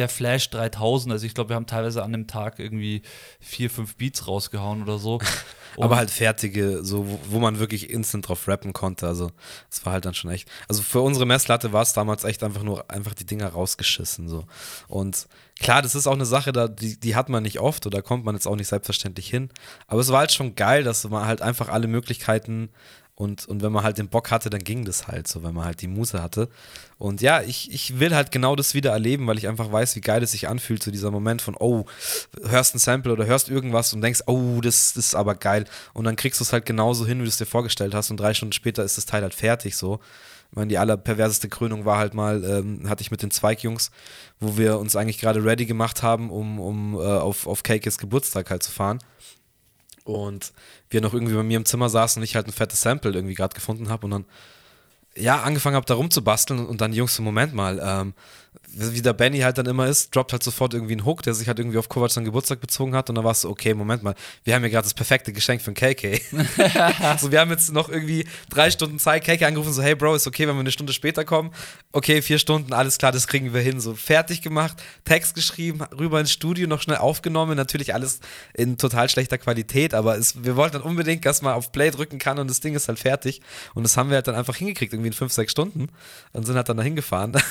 der 0.00 0.08
Flash 0.08 0.50
3000. 0.50 1.12
Also 1.12 1.26
ich 1.26 1.34
glaube, 1.34 1.50
wir 1.50 1.56
haben 1.56 1.66
teilweise 1.66 2.02
an 2.02 2.12
dem 2.12 2.26
Tag 2.26 2.58
irgendwie 2.58 3.02
vier, 3.38 3.70
fünf 3.70 3.96
Beats 3.96 4.26
rausgehauen 4.26 4.82
oder 4.82 4.98
so. 4.98 5.20
Aber 5.78 5.96
halt 5.96 6.10
fertige, 6.10 6.82
so 6.82 7.06
wo, 7.06 7.20
wo, 7.28 7.38
man 7.38 7.60
wirklich 7.60 7.90
instant 7.90 8.28
drauf 8.28 8.48
rappen 8.48 8.72
konnte. 8.72 9.06
Also 9.06 9.30
es 9.70 9.86
war 9.86 9.92
halt 9.92 10.04
dann 10.04 10.14
schon 10.14 10.30
echt. 10.30 10.48
Also 10.68 10.82
für 10.82 11.00
unsere 11.00 11.26
Messlatte 11.26 11.72
war 11.72 11.82
es 11.82 11.92
damals 11.92 12.24
echt 12.24 12.42
einfach 12.42 12.64
nur 12.64 12.90
einfach 12.90 13.14
die 13.14 13.26
Dinger 13.26 13.48
rausgeschissen 13.48 14.28
so. 14.28 14.44
Und 14.88 15.28
klar, 15.60 15.82
das 15.82 15.94
ist 15.94 16.06
auch 16.06 16.14
eine 16.14 16.26
Sache, 16.26 16.50
da 16.52 16.66
die, 16.66 16.98
die 16.98 17.14
hat 17.14 17.28
man 17.28 17.44
nicht 17.44 17.60
oft 17.60 17.86
oder 17.86 18.02
kommt 18.02 18.24
man 18.24 18.34
jetzt 18.34 18.46
auch 18.46 18.56
nicht 18.56 18.68
selbstverständlich 18.68 19.28
hin. 19.28 19.50
Aber 19.86 20.00
es 20.00 20.08
war 20.08 20.20
halt 20.20 20.32
schon 20.32 20.56
geil, 20.56 20.82
dass 20.82 21.08
man 21.08 21.26
halt 21.26 21.42
einfach 21.42 21.68
alle 21.68 21.86
Möglichkeiten 21.86 22.70
und, 23.20 23.46
und 23.46 23.60
wenn 23.60 23.70
man 23.70 23.84
halt 23.84 23.98
den 23.98 24.08
Bock 24.08 24.30
hatte, 24.30 24.48
dann 24.48 24.64
ging 24.64 24.86
das 24.86 25.06
halt 25.06 25.28
so, 25.28 25.42
wenn 25.42 25.52
man 25.52 25.66
halt 25.66 25.82
die 25.82 25.88
Muse 25.88 26.22
hatte. 26.22 26.48
Und 26.96 27.20
ja, 27.20 27.42
ich, 27.42 27.70
ich 27.70 28.00
will 28.00 28.14
halt 28.14 28.32
genau 28.32 28.56
das 28.56 28.72
wieder 28.72 28.92
erleben, 28.92 29.26
weil 29.26 29.36
ich 29.36 29.46
einfach 29.46 29.70
weiß, 29.70 29.94
wie 29.96 30.00
geil 30.00 30.22
es 30.22 30.32
sich 30.32 30.48
anfühlt, 30.48 30.82
so 30.82 30.90
dieser 30.90 31.10
Moment 31.10 31.42
von, 31.42 31.54
oh, 31.54 31.84
hörst 32.42 32.74
ein 32.74 32.78
Sample 32.78 33.12
oder 33.12 33.26
hörst 33.26 33.50
irgendwas 33.50 33.92
und 33.92 34.00
denkst, 34.00 34.22
oh, 34.24 34.62
das, 34.62 34.94
das 34.94 35.08
ist 35.08 35.14
aber 35.14 35.34
geil. 35.34 35.66
Und 35.92 36.04
dann 36.04 36.16
kriegst 36.16 36.40
du 36.40 36.44
es 36.44 36.54
halt 36.54 36.64
genauso 36.64 37.06
hin, 37.06 37.18
wie 37.18 37.24
du 37.24 37.28
es 37.28 37.36
dir 37.36 37.44
vorgestellt 37.44 37.94
hast. 37.94 38.10
Und 38.10 38.18
drei 38.18 38.32
Stunden 38.32 38.54
später 38.54 38.84
ist 38.84 38.96
das 38.96 39.04
Teil 39.04 39.20
halt 39.20 39.34
fertig 39.34 39.76
so. 39.76 40.00
Ich 40.50 40.56
meine, 40.56 40.68
die 40.68 40.78
allerperverseste 40.78 41.50
Krönung 41.50 41.84
war 41.84 41.98
halt 41.98 42.14
mal, 42.14 42.42
ähm, 42.42 42.88
hatte 42.88 43.02
ich 43.02 43.10
mit 43.10 43.20
den 43.20 43.30
Zweigjungs, 43.30 43.90
wo 44.40 44.56
wir 44.56 44.78
uns 44.78 44.96
eigentlich 44.96 45.18
gerade 45.18 45.44
ready 45.44 45.66
gemacht 45.66 46.02
haben, 46.02 46.30
um, 46.30 46.58
um 46.58 46.94
äh, 46.94 46.98
auf, 46.98 47.46
auf 47.46 47.62
Cakes 47.64 47.98
Geburtstag 47.98 48.48
halt 48.48 48.62
zu 48.62 48.72
fahren 48.72 48.98
und 50.04 50.52
wir 50.90 51.00
noch 51.00 51.14
irgendwie 51.14 51.34
bei 51.34 51.42
mir 51.42 51.56
im 51.56 51.64
Zimmer 51.64 51.88
saßen 51.88 52.20
und 52.20 52.24
ich 52.24 52.36
halt 52.36 52.46
ein 52.46 52.52
fettes 52.52 52.82
Sample 52.82 53.12
irgendwie 53.12 53.34
gerade 53.34 53.54
gefunden 53.54 53.88
habe 53.88 54.06
und 54.06 54.10
dann 54.10 54.24
ja 55.16 55.42
angefangen 55.42 55.76
habe 55.76 55.86
da 55.86 55.94
rumzubasteln 55.94 56.66
und 56.66 56.80
dann 56.80 56.92
die 56.92 56.98
Jungs, 56.98 57.18
Moment 57.18 57.54
mal, 57.54 57.80
ähm, 57.82 58.14
wie 58.72 59.02
der 59.02 59.12
Benny 59.12 59.40
halt 59.40 59.58
dann 59.58 59.66
immer 59.66 59.86
ist, 59.86 60.14
droppt 60.14 60.32
halt 60.32 60.42
sofort 60.42 60.74
irgendwie 60.74 60.92
einen 60.92 61.04
Hook, 61.04 61.22
der 61.22 61.34
sich 61.34 61.48
halt 61.48 61.58
irgendwie 61.58 61.78
auf 61.78 61.88
Kovac 61.88 62.10
seinen 62.10 62.24
Geburtstag 62.24 62.60
bezogen 62.60 62.94
hat 62.94 63.08
und 63.08 63.16
dann 63.16 63.24
war 63.24 63.32
es 63.32 63.40
so, 63.40 63.50
okay, 63.50 63.74
Moment 63.74 64.02
mal, 64.02 64.14
wir 64.44 64.54
haben 64.54 64.62
ja 64.62 64.68
gerade 64.68 64.84
das 64.84 64.94
perfekte 64.94 65.32
Geschenk 65.32 65.60
für 65.60 65.68
einen 65.68 65.74
KK. 65.74 66.20
so, 67.18 67.32
wir 67.32 67.40
haben 67.40 67.50
jetzt 67.50 67.72
noch 67.72 67.88
irgendwie 67.88 68.26
drei 68.48 68.70
Stunden 68.70 68.98
Zeit, 68.98 69.24
KK 69.24 69.46
angerufen, 69.46 69.72
so, 69.72 69.82
hey 69.82 69.94
Bro, 69.94 70.14
ist 70.14 70.26
okay, 70.26 70.46
wenn 70.46 70.54
wir 70.54 70.60
eine 70.60 70.70
Stunde 70.70 70.92
später 70.92 71.24
kommen? 71.24 71.50
Okay, 71.92 72.22
vier 72.22 72.38
Stunden, 72.38 72.72
alles 72.72 72.98
klar, 72.98 73.12
das 73.12 73.26
kriegen 73.26 73.52
wir 73.52 73.60
hin. 73.60 73.80
So, 73.80 73.94
fertig 73.94 74.42
gemacht, 74.42 74.82
Text 75.04 75.34
geschrieben, 75.34 75.82
rüber 75.98 76.20
ins 76.20 76.32
Studio, 76.32 76.68
noch 76.68 76.80
schnell 76.80 76.98
aufgenommen, 76.98 77.56
natürlich 77.56 77.94
alles 77.94 78.20
in 78.54 78.78
total 78.78 79.08
schlechter 79.08 79.38
Qualität, 79.38 79.94
aber 79.94 80.16
es, 80.16 80.44
wir 80.44 80.56
wollten 80.56 80.74
dann 80.74 80.82
unbedingt, 80.82 81.24
dass 81.26 81.42
man 81.42 81.54
auf 81.54 81.72
Play 81.72 81.90
drücken 81.90 82.18
kann 82.18 82.38
und 82.38 82.48
das 82.48 82.60
Ding 82.60 82.74
ist 82.74 82.88
halt 82.88 82.98
fertig 82.98 83.40
und 83.74 83.82
das 83.82 83.96
haben 83.96 84.10
wir 84.10 84.16
halt 84.16 84.28
dann 84.28 84.36
einfach 84.36 84.56
hingekriegt, 84.56 84.92
irgendwie 84.92 85.08
in 85.08 85.14
fünf, 85.14 85.32
sechs 85.32 85.52
Stunden 85.52 85.88
und 86.32 86.46
sind 86.46 86.56
halt 86.56 86.68
dann 86.68 86.76
da 86.76 86.82
hingefahren. 86.82 87.32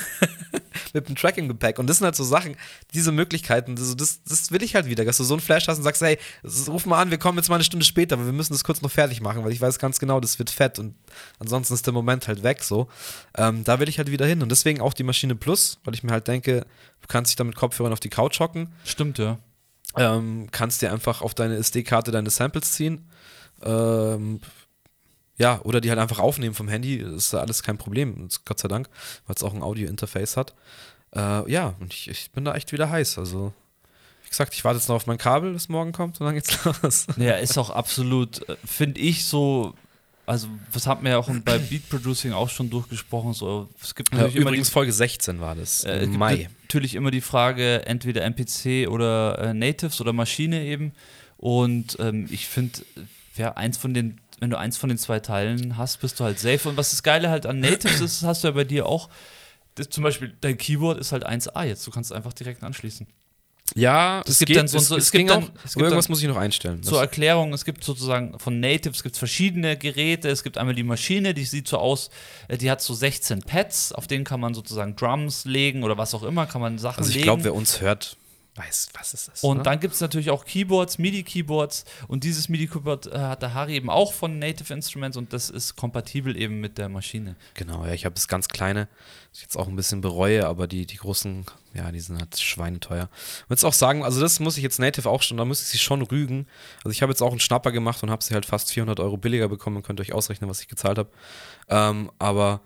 mit 0.92 1.06
einem 1.06 1.16
Tracking-Gepäck. 1.16 1.78
Und 1.78 1.86
das 1.86 1.98
sind 1.98 2.04
halt 2.04 2.16
so 2.16 2.24
Sachen, 2.24 2.56
diese 2.94 3.12
Möglichkeiten, 3.12 3.76
das, 3.76 3.96
das, 3.96 4.22
das, 4.24 4.50
will 4.52 4.62
ich 4.62 4.74
halt 4.74 4.86
wieder, 4.86 5.04
dass 5.04 5.16
du 5.16 5.24
so 5.24 5.34
einen 5.34 5.40
Flash 5.40 5.68
hast 5.68 5.78
und 5.78 5.84
sagst, 5.84 6.02
hey, 6.02 6.18
ruf 6.68 6.86
mal 6.86 7.00
an, 7.00 7.10
wir 7.10 7.18
kommen 7.18 7.38
jetzt 7.38 7.48
mal 7.48 7.56
eine 7.56 7.64
Stunde 7.64 7.84
später, 7.84 8.16
aber 8.16 8.26
wir 8.26 8.32
müssen 8.32 8.52
das 8.52 8.64
kurz 8.64 8.82
noch 8.82 8.90
fertig 8.90 9.20
machen, 9.20 9.44
weil 9.44 9.52
ich 9.52 9.60
weiß 9.60 9.78
ganz 9.78 9.98
genau, 9.98 10.20
das 10.20 10.38
wird 10.38 10.50
fett 10.50 10.78
und 10.78 10.94
ansonsten 11.38 11.74
ist 11.74 11.86
der 11.86 11.92
Moment 11.92 12.28
halt 12.28 12.42
weg 12.42 12.62
so. 12.62 12.88
Ähm, 13.36 13.64
da 13.64 13.80
will 13.80 13.88
ich 13.88 13.98
halt 13.98 14.10
wieder 14.10 14.26
hin. 14.26 14.42
Und 14.42 14.50
deswegen 14.50 14.80
auch 14.80 14.94
die 14.94 15.02
Maschine 15.02 15.34
Plus, 15.34 15.78
weil 15.84 15.94
ich 15.94 16.02
mir 16.02 16.12
halt 16.12 16.28
denke, 16.28 16.66
du 17.00 17.08
kannst 17.08 17.30
dich 17.30 17.36
da 17.36 17.44
mit 17.44 17.56
Kopfhörern 17.56 17.92
auf 17.92 18.00
die 18.00 18.10
Couch 18.10 18.40
hocken. 18.40 18.72
Stimmt, 18.84 19.18
ja. 19.18 19.38
Ähm, 19.96 20.48
kannst 20.50 20.82
dir 20.82 20.92
einfach 20.92 21.20
auf 21.22 21.34
deine 21.34 21.56
SD-Karte 21.56 22.10
deine 22.10 22.30
Samples 22.30 22.72
ziehen. 22.72 23.08
Ähm, 23.62 24.40
ja, 25.40 25.58
oder 25.62 25.80
die 25.80 25.88
halt 25.88 25.98
einfach 25.98 26.18
aufnehmen 26.18 26.54
vom 26.54 26.68
Handy, 26.68 26.96
ist 26.96 27.34
alles 27.34 27.62
kein 27.62 27.78
Problem, 27.78 28.28
Gott 28.44 28.60
sei 28.60 28.68
Dank, 28.68 28.90
weil 29.26 29.34
es 29.34 29.42
auch 29.42 29.54
ein 29.54 29.62
Audio-Interface 29.62 30.36
hat. 30.36 30.54
Äh, 31.16 31.50
ja, 31.50 31.74
und 31.80 31.94
ich, 31.94 32.10
ich, 32.10 32.30
bin 32.30 32.44
da 32.44 32.54
echt 32.54 32.72
wieder 32.72 32.90
heiß. 32.90 33.16
Also, 33.16 33.54
wie 34.22 34.28
gesagt, 34.28 34.52
ich 34.52 34.62
warte 34.64 34.78
jetzt 34.78 34.88
noch 34.90 34.96
auf 34.96 35.06
mein 35.06 35.16
Kabel, 35.16 35.54
das 35.54 35.70
morgen 35.70 35.92
kommt 35.92 36.20
und 36.20 36.26
dann 36.26 36.34
geht's 36.34 36.58
los. 36.82 37.06
Ja, 37.16 37.36
ist 37.36 37.56
auch 37.56 37.70
absolut, 37.70 38.46
äh, 38.50 38.56
finde 38.66 39.00
ich 39.00 39.24
so. 39.24 39.72
Also, 40.26 40.46
das 40.74 40.86
hat 40.86 41.02
mir 41.02 41.08
ja 41.08 41.18
auch 41.18 41.30
bei 41.42 41.56
Beat 41.56 41.88
Producing 41.88 42.32
auch 42.32 42.50
schon 42.50 42.68
durchgesprochen. 42.68 43.32
So, 43.32 43.70
es 43.82 43.94
gibt 43.94 44.12
ja, 44.12 44.28
übrigens 44.28 44.68
die, 44.68 44.72
Folge 44.74 44.92
16 44.92 45.40
war 45.40 45.54
das. 45.54 45.84
Äh, 45.84 46.02
Im 46.02 46.18
Mai. 46.18 46.50
Natürlich 46.64 46.94
immer 46.94 47.10
die 47.10 47.22
Frage, 47.22 47.86
entweder 47.86 48.24
MPC 48.24 48.88
oder 48.90 49.38
äh, 49.38 49.54
Natives 49.54 50.02
oder 50.02 50.12
Maschine 50.12 50.66
eben. 50.66 50.92
Und 51.38 51.96
ähm, 51.98 52.28
ich 52.30 52.46
finde, 52.46 52.80
ja, 53.36 53.54
eins 53.54 53.78
von 53.78 53.94
den 53.94 54.20
wenn 54.40 54.50
du 54.50 54.58
eins 54.58 54.76
von 54.76 54.88
den 54.88 54.98
zwei 54.98 55.20
Teilen 55.20 55.76
hast, 55.76 56.00
bist 56.00 56.18
du 56.18 56.24
halt 56.24 56.38
safe. 56.38 56.68
Und 56.68 56.76
was 56.76 56.90
das 56.90 57.02
Geile 57.02 57.30
halt 57.30 57.46
an 57.46 57.60
Natives 57.60 58.00
ist, 58.00 58.22
hast 58.22 58.42
du 58.42 58.48
ja 58.48 58.52
bei 58.52 58.64
dir 58.64 58.86
auch. 58.86 59.08
Das, 59.74 59.88
zum 59.90 60.02
Beispiel, 60.02 60.34
dein 60.40 60.58
Keyboard 60.58 60.98
ist 60.98 61.12
halt 61.12 61.26
1A 61.26 61.64
jetzt. 61.64 61.86
Du 61.86 61.90
kannst 61.90 62.12
einfach 62.12 62.32
direkt 62.32 62.62
anschließen. 62.62 63.06
Ja, 63.76 64.22
es, 64.24 64.32
es 64.32 64.38
gibt 64.40 64.48
geht, 64.48 64.56
dann 64.56 64.68
so, 64.68 64.78
es, 64.78 64.90
es, 64.90 65.10
gibt 65.12 65.30
dann, 65.30 65.44
auch, 65.44 65.48
es 65.64 65.74
gibt 65.74 65.84
irgendwas 65.84 66.08
muss 66.08 66.20
ich 66.20 66.28
noch 66.28 66.36
einstellen. 66.36 66.82
Zur 66.82 67.00
Erklärung, 67.00 67.52
es 67.52 67.64
gibt 67.64 67.84
sozusagen 67.84 68.38
von 68.38 68.58
Natives 68.58 69.02
gibt 69.02 69.16
verschiedene 69.16 69.76
Geräte. 69.76 70.28
Es 70.28 70.42
gibt 70.42 70.58
einmal 70.58 70.74
die 70.74 70.82
Maschine, 70.82 71.34
die 71.34 71.44
sieht 71.44 71.68
so 71.68 71.78
aus, 71.78 72.10
äh, 72.48 72.58
die 72.58 72.70
hat 72.70 72.82
so 72.82 72.94
16 72.94 73.42
Pads, 73.42 73.92
auf 73.92 74.06
denen 74.06 74.24
kann 74.24 74.40
man 74.40 74.54
sozusagen 74.54 74.96
Drums 74.96 75.44
legen 75.44 75.84
oder 75.84 75.96
was 75.98 76.14
auch 76.14 76.24
immer, 76.24 76.46
kann 76.46 76.60
man 76.60 76.78
Sachen 76.78 77.00
also 77.00 77.10
legen. 77.10 77.20
Ich 77.20 77.24
glaube, 77.24 77.44
wer 77.44 77.54
uns 77.54 77.80
hört, 77.80 78.16
weiß, 78.56 78.90
was 78.94 79.14
ist. 79.14 79.44
Und 79.44 79.58
ne? 79.58 79.62
dann 79.62 79.80
gibt 79.80 79.94
es 79.94 80.00
natürlich 80.00 80.30
auch 80.30 80.44
Keyboards, 80.44 80.98
MIDI-Keyboards. 80.98 81.84
Und 82.08 82.24
dieses 82.24 82.48
MIDI-Keyboard 82.48 83.06
äh, 83.06 83.18
hat 83.18 83.42
der 83.42 83.54
Harry 83.54 83.76
eben 83.76 83.90
auch 83.90 84.12
von 84.12 84.38
Native 84.38 84.72
Instruments 84.74 85.16
und 85.16 85.32
das 85.32 85.50
ist 85.50 85.76
kompatibel 85.76 86.36
eben 86.36 86.60
mit 86.60 86.76
der 86.76 86.88
Maschine. 86.88 87.36
Genau, 87.54 87.84
ja, 87.86 87.92
ich 87.92 88.04
habe 88.04 88.14
das 88.14 88.28
ganz 88.28 88.48
kleine, 88.48 88.88
das 89.30 89.38
ich 89.38 89.42
jetzt 89.42 89.56
auch 89.56 89.68
ein 89.68 89.76
bisschen 89.76 90.00
bereue, 90.00 90.46
aber 90.46 90.66
die, 90.66 90.84
die 90.84 90.96
großen, 90.96 91.46
ja, 91.74 91.92
die 91.92 92.00
sind 92.00 92.18
halt 92.18 92.38
schweineteuer. 92.38 93.08
Ich 93.44 93.50
würde 93.50 93.66
auch 93.66 93.72
sagen, 93.72 94.04
also 94.04 94.20
das 94.20 94.40
muss 94.40 94.56
ich 94.56 94.62
jetzt 94.62 94.80
Native 94.80 95.08
auch 95.08 95.22
schon, 95.22 95.36
da 95.36 95.44
muss 95.44 95.62
ich 95.62 95.68
sie 95.68 95.78
schon 95.78 96.02
rügen. 96.02 96.46
Also 96.78 96.90
ich 96.90 97.02
habe 97.02 97.12
jetzt 97.12 97.22
auch 97.22 97.30
einen 97.30 97.40
Schnapper 97.40 97.70
gemacht 97.70 98.02
und 98.02 98.10
habe 98.10 98.24
sie 98.24 98.34
halt 98.34 98.46
fast 98.46 98.72
400 98.72 98.98
Euro 99.00 99.16
billiger 99.16 99.48
bekommen. 99.48 99.76
Ihr 99.76 99.82
könnt 99.82 100.00
euch 100.00 100.12
ausrechnen, 100.12 100.50
was 100.50 100.60
ich 100.60 100.68
gezahlt 100.68 100.98
habe. 100.98 101.10
Ähm, 101.68 102.10
aber 102.18 102.62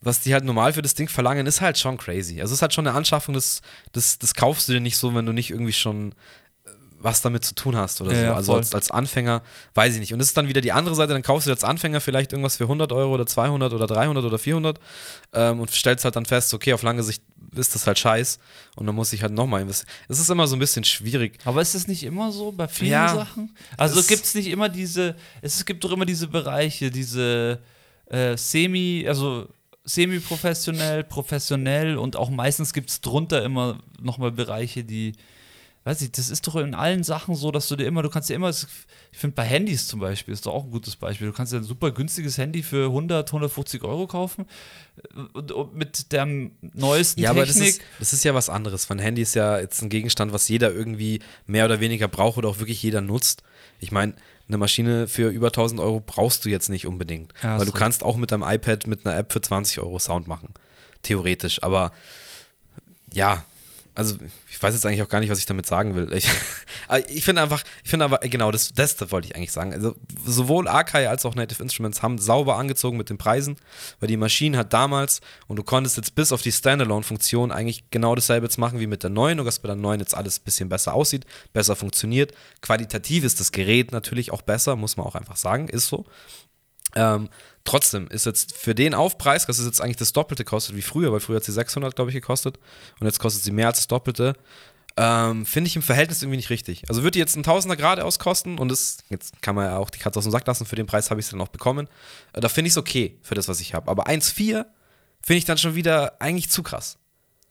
was 0.00 0.20
die 0.20 0.32
halt 0.32 0.44
normal 0.44 0.72
für 0.72 0.82
das 0.82 0.94
Ding 0.94 1.08
verlangen, 1.08 1.46
ist 1.46 1.60
halt 1.60 1.78
schon 1.78 1.96
crazy. 1.96 2.40
Also 2.40 2.52
es 2.52 2.58
ist 2.58 2.62
halt 2.62 2.72
schon 2.72 2.86
eine 2.86 2.96
Anschaffung, 2.96 3.34
das, 3.34 3.62
das, 3.92 4.18
das 4.18 4.34
kaufst 4.34 4.68
du 4.68 4.72
dir 4.72 4.80
nicht 4.80 4.96
so, 4.96 5.14
wenn 5.14 5.26
du 5.26 5.32
nicht 5.32 5.50
irgendwie 5.50 5.72
schon 5.72 6.12
äh, 6.64 6.70
was 6.98 7.20
damit 7.20 7.44
zu 7.44 7.54
tun 7.54 7.74
hast 7.74 8.00
oder 8.00 8.12
ja, 8.12 8.28
so. 8.28 8.34
also 8.34 8.54
als, 8.54 8.74
als, 8.74 8.90
Anfänger, 8.92 9.42
weiß 9.74 9.94
ich 9.94 10.00
nicht. 10.00 10.12
Und 10.12 10.20
das 10.20 10.28
ist 10.28 10.36
dann 10.36 10.48
wieder 10.48 10.60
die 10.60 10.72
andere 10.72 10.94
Seite, 10.94 11.14
dann 11.14 11.22
kaufst 11.22 11.48
du 11.48 11.50
als 11.50 11.64
Anfänger 11.64 12.00
vielleicht 12.00 12.32
irgendwas 12.32 12.56
für 12.56 12.64
100 12.64 12.92
Euro 12.92 13.14
oder 13.14 13.26
200 13.26 13.72
oder 13.72 13.86
300 13.88 14.24
oder 14.24 14.38
400 14.38 14.78
ähm, 15.32 15.60
und 15.60 15.70
stellst 15.72 16.04
halt 16.04 16.14
dann 16.14 16.26
fest, 16.26 16.54
okay, 16.54 16.72
auf 16.74 16.82
lange 16.82 17.02
Sicht 17.02 17.22
ist 17.56 17.74
das 17.74 17.86
halt 17.86 17.98
scheiß 17.98 18.38
und 18.76 18.86
dann 18.86 18.94
muss 18.94 19.12
ich 19.12 19.22
halt 19.22 19.32
nochmal 19.32 19.62
investieren. 19.62 19.90
Es 20.08 20.20
ist 20.20 20.30
immer 20.30 20.46
so 20.46 20.54
ein 20.54 20.60
bisschen 20.60 20.84
schwierig. 20.84 21.38
Aber 21.44 21.60
ist 21.60 21.74
das 21.74 21.88
nicht 21.88 22.04
immer 22.04 22.30
so 22.30 22.52
bei 22.52 22.68
vielen 22.68 22.92
ja, 22.92 23.14
Sachen? 23.14 23.56
Also 23.76 24.00
gibt 24.02 24.22
es 24.24 24.34
nicht 24.34 24.48
immer 24.48 24.68
diese, 24.68 25.16
es 25.42 25.64
gibt 25.64 25.82
doch 25.82 25.90
immer 25.90 26.04
diese 26.04 26.28
Bereiche, 26.28 26.90
diese 26.90 27.58
äh, 28.06 28.36
Semi, 28.36 29.04
also 29.08 29.48
semi-professionell, 29.88 31.02
professionell 31.02 31.96
und 31.96 32.16
auch 32.16 32.30
meistens 32.30 32.72
gibt 32.72 32.90
es 32.90 33.00
drunter 33.00 33.42
immer 33.42 33.78
nochmal 34.00 34.30
Bereiche, 34.30 34.84
die, 34.84 35.14
weiß 35.84 36.02
ich, 36.02 36.12
das 36.12 36.28
ist 36.28 36.46
doch 36.46 36.56
in 36.56 36.74
allen 36.74 37.02
Sachen 37.04 37.34
so, 37.34 37.50
dass 37.50 37.68
du 37.68 37.76
dir 37.76 37.86
immer, 37.86 38.02
du 38.02 38.10
kannst 38.10 38.28
dir 38.28 38.34
immer, 38.34 38.50
ich 38.50 38.66
finde 39.18 39.34
bei 39.34 39.44
Handys 39.44 39.88
zum 39.88 40.00
Beispiel, 40.00 40.34
ist 40.34 40.44
doch 40.44 40.52
auch 40.52 40.64
ein 40.64 40.70
gutes 40.70 40.96
Beispiel, 40.96 41.28
du 41.28 41.32
kannst 41.32 41.54
dir 41.54 41.56
ein 41.56 41.64
super 41.64 41.90
günstiges 41.90 42.36
Handy 42.36 42.62
für 42.62 42.86
100, 42.86 43.28
150 43.30 43.82
Euro 43.82 44.06
kaufen 44.06 44.44
und, 45.32 45.52
und 45.52 45.74
mit 45.74 46.12
der 46.12 46.26
neuesten 46.26 47.20
ja, 47.20 47.32
Technik. 47.32 47.36
aber 47.36 47.46
das 47.46 47.56
ist, 47.56 47.80
das 47.98 48.12
ist 48.12 48.24
ja 48.24 48.34
was 48.34 48.50
anderes. 48.50 48.88
Mein 48.90 48.98
Handy 48.98 49.22
ist 49.22 49.34
ja 49.34 49.58
jetzt 49.58 49.80
ein 49.80 49.88
Gegenstand, 49.88 50.34
was 50.34 50.48
jeder 50.48 50.70
irgendwie 50.70 51.20
mehr 51.46 51.64
oder 51.64 51.80
weniger 51.80 52.08
braucht 52.08 52.36
oder 52.36 52.50
auch 52.50 52.58
wirklich 52.58 52.82
jeder 52.82 53.00
nutzt. 53.00 53.42
Ich 53.80 53.90
meine, 53.90 54.14
eine 54.48 54.58
Maschine 54.58 55.08
für 55.08 55.28
über 55.28 55.48
1000 55.48 55.80
Euro 55.80 56.00
brauchst 56.04 56.44
du 56.44 56.48
jetzt 56.48 56.68
nicht 56.68 56.86
unbedingt. 56.86 57.32
Ja, 57.42 57.58
weil 57.58 57.66
du 57.66 57.72
kannst 57.72 58.02
auch 58.02 58.16
mit 58.16 58.32
deinem 58.32 58.42
iPad 58.42 58.86
mit 58.86 59.06
einer 59.06 59.16
App 59.16 59.32
für 59.32 59.40
20 59.40 59.80
Euro 59.80 59.98
Sound 59.98 60.26
machen. 60.26 60.54
Theoretisch. 61.02 61.62
Aber 61.62 61.92
ja, 63.12 63.44
also 63.98 64.16
ich 64.48 64.62
weiß 64.62 64.74
jetzt 64.74 64.86
eigentlich 64.86 65.02
auch 65.02 65.08
gar 65.08 65.18
nicht, 65.18 65.28
was 65.28 65.40
ich 65.40 65.46
damit 65.46 65.66
sagen 65.66 65.96
will. 65.96 66.12
Ich, 66.12 66.28
ich 67.08 67.24
finde 67.24 67.42
einfach, 67.42 67.64
ich 67.82 67.90
finde 67.90 68.04
aber, 68.04 68.18
genau, 68.18 68.52
das, 68.52 68.72
das, 68.72 68.96
wollte 69.10 69.26
ich 69.26 69.34
eigentlich 69.34 69.50
sagen. 69.50 69.72
Also 69.72 69.96
sowohl 70.24 70.68
Akai 70.68 71.08
als 71.08 71.26
auch 71.26 71.34
Native 71.34 71.60
Instruments 71.60 72.00
haben 72.00 72.16
sauber 72.18 72.56
angezogen 72.58 72.96
mit 72.96 73.10
den 73.10 73.18
Preisen, 73.18 73.56
weil 73.98 74.06
die 74.06 74.16
Maschine 74.16 74.56
hat 74.56 74.72
damals, 74.72 75.20
und 75.48 75.56
du 75.56 75.64
konntest 75.64 75.96
jetzt 75.96 76.14
bis 76.14 76.30
auf 76.30 76.42
die 76.42 76.52
Standalone-Funktion 76.52 77.50
eigentlich 77.50 77.90
genau 77.90 78.14
dasselbe 78.14 78.46
jetzt 78.46 78.56
machen 78.56 78.78
wie 78.78 78.86
mit 78.86 79.02
der 79.02 79.10
neuen, 79.10 79.38
nur 79.38 79.44
dass 79.44 79.58
bei 79.58 79.66
der 79.66 79.74
neuen 79.74 79.98
jetzt 79.98 80.14
alles 80.14 80.38
ein 80.38 80.44
bisschen 80.44 80.68
besser 80.68 80.94
aussieht, 80.94 81.26
besser 81.52 81.74
funktioniert. 81.74 82.32
Qualitativ 82.62 83.24
ist 83.24 83.40
das 83.40 83.50
Gerät 83.50 83.90
natürlich 83.90 84.30
auch 84.30 84.42
besser, 84.42 84.76
muss 84.76 84.96
man 84.96 85.06
auch 85.06 85.16
einfach 85.16 85.36
sagen, 85.36 85.66
ist 85.66 85.88
so. 85.88 86.06
Ähm, 86.94 87.28
trotzdem 87.64 88.08
ist 88.08 88.26
jetzt 88.26 88.56
für 88.56 88.74
den 88.74 88.94
Aufpreis, 88.94 89.46
dass 89.46 89.58
es 89.58 89.66
jetzt 89.66 89.80
eigentlich 89.80 89.96
das 89.96 90.12
Doppelte 90.12 90.44
kostet 90.44 90.76
wie 90.76 90.82
früher, 90.82 91.12
weil 91.12 91.20
früher 91.20 91.36
hat 91.36 91.44
sie 91.44 91.52
600, 91.52 91.94
glaube 91.94 92.10
ich, 92.10 92.14
gekostet 92.14 92.58
und 93.00 93.06
jetzt 93.06 93.18
kostet 93.18 93.42
sie 93.42 93.50
mehr 93.50 93.66
als 93.66 93.78
das 93.78 93.88
Doppelte, 93.88 94.34
ähm, 94.96 95.46
finde 95.46 95.68
ich 95.68 95.76
im 95.76 95.82
Verhältnis 95.82 96.22
irgendwie 96.22 96.38
nicht 96.38 96.50
richtig. 96.50 96.82
Also 96.88 97.02
würde 97.02 97.12
die 97.12 97.18
jetzt 97.20 97.36
ein 97.36 97.44
Tausender 97.44 97.76
gerade 97.76 98.04
auskosten 98.04 98.58
und 98.58 98.68
das, 98.68 98.98
jetzt 99.10 99.40
kann 99.42 99.54
man 99.54 99.66
ja 99.66 99.76
auch 99.76 99.90
die 99.90 99.98
Katze 99.98 100.18
aus 100.18 100.24
dem 100.24 100.32
Sack 100.32 100.46
lassen, 100.46 100.66
für 100.66 100.76
den 100.76 100.86
Preis 100.86 101.10
habe 101.10 101.20
ich 101.20 101.26
sie 101.26 101.32
dann 101.32 101.40
auch 101.40 101.48
bekommen. 101.48 101.88
Äh, 102.32 102.40
da 102.40 102.48
finde 102.48 102.68
ich 102.68 102.72
es 102.72 102.78
okay 102.78 103.18
für 103.22 103.34
das, 103.34 103.48
was 103.48 103.60
ich 103.60 103.74
habe. 103.74 103.90
Aber 103.90 104.08
1,4 104.08 104.66
finde 105.22 105.38
ich 105.38 105.44
dann 105.44 105.58
schon 105.58 105.74
wieder 105.74 106.20
eigentlich 106.20 106.50
zu 106.50 106.62
krass. 106.62 106.98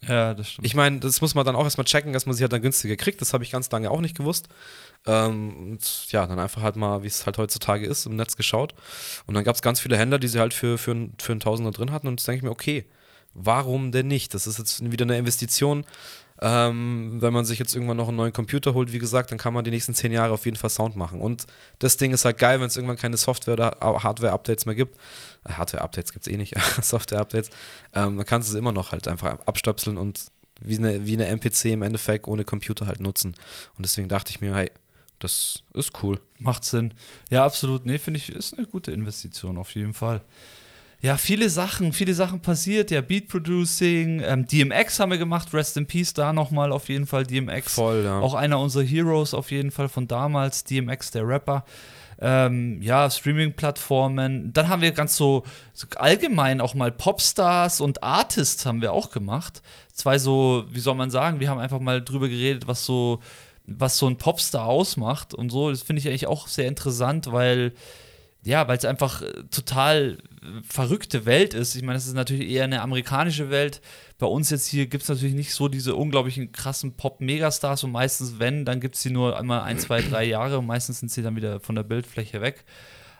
Ja, 0.02 0.34
das 0.34 0.52
stimmt. 0.52 0.66
Ich 0.66 0.76
meine, 0.76 1.00
das 1.00 1.22
muss 1.22 1.34
man 1.34 1.46
dann 1.46 1.56
auch 1.56 1.64
erstmal 1.64 1.86
checken, 1.86 2.14
dass 2.14 2.26
man 2.26 2.36
sie 2.36 2.44
halt 2.44 2.54
dann 2.54 2.62
günstiger 2.62 2.96
kriegt. 2.96 3.20
Das 3.20 3.34
habe 3.34 3.44
ich 3.44 3.52
ganz 3.52 3.72
lange 3.72 3.90
auch 3.90 4.02
nicht 4.02 4.16
gewusst. 4.16 4.48
Ähm, 5.06 5.72
und 5.72 6.12
ja, 6.12 6.28
dann 6.28 6.40
einfach 6.40 6.62
halt 6.62 6.76
mal, 6.76 7.04
wie 7.04 7.08
es 7.08 7.26
halt 7.26 7.38
heutzutage 7.38 7.86
ist, 7.86 8.06
im 8.06 8.16
Netz 8.16 8.36
geschaut. 8.36 8.76
Und 9.26 9.34
dann 9.34 9.44
gab 9.44 9.56
es 9.56 9.62
ganz 9.62 9.80
viele 9.80 9.98
Händler, 9.98 10.20
die 10.20 10.28
sie 10.28 10.40
halt 10.40 10.54
für, 10.54 10.78
für, 10.78 11.10
für 11.18 11.32
einen 11.32 11.40
Tausender 11.40 11.72
drin 11.72 11.92
hatten. 11.92 12.08
Und 12.08 12.20
jetzt 12.20 12.28
denke 12.28 12.38
ich 12.38 12.44
mir, 12.44 12.52
okay, 12.52 12.86
warum 13.34 13.92
denn 13.92 14.08
nicht? 14.08 14.34
Das 14.34 14.46
ist 14.46 14.60
jetzt 14.60 14.92
wieder 14.92 15.04
eine 15.04 15.18
Investition. 15.18 15.86
Ähm, 16.42 17.18
wenn 17.20 17.34
man 17.34 17.46
sich 17.46 17.58
jetzt 17.58 17.74
irgendwann 17.74 17.98
noch 17.98 18.08
einen 18.08 18.18
neuen 18.18 18.34
Computer 18.34 18.74
holt, 18.74 18.92
wie 18.92 19.00
gesagt, 19.00 19.32
dann 19.32 19.38
kann 19.38 19.54
man 19.54 19.64
die 19.64 19.72
nächsten 19.72 19.96
zehn 19.96 20.12
Jahre 20.12 20.34
auf 20.34 20.46
jeden 20.46 20.58
Fall 20.58 20.70
Sound 20.70 20.96
machen. 20.96 21.20
Und 21.20 21.48
das 21.80 21.98
Ding 21.98 22.14
ist 22.14 22.26
halt 22.26 22.38
geil, 22.38 22.60
wenn 22.60 22.68
es 22.68 22.76
irgendwann 22.76 22.98
keine 22.98 23.18
Software- 23.18 23.54
oder 23.54 23.78
Hardware-Updates 23.82 24.66
mehr 24.66 24.76
gibt. 24.76 24.98
Äh, 25.46 25.54
Hardware-Updates 25.54 26.14
gibt 26.14 26.28
es 26.28 26.34
eh 26.34 26.38
nicht, 26.38 26.54
Software-Updates. 26.82 27.50
Ähm, 27.94 28.18
dann 28.18 28.26
kannst 28.26 28.50
du 28.50 28.54
es 28.54 28.60
immer 28.60 28.72
noch 28.72 28.92
halt 28.92 29.08
einfach 29.08 29.40
abstöpseln 29.46 29.98
und 29.98 30.26
wie 30.62 30.78
eine, 30.78 31.06
wie 31.06 31.14
eine 31.14 31.28
MPC 31.28 31.66
im 31.66 31.82
Endeffekt 31.82 32.28
ohne 32.28 32.44
Computer 32.44 32.88
halt 32.88 33.00
nutzen. 33.00 33.36
Und 33.76 33.86
deswegen 33.86 34.10
dachte 34.10 34.32
ich 34.32 34.42
mir, 34.42 34.56
hey, 34.56 34.72
das 35.20 35.64
ist 35.74 36.04
cool. 36.04 36.20
Macht 36.38 36.64
Sinn. 36.64 36.94
Ja, 37.30 37.46
absolut. 37.46 37.86
Nee, 37.86 37.98
finde 37.98 38.20
ich, 38.20 38.30
ist 38.30 38.56
eine 38.56 38.68
gute 38.68 38.92
Investition 38.92 39.58
auf 39.58 39.74
jeden 39.74 39.94
Fall. 39.94 40.22
Ja, 41.00 41.18
viele 41.18 41.50
Sachen, 41.50 41.94
viele 41.94 42.16
Sachen 42.16 42.42
passiert. 42.42 42.90
Ja, 42.90 43.02
Beat 43.02 43.28
Producing, 43.28 44.22
ähm, 44.26 44.48
DMX 44.48 45.00
haben 45.00 45.12
wir 45.12 45.20
gemacht, 45.20 45.54
Rest 45.54 45.78
in 45.78 45.86
Peace 45.86 46.14
da 46.14 46.34
nochmal 46.34 46.72
auf 46.72 46.90
jeden 46.90 47.06
Fall. 47.06 47.24
DMX, 47.24 47.76
Voll, 47.76 48.04
ja. 48.04 48.20
auch 48.20 48.34
einer 48.34 48.60
unserer 48.60 48.84
Heroes 48.84 49.36
auf 49.36 49.52
jeden 49.52 49.70
Fall 49.70 49.90
von 49.90 50.08
damals. 50.08 50.64
DMX, 50.64 51.12
der 51.12 51.28
Rapper. 51.28 51.66
Ähm, 52.20 52.82
ja, 52.82 53.08
Streaming-Plattformen. 53.12 54.52
Dann 54.52 54.70
haben 54.70 54.82
wir 54.82 54.92
ganz 54.92 55.16
so, 55.16 55.44
so, 55.74 55.86
allgemein 55.98 56.62
auch 56.62 56.74
mal 56.74 56.92
Popstars 56.92 57.80
und 57.80 58.02
Artists 58.02 58.66
haben 58.66 58.82
wir 58.82 58.92
auch 58.92 59.12
gemacht. 59.12 59.62
Zwei 59.94 60.18
so, 60.18 60.66
wie 60.72 60.80
soll 60.80 60.96
man 60.96 61.12
sagen, 61.12 61.40
wir 61.40 61.50
haben 61.50 61.60
einfach 61.60 61.80
mal 61.80 62.04
drüber 62.04 62.28
geredet, 62.28 62.68
was 62.68 62.86
so, 62.86 63.20
was 63.68 64.00
so 64.00 64.08
ein 64.08 64.18
Popstar 64.18 64.66
ausmacht 64.66 65.36
und 65.36 65.52
so. 65.52 65.70
Das 65.70 65.84
finde 65.84 66.00
ich 66.00 66.08
eigentlich 66.08 66.26
auch 66.26 66.48
sehr 66.48 66.68
interessant, 66.68 67.32
weil 67.32 67.74
ja, 68.48 68.68
weil 68.68 68.78
es 68.78 68.86
einfach 68.86 69.22
äh, 69.22 69.44
total 69.52 70.18
verrückte 70.68 71.26
Welt 71.26 71.54
ist. 71.54 71.76
Ich 71.76 71.84
meine, 71.84 71.98
es 71.98 72.08
ist 72.08 72.14
natürlich 72.14 72.50
eher 72.50 72.64
eine 72.64 72.82
amerikanische 72.82 73.50
Welt. 73.50 73.82
Bei 74.20 74.28
uns 74.28 74.50
jetzt 74.50 74.68
hier 74.68 74.88
gibt 74.88 75.04
es 75.04 75.10
natürlich 75.10 75.36
nicht 75.36 75.54
so 75.54 75.68
diese 75.68 75.96
unglaublichen 75.96 76.52
krassen 76.52 76.94
Pop-Megastars 76.96 77.84
und 77.84 77.92
meistens, 77.92 78.40
wenn, 78.40 78.66
dann 78.66 78.80
gibt 78.80 78.96
es 78.96 79.02
sie 79.02 79.10
nur 79.10 79.38
einmal 79.38 79.62
ein, 79.62 79.80
zwei, 79.80 80.02
drei 80.02 80.24
Jahre 80.26 80.60
und 80.60 80.66
meistens 80.66 81.00
sind 81.00 81.12
sie 81.12 81.22
dann 81.22 81.36
wieder 81.36 81.60
von 81.60 81.76
der 81.76 81.84
Bildfläche 81.84 82.42
weg. 82.42 82.66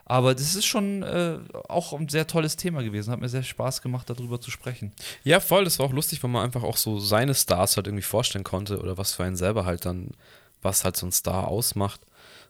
Aber 0.10 0.34
das 0.34 0.56
ist 0.56 0.66
schon 0.66 1.04
äh, 1.04 1.38
auch 1.68 1.92
ein 1.92 2.08
sehr 2.08 2.28
tolles 2.28 2.56
Thema 2.56 2.82
gewesen. 2.82 3.12
Hat 3.12 3.20
mir 3.20 3.28
sehr 3.28 3.44
Spaß 3.44 3.82
gemacht, 3.82 4.10
darüber 4.10 4.40
zu 4.40 4.52
sprechen. 4.52 4.94
Ja, 5.26 5.42
voll. 5.42 5.66
Das 5.66 5.80
war 5.80 5.86
auch 5.86 5.92
lustig, 5.92 6.24
weil 6.24 6.30
man 6.30 6.46
einfach 6.46 6.64
auch 6.64 6.78
so 6.78 6.98
seine 6.98 7.36
Stars 7.36 7.76
halt 7.76 7.88
irgendwie 7.88 8.04
vorstellen 8.04 8.46
konnte 8.46 8.80
oder 8.80 8.98
was 8.98 9.14
für 9.14 9.26
einen 9.26 9.36
selber 9.36 9.66
halt 9.66 9.86
dann, 9.86 10.12
was 10.62 10.86
halt 10.86 10.96
so 10.96 11.06
ein 11.06 11.12
Star 11.12 11.50
ausmacht 11.50 12.00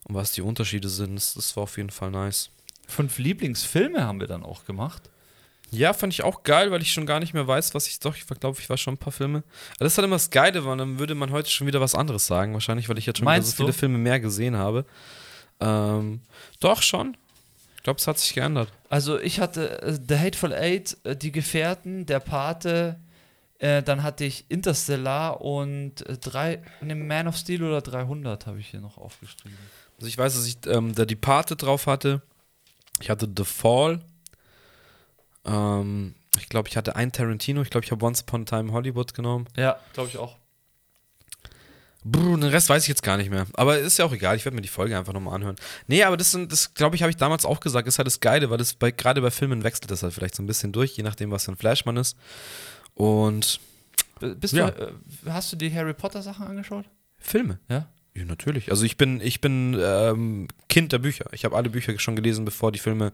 und 0.03 0.13
was 0.13 0.33
die 0.33 0.43
Unterschiede 0.43 0.87
sind. 0.87 1.15
Das, 1.15 1.33
das 1.33 1.55
war 1.55 1.63
auf 1.63 1.77
jeden 1.77 1.89
Fall 1.89 2.11
nice. 2.11 2.51
Fünf 2.87 3.17
Lieblingsfilme 3.17 4.03
haben 4.03 4.19
wir 4.19 4.27
dann 4.27 4.43
auch 4.43 4.65
gemacht. 4.65 5.09
Ja, 5.69 5.91
fand 5.93 6.13
ich 6.13 6.23
auch 6.23 6.43
geil, 6.43 6.71
weil 6.71 6.81
ich 6.81 6.93
schon 6.93 7.05
gar 7.05 7.19
nicht 7.19 7.33
mehr 7.33 7.45
weiß, 7.45 7.75
was 7.75 7.87
ich 7.87 7.99
doch, 7.99 8.15
ich 8.15 8.25
glaube, 8.25 8.57
ich 8.59 8.69
war 8.69 8.77
schon 8.77 8.93
ein 8.93 8.97
paar 8.97 9.11
Filme. 9.11 9.39
Aber 9.75 9.83
das 9.83 9.93
ist 9.93 9.97
halt 9.97 10.05
immer 10.05 10.15
das 10.15 10.29
Geile, 10.29 10.65
weil 10.65 10.77
dann 10.77 10.97
würde 10.97 11.13
man 11.13 11.31
heute 11.31 11.49
schon 11.49 11.67
wieder 11.67 11.81
was 11.81 11.93
anderes 11.93 12.25
sagen. 12.25 12.53
Wahrscheinlich, 12.53 12.87
weil 12.87 12.97
ich 12.97 13.05
jetzt 13.05 13.19
schon 13.19 13.27
wieder 13.27 13.41
so 13.41 13.51
viele 13.51 13.67
du? 13.67 13.73
Filme 13.73 13.97
mehr 13.97 14.19
gesehen 14.21 14.55
habe. 14.55 14.85
Ähm, 15.59 16.21
doch, 16.61 16.81
schon. 16.81 17.17
Ich 17.75 17.83
glaube, 17.83 17.99
es 17.99 18.07
hat 18.07 18.17
sich 18.17 18.33
geändert. 18.33 18.71
Also 18.89 19.19
ich 19.19 19.39
hatte 19.41 19.81
äh, 19.81 19.99
The 20.07 20.17
Hateful 20.17 20.53
Eight, 20.53 20.97
äh, 21.03 21.15
Die 21.17 21.31
Gefährten, 21.33 22.05
Der 22.05 22.19
Pate, 22.21 22.99
äh, 23.59 23.83
dann 23.83 24.03
hatte 24.03 24.23
ich 24.23 24.45
Interstellar 24.49 25.41
und 25.41 26.07
äh, 26.07 26.17
drei, 26.17 26.61
ne, 26.81 26.95
Man 26.95 27.27
of 27.27 27.35
Steel 27.35 27.63
oder 27.63 27.81
300 27.81 28.45
habe 28.45 28.59
ich 28.59 28.67
hier 28.69 28.81
noch 28.81 28.97
aufgeschrieben. 28.97 29.57
Also 29.97 30.07
ich 30.07 30.17
weiß, 30.17 30.35
dass 30.35 30.45
ich 30.45 30.57
ähm, 30.67 30.93
The 30.95 31.05
Departed 31.05 31.61
drauf 31.61 31.87
hatte. 31.87 32.21
Ich 32.99 33.09
hatte 33.09 33.29
The 33.35 33.43
Fall. 33.45 34.01
Ähm, 35.45 36.15
ich 36.37 36.49
glaube, 36.49 36.67
ich 36.69 36.77
hatte 36.77 36.95
einen 36.95 37.11
Tarantino. 37.11 37.61
Ich 37.61 37.69
glaube, 37.69 37.85
ich 37.85 37.91
habe 37.91 38.03
Once 38.05 38.21
Upon 38.21 38.41
a 38.41 38.45
Time 38.45 38.61
in 38.69 38.71
Hollywood 38.71 39.13
genommen. 39.13 39.47
Ja, 39.55 39.79
glaube 39.93 40.09
ich 40.09 40.17
auch. 40.17 40.37
Brr, 42.03 42.37
den 42.37 42.43
Rest 42.43 42.69
weiß 42.69 42.83
ich 42.83 42.87
jetzt 42.89 43.03
gar 43.03 43.17
nicht 43.17 43.29
mehr. 43.29 43.47
Aber 43.53 43.77
ist 43.79 43.97
ja 43.97 44.05
auch 44.05 44.13
egal, 44.13 44.35
ich 44.37 44.45
werde 44.45 44.55
mir 44.55 44.61
die 44.61 44.67
Folge 44.69 44.97
einfach 44.97 45.13
nochmal 45.13 45.33
anhören. 45.35 45.57
Nee, 45.87 46.03
aber 46.03 46.15
das, 46.15 46.31
sind- 46.31 46.51
das 46.51 46.73
glaube 46.73 46.95
ich, 46.95 47.01
habe 47.01 47.09
ich 47.09 47.17
damals 47.17 47.43
auch 47.45 47.59
gesagt, 47.59 47.87
ist 47.87 47.97
halt 47.97 48.05
das 48.07 48.19
Geile, 48.21 48.49
weil 48.49 48.57
das 48.57 48.75
bei, 48.75 48.91
gerade 48.91 49.21
bei 49.21 49.31
Filmen 49.31 49.63
wechselt 49.63 49.91
das 49.91 50.03
halt 50.03 50.13
vielleicht 50.13 50.35
so 50.35 50.41
ein 50.43 50.47
bisschen 50.47 50.71
durch, 50.71 50.95
je 50.95 51.03
nachdem, 51.03 51.31
was 51.31 51.45
für 51.45 51.51
ein 51.51 51.57
Flash 51.57 51.85
man 51.85 51.97
ist. 51.97 52.15
Und 52.93 53.59
Bist 54.19 54.53
Ja. 54.53 54.71
du, 54.71 54.83
äh, 54.85 54.91
hast 55.29 55.51
du 55.51 55.57
die 55.57 55.73
Harry 55.73 55.93
Potter 55.93 56.21
Sachen 56.21 56.47
angeschaut? 56.47 56.85
Filme. 57.19 57.59
Ja. 57.69 57.87
Ja, 58.15 58.25
natürlich. 58.25 58.71
Also 58.71 58.83
ich 58.85 58.95
bin, 58.97 59.19
ich 59.21 59.41
bin 59.41 59.77
ähm, 59.79 60.47
Kind 60.77 60.91
der 60.91 60.99
Bücher. 60.99 61.25
Ich 61.31 61.45
habe 61.45 61.55
alle 61.55 61.69
Bücher 61.69 61.97
schon 61.99 62.15
gelesen, 62.15 62.45
bevor 62.45 62.71
die 62.71 62.79
Filme. 62.79 63.11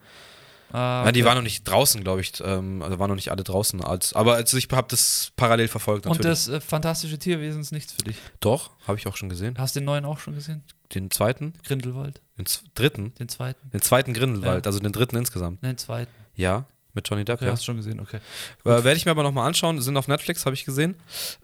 Ah, 0.72 1.04
Ja, 1.06 1.12
die 1.12 1.20
okay. 1.22 1.28
waren 1.28 1.36
noch 1.38 1.44
nicht 1.44 1.64
draußen, 1.66 2.04
glaube 2.04 2.22
ich. 2.22 2.34
Ähm, 2.44 2.82
also 2.82 2.98
waren 2.98 3.10
noch 3.10 3.16
nicht 3.16 3.30
alle 3.30 3.44
draußen. 3.44 3.84
Als, 3.84 4.14
aber 4.14 4.36
also 4.36 4.58
ich 4.58 4.68
habe 4.72 4.88
das 4.90 5.32
parallel 5.36 5.68
verfolgt. 5.68 6.06
Und 6.08 6.14
Natürlich. 6.18 6.46
das 6.46 6.48
äh, 6.50 6.60
fantastische 6.62 7.20
Tierwesen 7.20 7.62
ist 7.62 7.72
nichts 7.72 7.94
für 7.94 8.02
dich. 8.04 8.18
Doch, 8.40 8.72
habe 8.88 8.98
ich 8.98 9.06
auch 9.06 9.16
schon 9.16 9.30
gesehen. 9.30 9.56
Hast 9.60 9.76
du 9.76 9.82
den 9.82 9.86
neuen 9.86 10.04
auch 10.06 10.18
schon 10.20 10.34
gesehen? 10.34 10.64
Den 10.96 11.12
zweiten, 11.12 11.54
Grindelwald, 11.66 12.22
den 12.38 12.46
dritten, 12.76 13.14
den 13.16 13.30
zweiten? 13.30 13.70
den 13.72 13.82
zweiten 13.82 14.14
Grindelwald, 14.14 14.66
Ja. 14.66 14.70
also 14.70 14.80
den 14.80 14.92
dritten 14.92 15.16
insgesamt. 15.16 15.62
Nein, 15.62 15.74
den 15.74 15.78
zweiten. 15.78 16.12
Ja, 16.36 16.66
mit 16.94 17.08
Johnny 17.08 17.24
Depp. 17.26 17.36
Okay, 17.38 17.46
Ja. 17.46 17.52
hast 17.52 17.62
du 17.62 17.66
schon 17.66 17.78
gesehen, 17.78 18.00
okay. 18.00 18.18
Äh, 18.66 18.70
Werde 18.84 18.94
ich 18.96 19.06
mir 19.06 19.12
aber 19.12 19.24
nochmal 19.24 19.48
anschauen. 19.48 19.80
Sind 19.82 19.96
auf 19.98 20.08
Netflix, 20.08 20.46
habe 20.46 20.54
ich 20.56 20.66
gesehen. 20.66 20.96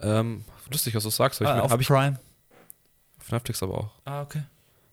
Ähm, 0.01 0.43
lustig, 0.71 0.95
was 0.95 1.03
du 1.03 1.09
sagst. 1.11 1.39
Hab 1.39 1.45
ich 1.47 1.51
Ah, 1.51 1.55
mir- 1.57 1.63
auf 1.63 1.71
hab 1.71 1.81
ich 1.81 1.87
Prime. 1.87 2.19
auf 3.19 3.31
Netflix 3.31 3.61
aber 3.63 3.75
auch. 3.77 3.91
Ah, 4.05 4.21
okay. 4.21 4.41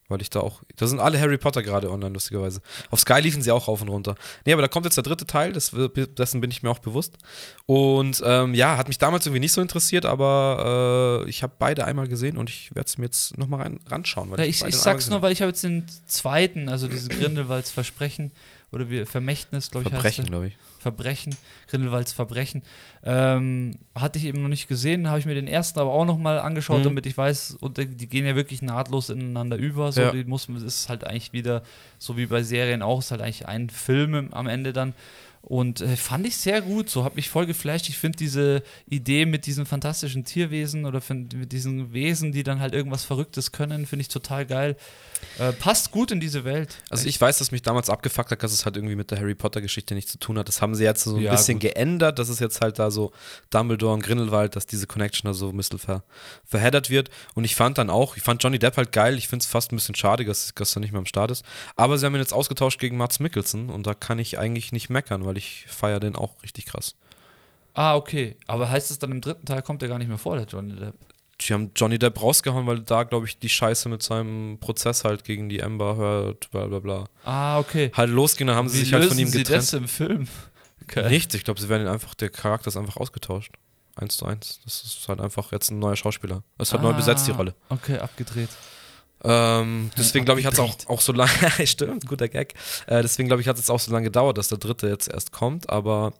Weil 0.08 0.22
ich 0.22 0.30
da 0.30 0.40
auch. 0.40 0.62
Da 0.76 0.86
sind 0.86 1.00
alle 1.00 1.18
Harry 1.18 1.36
Potter 1.36 1.62
gerade 1.62 1.90
online, 1.90 2.12
lustigerweise. 2.12 2.60
Auf 2.90 3.00
Sky 3.00 3.20
liefen 3.20 3.42
sie 3.42 3.50
auch 3.50 3.66
rauf 3.66 3.82
und 3.82 3.88
runter. 3.88 4.14
Nee, 4.44 4.52
aber 4.52 4.62
da 4.62 4.68
kommt 4.68 4.86
jetzt 4.86 4.96
der 4.96 5.02
dritte 5.02 5.26
Teil, 5.26 5.52
das, 5.52 5.72
dessen 5.74 6.40
bin 6.40 6.50
ich 6.50 6.62
mir 6.62 6.70
auch 6.70 6.78
bewusst. 6.78 7.16
Und 7.66 8.22
ähm, 8.24 8.54
ja, 8.54 8.76
hat 8.76 8.86
mich 8.86 8.98
damals 8.98 9.26
irgendwie 9.26 9.40
nicht 9.40 9.52
so 9.52 9.60
interessiert, 9.60 10.06
aber 10.06 11.24
äh, 11.24 11.28
ich 11.28 11.42
habe 11.42 11.54
beide 11.58 11.84
einmal 11.84 12.06
gesehen 12.06 12.36
und 12.36 12.50
ich 12.50 12.74
werde 12.74 12.86
es 12.86 12.98
mir 12.98 13.06
jetzt 13.06 13.36
nochmal 13.36 13.62
rein, 13.62 13.80
ranschauen. 13.88 14.30
Weil 14.30 14.38
Ja, 14.38 14.44
ich, 14.44 14.58
ich 14.58 14.64
einmal 14.64 14.78
sag's 14.78 15.10
nur, 15.10 15.22
weil 15.22 15.32
ich 15.32 15.42
habe 15.42 15.50
jetzt 15.50 15.64
den 15.64 15.86
zweiten, 16.06 16.68
also 16.68 16.86
diesen 16.86 17.08
Grindelwalds 17.08 17.70
Versprechen 17.70 18.30
oder 18.72 18.90
wie 18.90 19.04
Vermächtnis, 19.06 19.70
glaube 19.70 19.86
ich, 19.86 19.92
Verbrechen, 19.92 20.26
glaube 20.26 20.48
ich. 20.48 20.56
Verbrechen, 20.80 21.34
Grindelwalds 21.68 22.12
Verbrechen. 22.12 22.62
Ähm, 23.04 23.72
hatte 23.94 24.18
ich 24.18 24.24
eben 24.24 24.42
noch 24.42 24.48
nicht 24.48 24.68
gesehen, 24.68 25.08
habe 25.08 25.18
ich 25.18 25.26
mir 25.26 25.34
den 25.34 25.48
ersten 25.48 25.78
aber 25.80 25.92
auch 25.92 26.04
noch 26.04 26.18
mal 26.18 26.38
angeschaut, 26.38 26.80
Mhm. 26.80 26.84
damit 26.84 27.06
ich 27.06 27.16
weiß, 27.16 27.56
und 27.60 27.78
die 27.78 28.08
gehen 28.08 28.26
ja 28.26 28.36
wirklich 28.36 28.62
nahtlos 28.62 29.10
ineinander 29.10 29.56
über. 29.56 29.90
So, 29.92 30.00
Ja. 30.02 30.10
die 30.12 30.24
muss, 30.24 30.48
man- 30.48 30.58
es 30.58 30.62
ist 30.82 30.88
halt 30.88 31.04
eigentlich 31.04 31.32
wieder, 31.32 31.62
so 31.98 32.16
wie 32.16 32.26
bei 32.26 32.42
Serien 32.42 32.82
auch, 32.82 33.00
ist 33.00 33.10
halt 33.10 33.20
eigentlich 33.22 33.46
ein 33.46 33.70
Film 33.70 34.28
am 34.32 34.46
Ende 34.46 34.72
dann. 34.72 34.94
Und 35.42 35.80
äh, 35.80 35.96
fand 35.96 36.26
ich 36.26 36.36
sehr 36.36 36.60
gut, 36.60 36.90
so 36.90 37.04
hat 37.04 37.14
mich 37.14 37.28
voll 37.28 37.46
geflasht. 37.46 37.88
Ich 37.88 37.96
finde 37.98 38.18
diese 38.18 38.64
Idee 38.88 39.26
mit 39.26 39.46
diesen 39.46 39.64
fantastischen 39.64 40.24
Tierwesen 40.24 40.84
oder 40.86 41.00
find, 41.00 41.34
mit 41.34 41.52
diesen 41.52 41.92
Wesen, 41.92 42.32
die 42.32 42.42
dann 42.42 42.58
halt 42.58 42.74
irgendwas 42.74 43.04
Verrücktes 43.04 43.52
können, 43.52 43.86
finde 43.86 44.00
ich 44.02 44.08
total 44.08 44.44
geil. 44.44 44.76
Äh, 45.38 45.52
passt 45.52 45.90
gut 45.90 46.10
in 46.10 46.20
diese 46.20 46.44
Welt. 46.44 46.76
Also 46.90 47.06
ich 47.06 47.20
weiß, 47.20 47.38
dass 47.38 47.50
mich 47.52 47.62
damals 47.62 47.90
abgefuckt 47.90 48.30
hat, 48.30 48.42
dass 48.42 48.52
es 48.52 48.64
halt 48.64 48.76
irgendwie 48.76 48.94
mit 48.96 49.10
der 49.10 49.18
Harry 49.18 49.34
Potter 49.34 49.60
Geschichte 49.60 49.94
nichts 49.94 50.12
zu 50.12 50.18
tun 50.18 50.38
hat. 50.38 50.48
Das 50.48 50.62
haben 50.62 50.74
sie 50.74 50.84
jetzt 50.84 51.04
so 51.04 51.16
ein 51.16 51.22
Ja, 51.22 51.32
bisschen 51.32 51.54
gut. 51.54 51.62
geändert. 51.62 52.18
Das 52.18 52.28
ist 52.28 52.40
jetzt 52.40 52.60
halt 52.60 52.78
da 52.78 52.90
so 52.90 53.12
Dumbledore 53.50 53.94
und 53.94 54.02
Grindelwald, 54.02 54.56
dass 54.56 54.66
diese 54.66 54.86
Connection 54.86 55.28
da 55.28 55.34
so 55.34 55.50
ein 55.50 55.56
bisschen 55.56 55.78
ver, 55.78 56.04
verheddert 56.44 56.90
wird. 56.90 57.10
Und 57.34 57.44
ich 57.44 57.54
fand 57.54 57.78
dann 57.78 57.90
auch, 57.90 58.16
ich 58.16 58.22
fand 58.22 58.42
Johnny 58.42 58.58
Depp 58.58 58.76
halt 58.76 58.92
geil. 58.92 59.16
Ich 59.18 59.28
finde 59.28 59.42
es 59.42 59.46
fast 59.48 59.72
ein 59.72 59.76
bisschen 59.76 59.94
schade, 59.94 60.24
dass, 60.24 60.52
dass 60.54 60.76
er 60.76 60.80
nicht 60.80 60.92
mehr 60.92 61.00
am 61.00 61.06
Start 61.06 61.30
ist. 61.30 61.44
Aber 61.76 61.98
sie 61.98 62.06
haben 62.06 62.14
ihn 62.14 62.20
jetzt 62.20 62.32
ausgetauscht 62.34 62.80
gegen 62.80 62.96
Mats 62.96 63.20
Mikkelsen 63.20 63.68
und 63.70 63.86
da 63.86 63.94
kann 63.94 64.18
ich 64.18 64.38
eigentlich 64.38 64.72
nicht 64.72 64.90
meckern, 64.90 65.24
weil 65.24 65.36
ich 65.36 65.66
feiere 65.68 66.00
den 66.00 66.16
auch 66.16 66.42
richtig 66.42 66.66
krass. 66.66 66.94
Ah, 67.74 67.94
okay. 67.96 68.36
Aber 68.46 68.70
heißt 68.70 68.90
es 68.90 68.98
dann 68.98 69.10
im 69.12 69.20
dritten 69.20 69.44
Teil 69.44 69.60
kommt 69.62 69.82
er 69.82 69.88
gar 69.88 69.98
nicht 69.98 70.08
mehr 70.08 70.16
vor, 70.18 70.36
der 70.36 70.46
Johnny 70.46 70.74
Depp? 70.74 70.94
Die 71.40 71.52
haben 71.52 71.70
Johnny 71.76 71.98
Depp 71.98 72.20
rausgehauen, 72.22 72.66
weil 72.66 72.80
da, 72.80 73.02
glaube 73.04 73.26
ich, 73.26 73.38
die 73.38 73.48
Scheiße 73.48 73.88
mit 73.88 74.02
seinem 74.02 74.58
Prozess 74.58 75.04
halt 75.04 75.24
gegen 75.24 75.48
die 75.48 75.62
Amber 75.62 75.96
hört, 75.96 76.50
bla 76.50 76.66
bla 76.66 76.78
bla. 76.78 77.04
Ah, 77.24 77.58
okay. 77.58 77.90
Halt 77.94 78.10
losgehen, 78.10 78.48
dann 78.48 78.56
haben 78.56 78.68
sie 78.68 78.80
Wie 78.80 78.84
sich 78.84 78.92
halt 78.94 79.04
von 79.06 79.18
ihm 79.18 79.28
Sie 79.28 79.38
getrennt. 79.38 79.58
das 79.62 79.72
im 79.72 79.88
Film? 79.88 80.28
Okay. 80.88 81.08
Nichts, 81.08 81.34
ich 81.34 81.42
glaube, 81.42 81.60
sie 81.60 81.68
werden 81.68 81.88
einfach, 81.88 82.14
der 82.14 82.28
Charakter 82.30 82.68
ist 82.68 82.76
einfach 82.76 82.96
ausgetauscht. 82.96 83.50
Eins 83.96 84.16
zu 84.18 84.24
eins. 84.24 84.60
Das 84.64 84.84
ist 84.84 85.08
halt 85.08 85.20
einfach 85.20 85.50
jetzt 85.50 85.70
ein 85.72 85.80
neuer 85.80 85.96
Schauspieler. 85.96 86.44
Das 86.58 86.68
ist 86.68 86.74
halt 86.74 86.84
neu 86.84 86.92
besetzt, 86.92 87.26
die 87.26 87.32
Ah, 87.32 87.36
Rolle. 87.36 87.54
Okay, 87.70 87.98
abgedreht. 87.98 88.50
Ähm, 89.24 89.90
deswegen 89.98 90.24
glaube 90.26 90.38
ich, 90.38 90.46
hat 90.46 90.52
es 90.52 90.60
auch, 90.60 90.76
auch 90.86 91.00
so 91.00 91.12
lange, 91.12 91.32
stimmt, 91.66 92.06
guter 92.06 92.28
Gag. 92.28 92.54
Äh, 92.86 93.02
deswegen 93.02 93.26
glaube 93.26 93.42
ich, 93.42 93.48
hat 93.48 93.58
es 93.58 93.68
auch 93.68 93.80
so 93.80 93.90
lange 93.90 94.04
gedauert, 94.04 94.38
dass 94.38 94.46
der 94.46 94.58
dritte 94.58 94.86
jetzt 94.88 95.08
erst 95.08 95.32
kommt. 95.32 95.68
Aber 95.70 96.12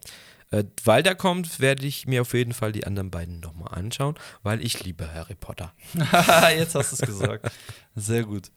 äh, 0.51 0.65
weil 0.85 1.03
der 1.03 1.15
kommt, 1.15 1.59
werde 1.59 1.87
ich 1.87 2.07
mir 2.07 2.23
auf 2.23 2.33
jeden 2.33 2.53
Fall 2.53 2.73
die 2.73 2.87
anderen 2.87 3.11
beiden 3.11 3.41
nochmal 3.41 3.75
anschauen, 3.77 4.15
weil 4.43 4.65
ich 4.65 4.85
liebe 4.85 5.13
Harry 5.13 5.35
Potter. 5.35 5.73
Jetzt 6.57 6.75
hast 6.75 6.93
du 6.93 6.97
es 6.97 7.01
gesagt. 7.01 7.51
Sehr 7.97 8.25
gut. 8.25 8.51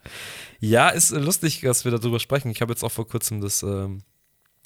Ja, 0.60 0.90
ist 0.90 1.12
äh, 1.12 1.20
lustig, 1.20 1.62
dass 1.62 1.86
wir 1.86 1.92
darüber 1.92 2.20
sprechen. 2.20 2.52
Ich 2.52 2.62
habe 2.62 2.74
jetzt 2.74 2.84
auch 2.84 2.92
vor 2.92 3.08
kurzem 3.08 3.42
das, 3.42 3.64
ähm, 3.64 4.04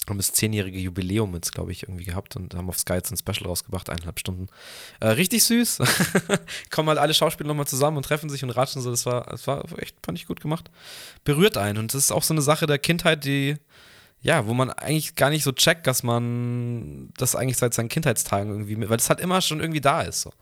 haben 0.08 0.16
das 0.18 0.32
zehnjährige 0.32 0.78
Jubiläum 0.78 1.32
jetzt, 1.34 1.52
glaube 1.52 1.72
ich, 1.72 1.84
irgendwie 1.84 2.04
gehabt 2.04 2.36
und 2.36 2.54
haben 2.54 2.68
auf 2.68 2.78
Sky 2.78 2.94
jetzt 2.94 3.10
ein 3.10 3.16
Special 3.16 3.46
rausgebracht, 3.46 3.88
eineinhalb 3.88 4.18
Stunden. 4.18 4.48
Äh, 5.00 5.08
richtig 5.08 5.44
süß. 5.44 5.78
Kommen 6.70 6.88
halt 6.88 6.98
alle 6.98 7.14
Schauspieler 7.14 7.48
nochmal 7.48 7.66
zusammen 7.66 7.96
und 7.96 8.02
treffen 8.02 8.28
sich 8.28 8.42
und 8.42 8.50
ratschen 8.50 8.82
so. 8.82 8.90
Das 8.90 9.06
war, 9.06 9.24
das 9.24 9.46
war 9.46 9.64
echt, 9.78 9.96
fand 10.04 10.18
ich 10.18 10.26
gut 10.26 10.40
gemacht. 10.40 10.70
Berührt 11.22 11.56
einen. 11.56 11.78
Und 11.78 11.94
das 11.94 12.04
ist 12.04 12.12
auch 12.12 12.24
so 12.24 12.34
eine 12.34 12.42
Sache 12.42 12.66
der 12.66 12.78
Kindheit, 12.78 13.24
die, 13.24 13.56
ja, 14.24 14.46
wo 14.46 14.54
man 14.54 14.70
eigentlich 14.70 15.14
gar 15.14 15.30
nicht 15.30 15.44
so 15.44 15.52
checkt, 15.52 15.86
dass 15.86 16.02
man 16.02 17.10
das 17.16 17.36
eigentlich 17.36 17.58
seit 17.58 17.74
seinen 17.74 17.88
Kindheitstagen 17.88 18.50
irgendwie, 18.50 18.74
mit, 18.76 18.88
weil 18.88 18.96
es 18.96 19.08
halt 19.08 19.20
immer 19.20 19.40
schon 19.42 19.60
irgendwie 19.60 19.80
da 19.80 20.00
ist. 20.02 20.22
So. 20.22 20.32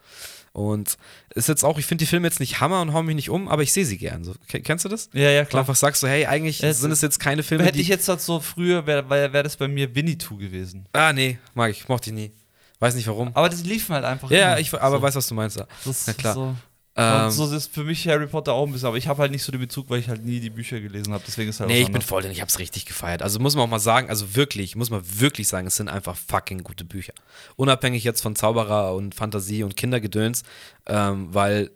Und 0.52 0.96
ist 1.34 1.48
jetzt 1.48 1.64
auch, 1.64 1.78
ich 1.78 1.86
finde 1.86 2.02
die 2.02 2.06
Filme 2.06 2.28
jetzt 2.28 2.38
nicht 2.40 2.60
Hammer 2.60 2.80
und 2.82 2.92
hau 2.92 3.02
mich 3.02 3.16
nicht 3.16 3.28
um, 3.30 3.48
aber 3.48 3.62
ich 3.62 3.72
sehe 3.72 3.84
sie 3.84 3.98
gern. 3.98 4.22
So, 4.22 4.34
Ke- 4.48 4.60
kennst 4.60 4.84
du 4.84 4.88
das? 4.88 5.08
Ja, 5.12 5.30
ja, 5.30 5.42
Du 5.42 5.48
klar. 5.48 5.60
einfach 5.62 5.74
sagst 5.76 6.00
so, 6.00 6.06
hey, 6.08 6.26
eigentlich 6.26 6.62
Es- 6.62 6.80
sind 6.80 6.90
es 6.92 7.00
jetzt 7.00 7.18
keine 7.20 7.42
Filme, 7.42 7.64
Hätte 7.64 7.80
ich 7.80 7.88
jetzt 7.88 8.08
das 8.08 8.24
so 8.24 8.38
früher, 8.40 8.86
wäre 8.86 9.08
wär, 9.10 9.42
das 9.42 9.56
bei 9.56 9.66
mir 9.68 9.94
Winnetou 9.94 10.36
gewesen. 10.36 10.86
Ah, 10.92 11.12
nee, 11.12 11.38
mag 11.54 11.70
ich, 11.70 11.88
mochte 11.88 12.10
ich 12.10 12.14
nie. 12.16 12.32
Weiß 12.80 12.94
nicht 12.94 13.06
warum. 13.08 13.30
Aber 13.34 13.48
das 13.48 13.62
lief 13.64 13.88
halt 13.88 14.04
einfach. 14.04 14.30
Ja, 14.30 14.52
immer. 14.52 14.60
ich, 14.60 14.72
aber 14.74 14.96
so. 14.96 15.02
weiß, 15.02 15.14
was 15.16 15.26
du 15.28 15.34
meinst. 15.34 15.56
ja. 15.56 15.66
Das 15.84 16.06
Na 16.06 16.12
klar. 16.12 16.34
So, 16.34 16.54
Ähm, 16.94 17.24
und 17.24 17.30
so 17.30 17.50
ist 17.54 17.72
für 17.72 17.84
mich 17.84 18.06
Harry 18.06 18.26
Potter 18.26 18.52
auch 18.52 18.66
ein 18.66 18.72
bisschen, 18.72 18.88
aber 18.88 18.98
ich 18.98 19.08
habe 19.08 19.22
halt 19.22 19.32
nicht 19.32 19.42
so 19.42 19.50
den 19.50 19.60
Bezug, 19.60 19.88
weil 19.88 19.98
ich 19.98 20.08
halt 20.08 20.24
nie 20.24 20.40
die 20.40 20.50
Bücher 20.50 20.78
gelesen 20.80 21.14
habe. 21.14 21.24
Deswegen 21.26 21.48
ist 21.48 21.60
halt 21.60 21.70
Nee, 21.70 21.80
ich 21.80 21.90
bin 21.90 22.02
voll 22.02 22.22
drin, 22.22 22.32
ich 22.32 22.42
hab's 22.42 22.58
richtig 22.58 22.84
gefeiert. 22.84 23.22
Also 23.22 23.38
muss 23.40 23.56
man 23.56 23.64
auch 23.64 23.70
mal 23.70 23.78
sagen, 23.78 24.10
also 24.10 24.36
wirklich, 24.36 24.76
muss 24.76 24.90
man 24.90 25.02
wirklich 25.04 25.48
sagen, 25.48 25.66
es 25.66 25.76
sind 25.76 25.88
einfach 25.88 26.16
fucking 26.16 26.62
gute 26.62 26.84
Bücher. 26.84 27.14
Unabhängig 27.56 28.04
jetzt 28.04 28.20
von 28.20 28.36
Zauberer 28.36 28.94
und 28.94 29.14
Fantasie 29.14 29.62
und 29.62 29.74
Kindergedöns, 29.76 30.42
ähm, 30.86 31.28
weil 31.32 31.70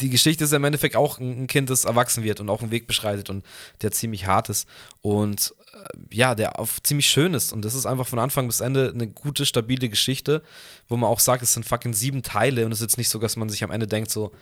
die 0.00 0.10
Geschichte 0.10 0.44
ist 0.44 0.50
ja 0.50 0.56
im 0.56 0.64
Endeffekt 0.64 0.96
auch 0.96 1.18
ein 1.18 1.46
Kind, 1.46 1.70
das 1.70 1.84
erwachsen 1.84 2.24
wird 2.24 2.40
und 2.40 2.50
auch 2.50 2.62
einen 2.62 2.70
Weg 2.70 2.86
beschreitet 2.86 3.30
und 3.30 3.44
der 3.82 3.92
ziemlich 3.92 4.26
hart 4.26 4.48
ist 4.48 4.66
und 5.02 5.54
ja, 6.10 6.34
der 6.34 6.58
auch 6.58 6.68
ziemlich 6.82 7.06
schön 7.06 7.34
ist. 7.34 7.52
Und 7.52 7.64
das 7.64 7.74
ist 7.74 7.86
einfach 7.86 8.06
von 8.06 8.18
Anfang 8.18 8.46
bis 8.46 8.60
Ende 8.60 8.92
eine 8.94 9.08
gute, 9.08 9.46
stabile 9.46 9.88
Geschichte, 9.88 10.42
wo 10.88 10.96
man 10.96 11.08
auch 11.10 11.20
sagt, 11.20 11.42
es 11.42 11.54
sind 11.54 11.66
fucking 11.66 11.94
sieben 11.94 12.22
Teile 12.22 12.66
und 12.66 12.72
es 12.72 12.78
ist 12.78 12.82
jetzt 12.82 12.98
nicht 12.98 13.08
so, 13.08 13.18
dass 13.18 13.36
man 13.36 13.48
sich 13.48 13.64
am 13.64 13.70
Ende 13.70 13.86
denkt, 13.86 14.10
so, 14.10 14.32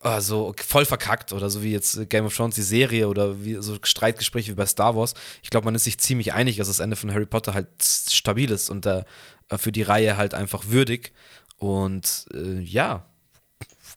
ah, 0.00 0.20
so 0.20 0.54
voll 0.56 0.84
verkackt 0.84 1.32
oder 1.32 1.50
so 1.50 1.62
wie 1.62 1.72
jetzt 1.72 1.96
äh, 1.96 2.06
Game 2.06 2.26
of 2.26 2.36
Thrones 2.36 2.54
die 2.54 2.62
Serie 2.62 3.08
oder 3.08 3.44
wie 3.44 3.54
so 3.60 3.78
Streitgespräche 3.82 4.52
wie 4.52 4.56
bei 4.56 4.66
Star 4.66 4.94
Wars. 4.96 5.14
Ich 5.42 5.50
glaube, 5.50 5.64
man 5.64 5.74
ist 5.74 5.84
sich 5.84 5.98
ziemlich 5.98 6.32
einig, 6.32 6.56
dass 6.56 6.68
das 6.68 6.80
Ende 6.80 6.96
von 6.96 7.12
Harry 7.12 7.26
Potter 7.26 7.54
halt 7.54 7.68
stabil 7.82 8.50
ist 8.50 8.70
und 8.70 8.86
äh, 8.86 9.04
für 9.56 9.72
die 9.72 9.82
Reihe 9.82 10.16
halt 10.16 10.34
einfach 10.34 10.64
würdig. 10.68 11.12
Und 11.58 12.26
äh, 12.34 12.60
ja. 12.60 13.06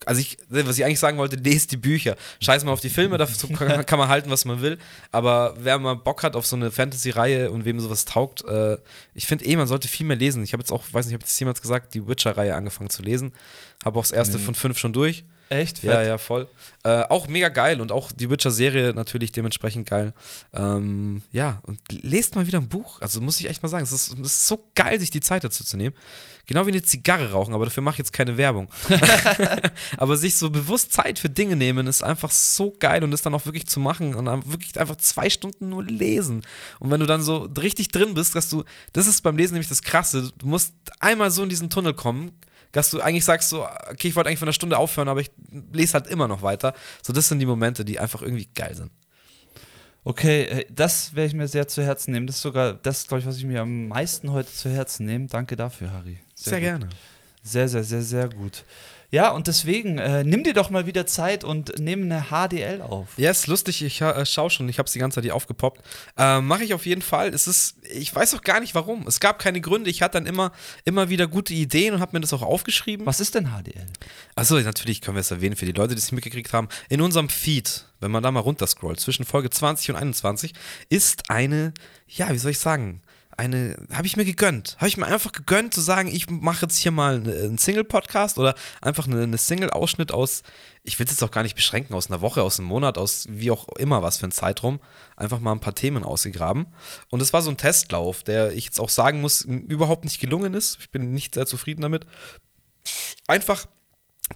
Also 0.05 0.21
ich, 0.21 0.37
was 0.49 0.77
ich 0.77 0.85
eigentlich 0.85 0.99
sagen 0.99 1.17
wollte, 1.17 1.35
lest 1.35 1.71
die 1.71 1.77
Bücher. 1.77 2.15
Scheiß 2.41 2.63
mal 2.63 2.71
auf 2.71 2.79
die 2.81 2.89
Filme, 2.89 3.17
dazu 3.17 3.47
kann, 3.49 3.85
kann 3.85 3.99
man 3.99 4.07
halten, 4.09 4.29
was 4.29 4.45
man 4.45 4.61
will. 4.61 4.77
Aber 5.11 5.55
wer 5.59 5.77
mal 5.79 5.95
Bock 5.95 6.23
hat 6.23 6.35
auf 6.35 6.45
so 6.45 6.55
eine 6.55 6.71
Fantasy-Reihe 6.71 7.51
und 7.51 7.65
wem 7.65 7.79
sowas 7.79 8.05
taugt, 8.05 8.45
äh, 8.45 8.77
ich 9.13 9.25
finde 9.27 9.45
eh, 9.45 9.55
man 9.55 9.67
sollte 9.67 9.87
viel 9.87 10.05
mehr 10.05 10.17
lesen. 10.17 10.43
Ich 10.43 10.53
habe 10.53 10.61
jetzt 10.61 10.71
auch, 10.71 10.83
weiß 10.91 11.05
nicht, 11.05 11.13
habe 11.13 11.23
ich 11.23 11.29
das 11.29 11.39
jemals 11.39 11.61
gesagt, 11.61 11.93
die 11.93 12.07
Witcher-Reihe 12.07 12.55
angefangen 12.55 12.89
zu 12.89 13.01
lesen. 13.01 13.33
Habe 13.83 13.99
auch 13.99 14.03
das 14.03 14.11
erste 14.11 14.37
Nee. 14.37 14.43
von 14.43 14.55
fünf 14.55 14.77
schon 14.77 14.93
durch. 14.93 15.23
Echt? 15.49 15.83
Ja, 15.83 15.97
Fett. 15.97 16.07
ja, 16.07 16.17
voll. 16.17 16.47
Äh, 16.83 17.03
auch 17.03 17.27
mega 17.27 17.49
geil 17.49 17.79
und 17.79 17.91
auch 17.91 18.11
die 18.11 18.29
Witcher-Serie 18.29 18.93
natürlich 18.93 19.31
dementsprechend 19.31 19.89
geil. 19.89 20.13
Ähm, 20.53 21.21
ja, 21.31 21.61
und 21.63 21.79
lest 21.89 22.35
mal 22.35 22.47
wieder 22.47 22.59
ein 22.59 22.67
Buch. 22.67 23.01
Also 23.01 23.21
muss 23.21 23.39
ich 23.39 23.49
echt 23.49 23.63
mal 23.63 23.69
sagen, 23.69 23.83
es 23.83 23.91
ist, 23.91 24.13
es 24.13 24.19
ist 24.19 24.47
so 24.47 24.69
geil, 24.75 24.99
sich 24.99 25.09
die 25.09 25.21
Zeit 25.21 25.43
dazu 25.43 25.63
zu 25.63 25.77
nehmen. 25.77 25.95
Genau 26.47 26.65
wie 26.65 26.71
eine 26.71 26.81
Zigarre 26.81 27.31
rauchen, 27.31 27.53
aber 27.53 27.65
dafür 27.65 27.83
mache 27.83 27.95
ich 27.95 27.99
jetzt 27.99 28.13
keine 28.13 28.37
Werbung. 28.37 28.69
aber 29.97 30.17
sich 30.17 30.35
so 30.35 30.49
bewusst 30.49 30.93
Zeit 30.93 31.19
für 31.19 31.29
Dinge 31.29 31.55
nehmen, 31.55 31.87
ist 31.87 32.03
einfach 32.03 32.31
so 32.31 32.73
geil 32.77 33.03
und 33.03 33.11
das 33.11 33.21
dann 33.21 33.33
auch 33.33 33.45
wirklich 33.45 33.67
zu 33.67 33.79
machen 33.79 34.15
und 34.15 34.25
dann 34.25 34.49
wirklich 34.51 34.79
einfach 34.79 34.97
zwei 34.97 35.29
Stunden 35.29 35.69
nur 35.69 35.83
lesen. 35.83 36.43
Und 36.79 36.91
wenn 36.91 36.99
du 36.99 37.05
dann 37.05 37.21
so 37.21 37.49
richtig 37.59 37.89
drin 37.89 38.13
bist, 38.13 38.35
dass 38.35 38.49
du, 38.49 38.63
das 38.93 39.07
ist 39.07 39.21
beim 39.21 39.37
Lesen 39.37 39.53
nämlich 39.53 39.69
das 39.69 39.81
Krasse, 39.81 40.31
du 40.37 40.47
musst 40.47 40.73
einmal 40.99 41.31
so 41.31 41.43
in 41.43 41.49
diesen 41.49 41.69
Tunnel 41.69 41.93
kommen, 41.93 42.31
dass 42.71 42.89
du 42.91 43.01
eigentlich 43.01 43.25
sagst 43.25 43.49
so, 43.49 43.65
okay, 43.89 44.07
ich 44.07 44.15
wollte 44.15 44.29
eigentlich 44.29 44.39
von 44.39 44.47
einer 44.47 44.53
Stunde 44.53 44.77
aufhören, 44.77 45.07
aber 45.07 45.21
ich 45.21 45.31
lese 45.71 45.93
halt 45.93 46.07
immer 46.07 46.27
noch 46.27 46.41
weiter. 46.41 46.73
So, 47.01 47.13
das 47.13 47.27
sind 47.27 47.39
die 47.39 47.45
Momente, 47.45 47.85
die 47.85 47.99
einfach 47.99 48.21
irgendwie 48.21 48.49
geil 48.53 48.75
sind. 48.75 48.91
Okay, 50.03 50.43
äh, 50.43 50.65
das 50.69 51.15
werde 51.15 51.27
ich 51.27 51.33
mir 51.33 51.47
sehr 51.47 51.67
zu 51.67 51.83
Herzen 51.83 52.11
nehmen. 52.11 52.27
Das 52.27 52.37
ist 52.37 52.41
sogar 52.41 52.73
das, 52.73 53.07
glaube 53.07 53.19
ich, 53.19 53.27
was 53.27 53.37
ich 53.37 53.43
mir 53.43 53.61
am 53.61 53.89
meisten 53.89 54.31
heute 54.31 54.51
zu 54.51 54.69
Herzen 54.69 55.05
nehme. 55.05 55.27
Danke 55.27 55.55
dafür, 55.55 55.91
Harry. 55.91 56.19
Sehr, 56.33 56.59
gut. 56.59 56.61
gerne. 56.61 56.89
Sehr, 57.43 57.67
sehr, 57.67 57.83
sehr, 57.83 58.01
sehr 58.01 58.29
gut. 58.29 58.63
Ja, 59.09 59.29
und 59.29 59.47
deswegen, 59.47 59.99
äh, 59.99 60.25
nimm 60.25 60.43
dir 60.43 60.53
doch 60.53 60.69
mal 60.69 60.85
wieder 60.85 61.05
Zeit 61.05 61.45
und 61.45 61.79
nimm 61.79 62.11
eine 62.11 62.25
HDL 62.29 62.81
auf. 62.81 63.07
Ja, 63.15 63.31
ist 63.31 63.47
lustig, 63.47 63.81
ich 63.81 64.01
äh, 64.01 64.25
schaue 64.25 64.49
schon, 64.49 64.67
ich 64.67 64.79
habe 64.79 64.87
es 64.87 64.91
die 64.91 64.99
ganze 64.99 65.15
Zeit 65.15 65.23
hier 65.23 65.35
aufgepoppt. 65.35 65.81
Ähm, 66.17 66.45
Mache 66.45 66.65
ich 66.65 66.73
auf 66.73 66.85
jeden 66.85 67.01
Fall. 67.01 67.29
Es 67.29 67.47
ist, 67.47 67.77
ich 67.83 68.13
weiß 68.13 68.35
auch 68.35 68.41
gar 68.41 68.59
nicht 68.59 68.75
warum. 68.75 69.07
Es 69.07 69.21
gab 69.21 69.39
keine 69.39 69.61
Gründe. 69.61 69.89
Ich 69.89 70.01
hatte 70.01 70.17
dann 70.17 70.25
immer, 70.25 70.51
immer 70.83 71.07
wieder 71.07 71.27
gute 71.27 71.53
Ideen 71.53 71.93
und 71.93 72.01
habe 72.01 72.17
mir 72.17 72.19
das 72.19 72.33
auch 72.33 72.41
aufgeschrieben. 72.41 73.05
Was 73.05 73.21
ist 73.21 73.35
denn 73.35 73.45
HDL? 73.47 73.85
Achso, 74.35 74.59
natürlich 74.59 74.99
können 74.99 75.15
wir 75.15 75.21
es 75.21 75.31
erwähnen 75.31 75.55
für 75.55 75.65
die 75.65 75.71
Leute, 75.71 75.95
die 75.95 75.99
es 75.99 76.11
mitgekriegt 76.11 76.51
haben. 76.51 76.67
In 76.89 76.99
unserem 76.99 77.29
Feed, 77.29 77.85
wenn 78.01 78.11
man 78.11 78.23
da 78.23 78.31
mal 78.31 78.41
runterscrollt, 78.41 78.99
zwischen 78.99 79.23
Folge 79.23 79.49
20 79.49 79.91
und 79.91 79.95
21, 79.95 80.53
ist 80.89 81.29
eine, 81.29 81.73
ja, 82.07 82.29
wie 82.33 82.37
soll 82.37 82.51
ich 82.51 82.59
sagen, 82.59 83.01
eine, 83.37 83.77
habe 83.93 84.07
ich 84.07 84.17
mir 84.17 84.25
gegönnt. 84.25 84.75
Habe 84.77 84.87
ich 84.87 84.97
mir 84.97 85.05
einfach 85.05 85.31
gegönnt 85.31 85.73
zu 85.73 85.81
sagen, 85.81 86.09
ich 86.09 86.29
mache 86.29 86.63
jetzt 86.63 86.77
hier 86.77 86.91
mal 86.91 87.15
eine- 87.17 87.33
einen 87.33 87.57
Single-Podcast 87.57 88.39
oder 88.39 88.55
einfach 88.81 89.07
eine, 89.07 89.21
eine 89.21 89.37
Single-Ausschnitt 89.37 90.11
aus, 90.11 90.41
ich 90.83 90.97
will 90.97 91.05
es 91.05 91.11
jetzt 91.11 91.23
auch 91.23 91.31
gar 91.31 91.43
nicht 91.43 91.55
beschränken, 91.55 91.93
aus 91.93 92.09
einer 92.09 92.21
Woche, 92.21 92.41
aus 92.41 92.59
einem 92.59 92.67
Monat, 92.69 92.97
aus 92.97 93.27
wie 93.29 93.51
auch 93.51 93.67
immer 93.77 94.01
was 94.01 94.17
für 94.17 94.25
ein 94.25 94.31
Zeitraum. 94.31 94.79
Einfach 95.15 95.39
mal 95.39 95.51
ein 95.51 95.59
paar 95.59 95.75
Themen 95.75 96.03
ausgegraben. 96.03 96.67
Und 97.09 97.21
es 97.21 97.31
war 97.33 97.41
so 97.41 97.49
ein 97.51 97.57
Testlauf, 97.57 98.23
der 98.23 98.53
ich 98.53 98.65
jetzt 98.65 98.79
auch 98.79 98.89
sagen 98.89 99.21
muss, 99.21 99.41
überhaupt 99.41 100.05
nicht 100.05 100.19
gelungen 100.19 100.53
ist. 100.53 100.77
Ich 100.79 100.89
bin 100.89 101.11
nicht 101.11 101.35
sehr 101.35 101.45
zufrieden 101.45 101.81
damit. 101.81 102.05
Einfach 103.27 103.65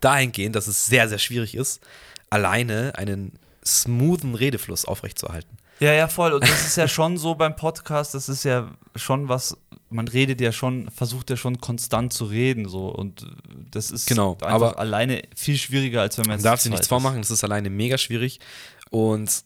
dahingehend, 0.02 0.56
dass 0.56 0.68
es 0.68 0.86
sehr, 0.86 1.10
sehr 1.10 1.20
schwierig 1.20 1.56
ist, 1.56 1.82
alleine 2.30 2.94
einen 2.98 3.40
smoothen 3.66 4.36
Redefluss 4.36 4.86
aufrechtzuerhalten. 4.86 5.58
Ja, 5.82 5.94
ja, 5.94 6.08
voll. 6.08 6.34
Und 6.34 6.44
das 6.44 6.68
ist 6.68 6.78
ja 6.78 6.88
schon 6.88 7.18
so 7.18 7.34
beim 7.36 7.56
Podcast, 7.56 8.14
das 8.14 8.30
ist 8.30 8.44
ja 8.44 8.70
schon 8.96 9.28
was, 9.30 9.58
man 9.90 10.08
redet 10.08 10.40
ja 10.40 10.52
schon, 10.52 10.90
versucht 10.92 11.30
ja 11.32 11.38
schon 11.38 11.60
konstant 11.60 12.14
zu 12.14 12.26
reden, 12.26 12.68
so. 12.70 12.88
Und 12.90 13.26
das 13.72 13.90
ist 13.90 14.06
Genau, 14.08 14.34
einfach 14.34 14.52
aber- 14.52 14.80
alleine 14.80 15.24
viel 15.36 15.58
schwieriger, 15.58 16.02
als 16.02 16.18
wenn 16.18 16.24
man 16.24 16.30
Man 16.30 16.38
jetzt 16.40 16.46
darf 16.46 16.62
sich 16.62 16.72
nichts 16.72 16.88
vormachen, 16.88 17.18
das 17.18 17.32
ist 17.32 17.44
alleine 17.44 17.70
mega 17.70 17.98
schwierig. 17.98 18.40
Und 18.92 19.44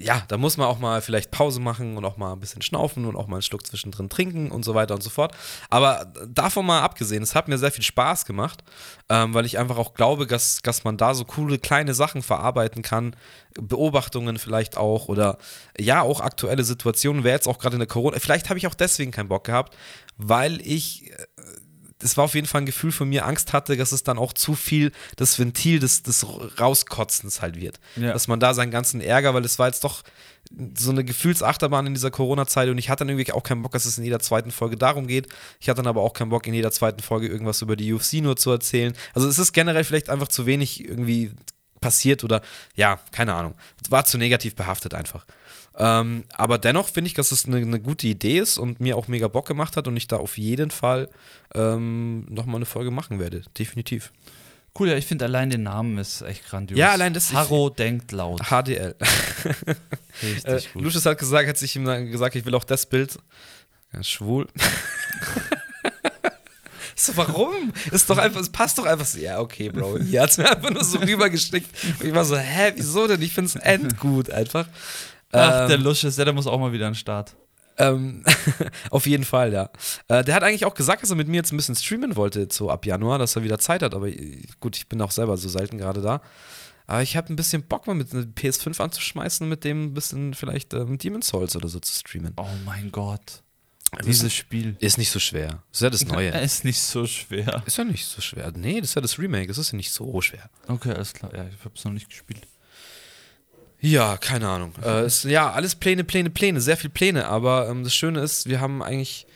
ja, 0.00 0.22
da 0.28 0.36
muss 0.36 0.56
man 0.56 0.66
auch 0.66 0.78
mal 0.78 1.00
vielleicht 1.00 1.30
Pause 1.30 1.60
machen 1.60 1.96
und 1.96 2.04
auch 2.04 2.16
mal 2.16 2.32
ein 2.32 2.40
bisschen 2.40 2.62
schnaufen 2.62 3.04
und 3.04 3.16
auch 3.16 3.26
mal 3.26 3.36
einen 3.36 3.42
Schluck 3.42 3.66
zwischendrin 3.66 4.08
trinken 4.08 4.50
und 4.50 4.64
so 4.64 4.74
weiter 4.74 4.94
und 4.94 5.02
so 5.02 5.10
fort. 5.10 5.34
Aber 5.70 6.12
davon 6.26 6.66
mal 6.66 6.82
abgesehen, 6.82 7.22
es 7.22 7.34
hat 7.34 7.48
mir 7.48 7.58
sehr 7.58 7.72
viel 7.72 7.84
Spaß 7.84 8.24
gemacht, 8.24 8.62
ähm, 9.08 9.34
weil 9.34 9.46
ich 9.46 9.58
einfach 9.58 9.78
auch 9.78 9.94
glaube, 9.94 10.26
dass, 10.26 10.60
dass 10.62 10.84
man 10.84 10.96
da 10.96 11.14
so 11.14 11.24
coole 11.24 11.58
kleine 11.58 11.94
Sachen 11.94 12.22
verarbeiten 12.22 12.82
kann, 12.82 13.16
Beobachtungen 13.54 14.38
vielleicht 14.38 14.76
auch 14.76 15.08
oder 15.08 15.38
ja, 15.78 16.02
auch 16.02 16.20
aktuelle 16.20 16.64
Situationen. 16.64 17.24
Wäre 17.24 17.34
jetzt 17.34 17.48
auch 17.48 17.58
gerade 17.58 17.74
in 17.74 17.80
der 17.80 17.88
Corona, 17.88 18.18
vielleicht 18.18 18.48
habe 18.48 18.58
ich 18.58 18.66
auch 18.66 18.74
deswegen 18.74 19.10
keinen 19.10 19.28
Bock 19.28 19.44
gehabt, 19.44 19.76
weil 20.16 20.60
ich 20.60 21.10
äh, 21.10 21.14
das 21.98 22.16
war 22.16 22.24
auf 22.24 22.34
jeden 22.34 22.46
Fall 22.46 22.62
ein 22.62 22.66
Gefühl 22.66 22.92
von 22.92 23.08
mir, 23.08 23.26
Angst 23.26 23.52
hatte, 23.52 23.76
dass 23.76 23.92
es 23.92 24.02
dann 24.02 24.18
auch 24.18 24.32
zu 24.32 24.54
viel 24.54 24.92
das 25.16 25.38
Ventil 25.38 25.80
des, 25.80 26.02
des 26.02 26.26
Rauskotzens 26.60 27.42
halt 27.42 27.60
wird. 27.60 27.80
Ja. 27.96 28.12
Dass 28.12 28.28
man 28.28 28.40
da 28.40 28.54
seinen 28.54 28.70
ganzen 28.70 29.00
Ärger, 29.00 29.34
weil 29.34 29.44
es 29.44 29.58
war 29.58 29.66
jetzt 29.66 29.84
doch 29.84 30.02
so 30.76 30.90
eine 30.90 31.04
Gefühlsachterbahn 31.04 31.86
in 31.86 31.94
dieser 31.94 32.10
Corona-Zeit 32.10 32.68
und 32.68 32.78
ich 32.78 32.88
hatte 32.88 33.04
dann 33.04 33.10
irgendwie 33.10 33.32
auch 33.32 33.42
keinen 33.42 33.62
Bock, 33.62 33.72
dass 33.72 33.84
es 33.84 33.98
in 33.98 34.04
jeder 34.04 34.20
zweiten 34.20 34.50
Folge 34.50 34.76
darum 34.76 35.06
geht. 35.06 35.28
Ich 35.60 35.68
hatte 35.68 35.82
dann 35.82 35.88
aber 35.88 36.02
auch 36.02 36.12
keinen 36.12 36.30
Bock, 36.30 36.46
in 36.46 36.54
jeder 36.54 36.72
zweiten 36.72 37.02
Folge 37.02 37.28
irgendwas 37.28 37.62
über 37.62 37.76
die 37.76 37.92
UFC 37.92 38.14
nur 38.14 38.36
zu 38.36 38.50
erzählen. 38.50 38.94
Also 39.14 39.28
es 39.28 39.38
ist 39.38 39.52
generell 39.52 39.84
vielleicht 39.84 40.08
einfach 40.08 40.28
zu 40.28 40.46
wenig 40.46 40.88
irgendwie 40.88 41.32
passiert 41.80 42.24
oder 42.24 42.42
ja, 42.74 42.98
keine 43.12 43.34
Ahnung. 43.34 43.54
Es 43.82 43.90
war 43.90 44.04
zu 44.04 44.18
negativ 44.18 44.54
behaftet 44.54 44.94
einfach. 44.94 45.26
Ähm, 45.80 46.24
aber 46.34 46.58
dennoch 46.58 46.88
finde 46.88 47.06
ich, 47.08 47.14
dass 47.14 47.30
es 47.30 47.46
eine, 47.46 47.56
eine 47.58 47.78
gute 47.80 48.06
Idee 48.08 48.38
ist 48.38 48.58
und 48.58 48.80
mir 48.80 48.96
auch 48.96 49.06
mega 49.08 49.28
Bock 49.28 49.46
gemacht 49.46 49.76
hat 49.76 49.86
und 49.86 49.96
ich 49.96 50.08
da 50.08 50.16
auf 50.16 50.36
jeden 50.36 50.70
Fall 50.72 51.08
ähm, 51.54 52.26
nochmal 52.28 52.56
eine 52.56 52.66
Folge 52.66 52.90
machen 52.90 53.20
werde. 53.20 53.42
Definitiv. 53.58 54.12
Cool, 54.78 54.88
ja, 54.88 54.96
ich 54.96 55.06
finde 55.06 55.24
allein 55.24 55.50
den 55.50 55.62
Namen 55.64 55.98
ist 55.98 56.22
echt 56.22 56.46
grandios. 56.48 56.78
Ja, 56.78 56.90
allein 56.92 57.14
das- 57.14 57.32
Harro 57.32 57.70
denkt 57.70 58.12
laut. 58.12 58.40
HDL. 58.42 58.94
Richtig 60.22 60.44
Äh, 60.44 60.60
gut. 60.72 60.82
Lucius 60.82 61.06
hat 61.06 61.18
gesagt, 61.18 61.48
hat 61.48 61.56
sich 61.56 61.74
ihm 61.76 61.84
gesagt, 62.10 62.34
ich 62.36 62.44
will 62.44 62.54
auch 62.54 62.64
das 62.64 62.86
Bild. 62.86 63.18
Ja, 63.92 64.02
schwul. 64.02 64.46
so, 66.94 67.16
warum? 67.16 67.72
Ist 67.92 68.10
doch 68.10 68.18
einfach, 68.18 68.40
es 68.40 68.50
passt 68.50 68.78
doch 68.78 68.84
einfach 68.86 69.06
so. 69.06 69.18
Ja, 69.18 69.40
okay, 69.40 69.70
Bro. 69.70 70.00
Hier 70.00 70.22
hat 70.22 70.30
es 70.30 70.38
mir 70.38 70.50
einfach 70.50 70.70
nur 70.70 70.84
so 70.84 70.98
rübergeschickt. 70.98 71.68
Und 72.00 72.06
ich 72.08 72.14
war 72.14 72.24
so, 72.24 72.36
hä, 72.36 72.72
wieso 72.76 73.06
denn? 73.06 73.22
Ich 73.22 73.32
finde 73.34 73.48
es 73.48 73.56
endgut 73.56 74.30
einfach. 74.30 74.66
Ach, 75.32 75.66
der 75.66 75.76
Ähm, 75.76 75.82
Lucius, 75.82 76.16
ja, 76.16 76.24
der 76.24 76.32
muss 76.34 76.46
auch 76.46 76.58
mal 76.58 76.72
wieder 76.72 76.86
an 76.86 76.92
den 76.92 76.98
Start. 76.98 77.36
ähm, 77.76 78.24
auf 78.90 79.06
jeden 79.06 79.24
Fall, 79.24 79.52
ja. 79.52 79.70
Äh, 80.08 80.24
der 80.24 80.34
hat 80.34 80.42
eigentlich 80.42 80.64
auch 80.64 80.74
gesagt, 80.74 81.02
dass 81.02 81.10
er 81.10 81.16
mit 81.16 81.28
mir 81.28 81.36
jetzt 81.36 81.52
ein 81.52 81.56
bisschen 81.56 81.76
streamen 81.76 82.16
wollte, 82.16 82.48
so 82.50 82.70
ab 82.70 82.86
Januar, 82.86 83.18
dass 83.18 83.36
er 83.36 83.42
wieder 83.42 83.58
Zeit 83.58 83.82
hat. 83.82 83.94
Aber 83.94 84.08
äh, 84.08 84.42
gut, 84.60 84.76
ich 84.76 84.88
bin 84.88 85.00
auch 85.02 85.10
selber 85.10 85.36
so 85.36 85.48
selten 85.48 85.78
gerade 85.78 86.00
da. 86.00 86.20
Aber 86.86 87.02
ich 87.02 87.16
habe 87.16 87.30
ein 87.32 87.36
bisschen 87.36 87.62
Bock, 87.64 87.86
mal 87.86 87.94
mit 87.94 88.12
einer 88.14 88.22
PS5 88.22 88.80
anzuschmeißen 88.80 89.46
mit 89.46 89.62
dem 89.64 89.86
ein 89.88 89.94
bisschen 89.94 90.32
vielleicht 90.32 90.72
ähm, 90.72 90.96
Demon's 90.96 91.28
Souls 91.28 91.54
oder 91.54 91.68
so 91.68 91.78
zu 91.80 91.92
streamen. 91.92 92.32
Oh 92.36 92.46
mein 92.64 92.90
Gott. 92.90 93.42
Dieses 94.04 94.34
Spiel. 94.34 94.76
Ist 94.80 94.98
nicht 94.98 95.10
so 95.10 95.18
schwer. 95.18 95.62
Ist 95.72 95.82
ja 95.82 95.90
das 95.90 96.04
Neue. 96.06 96.30
Ist 96.40 96.64
nicht 96.64 96.80
so 96.80 97.06
schwer. 97.06 97.62
Ist 97.66 97.76
ja 97.78 97.84
nicht 97.84 98.06
so 98.06 98.20
schwer. 98.20 98.52
Nee, 98.56 98.80
das 98.80 98.90
ist 98.90 98.94
ja 98.96 99.02
das 99.02 99.18
Remake. 99.18 99.48
Das 99.48 99.58
ist 99.58 99.72
ja 99.72 99.76
nicht 99.76 99.90
so 99.92 100.20
schwer. 100.20 100.50
Okay, 100.66 100.92
alles 100.92 101.12
klar. 101.12 101.34
Ja, 101.34 101.46
ich 101.46 101.64
hab's 101.64 101.84
noch 101.84 101.92
nicht 101.92 102.08
gespielt. 102.08 102.46
Ja, 103.80 104.16
keine 104.16 104.48
Ahnung. 104.48 104.72
Äh, 104.84 105.06
ist, 105.06 105.24
ja, 105.24 105.50
alles 105.52 105.74
Pläne, 105.76 106.04
Pläne, 106.04 106.30
Pläne. 106.30 106.60
Sehr 106.60 106.76
viel 106.76 106.90
Pläne. 106.90 107.26
Aber 107.28 107.68
ähm, 107.68 107.84
das 107.84 107.94
Schöne 107.94 108.20
ist, 108.20 108.48
wir 108.48 108.60
haben 108.60 108.82
eigentlich 108.82 109.26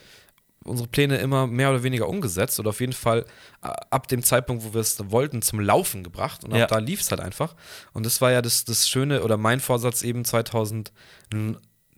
unsere 0.65 0.87
Pläne 0.87 1.17
immer 1.17 1.45
mehr 1.47 1.69
oder 1.69 1.83
weniger 1.83 2.07
umgesetzt 2.07 2.59
oder 2.59 2.69
auf 2.69 2.79
jeden 2.79 2.93
Fall 2.93 3.25
äh, 3.63 3.67
ab 3.89 4.07
dem 4.07 4.23
Zeitpunkt, 4.23 4.63
wo 4.63 4.73
wir 4.73 4.81
es 4.81 4.97
wollten, 5.11 5.41
zum 5.41 5.59
Laufen 5.59 6.03
gebracht. 6.03 6.43
Und 6.43 6.55
Ja. 6.55 6.67
da 6.67 6.77
lief 6.79 7.01
es 7.01 7.11
halt 7.11 7.21
einfach. 7.21 7.55
Und 7.93 8.05
das 8.05 8.21
war 8.21 8.31
ja 8.31 8.41
das, 8.41 8.65
das 8.65 8.87
Schöne 8.89 9.23
oder 9.23 9.37
mein 9.37 9.59
Vorsatz 9.59 10.01
eben 10.03 10.23
2000. 10.25 10.91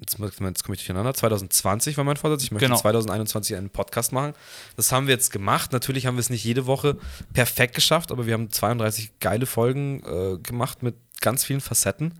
Jetzt, 0.07 0.19
jetzt 0.19 0.63
komme 0.63 0.75
ich 0.75 0.81
durcheinander. 0.81 1.13
2020 1.13 1.97
war 1.97 2.03
mein 2.03 2.17
Vorsatz. 2.17 2.43
Ich 2.43 2.51
möchte 2.51 2.67
Genau. 2.67 2.77
2021 2.79 3.55
einen 3.55 3.69
Podcast 3.69 4.11
machen. 4.11 4.33
Das 4.75 4.91
haben 4.91 5.07
wir 5.07 5.13
jetzt 5.13 5.31
gemacht. 5.31 5.71
Natürlich 5.71 6.05
haben 6.05 6.15
wir 6.15 6.19
es 6.21 6.29
nicht 6.29 6.43
jede 6.43 6.65
Woche 6.67 6.97
perfekt 7.33 7.75
geschafft, 7.75 8.11
aber 8.11 8.25
wir 8.25 8.33
haben 8.33 8.51
32 8.51 9.19
geile 9.19 9.45
Folgen 9.45 10.03
äh, 10.05 10.37
gemacht 10.37 10.83
mit 10.83 10.95
ganz 11.21 11.43
vielen 11.43 11.61
Facetten. 11.61 12.13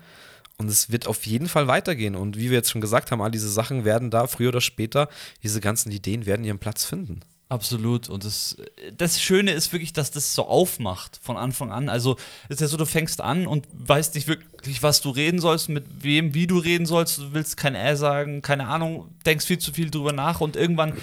Und 0.58 0.70
es 0.70 0.90
wird 0.90 1.06
auf 1.08 1.26
jeden 1.26 1.48
Fall 1.48 1.68
weitergehen. 1.68 2.16
Und 2.16 2.38
wie 2.38 2.50
wir 2.50 2.58
jetzt 2.58 2.72
schon 2.72 2.82
gesagt 2.82 3.12
haben, 3.12 3.22
all 3.22 3.32
diese 3.32 3.50
Sachen 3.52 3.84
werden 3.86 4.10
da 4.10 4.26
früher 4.26 4.50
oder 4.50 4.62
später, 4.62 5.10
diese 5.44 5.60
ganzen 5.60 5.92
Ideen 5.92 6.26
werden 6.26 6.46
ihren 6.46 6.60
Platz 6.60 6.86
finden. 6.86 7.20
Absolut. 7.48 8.10
Und 8.10 8.26
das, 8.26 8.58
das 8.98 9.22
Schöne 9.22 9.52
ist 9.52 9.72
wirklich, 9.72 9.94
dass 9.94 10.10
das 10.10 10.34
so 10.34 10.48
aufmacht 10.48 11.20
von 11.22 11.38
Anfang 11.38 11.72
an. 11.72 11.90
Also 11.90 12.18
ist 12.50 12.60
ja 12.60 12.68
so, 12.68 12.76
du 12.76 12.88
fängst 12.88 13.22
an 13.22 13.46
und 13.46 13.68
weißt 13.72 14.16
nicht 14.16 14.28
wirklich, 14.28 14.82
was 14.82 15.00
du 15.02 15.12
reden 15.12 15.40
sollst, 15.40 15.70
mit 15.70 15.86
wem, 16.04 16.34
wie 16.34 16.48
du 16.48 16.58
reden 16.58 16.88
sollst. 16.88 17.20
Du 17.20 17.34
willst 17.34 17.56
kein 17.56 17.76
Äh 17.76 17.96
sagen, 17.96 18.42
keine 18.42 18.66
Ahnung, 18.68 19.10
denkst 19.28 19.46
viel 19.46 19.60
zu 19.60 19.72
viel 19.72 19.92
drüber 19.92 20.12
nach 20.12 20.42
und 20.42 20.56
irgendwann 20.56 20.94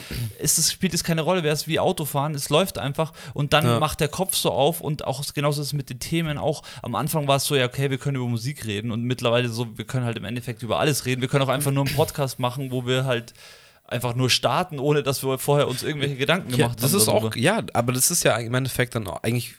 ist 0.40 0.58
es, 0.58 0.72
spielt 0.72 0.94
es 0.94 1.04
keine 1.04 1.20
Rolle. 1.22 1.44
Wäre 1.44 1.54
es 1.54 1.68
wie 1.68 1.78
Autofahren, 1.78 2.34
es 2.34 2.48
läuft 2.48 2.76
einfach 2.76 3.12
und 3.34 3.52
dann 3.52 3.64
Ja. 3.64 3.78
macht 3.78 4.00
der 4.00 4.08
Kopf 4.08 4.34
so 4.34 4.50
auf 4.50 4.80
und 4.80 5.04
auch 5.04 5.22
genauso 5.34 5.60
ist 5.62 5.68
es 5.68 5.72
mit 5.74 5.90
den 5.90 6.00
Themen 6.00 6.38
auch. 6.38 6.64
Am 6.82 6.96
Anfang 6.96 7.28
war 7.28 7.36
es 7.36 7.44
so, 7.44 7.54
ja, 7.54 7.66
okay, 7.66 7.88
wir 7.88 7.98
können 7.98 8.16
über 8.16 8.26
Musik 8.26 8.66
reden 8.66 8.90
und 8.90 9.04
mittlerweile 9.04 9.48
so, 9.48 9.78
wir 9.78 9.84
können 9.84 10.04
halt 10.04 10.16
im 10.16 10.24
Endeffekt 10.24 10.64
über 10.64 10.80
alles 10.80 11.06
reden. 11.06 11.20
Wir 11.20 11.28
können 11.28 11.44
auch 11.44 11.48
einfach 11.48 11.70
nur 11.70 11.86
einen 11.86 11.94
Podcast 11.94 12.40
machen, 12.40 12.72
wo 12.72 12.84
wir 12.84 13.04
halt 13.04 13.32
einfach 13.92 14.14
nur 14.16 14.30
starten, 14.30 14.78
ohne 14.80 15.02
dass 15.02 15.22
wir 15.22 15.38
vorher 15.38 15.68
uns 15.68 15.82
irgendwelche 15.82 16.16
Gedanken 16.16 16.50
Ja, 16.50 16.56
gemacht 16.56 16.82
das 16.82 16.90
haben. 16.92 16.98
ist 16.98 17.06
darüber. 17.08 17.28
auch, 17.28 17.36
ja, 17.36 17.62
aber 17.74 17.92
das 17.92 18.10
ist 18.10 18.24
ja 18.24 18.36
im 18.36 18.54
Endeffekt 18.54 18.94
dann 18.94 19.06
auch 19.06 19.22
eigentlich 19.22 19.54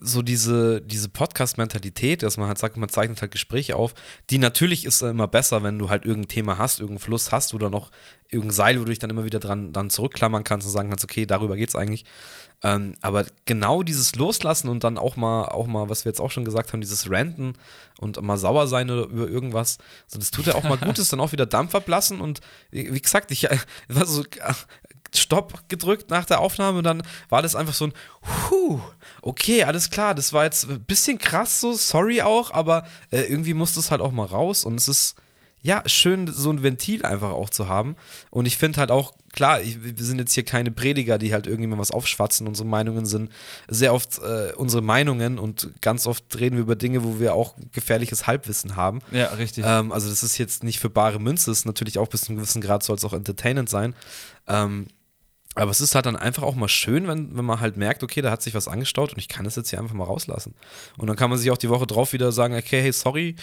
so 0.00 0.20
diese, 0.22 0.82
diese 0.82 1.08
Podcast-Mentalität, 1.08 2.22
dass 2.22 2.36
man 2.36 2.48
halt 2.48 2.58
sagt, 2.58 2.76
man 2.76 2.88
zeichnet 2.88 3.22
halt 3.22 3.30
Gespräche 3.32 3.76
auf, 3.76 3.94
die 4.28 4.38
natürlich 4.38 4.84
ist 4.84 5.00
immer 5.02 5.28
besser, 5.28 5.62
wenn 5.62 5.78
du 5.78 5.88
halt 5.88 6.04
irgendein 6.04 6.28
Thema 6.28 6.58
hast, 6.58 6.80
irgendeinen 6.80 7.04
Fluss 7.04 7.32
hast 7.32 7.54
oder 7.54 7.70
noch 7.70 7.90
irgendein 8.28 8.50
Seil, 8.54 8.80
wo 8.80 8.84
du 8.84 8.90
dich 8.90 8.98
dann 8.98 9.10
immer 9.10 9.24
wieder 9.24 9.40
dran 9.40 9.72
dann 9.72 9.90
zurückklammern 9.90 10.44
kannst 10.44 10.66
und 10.66 10.72
sagen 10.72 10.90
kannst, 10.90 11.04
okay, 11.04 11.24
darüber 11.26 11.56
geht's 11.56 11.76
eigentlich. 11.76 12.04
Ähm, 12.64 12.94
aber 13.02 13.26
genau 13.44 13.82
dieses 13.82 14.16
Loslassen 14.16 14.70
und 14.70 14.84
dann 14.84 14.96
auch 14.96 15.16
mal, 15.16 15.44
auch 15.44 15.66
mal, 15.66 15.90
was 15.90 16.06
wir 16.06 16.10
jetzt 16.10 16.20
auch 16.20 16.30
schon 16.30 16.46
gesagt 16.46 16.72
haben, 16.72 16.80
dieses 16.80 17.10
Ranten 17.10 17.52
und 18.00 18.20
mal 18.22 18.38
sauer 18.38 18.66
sein 18.68 18.90
oder 18.90 19.04
über 19.04 19.28
irgendwas, 19.28 19.76
so, 20.06 20.18
das 20.18 20.30
tut 20.30 20.46
ja 20.46 20.54
auch 20.54 20.62
mal 20.62 20.78
Gutes, 20.84 21.10
dann 21.10 21.20
auch 21.20 21.32
wieder 21.32 21.44
Dampf 21.44 21.74
ablassen 21.74 22.22
und 22.22 22.40
wie 22.70 22.92
wie 22.92 23.02
gesagt, 23.02 23.30
ich 23.30 23.50
äh, 23.50 23.58
war 23.88 24.06
so 24.06 24.22
äh, 24.22 24.54
Stopp 25.14 25.68
gedrückt 25.68 26.08
nach 26.08 26.24
der 26.24 26.40
Aufnahme 26.40 26.78
und 26.78 26.84
dann 26.84 27.02
war 27.28 27.42
das 27.42 27.54
einfach 27.54 27.74
so 27.74 27.88
ein 27.88 27.92
Huh, 28.50 28.80
okay, 29.20 29.64
alles 29.64 29.90
klar, 29.90 30.14
das 30.14 30.32
war 30.32 30.44
jetzt 30.44 30.68
ein 30.68 30.82
bisschen 30.84 31.18
krass 31.18 31.60
so, 31.60 31.74
sorry 31.74 32.22
auch, 32.22 32.50
aber 32.50 32.84
äh, 33.10 33.20
irgendwie 33.24 33.52
musste 33.54 33.78
es 33.78 33.90
halt 33.90 34.00
auch 34.00 34.10
mal 34.10 34.26
raus 34.26 34.64
und 34.64 34.76
es 34.76 34.88
ist 34.88 35.16
ja 35.64 35.82
schön, 35.86 36.26
so 36.26 36.50
ein 36.50 36.62
Ventil 36.62 37.04
einfach 37.04 37.30
auch 37.30 37.48
zu 37.48 37.68
haben 37.68 37.96
und 38.30 38.44
ich 38.46 38.58
finde 38.58 38.78
halt 38.78 38.90
auch, 38.90 39.14
klar, 39.32 39.62
ich, 39.62 39.82
wir 39.82 40.04
sind 40.04 40.18
jetzt 40.18 40.34
hier 40.34 40.44
keine 40.44 40.70
Prediger, 40.70 41.16
die 41.16 41.32
halt 41.32 41.46
irgendwie 41.46 41.68
mal 41.68 41.78
was 41.78 41.90
aufschwatzen, 41.90 42.46
unsere 42.46 42.68
Meinungen 42.68 43.06
sind 43.06 43.32
sehr 43.66 43.94
oft 43.94 44.18
äh, 44.18 44.52
unsere 44.56 44.82
Meinungen 44.82 45.38
und 45.38 45.70
ganz 45.80 46.06
oft 46.06 46.38
reden 46.38 46.56
wir 46.56 46.62
über 46.62 46.76
Dinge, 46.76 47.02
wo 47.02 47.18
wir 47.18 47.34
auch 47.34 47.54
gefährliches 47.72 48.26
Halbwissen 48.26 48.76
haben. 48.76 49.00
Ja, 49.10 49.28
richtig. 49.28 49.64
Ähm, 49.66 49.90
also 49.90 50.10
das 50.10 50.22
ist 50.22 50.36
jetzt 50.36 50.62
nicht 50.62 50.80
für 50.80 50.90
bare 50.90 51.18
Münze, 51.18 51.50
es 51.50 51.60
ist 51.60 51.64
natürlich 51.64 51.98
auch 51.98 52.08
bis 52.08 52.22
zu 52.22 52.28
einem 52.28 52.36
gewissen 52.36 52.60
Grad 52.60 52.82
soll 52.82 52.96
es 52.96 53.04
auch 53.04 53.14
entertainend 53.14 53.70
sein. 53.70 53.94
Ähm, 54.46 54.86
aber 55.54 55.70
es 55.70 55.80
ist 55.80 55.94
halt 55.94 56.06
dann 56.06 56.16
einfach 56.16 56.42
auch 56.42 56.54
mal 56.54 56.68
schön, 56.68 57.06
wenn, 57.06 57.36
wenn 57.36 57.44
man 57.44 57.60
halt 57.60 57.76
merkt, 57.76 58.02
okay, 58.02 58.22
da 58.22 58.30
hat 58.30 58.42
sich 58.42 58.54
was 58.54 58.66
angestaut 58.66 59.12
und 59.12 59.18
ich 59.18 59.28
kann 59.28 59.44
das 59.44 59.56
jetzt 59.56 59.70
hier 59.70 59.78
einfach 59.78 59.94
mal 59.94 60.04
rauslassen. 60.04 60.54
Und 60.98 61.06
dann 61.06 61.16
kann 61.16 61.30
man 61.30 61.38
sich 61.38 61.50
auch 61.50 61.58
die 61.58 61.68
Woche 61.68 61.86
drauf 61.86 62.12
wieder 62.12 62.32
sagen, 62.32 62.56
okay, 62.56 62.82
hey, 62.82 62.92
sorry, 62.92 63.36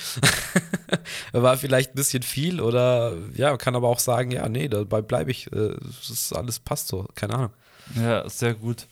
war 1.32 1.57
vielleicht 1.57 1.91
ein 1.91 1.95
bisschen 1.95 2.24
viel 2.24 2.59
oder 2.59 3.14
ja, 3.34 3.55
kann 3.57 3.76
aber 3.76 3.88
auch 3.88 3.99
sagen, 3.99 4.32
ja, 4.32 4.49
nee, 4.49 4.68
dabei 4.68 5.01
bleibe 5.01 5.32
ich, 5.32 5.51
äh, 5.53 5.76
es 5.89 6.09
ist 6.09 6.34
alles 6.34 6.59
passt 6.59 6.89
so, 6.89 7.07
keine 7.16 7.36
Ahnung. 7.36 7.51
Ja, 7.95 8.30
sehr 8.30 8.53
gut. 8.53 8.88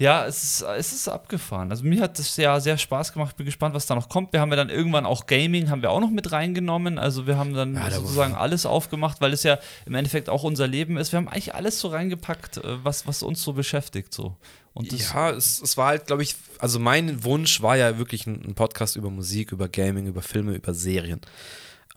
Ja, 0.00 0.24
es 0.24 0.42
ist, 0.42 0.62
es 0.62 0.94
ist 0.94 1.08
abgefahren. 1.08 1.70
Also 1.70 1.84
mir 1.84 2.00
hat 2.00 2.18
das 2.18 2.34
ja 2.38 2.58
sehr 2.58 2.78
Spaß 2.78 3.12
gemacht. 3.12 3.36
Bin 3.36 3.44
gespannt, 3.44 3.74
was 3.74 3.84
da 3.84 3.94
noch 3.94 4.08
kommt. 4.08 4.32
Wir 4.32 4.40
haben 4.40 4.48
ja 4.48 4.56
dann 4.56 4.70
irgendwann 4.70 5.04
auch 5.04 5.26
Gaming 5.26 5.68
haben 5.68 5.82
wir 5.82 5.90
auch 5.90 6.00
noch 6.00 6.08
mit 6.08 6.32
reingenommen. 6.32 6.98
Also 6.98 7.26
wir 7.26 7.36
haben 7.36 7.52
dann 7.52 7.74
Ja, 7.74 7.90
sozusagen 7.90 8.34
alles 8.34 8.64
aufgemacht, 8.64 9.20
weil 9.20 9.34
es 9.34 9.42
ja 9.42 9.58
im 9.84 9.94
Endeffekt 9.94 10.30
auch 10.30 10.42
unser 10.42 10.66
Leben 10.66 10.96
ist. 10.96 11.12
Wir 11.12 11.18
haben 11.18 11.28
eigentlich 11.28 11.54
alles 11.54 11.78
so 11.80 11.88
reingepackt, 11.88 12.56
äh, 12.56 12.82
was, 12.82 13.06
was 13.06 13.22
uns 13.22 13.42
so 13.42 13.52
beschäftigt 13.52 14.14
so. 14.14 14.36
Und 14.72 14.90
ja, 14.90 15.32
es, 15.32 15.60
es 15.60 15.76
war 15.76 15.88
halt, 15.88 16.06
glaube 16.06 16.22
ich, 16.22 16.34
also 16.60 16.78
mein 16.78 17.22
Wunsch 17.22 17.60
war 17.60 17.76
ja 17.76 17.98
wirklich 17.98 18.26
ein, 18.26 18.42
ein 18.42 18.54
Podcast 18.54 18.96
über 18.96 19.10
Musik, 19.10 19.52
über 19.52 19.68
Gaming, 19.68 20.06
über 20.06 20.22
Filme, 20.22 20.54
über 20.54 20.72
Serien. 20.72 21.20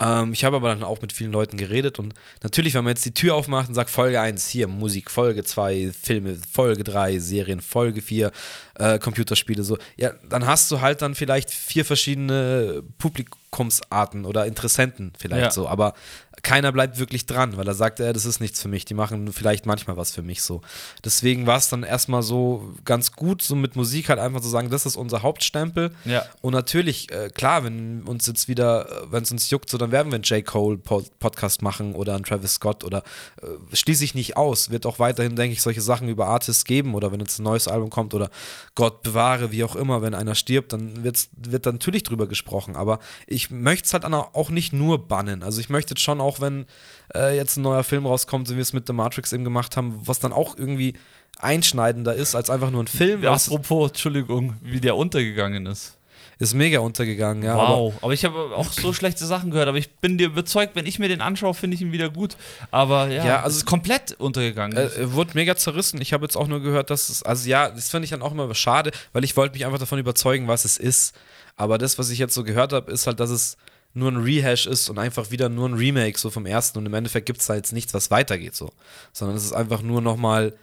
Ähm, 0.03 0.33
ich 0.33 0.43
habe 0.43 0.57
aber 0.57 0.69
dann 0.69 0.83
auch 0.83 1.01
mit 1.01 1.13
vielen 1.13 1.31
Leuten 1.31 1.57
geredet 1.57 1.97
und 1.97 2.13
natürlich, 2.41 2.73
wenn 2.73 2.83
man 2.83 2.91
jetzt 2.91 3.05
die 3.05 3.13
Tür 3.13 3.35
aufmacht 3.35 3.69
und 3.69 3.75
sagt, 3.75 3.89
Folge 3.89 4.19
1, 4.19 4.47
hier 4.49 4.67
Musik, 4.67 5.09
Folge 5.09 5.43
2, 5.43 5.91
Filme, 5.93 6.37
Folge 6.51 6.83
3, 6.83 7.19
Serien, 7.19 7.61
Folge 7.61 8.01
4, 8.01 8.31
äh, 8.79 8.99
Computerspiele, 8.99 9.63
so, 9.63 9.77
ja, 9.97 10.11
dann 10.27 10.45
hast 10.45 10.71
du 10.71 10.81
halt 10.81 11.01
dann 11.01 11.15
vielleicht 11.15 11.51
vier 11.51 11.85
verschiedene 11.85 12.83
Publikumsarten 12.97 14.25
oder 14.25 14.45
Interessenten 14.45 15.13
vielleicht 15.17 15.43
Ja. 15.43 15.51
so, 15.51 15.67
aber 15.67 15.93
keiner 16.41 16.71
bleibt 16.73 16.99
wirklich 16.99 17.25
dran, 17.25 17.55
weil 17.55 17.67
er 17.67 17.73
sagt, 17.75 17.99
äh, 17.99 18.11
das 18.11 18.25
ist 18.25 18.41
nichts 18.41 18.61
für 18.61 18.67
mich, 18.67 18.83
die 18.83 18.93
machen 18.95 19.31
vielleicht 19.31 19.65
manchmal 19.65 19.95
was 19.95 20.11
für 20.11 20.23
mich 20.23 20.41
so. 20.41 20.61
Deswegen 21.05 21.45
war 21.47 21.57
es 21.57 21.69
dann 21.69 21.83
erstmal 21.83 22.21
so 22.23 22.73
ganz 22.83 23.13
gut, 23.13 23.41
so 23.41 23.55
mit 23.55 23.75
Musik 23.77 24.09
halt 24.09 24.19
einfach 24.19 24.41
zu 24.41 24.49
sagen, 24.49 24.69
das 24.69 24.85
ist 24.85 24.97
unser 24.97 25.21
Hauptstempel. 25.21 25.91
Ja. 26.03 26.25
Und 26.41 26.53
natürlich, 26.53 27.11
äh, 27.11 27.29
klar, 27.29 27.63
wenn 27.63 28.01
uns 28.03 28.27
jetzt 28.27 28.47
wieder, 28.49 28.89
äh, 28.89 29.11
wenn 29.11 29.23
es 29.23 29.31
uns 29.31 29.49
juckt, 29.51 29.69
so 29.69 29.77
dann 29.77 29.91
werden 29.91 30.11
wir 30.11 30.15
einen 30.15 30.23
J. 30.23 30.43
Cole 30.43 30.77
-Pod 30.77 31.05
Podcast 31.19 31.61
machen 31.61 31.93
oder 31.95 32.15
einen 32.15 32.23
Travis 32.25 32.55
Scott 32.55 32.83
oder 32.83 33.03
äh, 33.41 33.75
schließe 33.75 34.03
ich 34.03 34.15
nicht 34.15 34.35
aus. 34.35 34.69
Wird 34.69 34.85
auch 34.85 34.99
weiterhin, 34.99 35.35
denke 35.37 35.53
ich, 35.53 35.61
solche 35.61 35.81
Sachen 35.81 36.09
über 36.09 36.27
Artists 36.27 36.65
geben 36.65 36.93
oder 36.95 37.11
wenn 37.11 37.19
jetzt 37.21 37.39
ein 37.39 37.43
neues 37.43 37.67
Album 37.69 37.89
kommt 37.89 38.13
oder 38.13 38.29
Gott 38.75 39.03
bewahre, 39.03 39.51
wie 39.51 39.63
auch 39.63 39.75
immer, 39.75 40.01
wenn 40.01 40.13
einer 40.13 40.35
stirbt, 40.35 40.73
dann 40.73 41.03
wird's, 41.03 41.29
wird 41.35 41.65
natürlich 41.65 42.03
drüber 42.03 42.27
gesprochen. 42.27 42.75
Aber 42.75 42.99
ich 43.27 43.51
möchte 43.51 43.85
es 43.85 43.93
halt 43.93 44.05
auch 44.05 44.49
nicht 44.49 44.73
nur 44.73 45.07
bannen. 45.07 45.43
Also 45.43 45.59
ich 45.59 45.69
möchte 45.69 45.97
schon 45.97 46.21
auch, 46.21 46.41
wenn 46.41 46.65
äh, 47.13 47.35
jetzt 47.35 47.57
ein 47.57 47.63
neuer 47.63 47.83
Film 47.83 48.05
rauskommt, 48.05 48.47
so 48.47 48.53
wie 48.53 48.57
wir 48.57 48.61
es 48.63 48.73
mit 48.73 48.87
The 48.87 48.93
Matrix 48.93 49.33
eben 49.33 49.43
gemacht 49.43 49.77
haben, 49.77 49.99
was 50.05 50.19
dann 50.19 50.33
auch 50.33 50.57
irgendwie 50.57 50.93
einschneidender 51.39 52.15
ist 52.15 52.35
als 52.35 52.49
einfach 52.49 52.71
nur 52.71 52.83
ein 52.83 52.87
Film. 52.87 53.23
Ja, 53.23 53.33
apropos, 53.33 53.89
Entschuldigung, 53.89 54.55
wie 54.61 54.79
der 54.79 54.95
untergegangen 54.95 55.65
ist. 55.65 55.97
Ist 56.39 56.53
mega 56.53 56.79
untergegangen, 56.79 57.43
ja. 57.43 57.53
aber- 57.55 57.69
wow. 57.77 57.93
Aber, 58.01 58.13
ich 58.13 58.25
habe 58.25 58.37
auch 58.55 58.71
so 58.71 58.93
schlechte 58.93 59.25
Sachen 59.25 59.51
gehört. 59.51 59.67
Aber 59.67 59.77
ich 59.77 59.91
bin 59.97 60.17
dir 60.17 60.27
überzeugt, 60.27 60.75
wenn 60.75 60.85
ich 60.85 60.99
mir 60.99 61.07
den 61.07 61.21
anschaue, 61.21 61.53
finde 61.53 61.75
ich 61.75 61.81
ihn 61.81 61.91
wieder 61.91 62.09
gut. 62.09 62.35
Aber 62.71 63.07
ja, 63.07 63.25
Ja, 63.25 63.35
also 63.37 63.49
es 63.49 63.57
ist 63.57 63.65
komplett 63.65 64.13
untergegangen. 64.19 64.77
Äh, 64.77 65.13
wurde 65.13 65.31
mega 65.35 65.55
zerrissen. 65.55 66.01
Ich 66.01 66.13
habe 66.13 66.25
jetzt 66.25 66.35
auch 66.35 66.47
nur 66.47 66.61
gehört, 66.61 66.89
dass 66.89 67.09
es, 67.09 67.23
also 67.23 67.47
ja, 67.49 67.69
das 67.69 67.89
finde 67.89 68.05
ich 68.05 68.11
dann 68.11 68.21
auch 68.21 68.31
immer 68.31 68.53
schade, 68.55 68.91
weil 69.13 69.23
ich 69.23 69.35
wollte 69.37 69.53
mich 69.55 69.65
einfach 69.65 69.79
davon 69.79 69.99
überzeugen, 69.99 70.47
was 70.47 70.65
es 70.65 70.77
ist. 70.77 71.15
Aber 71.55 71.77
das, 71.77 71.99
was 71.99 72.09
ich 72.09 72.17
jetzt 72.19 72.33
so 72.33 72.43
gehört 72.43 72.73
habe, 72.73 72.91
ist 72.91 73.05
halt, 73.07 73.19
dass 73.19 73.29
es 73.29 73.57
nur 73.93 74.11
ein 74.11 74.17
Rehash 74.17 74.65
ist 74.65 74.89
und 74.89 74.97
einfach 74.97 75.29
wieder 75.29 75.49
nur 75.49 75.69
ein 75.69 75.75
Remake 75.75 76.17
so 76.17 76.31
vom 76.31 76.47
ersten 76.47 76.79
und 76.79 76.85
im 76.87 76.93
Endeffekt 76.95 77.27
gibt 77.27 77.41
es 77.41 77.45
da 77.47 77.53
jetzt 77.53 77.73
nichts, 77.73 77.93
was 77.93 78.09
weitergeht 78.09 78.55
so. 78.55 78.71
Sondern 79.11 79.37
es 79.37 79.43
ist 79.45 79.53
einfach 79.53 79.83
nur 79.83 80.01
nochmal 80.01 80.53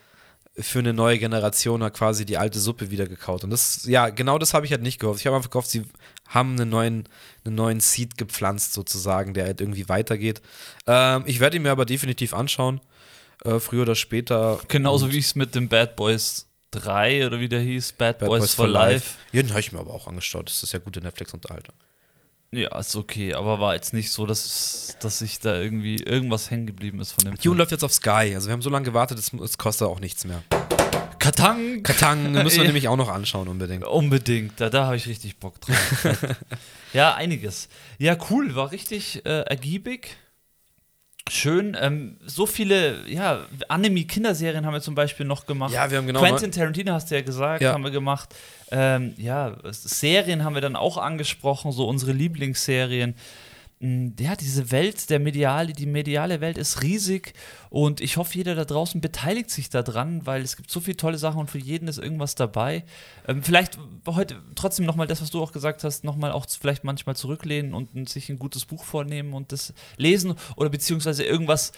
für 0.59 0.81
eine 0.81 0.93
neue 0.93 1.19
Generation 1.19 1.83
hat 1.83 1.95
quasi 1.95 2.27
die 2.27 2.37
alte 2.37 2.59
Suppe 2.59 2.91
wieder 2.91 3.07
gekaut. 3.07 3.45
Und 3.45 3.51
das, 3.51 3.85
ja, 3.87 4.09
genau 4.11 4.39
das 4.39 4.53
habe 4.53 4.67
ich 4.67 4.73
halt 4.73 4.83
nicht 4.83 5.01
gehofft. 5.01 5.21
Ich 5.21 5.27
habe 5.27 5.37
einfach 5.37 5.51
gehofft, 5.51 5.71
sie 5.71 5.85
haben 6.29 6.53
einen 6.53 6.69
neuen, 6.71 7.09
einen 7.45 7.55
neuen 7.55 7.81
Seed 7.81 8.19
gepflanzt, 8.19 8.73
sozusagen, 8.73 9.35
der 9.35 9.45
halt 9.45 9.61
irgendwie 9.61 9.89
weitergeht. 9.89 10.43
Ähm, 10.87 11.23
ich 11.27 11.41
werde 11.41 11.57
ihn 11.57 11.63
mir 11.63 11.71
aber 11.71 11.87
definitiv 11.87 12.35
anschauen, 12.35 12.81
äh, 13.45 13.59
früher 13.61 13.83
oder 13.83 13.95
später. 13.95 14.61
Genauso 14.69 15.13
wie 15.13 15.19
ich 15.19 15.27
es 15.27 15.35
mit 15.35 15.55
dem 15.55 15.69
Bad 15.69 15.97
Boys 15.97 16.49
3 16.73 17.27
oder 17.27 17.41
wie 17.41 17.49
der 17.49 17.61
hieß, 17.61 17.93
Bad, 17.93 18.19
Boys, 18.19 18.55
for 18.55 18.69
Life. 18.69 19.19
Ja, 19.33 19.43
den 19.43 19.51
habe 19.51 19.61
ich 19.61 19.73
mir 19.73 19.81
aber 19.81 19.93
auch 19.93 20.07
angeschaut. 20.07 20.49
Das 20.49 20.63
ist 20.63 20.73
ja 20.73 20.79
gute 20.79 21.01
Netflix-Unterhaltung. 21.01 21.75
Ja, 22.53 22.77
ist 22.81 22.97
okay, 22.97 23.35
aber 23.35 23.61
war 23.61 23.75
jetzt 23.75 23.95
nicht 23.95 24.11
so, 24.11 24.27
dass, 24.27 24.97
dass 25.01 25.21
sich 25.21 25.39
da 25.39 25.55
irgendwie 25.55 26.03
irgendwas 26.03 26.51
hängen 26.51 26.67
geblieben 26.67 26.99
ist 27.01 27.13
von 27.13 27.25
dem 27.25 27.37
Dune 27.37 27.57
läuft 27.59 27.71
jetzt 27.71 27.85
auf 27.85 27.93
Sky. 27.93 28.33
Also 28.35 28.49
wir 28.49 28.53
haben 28.55 28.63
so 28.63 28.71
lange 28.71 28.85
gewartet, 28.87 29.21
es, 29.21 29.33
es 29.33 29.57
kostet 29.57 29.87
auch 29.87 30.01
nichts 30.01 30.25
mehr. 30.25 30.43
Katang! 31.21 31.85
Katang 31.85 32.33
müssen 32.43 32.59
wir 32.59 32.65
nämlich 32.65 32.89
auch 32.89 32.97
noch 32.97 33.09
anschauen 33.09 33.47
unbedingt. 33.47 33.85
Unbedingt, 33.85 34.61
da, 34.61 34.69
da 34.69 34.87
habe 34.87 34.97
ich 34.97 35.07
richtig 35.07 35.37
Bock 35.37 35.61
drauf. 35.61 35.77
ja, 36.93 37.15
einiges. 37.15 37.69
Ja, 37.99 38.17
cool, 38.31 38.57
war 38.57 38.73
richtig 38.73 39.25
äh, 39.25 39.43
ergiebig. 39.43 40.17
Schön. 41.31 41.77
Ähm, 41.81 42.17
so 42.27 42.47
viele, 42.47 43.09
ja, 43.09 43.47
Anime-Kinderserien 43.69 44.67
haben 44.67 44.73
wir 44.73 44.81
zum 44.81 44.97
Beispiel 44.97 45.25
noch 45.25 45.47
gemacht. 45.47 45.73
Ja, 45.73 45.89
wir 45.89 45.99
haben 45.99 46.07
genau 46.09 46.19
Quentin 46.19 46.51
Tarantino 46.51 46.93
hast 46.93 47.13
du 47.13 47.15
ja 47.15 47.21
gesagt, 47.23 47.63
Ja. 47.63 47.73
haben 47.75 47.85
wir 47.85 47.93
gemacht. 47.93 48.35
Ähm, 48.71 49.15
ja, 49.17 49.57
Serien 49.73 50.45
haben 50.45 50.55
wir 50.55 50.61
dann 50.61 50.77
auch 50.77 50.97
angesprochen, 50.97 51.73
so 51.73 51.89
unsere 51.89 52.13
Lieblingsserien. 52.13 53.15
Mm, 53.81 54.09
Ja, 54.19 54.37
diese 54.37 54.71
Welt, 54.71 55.11
der 55.11 55.19
mediale, 55.19 55.73
die 55.73 55.87
mediale 55.87 56.41
Welt 56.41 56.59
ist 56.59 56.83
riesig 56.83 57.33
und 57.71 58.01
ich 58.01 58.17
hoffe, 58.17 58.37
jeder 58.37 58.55
da 58.55 58.65
draußen 58.65 59.01
beteiligt 59.01 59.51
sich 59.51 59.71
daran, 59.71 60.27
weil 60.27 60.43
es 60.43 60.57
gibt 60.57 60.71
so 60.71 60.81
viele 60.81 60.97
tolle 60.99 61.19
Sachen 61.19 61.41
und 61.41 61.51
für 61.51 61.59
jeden 61.59 61.89
ist 61.89 61.99
irgendwas 61.99 62.35
dabei. 62.35 62.85
Ähm, 63.27 63.43
vielleicht 63.43 63.79
heute 64.07 64.37
trotzdem 64.55 64.85
nochmal 64.87 65.07
das, 65.07 65.23
was 65.23 65.31
du 65.31 65.43
auch 65.43 65.53
gesagt 65.53 65.83
hast, 65.83 66.05
nochmal 66.05 66.33
auch 66.33 66.47
vielleicht 66.49 66.85
manchmal 66.85 67.17
zurücklehnen 67.17 67.75
und 67.75 68.09
sich 68.09 68.29
ein 68.29 68.39
gutes 68.39 68.67
Buch 68.67 68.85
vornehmen 68.85 69.33
und 69.33 69.51
das 69.53 69.73
lesen 69.97 70.35
oder 70.57 70.69
beziehungsweise 70.71 71.25
irgendwas 71.25 71.73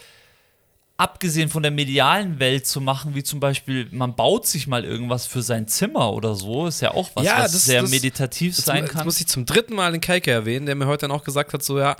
abgesehen 0.95 1.49
von 1.49 1.63
der 1.63 1.71
medialen 1.71 2.39
Welt 2.39 2.67
zu 2.67 2.79
machen, 2.79 3.15
wie 3.15 3.23
zum 3.23 3.39
Beispiel, 3.39 3.87
man 3.91 4.15
baut 4.15 4.45
sich 4.45 4.67
mal 4.67 4.85
irgendwas 4.85 5.25
für 5.25 5.41
sein 5.41 5.67
Zimmer 5.67 6.13
oder 6.13 6.35
so, 6.35 6.67
ist 6.67 6.81
ja 6.81 6.91
auch 6.91 7.09
was, 7.15 7.25
Ja, 7.25 7.39
was 7.39 7.51
das- 7.53 7.65
sehr 7.65 7.81
das- 7.81 7.89
meditativ 7.89 8.55
Jetzt, 8.55 8.65
sein 8.67 8.83
jetzt 8.83 8.93
kann. 8.93 9.03
muss 9.05 9.19
ich 9.19 9.27
zum 9.27 9.45
dritten 9.47 9.73
Mal 9.73 9.91
den 9.91 10.01
Keike 10.01 10.29
erwähnen, 10.29 10.67
der 10.67 10.75
mir 10.75 10.85
heute 10.85 11.07
dann 11.07 11.11
auch 11.11 11.23
gesagt 11.23 11.51
hat, 11.53 11.63
so 11.63 11.79
ja, 11.79 11.95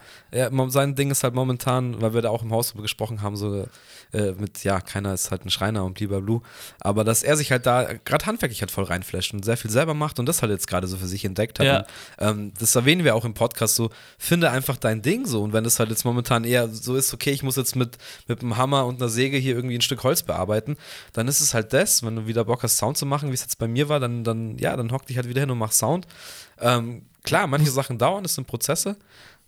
mo- 0.52 0.70
sein 0.70 0.94
Ding 0.94 1.10
ist 1.10 1.24
halt 1.24 1.34
momentan, 1.34 2.02
weil 2.02 2.14
wir 2.14 2.22
da 2.22 2.30
auch 2.30 2.44
im 2.44 2.52
Haus 2.52 2.70
drüber 2.70 2.84
gesprochen 2.84 3.24
haben, 3.24 3.36
so 3.36 3.68
äh, 4.14 4.32
mit, 4.34 4.64
ja, 4.64 4.80
keiner 4.80 5.12
ist 5.16 5.32
halt 5.32 5.44
ein 5.44 5.50
Schreiner 5.50 5.84
und 5.86 6.00
lieber 6.00 6.22
Blue, 6.22 6.42
aber 6.80 7.04
dass 7.04 7.24
er 7.24 7.36
sich 7.36 7.52
halt 7.52 7.66
da 7.66 7.94
gerade 8.06 8.28
handwerklich 8.28 8.62
halt 8.62 8.70
voll 8.70 8.84
reinflasht 8.84 9.34
und 9.34 9.44
sehr 9.44 9.58
viel 9.58 9.72
selber 9.72 9.96
macht 9.96 10.20
und 10.20 10.28
das 10.28 10.44
halt 10.44 10.52
jetzt 10.52 10.68
gerade 10.68 10.86
so 10.86 10.98
für 10.98 11.08
sich 11.08 11.26
entdeckt 11.26 11.58
hat. 11.58 11.66
Ja. 11.66 11.78
Und, 11.80 11.86
ähm, 12.20 12.54
das 12.60 12.76
erwähnen 12.76 13.04
wir 13.04 13.16
auch 13.16 13.26
im 13.26 13.34
Podcast 13.34 13.74
so, 13.76 13.90
finde 14.20 14.52
einfach 14.52 14.78
dein 14.78 15.02
Ding 15.02 15.26
so 15.26 15.42
und 15.42 15.52
wenn 15.52 15.66
es 15.66 15.80
halt 15.80 15.90
jetzt 15.90 16.06
momentan 16.06 16.44
eher 16.44 16.70
so 16.70 16.96
ist, 16.96 17.12
okay, 17.12 17.32
ich 17.32 17.42
muss 17.42 17.56
jetzt 17.56 17.76
mit, 17.76 17.98
mit 18.28 18.42
einem 18.42 18.56
Hammer 18.58 18.83
und 18.84 19.02
einer 19.02 19.10
Säge 19.10 19.38
hier 19.38 19.56
irgendwie 19.56 19.76
ein 19.76 19.82
Stück 19.82 20.04
Holz 20.04 20.24
bearbeiten, 20.24 20.78
dann 21.14 21.28
ist 21.28 21.42
es 21.42 21.54
halt 21.54 21.74
das, 21.74 22.04
wenn 22.04 22.16
du 22.16 22.28
wieder 22.28 22.46
Bock 22.46 22.64
hast, 22.64 22.78
Sound 22.78 22.98
zu 22.98 23.06
machen, 23.06 23.30
wie 23.30 23.34
es 23.34 23.42
jetzt 23.42 23.58
bei 23.58 23.68
mir 23.68 23.90
war, 23.90 24.00
dann, 24.00 24.24
dann 24.24 24.58
ja, 24.58 24.76
dann 24.76 24.92
hock 24.92 25.06
dich 25.06 25.18
halt 25.18 25.28
wieder 25.28 25.42
hin 25.42 25.52
und 25.52 25.58
mach 25.58 25.72
Sound. 25.72 26.08
Ähm, 26.60 27.04
klar, 27.24 27.48
manche 27.48 27.72
Sachen 27.72 27.98
dauern, 27.98 28.24
das 28.24 28.36
sind 28.36 28.48
Prozesse, 28.48 28.98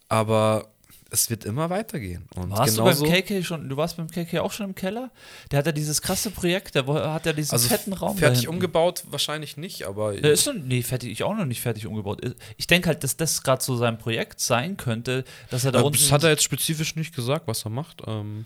aber 0.10 0.68
es 1.12 1.30
wird 1.30 1.46
immer 1.46 1.70
weitergehen. 1.70 2.28
Und 2.36 2.52
Warst 2.52 2.78
du 2.78 2.84
beim 2.84 2.98
KK 2.98 3.44
schon, 3.44 3.70
du 3.70 3.78
warst 3.78 3.98
beim 3.98 4.10
KK 4.10 4.40
auch 4.42 4.52
schon 4.52 4.68
im 4.68 4.76
Keller? 4.76 5.12
Der 5.52 5.60
hat 5.60 5.66
ja 5.66 5.72
dieses 5.72 6.02
krasse 6.02 6.32
Projekt, 6.32 6.76
der 6.76 6.86
hat 6.88 7.26
ja 7.26 7.34
diesen 7.34 7.54
also 7.54 7.68
fetten 7.68 7.94
Raum 7.94 8.18
fertig 8.18 8.48
umgebaut 8.48 9.04
wahrscheinlich 9.10 9.56
nicht, 9.56 9.84
aber 9.84 10.14
Der 10.14 10.32
ist 10.32 10.46
noch, 10.46 10.54
nee, 10.54 10.82
fertig, 10.82 11.12
ich 11.12 11.24
auch 11.24 11.36
noch 11.36 11.46
nicht 11.46 11.62
fertig 11.62 11.86
umgebaut. 11.86 12.22
Ich 12.58 12.68
denke 12.68 12.88
halt, 12.90 13.04
dass 13.04 13.18
das 13.18 13.44
gerade 13.44 13.64
so 13.64 13.78
sein 13.78 13.98
Projekt 13.98 14.40
sein 14.40 14.78
könnte, 14.78 15.24
dass 15.50 15.64
er 15.64 15.72
da 15.72 15.80
äh, 15.80 15.84
unten. 15.84 15.98
das 15.98 16.12
hat 16.12 16.24
er 16.24 16.32
jetzt 16.32 16.44
spezifisch 16.44 16.96
nicht 16.96 17.16
gesagt, 17.16 17.48
was 17.48 17.66
er 17.66 17.70
macht. 17.70 18.02
Ähm, 18.06 18.46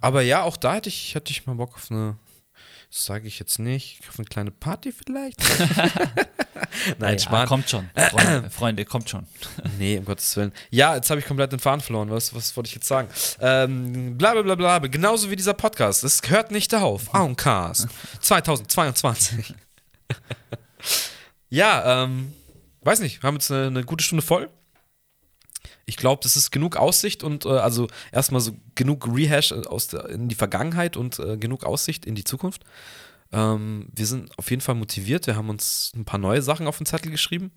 aber 0.00 0.22
ja, 0.22 0.42
auch 0.42 0.56
da 0.56 0.74
hätte 0.74 0.88
ich, 0.88 1.14
hätte 1.14 1.30
ich 1.30 1.46
mal 1.46 1.54
Bock 1.54 1.74
auf 1.74 1.90
eine, 1.90 2.16
das 2.90 3.04
sage 3.04 3.26
ich 3.28 3.38
jetzt 3.38 3.58
nicht, 3.58 4.00
auf 4.08 4.18
eine 4.18 4.26
kleine 4.26 4.50
Party 4.50 4.92
vielleicht. 4.92 5.40
Nein, 6.98 7.18
ja, 7.18 7.46
kommt 7.46 7.68
schon, 7.68 7.90
Freunde, 7.94 8.50
Freunde, 8.50 8.84
kommt 8.84 9.10
schon. 9.10 9.26
Nee, 9.78 9.98
um 9.98 10.04
Gottes 10.04 10.36
Willen. 10.36 10.52
Ja, 10.70 10.94
jetzt 10.94 11.10
habe 11.10 11.20
ich 11.20 11.26
komplett 11.26 11.52
den 11.52 11.58
Faden 11.58 11.80
verloren. 11.80 12.10
Was, 12.10 12.34
was 12.34 12.56
wollte 12.56 12.68
ich 12.68 12.74
jetzt 12.74 12.86
sagen? 12.86 13.08
Ähm, 13.40 14.16
bla 14.16 14.32
bla 14.32 14.42
bla 14.42 14.54
bla. 14.54 14.78
bla. 14.78 14.88
Genauso 14.88 15.30
wie 15.30 15.36
dieser 15.36 15.54
Podcast. 15.54 16.04
Es 16.04 16.20
hört 16.26 16.50
nicht 16.50 16.74
auf. 16.74 17.12
Auncast 17.14 17.88
2022. 18.20 19.54
ja, 21.50 22.04
ähm, 22.04 22.32
weiß 22.82 23.00
nicht. 23.00 23.22
Wir 23.22 23.28
haben 23.28 23.36
jetzt 23.36 23.50
eine, 23.50 23.66
eine 23.66 23.84
gute 23.84 24.04
Stunde 24.04 24.22
voll. 24.22 24.48
Ich 25.86 25.96
glaube, 25.96 26.20
das 26.22 26.36
ist 26.36 26.50
genug 26.50 26.76
Aussicht 26.76 27.22
und 27.22 27.46
äh, 27.46 27.50
also 27.50 27.86
erstmal 28.12 28.40
so 28.40 28.56
genug 28.74 29.06
Rehash 29.06 29.52
aus 29.52 29.86
der, 29.88 30.08
in 30.08 30.28
die 30.28 30.34
Vergangenheit 30.34 30.96
und 30.96 31.18
äh, 31.18 31.36
genug 31.36 31.64
Aussicht 31.64 32.04
in 32.04 32.14
die 32.14 32.24
Zukunft. 32.24 32.64
Ähm, 33.32 33.88
wir 33.92 34.06
sind 34.06 34.36
auf 34.38 34.50
jeden 34.50 34.62
Fall 34.62 34.74
motiviert. 34.74 35.26
Wir 35.26 35.36
haben 35.36 35.48
uns 35.48 35.92
ein 35.94 36.04
paar 36.04 36.18
neue 36.18 36.42
Sachen 36.42 36.66
auf 36.66 36.78
den 36.78 36.86
Zettel 36.86 37.10
geschrieben. 37.10 37.52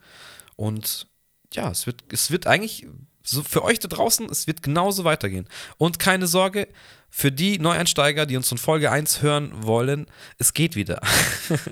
Und 0.56 1.08
ja, 1.54 1.72
es 1.72 1.88
wird, 1.88 2.04
es 2.12 2.32
wird 2.32 2.48
eigentlich 2.48 2.88
so 3.24 3.44
für 3.44 3.64
euch 3.64 3.80
da 3.80 3.88
draußen, 3.88 4.30
es 4.30 4.48
wird 4.48 4.64
genauso 4.64 5.04
weitergehen. 5.04 5.48
Und 5.78 6.00
keine 6.00 6.28
Sorge, 6.28 6.68
für 7.12 7.32
die 7.32 7.60
Neueinsteiger, 7.60 8.26
die 8.26 8.38
uns 8.38 8.48
von 8.50 8.58
Folge 8.58 8.92
1 8.92 9.22
hören 9.22 9.52
wollen, 9.56 10.06
es 10.38 10.54
geht 10.54 10.76
wieder. 10.76 11.02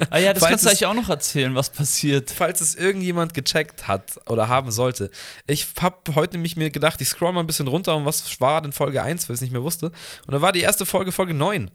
Ah 0.09 0.17
ja, 0.17 0.33
das 0.33 0.41
Falls 0.41 0.49
kannst 0.51 0.65
du 0.65 0.69
es- 0.69 0.71
eigentlich 0.73 0.85
auch 0.87 0.93
noch 0.95 1.09
erzählen, 1.09 1.53
was 1.53 1.69
passiert. 1.69 2.31
Falls 2.31 2.61
es 2.61 2.73
irgendjemand 2.73 3.35
gecheckt 3.35 3.87
hat 3.87 4.19
oder 4.27 4.47
haben 4.47 4.71
sollte. 4.71 5.11
Ich 5.45 5.67
habe 5.79 6.15
heute 6.15 6.33
nämlich 6.37 6.55
mir 6.55 6.71
gedacht, 6.71 6.99
ich 7.01 7.09
scroll 7.09 7.31
mal 7.31 7.41
ein 7.41 7.47
bisschen 7.47 7.67
runter 7.67 7.95
und 7.95 8.05
was 8.05 8.41
war 8.41 8.61
denn 8.61 8.71
Folge 8.71 9.03
1, 9.03 9.29
weil 9.29 9.33
ich 9.35 9.37
es 9.37 9.41
nicht 9.41 9.51
mehr 9.51 9.61
wusste. 9.61 9.87
Und 10.25 10.33
da 10.33 10.41
war 10.41 10.51
die 10.51 10.61
erste 10.61 10.85
Folge 10.87 11.11
Folge 11.11 11.35
9. 11.35 11.69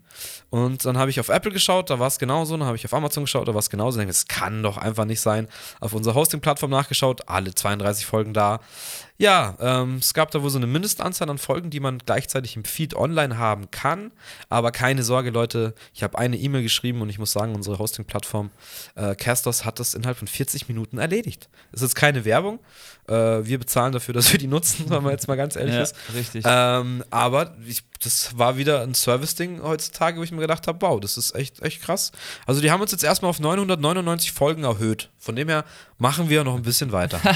Und 0.50 0.84
dann 0.84 0.98
habe 0.98 1.10
ich 1.10 1.20
auf 1.20 1.28
Apple 1.28 1.52
geschaut, 1.52 1.90
da 1.90 2.00
war 2.00 2.08
es 2.08 2.18
genauso. 2.18 2.56
Dann 2.56 2.66
habe 2.66 2.76
ich 2.76 2.84
auf 2.84 2.94
Amazon 2.94 3.22
geschaut, 3.24 3.46
da 3.46 3.54
war 3.54 3.60
es 3.60 3.70
genauso. 3.70 3.98
Dann 3.98 4.08
denke 4.08 4.18
ich, 4.18 4.24
das 4.24 4.36
kann 4.36 4.62
doch 4.64 4.78
einfach 4.78 5.04
nicht 5.04 5.20
sein. 5.20 5.46
Auf 5.80 5.92
unserer 5.92 6.14
Hosting-Plattform 6.14 6.70
nachgeschaut, 6.72 7.28
alle 7.28 7.54
32 7.54 8.04
Folgen 8.04 8.34
da. 8.34 8.58
Ja, 9.18 9.56
ähm, 9.60 9.96
es 9.96 10.14
gab 10.14 10.32
da 10.32 10.42
wohl 10.42 10.50
so 10.50 10.58
eine 10.58 10.66
Mindestanzahl 10.66 11.30
an 11.30 11.38
Folgen, 11.38 11.70
die 11.70 11.78
man 11.78 11.98
gleichzeitig 11.98 12.56
im 12.56 12.64
Feed 12.64 12.94
online 12.94 13.38
haben 13.38 13.51
kann. 13.70 14.10
Aber 14.48 14.72
keine 14.72 15.02
Sorge, 15.02 15.30
Leute, 15.30 15.74
ich 15.94 16.02
habe 16.02 16.18
eine 16.18 16.36
E-Mail 16.36 16.62
geschrieben 16.62 17.00
und 17.02 17.08
ich 17.08 17.18
muss 17.18 17.32
sagen, 17.32 17.54
unsere 17.54 17.78
Hosting-Plattform 17.78 18.50
äh, 18.94 19.14
Castos 19.14 19.64
hat 19.64 19.78
das 19.78 19.94
innerhalb 19.94 20.16
von 20.18 20.28
40 20.28 20.68
Minuten 20.68 20.98
erledigt. 20.98 21.48
Das 21.70 21.80
ist 21.82 21.88
jetzt 21.90 21.94
keine 21.94 22.24
Werbung. 22.24 22.58
Äh, 23.08 23.12
wir 23.14 23.58
bezahlen 23.58 23.92
dafür, 23.92 24.14
dass 24.14 24.32
wir 24.32 24.38
die 24.38 24.46
nutzen, 24.46 24.86
wenn 24.88 25.02
man 25.02 25.12
jetzt 25.12 25.28
mal 25.28 25.36
ganz 25.36 25.56
ehrlich 25.56 25.74
Ja, 25.74 25.82
ist. 25.82 25.94
richtig. 26.14 26.44
Ähm, 26.46 27.04
aber 27.10 27.54
ich, 27.66 27.82
das 28.02 28.36
war 28.38 28.56
wieder 28.56 28.82
ein 28.82 28.94
Service-Ding 28.94 29.62
heutzutage, 29.62 30.18
wo 30.18 30.22
ich 30.22 30.32
mir 30.32 30.40
gedacht 30.40 30.66
habe, 30.66 30.78
wow, 30.80 30.98
das 31.00 31.16
ist 31.16 31.34
echt, 31.34 31.60
echt 31.62 31.82
krass. 31.82 32.12
Also 32.46 32.60
die 32.60 32.70
haben 32.70 32.80
uns 32.80 32.92
jetzt 32.92 33.04
erstmal 33.04 33.30
auf 33.30 33.40
999 33.40 34.32
Folgen 34.32 34.64
erhöht. 34.64 35.10
Von 35.18 35.36
dem 35.36 35.48
her 35.48 35.64
machen 35.98 36.28
wir 36.28 36.42
noch 36.44 36.56
ein 36.56 36.62
bisschen 36.62 36.92
weiter. 36.92 37.20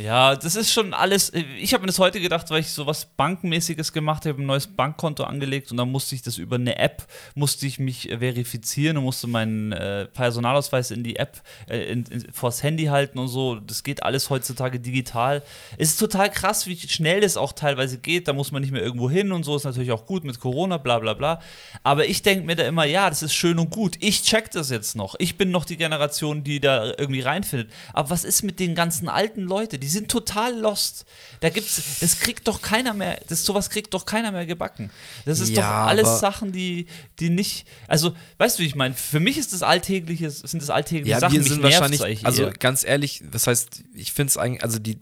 Ja, 0.00 0.36
das 0.36 0.54
ist 0.54 0.72
schon 0.72 0.94
alles. 0.94 1.32
Ich 1.58 1.74
habe 1.74 1.80
mir 1.80 1.88
das 1.88 1.98
heute 1.98 2.20
gedacht, 2.20 2.48
weil 2.50 2.60
ich 2.60 2.70
sowas 2.70 3.04
Bankenmäßiges 3.04 3.92
gemacht 3.92 4.26
habe, 4.26 4.40
ein 4.40 4.46
neues 4.46 4.68
Bankkonto 4.68 5.24
angelegt 5.24 5.72
und 5.72 5.76
dann 5.76 5.90
musste 5.90 6.14
ich 6.14 6.22
das 6.22 6.38
über 6.38 6.54
eine 6.54 6.78
App, 6.78 7.04
musste 7.34 7.66
ich 7.66 7.80
mich 7.80 8.08
äh, 8.08 8.18
verifizieren 8.18 8.96
und 8.96 9.02
musste 9.02 9.26
meinen 9.26 9.72
äh, 9.72 10.06
Personalausweis 10.06 10.92
in 10.92 11.02
die 11.02 11.16
App 11.16 11.42
äh, 11.68 11.90
in, 11.90 12.04
in, 12.04 12.32
vors 12.32 12.62
Handy 12.62 12.84
halten 12.84 13.18
und 13.18 13.26
so. 13.26 13.56
Das 13.56 13.82
geht 13.82 14.04
alles 14.04 14.30
heutzutage 14.30 14.78
digital. 14.78 15.42
Es 15.78 15.88
ist 15.88 15.98
total 15.98 16.30
krass, 16.30 16.68
wie 16.68 16.78
schnell 16.78 17.20
das 17.20 17.36
auch 17.36 17.52
teilweise 17.52 17.98
geht. 17.98 18.28
Da 18.28 18.34
muss 18.34 18.52
man 18.52 18.62
nicht 18.62 18.70
mehr 18.70 18.82
irgendwo 18.82 19.10
hin 19.10 19.32
und 19.32 19.42
so. 19.42 19.56
Ist 19.56 19.64
natürlich 19.64 19.90
auch 19.90 20.06
gut 20.06 20.22
mit 20.22 20.38
Corona, 20.38 20.76
bla 20.76 21.00
bla 21.00 21.14
bla. 21.14 21.40
Aber 21.82 22.06
ich 22.06 22.22
denke 22.22 22.46
mir 22.46 22.54
da 22.54 22.62
immer, 22.68 22.84
ja, 22.84 23.08
das 23.08 23.24
ist 23.24 23.34
schön 23.34 23.58
und 23.58 23.70
gut. 23.70 23.96
Ich 23.98 24.22
check 24.22 24.52
das 24.52 24.70
jetzt 24.70 24.94
noch. 24.94 25.16
Ich 25.18 25.36
bin 25.36 25.50
noch 25.50 25.64
die 25.64 25.76
Generation, 25.76 26.44
die 26.44 26.60
da 26.60 26.84
irgendwie 26.84 27.22
reinfindet. 27.22 27.72
Aber 27.94 28.10
was 28.10 28.22
ist 28.22 28.44
mit 28.44 28.60
den 28.60 28.76
ganzen 28.76 29.08
alten 29.08 29.42
Leuten? 29.42 29.80
Die 29.80 29.87
sind 29.88 30.10
total 30.10 30.58
lost. 30.58 31.04
Da 31.40 31.50
gibt's, 31.50 31.98
das 32.00 32.20
kriegt 32.20 32.46
doch 32.48 32.62
keiner 32.62 32.94
mehr, 32.94 33.20
das 33.28 33.44
sowas 33.44 33.70
kriegt 33.70 33.94
doch 33.94 34.06
keiner 34.06 34.32
mehr 34.32 34.46
gebacken. 34.46 34.90
Das 35.24 35.40
ist 35.40 35.50
Ja, 35.50 35.56
doch 35.56 35.88
alles 35.88 36.20
Sachen, 36.20 36.52
die, 36.52 36.86
die 37.18 37.30
nicht, 37.30 37.66
also, 37.86 38.14
weißt 38.38 38.58
du, 38.58 38.62
wie 38.62 38.66
ich 38.66 38.74
meine? 38.74 38.94
Für 38.94 39.20
mich 39.20 39.38
ist 39.38 39.52
das 39.52 39.62
alltägliche, 39.62 40.30
sind 40.30 40.62
das 40.62 40.70
alltägliche 40.70 41.10
ja, 41.10 41.20
Sachen, 41.20 41.34
wir 41.34 41.40
mich 41.40 41.48
sind 41.48 41.62
wahrscheinlich, 41.62 42.24
also 42.26 42.44
eher. 42.44 42.52
ganz 42.52 42.84
ehrlich, 42.84 43.22
das 43.30 43.46
heißt, 43.46 43.84
ich 43.94 44.12
finde 44.12 44.30
es 44.30 44.36
eigentlich, 44.36 44.62
also 44.62 44.78
die, 44.78 44.98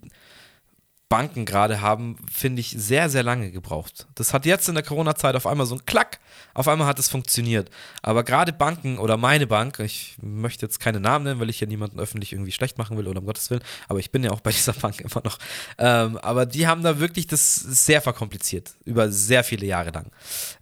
Banken 1.08 1.44
gerade 1.44 1.80
haben, 1.80 2.16
finde 2.32 2.60
ich, 2.60 2.70
sehr, 2.70 3.08
sehr 3.08 3.22
lange 3.22 3.50
gebraucht. 3.50 4.06
Das 4.14 4.32
hat 4.32 4.44
jetzt 4.46 4.68
in 4.68 4.74
der 4.74 4.82
Corona-Zeit 4.82 5.36
auf 5.36 5.46
einmal 5.46 5.66
so 5.66 5.74
ein 5.76 5.86
Klack, 5.86 6.18
auf 6.54 6.68
einmal 6.68 6.86
hat 6.86 6.98
es 6.98 7.08
funktioniert. 7.08 7.70
Aber 8.02 8.24
gerade 8.24 8.52
Banken 8.52 8.98
oder 8.98 9.16
meine 9.16 9.46
Bank, 9.46 9.78
ich 9.78 10.16
möchte 10.20 10.66
jetzt 10.66 10.80
keine 10.80 11.00
Namen 11.00 11.24
nennen, 11.24 11.40
weil 11.40 11.50
ich 11.50 11.60
ja 11.60 11.66
niemanden 11.66 12.00
öffentlich 12.00 12.32
irgendwie 12.32 12.52
schlecht 12.52 12.78
machen 12.78 12.96
will 12.96 13.06
oder 13.06 13.20
um 13.20 13.26
Gottes 13.26 13.50
Willen, 13.50 13.62
aber 13.88 13.98
ich 13.98 14.10
bin 14.10 14.24
ja 14.24 14.30
auch 14.30 14.40
bei 14.40 14.50
dieser 14.52 14.72
Bank 14.72 15.00
immer 15.00 15.22
noch. 15.24 15.38
Ähm, 15.78 16.18
aber 16.18 16.46
die 16.46 16.66
haben 16.66 16.82
da 16.82 16.98
wirklich 16.98 17.26
das 17.26 17.54
sehr 17.54 18.00
verkompliziert, 18.00 18.72
über 18.84 19.10
sehr 19.10 19.44
viele 19.44 19.66
Jahre 19.66 19.90
lang. 19.90 20.10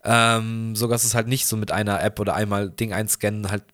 Ähm, 0.05 0.77
sogar 0.77 0.95
dass 0.95 1.03
es 1.03 1.15
halt 1.15 1.27
nicht 1.27 1.49
so 1.49 1.57
mit 1.57 1.73
einer 1.73 2.01
App 2.05 2.21
oder 2.21 2.35
einmal 2.35 2.71
Ding 2.71 2.93
einscannen 2.93 3.51
halt 3.51 3.65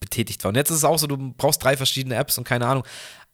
betätigt 0.00 0.42
war. 0.42 0.48
Und 0.48 0.56
jetzt 0.56 0.70
ist 0.70 0.78
es 0.78 0.84
auch 0.84 0.98
so, 0.98 1.06
du 1.06 1.34
brauchst 1.36 1.62
drei 1.62 1.76
verschiedene 1.76 2.14
Apps 2.14 2.38
und 2.38 2.44
keine 2.44 2.66
Ahnung. 2.66 2.84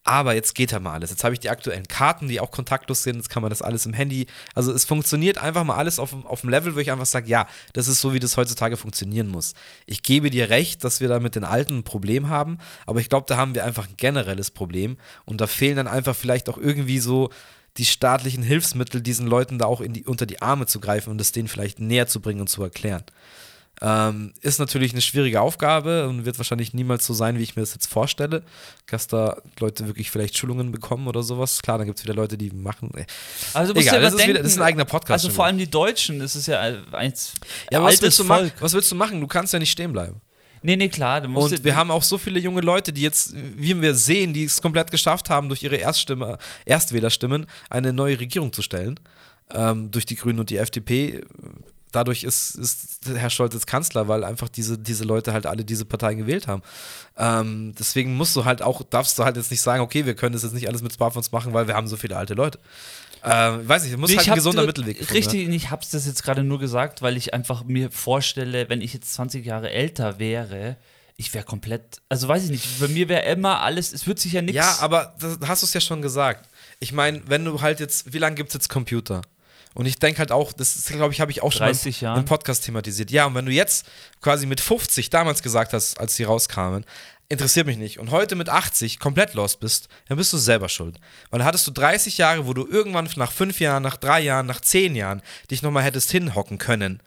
Aber 0.09 0.33
jetzt 0.33 0.55
geht 0.55 0.71
ja 0.71 0.79
mal 0.79 0.93
alles. 0.93 1.11
Jetzt 1.11 1.23
habe 1.23 1.35
ich 1.35 1.39
die 1.39 1.51
aktuellen 1.51 1.87
Karten, 1.87 2.27
die 2.27 2.39
auch 2.39 2.49
kontaktlos 2.49 3.03
sind. 3.03 3.17
Jetzt 3.17 3.29
kann 3.29 3.43
man 3.43 3.51
das 3.51 3.61
alles 3.61 3.85
im 3.85 3.93
Handy. 3.93 4.25
Also 4.55 4.73
es 4.73 4.83
funktioniert 4.83 5.37
einfach 5.37 5.63
mal 5.63 5.75
alles 5.75 5.99
auf, 5.99 6.25
auf 6.25 6.41
dem 6.41 6.49
Level, 6.49 6.73
wo 6.73 6.79
ich 6.79 6.91
einfach 6.91 7.05
sage, 7.05 7.29
ja, 7.29 7.45
das 7.73 7.87
ist 7.87 8.01
so, 8.01 8.11
wie 8.11 8.19
das 8.19 8.35
heutzutage 8.35 8.75
funktionieren 8.75 9.27
muss. 9.27 9.53
Ich 9.85 10.01
gebe 10.01 10.31
dir 10.31 10.49
recht, 10.49 10.83
dass 10.83 10.99
wir 10.99 11.09
da 11.09 11.19
mit 11.19 11.35
den 11.35 11.43
Alten 11.43 11.77
ein 11.77 11.83
Problem 11.83 12.27
haben, 12.27 12.57
aber 12.87 12.99
ich 13.01 13.09
glaube, 13.09 13.27
da 13.27 13.37
haben 13.37 13.53
wir 13.53 13.63
einfach 13.63 13.87
ein 13.87 13.97
generelles 13.97 14.49
Problem. 14.49 14.97
Und 15.25 15.41
da 15.41 15.45
fehlen 15.45 15.75
dann 15.75 15.87
einfach 15.87 16.15
vielleicht 16.15 16.49
auch 16.49 16.57
irgendwie 16.57 16.97
so 16.97 17.29
die 17.77 17.85
staatlichen 17.85 18.41
Hilfsmittel, 18.41 19.01
diesen 19.01 19.27
Leuten 19.27 19.59
da 19.59 19.65
auch 19.65 19.83
die, 19.85 20.05
unter 20.05 20.25
die 20.25 20.41
Arme 20.41 20.65
zu 20.65 20.79
greifen 20.79 21.11
und 21.11 21.21
es 21.21 21.33
denen 21.33 21.47
vielleicht 21.47 21.79
näher 21.79 22.07
zu 22.07 22.19
bringen 22.19 22.41
und 22.41 22.49
zu 22.49 22.63
erklären. 22.63 23.03
Ähm, 23.81 24.33
ist 24.41 24.59
natürlich 24.59 24.91
eine 24.91 25.01
schwierige 25.01 25.39
Aufgabe 25.41 26.07
und 26.07 26.25
wird 26.25 26.37
wahrscheinlich 26.37 26.73
niemals 26.73 27.05
so 27.05 27.13
sein, 27.13 27.37
wie 27.37 27.43
ich 27.43 27.55
mir 27.55 27.61
das 27.61 27.73
jetzt 27.73 27.87
vorstelle, 27.87 28.43
dass 28.87 29.07
da 29.07 29.37
Leute 29.59 29.87
wirklich 29.87 30.11
vielleicht 30.11 30.37
Schulungen 30.37 30.71
bekommen 30.71 31.07
oder 31.07 31.23
sowas. 31.23 31.61
Klar, 31.61 31.77
dann 31.77 31.87
gibt 31.87 31.99
es 31.99 32.03
wieder 32.03 32.13
Leute, 32.13 32.37
die 32.37 32.51
machen. 32.51 32.91
Äh. 32.95 33.05
Also 33.53 33.73
Egal, 33.73 33.95
ja 33.95 34.01
das, 34.01 34.13
ist 34.15 34.27
wieder, 34.27 34.43
das, 34.43 34.51
ist 34.51 34.57
ein 34.57 34.63
eigener 34.63 34.85
Podcast. 34.85 35.23
Also 35.23 35.29
vor 35.33 35.45
allem 35.45 35.57
die 35.57 35.69
Deutschen, 35.69 36.19
das 36.19 36.35
ist 36.35 36.47
ja 36.47 36.59
ein 36.59 37.13
ja, 37.71 37.81
was 37.81 38.01
willst, 38.01 38.19
du 38.19 38.25
machen? 38.25 38.51
was 38.59 38.73
willst 38.73 38.91
du 38.91 38.95
machen? 38.95 39.21
Du 39.21 39.27
kannst 39.27 39.53
ja 39.53 39.59
nicht 39.59 39.71
stehen 39.71 39.93
bleiben. 39.93 40.19
Nee, 40.61 40.75
nee, 40.75 40.89
klar. 40.89 41.23
und 41.23 41.63
wir 41.63 41.75
haben 41.75 41.89
auch 41.89 42.03
so 42.03 42.17
viele 42.17 42.37
junge 42.37 42.59
Leute, 42.59 42.91
die 42.91 43.01
jetzt, 43.01 43.33
wie 43.55 43.81
wir 43.81 43.95
sehen, 43.95 44.33
die 44.33 44.43
es 44.43 44.61
komplett 44.61 44.91
geschafft 44.91 45.29
haben, 45.29 45.47
durch 45.47 45.63
ihre 45.63 45.77
Erststimme, 45.77 46.37
Erstwählerstimmen 46.65 47.45
eine 47.69 47.93
neue 47.93 48.19
Regierung 48.19 48.51
zu 48.51 48.61
stellen. 48.61 48.99
Ähm, 49.51 49.89
durch 49.89 50.05
die 50.05 50.15
Grünen 50.15 50.39
und 50.39 50.49
die 50.49 50.57
FDP 50.57 51.23
dadurch 51.91 52.23
ist, 52.23 52.55
ist 52.55 52.99
Herr 53.05 53.29
Scholz 53.29 53.53
jetzt 53.53 53.67
Kanzler, 53.67 54.07
weil 54.07 54.23
einfach 54.23 54.49
diese, 54.49 54.77
diese 54.77 55.03
Leute 55.03 55.33
halt 55.33 55.45
alle 55.45 55.65
diese 55.65 55.85
Parteien 55.85 56.17
gewählt 56.17 56.47
haben. 56.47 56.61
Ähm, 57.17 57.73
deswegen 57.77 58.15
musst 58.15 58.35
du 58.35 58.45
halt 58.45 58.61
auch, 58.61 58.83
darfst 58.83 59.17
du 59.17 59.23
halt 59.23 59.37
jetzt 59.37 59.51
nicht 59.51 59.61
sagen, 59.61 59.81
okay, 59.81 60.05
wir 60.05 60.15
können 60.15 60.33
das 60.33 60.43
jetzt 60.43 60.53
nicht 60.53 60.67
alles 60.67 60.81
mit 60.81 60.91
Smartphones 60.91 61.31
machen, 61.31 61.53
weil 61.53 61.67
wir 61.67 61.75
haben 61.75 61.87
so 61.87 61.97
viele 61.97 62.17
alte 62.17 62.33
Leute. 62.33 62.59
Ähm, 63.23 63.67
weiß 63.67 63.83
nicht, 63.83 63.97
muss 63.97 64.09
nee, 64.11 64.17
halt 64.17 64.29
ein 64.29 64.35
gesunder 64.35 64.65
Mittelweg 64.65 64.97
finden. 64.97 65.13
Richtig, 65.13 65.47
ne? 65.49 65.55
ich 65.55 65.71
hab's 65.71 65.89
das 65.89 66.05
jetzt 66.05 66.23
gerade 66.23 66.43
nur 66.43 66.59
gesagt, 66.59 67.01
weil 67.01 67.17
ich 67.17 67.33
einfach 67.33 67.63
mir 67.65 67.91
vorstelle, 67.91 68.69
wenn 68.69 68.81
ich 68.81 68.93
jetzt 68.93 69.13
20 69.13 69.45
Jahre 69.45 69.71
älter 69.71 70.19
wäre, 70.19 70.77
ich 71.17 71.33
wäre 71.33 71.43
komplett, 71.43 72.01
also 72.07 72.29
weiß 72.29 72.45
ich 72.45 72.49
nicht, 72.49 72.79
bei 72.79 72.87
mir 72.87 73.09
wäre 73.09 73.25
immer 73.25 73.59
alles, 73.59 73.91
es 73.91 74.07
wird 74.07 74.19
sich 74.19 74.31
ja 74.31 74.41
nichts. 74.41 74.55
Ja, 74.55 74.77
aber 74.79 75.15
das 75.19 75.37
hast 75.45 75.63
du 75.63 75.65
es 75.65 75.73
ja 75.73 75.81
schon 75.81 76.01
gesagt. 76.01 76.49
Ich 76.79 76.93
meine, 76.93 77.21
wenn 77.27 77.43
du 77.43 77.61
halt 77.61 77.81
jetzt, 77.81 78.13
wie 78.13 78.19
lange 78.19 78.35
gibt 78.35 78.49
es 78.49 78.53
jetzt 78.53 78.69
Computer? 78.69 79.21
Und 79.75 79.85
ich 79.85 79.99
denke 79.99 80.19
halt 80.19 80.31
auch, 80.31 80.51
das 80.51 80.85
glaube 80.85 81.13
ich, 81.13 81.21
habe 81.21 81.31
ich 81.31 81.43
auch 81.43 81.51
schon 81.51 81.67
im, 81.67 82.17
im 82.17 82.25
Podcast 82.25 82.65
thematisiert. 82.65 83.11
Ja, 83.11 83.25
und 83.25 83.35
wenn 83.35 83.45
du 83.45 83.51
jetzt 83.51 83.85
quasi 84.21 84.45
mit 84.45 84.61
50 84.61 85.09
damals 85.09 85.43
gesagt 85.43 85.73
hast, 85.73 85.99
als 85.99 86.15
sie 86.15 86.23
rauskamen, 86.23 86.85
interessiert 87.29 87.67
mich 87.67 87.77
nicht. 87.77 87.99
Und 87.99 88.09
heute 88.11 88.35
mit 88.35 88.49
80 88.49 88.99
komplett 88.99 89.35
lost 89.35 89.59
bist, 89.59 89.87
dann 90.07 90.17
bist 90.17 90.33
du 90.33 90.37
selber 90.37 90.67
schuld. 90.67 90.99
Weil 91.29 91.39
dann 91.39 91.47
hattest 91.47 91.67
du 91.67 91.71
30 91.71 92.17
Jahre, 92.17 92.47
wo 92.47 92.53
du 92.53 92.67
irgendwann 92.67 93.07
nach 93.15 93.31
5 93.31 93.59
Jahren, 93.59 93.83
nach 93.83 93.97
3 93.97 94.21
Jahren, 94.21 94.47
nach 94.47 94.59
10 94.59 94.95
Jahren 94.95 95.21
dich 95.51 95.61
nochmal 95.61 95.83
hättest 95.83 96.11
hinhocken 96.11 96.57
können 96.57 97.01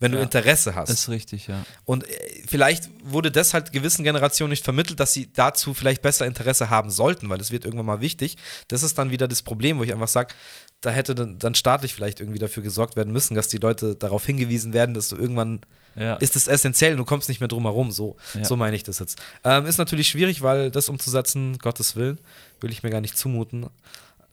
wenn 0.00 0.12
ja, 0.12 0.18
du 0.18 0.22
Interesse 0.22 0.74
hast. 0.74 0.90
Ist 0.90 1.08
richtig, 1.08 1.48
ja. 1.48 1.64
Und 1.84 2.08
äh, 2.08 2.42
vielleicht 2.46 2.88
wurde 3.02 3.30
das 3.30 3.54
halt 3.54 3.72
gewissen 3.72 4.04
Generationen 4.04 4.50
nicht 4.50 4.64
vermittelt, 4.64 5.00
dass 5.00 5.12
sie 5.12 5.32
dazu 5.32 5.74
vielleicht 5.74 6.02
besser 6.02 6.26
Interesse 6.26 6.70
haben 6.70 6.90
sollten, 6.90 7.28
weil 7.28 7.38
das 7.38 7.50
wird 7.50 7.64
irgendwann 7.64 7.86
mal 7.86 8.00
wichtig. 8.00 8.36
Das 8.68 8.82
ist 8.82 8.98
dann 8.98 9.10
wieder 9.10 9.28
das 9.28 9.42
Problem, 9.42 9.78
wo 9.78 9.82
ich 9.82 9.92
einfach 9.92 10.08
sage, 10.08 10.34
da 10.80 10.90
hätte 10.90 11.14
dann 11.14 11.54
staatlich 11.54 11.94
vielleicht 11.94 12.20
irgendwie 12.20 12.38
dafür 12.38 12.62
gesorgt 12.62 12.94
werden 12.96 13.12
müssen, 13.12 13.34
dass 13.34 13.48
die 13.48 13.58
Leute 13.58 13.96
darauf 13.96 14.24
hingewiesen 14.24 14.72
werden, 14.72 14.94
dass 14.94 15.08
du 15.08 15.16
irgendwann 15.16 15.60
ja. 15.96 16.14
ist 16.14 16.36
es 16.36 16.46
essentiell 16.46 16.92
und 16.92 16.98
du 16.98 17.04
kommst 17.04 17.28
nicht 17.28 17.40
mehr 17.40 17.48
drum 17.48 17.64
herum. 17.64 17.90
So, 17.90 18.16
ja. 18.34 18.44
so 18.44 18.56
meine 18.56 18.76
ich 18.76 18.84
das 18.84 19.00
jetzt. 19.00 19.20
Ähm, 19.42 19.66
ist 19.66 19.78
natürlich 19.78 20.08
schwierig, 20.08 20.42
weil 20.42 20.70
das 20.70 20.88
umzusetzen, 20.88 21.58
Gottes 21.58 21.96
Willen, 21.96 22.20
will 22.60 22.70
ich 22.70 22.82
mir 22.82 22.90
gar 22.90 23.00
nicht 23.00 23.18
zumuten. 23.18 23.66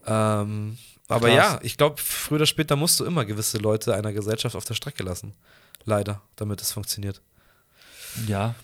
Ähm, 0.06 0.78
aber 1.08 1.28
Krass. 1.28 1.36
ja, 1.36 1.58
ich 1.62 1.76
glaube, 1.76 2.00
früher 2.00 2.36
oder 2.36 2.46
später 2.46 2.76
musst 2.76 3.00
du 3.00 3.04
immer 3.04 3.24
gewisse 3.24 3.58
Leute 3.58 3.94
einer 3.94 4.12
Gesellschaft 4.12 4.54
auf 4.54 4.64
der 4.64 4.74
Strecke 4.74 5.02
lassen. 5.02 5.34
Leider, 5.84 6.22
damit 6.36 6.60
es 6.60 6.72
funktioniert. 6.72 7.22
Ja, 8.26 8.54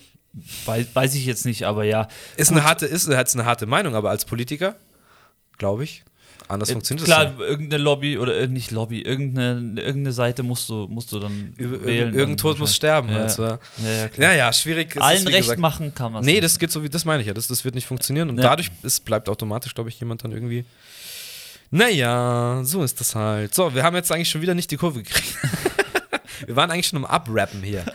weiß, 0.67 0.87
weiß 0.95 1.15
ich 1.15 1.27
jetzt 1.27 1.45
nicht, 1.45 1.65
aber 1.65 1.85
ja. 1.85 2.09
Ist 2.37 2.51
eine 2.51 2.65
harte, 2.65 2.87
ist 2.87 3.09
jetzt 3.09 3.35
eine 3.35 3.45
harte 3.45 3.67
Meinung, 3.67 3.95
aber 3.95 4.11
als 4.11 4.25
Politiker, 4.25 4.77
glaube 5.59 5.85
ich, 5.85 6.05
anders 6.53 6.71
äh, 6.71 6.73
funktioniert 6.73 7.05
klar, 7.05 7.27
das. 7.27 7.37
Klar, 7.37 7.49
irgendeine 7.49 7.83
Lobby 7.83 8.19
oder 8.19 8.39
äh, 8.39 8.47
nicht 8.47 8.71
Lobby, 8.71 9.03
irgendeine, 9.03 9.81
irgendeine 9.81 10.13
Seite 10.13 10.43
musst 10.43 10.69
du, 10.69 10.87
musst 10.89 11.13
du 11.13 11.19
dann 11.19 11.55
Über, 11.57 11.85
wählen. 11.85 12.15
Irgendein 12.15 12.37
Tod 12.37 12.59
muss 12.59 12.75
sterben. 12.75 13.11
Ja, 13.11 13.19
also. 13.19 13.45
ja, 13.45 13.59
ja, 13.83 14.09
ja, 14.17 14.33
ja, 14.35 14.53
schwierig. 14.53 15.01
Allen 15.01 15.27
Recht 15.27 15.39
gesagt, 15.39 15.61
machen 15.61 15.95
kann 15.95 16.13
man 16.13 16.25
Nee, 16.25 16.33
nicht. 16.33 16.45
das 16.45 16.59
geht 16.59 16.71
so 16.71 16.83
wie, 16.83 16.89
das 16.89 17.05
meine 17.05 17.23
ich 17.23 17.27
ja, 17.27 17.35
das, 17.35 17.49
das 17.49 17.65
wird 17.65 17.75
nicht 17.75 17.87
funktionieren 17.87 18.29
und 18.31 18.37
dadurch 18.37 18.71
ist, 18.83 19.05
bleibt 19.05 19.29
automatisch, 19.29 19.75
glaube 19.75 19.89
ich, 19.89 19.99
jemand 19.99 20.25
dann 20.25 20.33
irgendwie 20.33 20.65
naja, 21.75 22.61
so 22.65 22.85
ist 22.85 23.01
das 23.01 23.15
halt. 23.15 23.55
So, 23.55 23.75
wir 23.75 23.83
haben 23.83 23.97
jetzt 23.97 24.13
eigentlich 24.13 24.29
schon 24.29 24.43
wieder 24.43 24.55
nicht 24.55 24.71
die 24.71 24.77
Kurve 24.77 25.03
gekriegt. 25.03 25.39
wir 26.47 26.55
waren 26.55 26.71
eigentlich 26.71 26.87
schon 26.87 26.99
am 26.99 27.07
Abrappen 27.07 27.63
hier. 27.63 27.87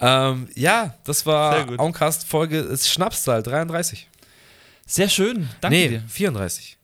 ähm, 0.00 0.48
ja, 0.56 0.94
das 1.04 1.24
war 1.24 1.78
Oncast 1.78 2.26
Folge 2.26 2.76
Schnapszahl 2.76 3.44
33. 3.44 4.08
Sehr 4.84 5.08
schön, 5.08 5.48
danke 5.60 5.76
nee, 5.76 5.88
dir. 5.88 6.02
34. 6.08 6.76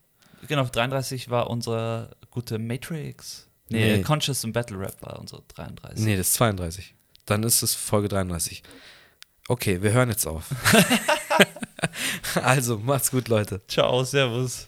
Genau, 0.49 0.65
33 0.65 1.31
war 1.31 1.51
unsere 1.51 2.11
gute 2.31 2.59
Matrix. 2.59 3.47
Nee, 3.69 3.99
nee. 3.99 4.03
Conscious 4.03 4.45
und 4.45 4.53
Battle 4.53 4.79
Rap 4.79 4.97
war 5.01 5.19
unsere 5.19 5.43
33. 5.55 6.05
Nee, 6.05 6.17
das 6.17 6.29
ist 6.29 6.35
32. 6.35 6.95
Dann 7.27 7.43
ist 7.43 7.62
es 7.62 7.75
Folge 7.75 8.09
33. 8.09 8.62
Okay, 9.49 9.83
wir 9.83 9.93
hören 9.93 10.09
jetzt 10.09 10.27
auf. 10.27 10.47
also, 12.43 12.79
macht's 12.79 13.11
gut, 13.11 13.29
Leute. 13.29 13.61
Ciao, 13.69 14.05
servus. 14.05 14.67